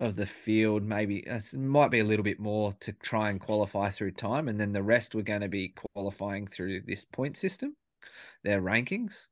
of 0.00 0.14
the 0.14 0.26
field, 0.26 0.82
maybe 0.82 1.26
uh, 1.28 1.36
it 1.36 1.54
might 1.54 1.90
be 1.90 2.00
a 2.00 2.04
little 2.04 2.22
bit 2.22 2.38
more 2.38 2.72
to 2.80 2.92
try 2.92 3.30
and 3.30 3.40
qualify 3.40 3.90
through 3.90 4.12
time, 4.12 4.48
and 4.48 4.60
then 4.60 4.72
the 4.72 4.82
rest 4.82 5.14
were 5.14 5.22
going 5.22 5.40
to 5.40 5.48
be 5.48 5.74
qualifying 5.94 6.46
through 6.46 6.82
this 6.82 7.04
point 7.04 7.36
system, 7.36 7.74
their 8.44 8.62
rankings, 8.62 9.26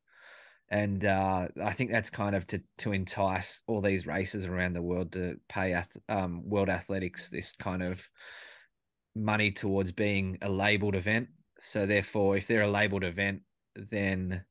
and 0.68 1.05
uh, 1.05 1.48
I 1.62 1.72
think 1.72 1.90
that's 1.90 2.10
kind 2.10 2.34
of 2.34 2.47
to 2.48 2.60
to 2.78 2.93
entice 2.93 3.62
all 3.66 3.80
these 3.80 4.06
races 4.06 4.47
around 4.47 4.72
the 4.72 4.82
world 4.82 5.12
to 5.12 5.36
pay 5.48 5.74
ath- 5.74 5.97
um, 6.09 6.48
World 6.48 6.68
Athletics 6.68 7.28
this 7.28 7.52
kind 7.52 7.82
of 7.82 8.09
money 9.14 9.51
towards 9.51 9.93
being 9.93 10.38
a 10.43 10.51
labeled 10.51 10.97
event. 10.97 11.28
So 11.60 11.86
therefore, 11.86 12.36
if 12.36 12.47
they're 12.47 12.62
a 12.62 12.70
labeled 12.70 13.05
event, 13.05 13.43
then 13.74 14.44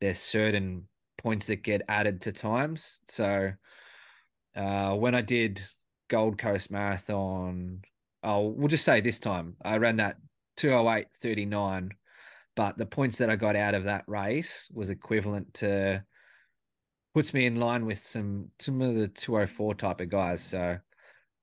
there's 0.00 0.18
certain 0.18 0.88
points 1.18 1.46
that 1.46 1.62
get 1.62 1.82
added 1.88 2.20
to 2.22 2.32
times. 2.32 3.00
So 3.08 3.52
uh, 4.54 4.94
when 4.94 5.14
I 5.14 5.20
did 5.20 5.60
Gold 6.08 6.38
Coast 6.38 6.70
Marathon, 6.70 7.82
oh, 8.22 8.48
we'll 8.48 8.68
just 8.68 8.84
say 8.84 9.00
this 9.00 9.18
time 9.18 9.56
I 9.62 9.78
ran 9.78 9.96
that 9.96 10.16
208.39, 10.58 11.90
but 12.56 12.76
the 12.78 12.86
points 12.86 13.18
that 13.18 13.30
I 13.30 13.36
got 13.36 13.54
out 13.54 13.74
of 13.74 13.84
that 13.84 14.04
race 14.08 14.68
was 14.72 14.90
equivalent 14.90 15.54
to 15.54 16.02
puts 17.14 17.32
me 17.32 17.46
in 17.46 17.56
line 17.56 17.86
with 17.86 18.04
some 18.04 18.50
some 18.58 18.80
of 18.82 18.94
the 18.94 19.08
204 19.08 19.74
type 19.74 20.00
of 20.00 20.08
guys. 20.08 20.42
So 20.42 20.78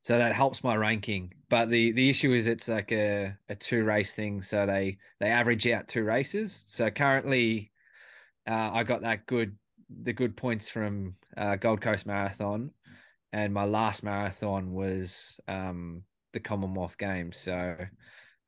so 0.02 0.18
that 0.18 0.36
helps 0.36 0.64
my 0.64 0.76
ranking. 0.76 1.34
But 1.50 1.70
the 1.70 1.94
the 1.94 2.10
issue 2.10 2.34
is 2.34 2.48
it's 2.48 2.68
like 2.68 2.92
a, 2.92 3.38
a 3.48 3.56
two 3.56 3.86
race 3.86 4.14
thing. 4.14 4.42
So 4.42 4.66
they 4.66 4.98
they 5.20 5.28
average 5.28 5.66
out 5.68 5.88
two 5.88 6.04
races. 6.04 6.64
So 6.68 6.90
currently 6.90 7.72
uh, 8.48 8.72
I 8.74 8.84
got 8.84 9.02
that 9.02 9.26
good 9.28 9.56
the 10.04 10.14
good 10.14 10.36
points 10.36 10.68
from 10.68 11.16
uh, 11.38 11.56
Gold 11.56 11.82
Coast 11.82 12.06
Marathon, 12.06 12.72
and 13.32 13.54
my 13.54 13.66
last 13.66 14.04
marathon 14.04 14.74
was 14.74 15.40
um, 15.48 16.04
the 16.34 16.40
Commonwealth 16.40 16.98
Games. 16.98 17.38
So 17.38 17.78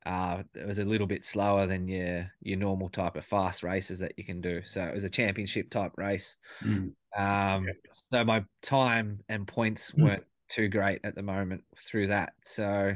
uh, 0.06 0.44
it 0.54 0.66
was 0.66 0.78
a 0.78 0.84
little 0.84 1.06
bit 1.06 1.24
slower 1.24 1.66
than 1.66 1.88
your 1.88 2.30
your 2.40 2.56
normal 2.56 2.88
type 2.88 3.16
of 3.16 3.26
fast 3.26 3.64
races 3.64 3.98
that 3.98 4.12
you 4.16 4.24
can 4.24 4.40
do. 4.40 4.62
So 4.64 4.84
it 4.84 4.94
was 4.94 5.02
a 5.02 5.10
championship 5.10 5.68
type 5.68 5.90
race. 5.96 6.36
Mm. 6.62 6.92
Um, 7.16 7.66
so 7.92 8.24
my 8.24 8.44
time 8.62 9.18
and 9.28 9.48
points 9.48 9.92
weren't 9.94 10.22
too 10.48 10.68
great 10.68 11.00
at 11.02 11.16
the 11.16 11.22
moment 11.22 11.64
through 11.76 12.06
that. 12.08 12.34
So 12.42 12.94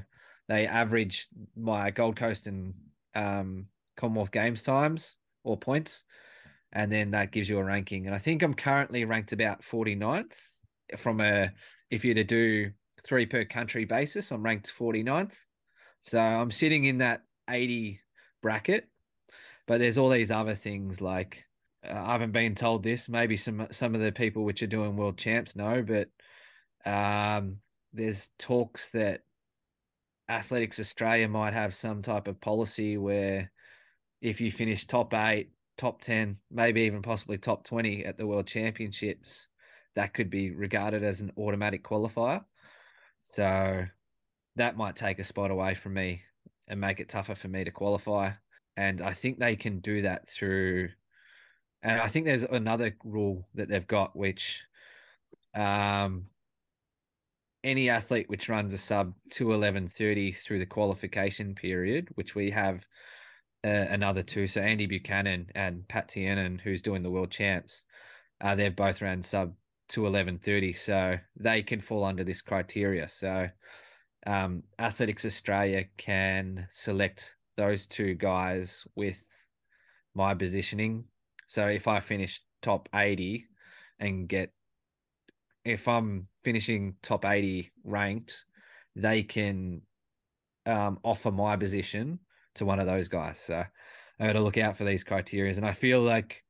they 0.48 0.66
averaged 0.68 1.28
my 1.56 1.90
Gold 1.90 2.14
Coast 2.14 2.46
and 2.46 2.74
um, 3.16 3.66
Commonwealth 3.96 4.30
Games 4.30 4.62
times 4.62 5.16
or 5.42 5.56
points, 5.56 6.04
and 6.72 6.92
then 6.92 7.10
that 7.10 7.32
gives 7.32 7.48
you 7.48 7.58
a 7.58 7.64
ranking. 7.64 8.06
And 8.06 8.14
I 8.14 8.18
think 8.18 8.44
I'm 8.44 8.54
currently 8.54 9.04
ranked 9.04 9.32
about 9.32 9.62
49th 9.62 10.36
from 10.96 11.20
a 11.20 11.50
if 11.90 12.04
you're 12.04 12.14
to 12.14 12.22
do 12.22 12.70
three 13.04 13.26
per 13.26 13.44
country 13.44 13.84
basis, 13.84 14.30
I'm 14.30 14.44
ranked 14.44 14.72
49th. 14.72 15.34
So 16.02 16.18
I'm 16.18 16.50
sitting 16.50 16.84
in 16.84 16.98
that 16.98 17.22
80 17.48 18.00
bracket. 18.42 18.88
But 19.66 19.78
there's 19.78 19.98
all 19.98 20.10
these 20.10 20.30
other 20.30 20.54
things 20.54 21.00
like 21.00 21.44
uh, 21.86 21.92
I 21.92 22.12
haven't 22.12 22.32
been 22.32 22.54
told 22.54 22.82
this. 22.82 23.08
Maybe 23.08 23.36
some 23.36 23.68
some 23.70 23.94
of 23.94 24.00
the 24.00 24.12
people 24.12 24.44
which 24.44 24.62
are 24.62 24.66
doing 24.66 24.96
world 24.96 25.16
champs 25.16 25.56
know, 25.56 25.82
but 25.82 26.08
um, 26.84 27.58
there's 27.92 28.30
talks 28.38 28.90
that 28.90 29.22
Athletics 30.28 30.80
Australia 30.80 31.28
might 31.28 31.54
have 31.54 31.74
some 31.74 32.02
type 32.02 32.28
of 32.28 32.40
policy 32.40 32.96
where 32.96 33.50
if 34.20 34.40
you 34.40 34.50
finish 34.50 34.86
top 34.86 35.14
eight, 35.14 35.50
top 35.78 36.00
ten, 36.00 36.36
maybe 36.50 36.82
even 36.82 37.02
possibly 37.02 37.38
top 37.38 37.64
twenty 37.64 38.04
at 38.04 38.16
the 38.16 38.26
World 38.26 38.46
Championships, 38.46 39.48
that 39.94 40.14
could 40.14 40.30
be 40.30 40.50
regarded 40.50 41.02
as 41.02 41.20
an 41.20 41.32
automatic 41.38 41.84
qualifier. 41.84 42.44
So 43.20 43.84
that 44.56 44.76
might 44.76 44.96
take 44.96 45.18
a 45.18 45.24
spot 45.24 45.50
away 45.50 45.74
from 45.74 45.94
me 45.94 46.22
and 46.68 46.80
make 46.80 47.00
it 47.00 47.08
tougher 47.08 47.34
for 47.34 47.48
me 47.48 47.64
to 47.64 47.70
qualify. 47.70 48.30
and 48.80 49.02
I 49.02 49.12
think 49.12 49.38
they 49.38 49.56
can 49.56 49.80
do 49.80 50.02
that 50.02 50.26
through. 50.26 50.88
And 51.82 52.00
I 52.00 52.08
think 52.08 52.26
there's 52.26 52.44
another 52.44 52.96
rule 53.04 53.46
that 53.54 53.68
they've 53.68 53.86
got, 53.86 54.16
which 54.16 54.64
um, 55.54 56.26
any 57.62 57.90
athlete 57.90 58.28
which 58.28 58.48
runs 58.48 58.72
a 58.72 58.78
sub 58.78 59.14
two 59.30 59.52
eleven 59.52 59.88
thirty 59.88 60.32
through 60.32 60.60
the 60.60 60.66
qualification 60.66 61.54
period, 61.54 62.08
which 62.14 62.34
we 62.34 62.50
have 62.50 62.86
uh, 63.64 63.68
another 63.68 64.22
two. 64.22 64.46
So 64.46 64.60
Andy 64.62 64.86
Buchanan 64.86 65.48
and 65.54 65.86
Pat 65.88 66.08
Tiernan, 66.08 66.58
who's 66.58 66.82
doing 66.82 67.02
the 67.02 67.10
world 67.10 67.30
champs, 67.30 67.84
uh, 68.40 68.54
they've 68.54 68.74
both 68.74 69.02
ran 69.02 69.22
sub 69.22 69.54
two 69.88 70.06
eleven 70.06 70.38
thirty, 70.38 70.72
so 70.72 71.18
they 71.36 71.62
can 71.62 71.80
fall 71.80 72.04
under 72.04 72.24
this 72.24 72.40
criteria. 72.40 73.08
So 73.08 73.48
um, 74.26 74.62
Athletics 74.78 75.24
Australia 75.24 75.84
can 75.96 76.68
select 76.70 77.34
those 77.56 77.86
two 77.86 78.14
guys 78.14 78.86
with 78.94 79.22
my 80.14 80.34
positioning. 80.34 81.04
So 81.46 81.66
if 81.66 81.88
I 81.88 82.00
finish 82.00 82.40
top 82.62 82.88
80 82.94 83.46
and 83.98 84.28
get, 84.28 84.52
if 85.64 85.88
I'm 85.88 86.26
finishing 86.44 86.94
top 87.02 87.24
80 87.24 87.70
ranked, 87.84 88.44
they 88.96 89.22
can 89.22 89.82
um, 90.66 90.98
offer 91.04 91.30
my 91.30 91.56
position 91.56 92.18
to 92.54 92.64
one 92.64 92.80
of 92.80 92.86
those 92.86 93.08
guys. 93.08 93.38
So 93.38 93.64
I 94.18 94.26
got 94.26 94.34
to 94.34 94.40
look 94.40 94.58
out 94.58 94.76
for 94.76 94.84
these 94.84 95.04
criteria. 95.04 95.54
And 95.54 95.66
I 95.66 95.72
feel 95.72 96.00
like 96.00 96.42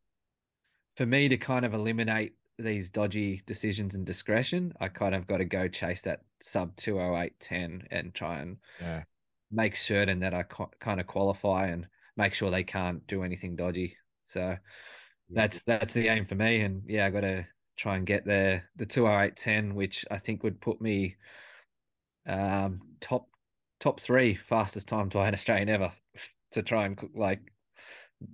for 0.96 1.06
me 1.06 1.28
to 1.28 1.36
kind 1.36 1.64
of 1.64 1.74
eliminate 1.74 2.34
these 2.62 2.88
dodgy 2.90 3.42
decisions 3.46 3.94
and 3.94 4.06
discretion, 4.06 4.72
I 4.80 4.88
kind 4.88 5.14
of 5.14 5.26
got 5.26 5.38
to 5.38 5.44
go 5.44 5.68
chase 5.68 6.02
that 6.02 6.22
sub 6.40 6.76
208.10 6.76 7.86
and 7.90 8.14
try 8.14 8.40
and 8.40 8.58
Yeah. 8.80 9.04
make 9.50 9.76
certain 9.76 10.20
that 10.20 10.34
I 10.34 10.44
kind 10.80 11.00
of 11.00 11.06
qualify 11.06 11.68
and 11.68 11.86
make 12.16 12.34
sure 12.34 12.50
they 12.50 12.64
can't 12.64 13.06
do 13.06 13.22
anything 13.22 13.56
dodgy. 13.56 13.96
So 14.24 14.56
that's 15.30 15.62
that's 15.62 15.94
the 15.94 16.08
aim 16.08 16.26
for 16.26 16.34
me. 16.34 16.60
And 16.60 16.82
yeah, 16.86 17.06
I 17.06 17.10
got 17.10 17.22
to 17.22 17.46
try 17.76 17.96
and 17.96 18.06
get 18.06 18.24
there 18.24 18.68
the 18.76 18.86
208.10, 18.86 19.74
which 19.74 20.04
I 20.10 20.18
think 20.18 20.42
would 20.42 20.60
put 20.60 20.80
me 20.80 21.16
um, 22.26 22.80
top 23.00 23.28
top 23.80 24.00
three 24.00 24.34
fastest 24.34 24.88
times 24.88 25.12
by 25.12 25.28
an 25.28 25.34
Australian 25.34 25.68
ever 25.68 25.92
to 26.52 26.62
try 26.62 26.84
and 26.86 26.98
like 27.14 27.40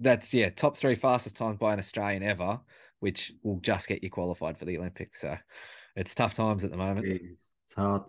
that's 0.01 0.35
yeah 0.35 0.51
top 0.51 0.77
three 0.77 0.94
fastest 0.94 1.36
times 1.36 1.59
by 1.59 1.73
an 1.73 1.78
Australian 1.78 2.23
ever, 2.23 2.61
which 3.01 3.32
will 3.43 3.60
just 3.60 3.89
get 3.89 4.02
you 4.02 4.10
qualified 4.10 4.59
for 4.59 4.64
the 4.64 4.78
Olympics. 4.78 5.20
So 5.20 5.36
it's 5.97 6.14
tough 6.14 6.35
times 6.35 6.64
at 6.64 6.70
the 6.70 6.77
moment. 6.77 7.06
It's 7.06 7.74
hard. 7.74 8.02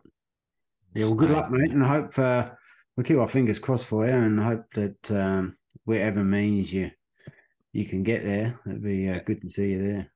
Yeah, 0.94 1.06
well, 1.06 1.16
good 1.16 1.30
luck, 1.32 1.52
mate, 1.52 1.72
and 1.72 1.84
I 1.84 1.88
hope 1.88 2.18
uh, 2.18 2.50
we'll 2.96 3.04
keep 3.04 3.18
our 3.18 3.28
fingers 3.28 3.60
crossed 3.60 3.86
for 3.86 4.06
you, 4.06 4.14
and 4.14 4.40
hope 4.40 4.66
that 4.74 5.12
um, 5.12 5.58
whatever 5.86 6.24
means 6.24 6.74
you 6.74 6.90
you 7.74 7.86
can 7.86 8.04
get 8.04 8.24
there, 8.24 8.60
it'd 8.66 8.84
be 8.84 9.10
uh, 9.10 9.20
good 9.26 9.42
to 9.42 9.50
see 9.50 9.72
you 9.72 9.82
there. 9.84 10.12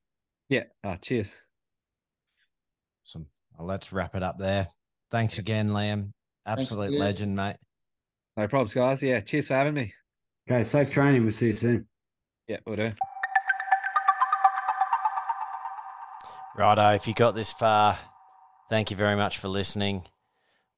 Yeah. 0.49 0.63
Oh, 0.83 0.95
cheers. 1.01 1.35
Awesome. 3.05 3.27
Well, 3.57 3.67
let's 3.67 3.93
wrap 3.93 4.15
it 4.15 4.23
up 4.23 4.39
there. 4.39 4.67
Thanks 5.11 5.37
again, 5.37 5.69
Liam. 5.69 6.11
Absolute 6.45 6.93
you. 6.93 6.99
legend, 6.99 7.35
mate. 7.35 7.57
No 8.35 8.47
problems, 8.47 8.73
guys. 8.73 9.03
Yeah. 9.03 9.19
Cheers 9.19 9.49
for 9.49 9.53
having 9.53 9.75
me. 9.75 9.93
Okay, 10.49 10.63
safe 10.63 10.91
training. 10.91 11.23
We'll 11.23 11.31
see 11.31 11.47
you 11.47 11.53
soon. 11.53 11.87
Yeah, 12.47 12.57
we'll 12.65 12.77
do. 12.77 12.91
Righto, 16.53 16.93
if 16.93 17.07
you 17.07 17.13
got 17.13 17.33
this 17.33 17.53
far, 17.53 17.97
thank 18.69 18.91
you 18.91 18.97
very 18.97 19.15
much 19.15 19.37
for 19.37 19.47
listening. 19.47 20.03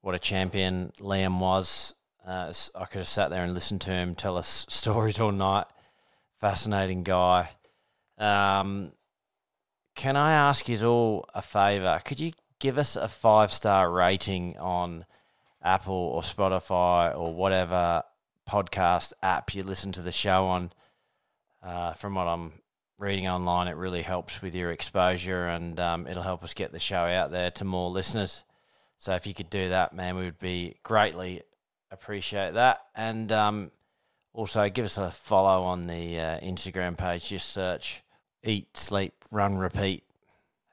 What 0.02 0.14
a 0.14 0.20
champion 0.20 0.92
Liam 1.00 1.40
was. 1.40 1.94
Uh, 2.24 2.52
I 2.76 2.84
could 2.84 2.98
have 2.98 3.08
sat 3.08 3.30
there 3.30 3.42
and 3.42 3.54
listened 3.54 3.80
to 3.82 3.90
him 3.90 4.14
tell 4.14 4.36
us 4.36 4.66
stories 4.70 5.18
all 5.18 5.32
night. 5.32 5.66
Fascinating 6.40 7.02
guy. 7.02 7.50
Um, 8.18 8.92
can 9.96 10.16
I 10.16 10.32
ask 10.32 10.68
you 10.68 10.80
all 10.86 11.26
a 11.34 11.42
favour? 11.42 12.00
Could 12.04 12.20
you 12.20 12.32
give 12.60 12.78
us 12.78 12.94
a 12.94 13.08
five 13.08 13.50
star 13.50 13.90
rating 13.90 14.56
on 14.58 15.04
Apple 15.60 15.92
or 15.92 16.22
Spotify 16.22 17.16
or 17.18 17.34
whatever 17.34 18.04
podcast 18.48 19.12
app 19.24 19.52
you 19.56 19.64
listen 19.64 19.90
to 19.92 20.02
the 20.02 20.12
show 20.12 20.46
on? 20.46 20.72
Uh, 21.64 21.94
from 21.94 22.14
what 22.14 22.28
I'm 22.28 22.52
reading 23.04 23.28
online, 23.28 23.68
it 23.68 23.76
really 23.76 24.02
helps 24.02 24.40
with 24.40 24.54
your 24.54 24.70
exposure 24.72 25.46
and 25.46 25.78
um, 25.78 26.06
it'll 26.06 26.22
help 26.22 26.42
us 26.42 26.54
get 26.54 26.72
the 26.72 26.78
show 26.78 26.96
out 26.96 27.30
there 27.30 27.50
to 27.52 27.64
more 27.64 27.90
listeners. 27.90 28.42
So 28.96 29.12
if 29.12 29.26
you 29.26 29.34
could 29.34 29.50
do 29.50 29.68
that, 29.68 29.92
man, 29.92 30.16
we 30.16 30.24
would 30.24 30.38
be 30.38 30.76
greatly 30.82 31.42
appreciate 31.90 32.54
that. 32.54 32.80
And 32.94 33.30
um, 33.30 33.70
also 34.32 34.68
give 34.70 34.86
us 34.86 34.96
a 34.96 35.10
follow 35.10 35.64
on 35.64 35.86
the 35.86 36.18
uh, 36.18 36.40
Instagram 36.40 36.96
page. 36.96 37.28
Just 37.28 37.50
search 37.50 38.02
Eat, 38.42 38.74
Sleep, 38.76 39.12
Run, 39.30 39.56
Repeat. 39.56 40.04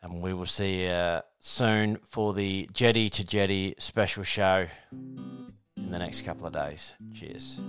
And 0.02 0.22
we 0.22 0.34
will 0.34 0.45
see 0.45 0.86
you 0.86 1.20
soon 1.40 1.98
for 2.10 2.34
the 2.34 2.70
Jetty 2.74 3.10
to 3.12 3.24
Jetty 3.24 3.76
special 3.78 4.24
show 4.24 4.68
in 4.91 5.91
the 5.91 5.99
next 5.99 6.22
couple 6.22 6.48
of 6.48 6.53
days. 6.53 6.94
Cheers. 7.14 7.60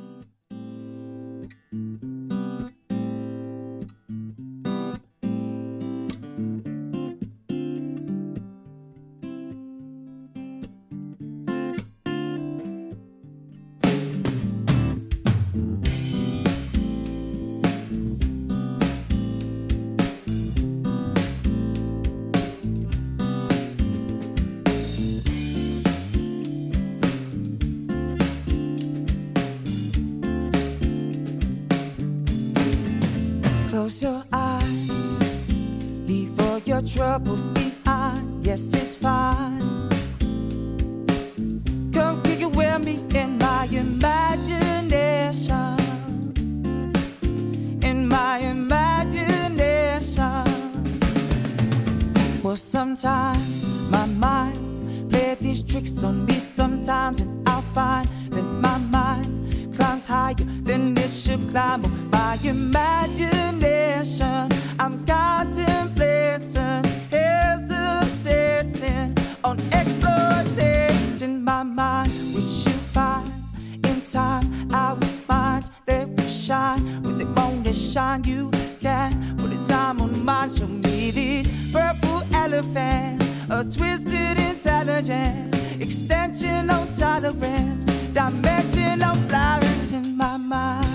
Extension 85.09 86.71
on 86.71 86.93
tolerance, 86.93 87.83
dimension 88.13 89.03
on 89.03 89.17
flowers 89.29 89.91
in 89.91 90.17
my 90.17 90.37
mind. 90.37 90.87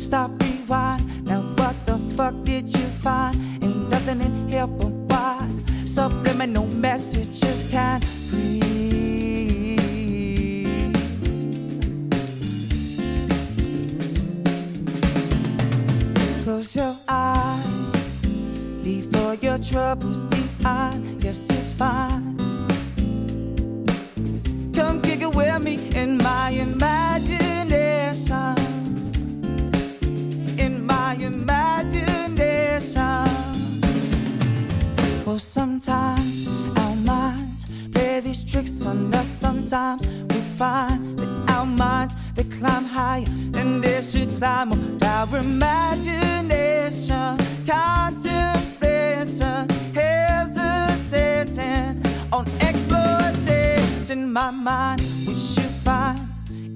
Stop, 0.00 0.30
rewind. 0.42 1.24
Now 1.24 1.42
what 1.56 1.76
the 1.86 1.98
fuck 2.16 2.34
did 2.44 2.74
you 2.74 2.84
find? 3.00 3.36
Ain't 3.62 3.88
nothing 3.88 4.20
in 4.20 4.48
here 4.48 4.66
but 4.66 4.90
why 5.10 5.48
subliminal 5.84 6.66
messages 6.66 7.64
can't 7.70 8.04
breathe. 8.30 9.78
Close 16.42 16.74
your 16.74 16.96
eyes, 17.08 17.94
leave 18.82 19.14
all 19.16 19.34
your 19.34 19.58
troubles 19.58 20.24
behind. 20.24 21.22
Yes, 21.22 21.48
it's 21.50 21.70
fine. 21.70 22.21
With 25.34 25.62
me 25.62 25.90
in 25.94 26.18
my 26.18 26.50
imagination. 26.50 28.56
In 30.58 30.84
my 30.86 31.14
imagination. 31.14 33.28
Oh, 35.26 35.38
sometimes 35.38 36.48
our 36.76 36.96
minds 36.96 37.64
play 37.92 38.20
these 38.20 38.44
tricks 38.44 38.84
on 38.84 39.14
us. 39.14 39.28
Sometimes 39.28 40.06
we 40.06 40.40
find 40.58 41.18
that 41.18 41.50
our 41.50 41.64
minds 41.66 42.14
they 42.34 42.44
climb 42.44 42.84
higher, 42.84 43.24
and 43.54 43.82
they 43.82 44.02
should 44.02 44.36
climb 44.38 44.72
up 44.72 45.02
our 45.02 45.38
imagination, 45.38 47.38
contemplation, 47.66 49.68
hesitating 49.94 52.02
on 52.32 52.46
exploiting 54.02 54.32
my 54.32 54.50
mind. 54.50 55.00
We 55.26 55.34
should 55.34 55.74
find 55.84 56.18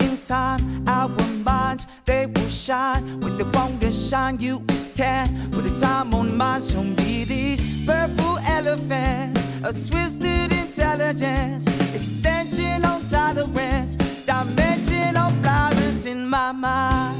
in 0.00 0.18
time 0.18 0.88
our 0.88 1.08
minds, 1.08 1.86
they 2.04 2.26
will 2.26 2.48
shine 2.48 3.20
with 3.20 3.38
the 3.38 3.44
won't 3.44 3.82
shine. 3.92 4.38
You 4.38 4.62
can 4.96 5.50
put 5.50 5.66
a 5.66 5.80
time 5.80 6.14
on 6.14 6.36
minds, 6.36 6.70
don't 6.70 6.94
be 6.94 7.24
these 7.24 7.84
purple 7.86 8.38
elephants, 8.38 9.40
a 9.64 9.72
twisted 9.72 10.52
intelligence, 10.52 11.66
extension 11.94 12.84
on 12.84 13.04
tolerance, 13.08 13.96
dimension 14.24 15.16
on 15.16 15.32
flowers 15.42 16.06
in 16.06 16.28
my 16.28 16.52
mind. 16.52 17.16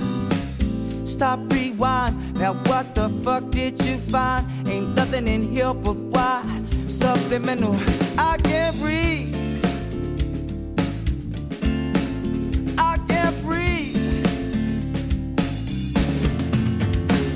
Stop, 1.09 1.41
rewind. 1.53 2.39
Now, 2.39 2.55
what 2.69 2.95
the 2.95 3.09
fuck 3.25 3.51
did 3.51 3.83
you 3.85 3.97
find? 4.13 4.47
Ain't 4.69 4.95
nothing 4.95 5.27
in 5.27 5.43
here 5.43 5.75
but 5.75 5.97
why? 5.97 6.43
Subliminal, 6.87 7.75
I 8.19 8.37
can't 8.39 8.77
breathe. 8.79 9.37
I 12.79 12.99
can't 13.09 13.43
breathe. 13.43 13.97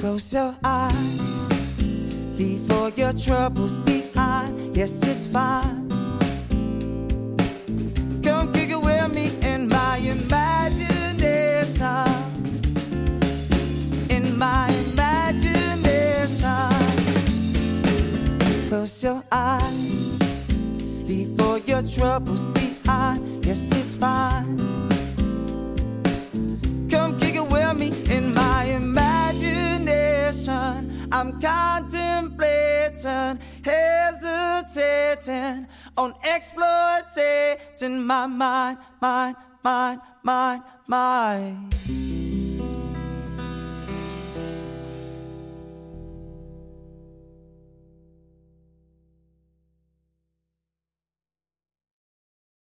Close 0.00 0.32
your 0.32 0.54
eyes. 0.64 1.20
Leave 2.38 2.70
all 2.70 2.88
your 2.90 3.12
troubles 3.12 3.76
behind. 3.76 4.76
Yes, 4.76 5.02
it's 5.02 5.26
fine. 5.26 5.88
Come 8.22 8.52
kick 8.52 8.70
it 8.70 8.80
with 8.80 9.14
me 9.14 9.32
in 9.42 9.68
my 9.68 9.98
imagination. 9.98 12.06
In 14.08 14.38
my 14.38 14.68
imagination. 14.92 16.70
Close 18.68 19.02
your 19.02 19.22
eyes. 19.30 20.18
Leave 21.06 21.38
all 21.40 21.58
your 21.58 21.82
troubles 21.82 22.46
behind. 22.46 23.44
Yes, 23.44 23.70
it's 23.72 23.94
fine. 23.94 24.56
I'm 30.48 31.40
contemplating, 31.40 33.38
hesitating 33.62 35.66
on 35.96 36.14
exploiting 36.24 38.06
my 38.06 38.26
mind, 38.26 38.78
mind, 39.00 39.36
mind, 39.62 40.00
mind, 40.22 40.62
mind. 40.86 42.09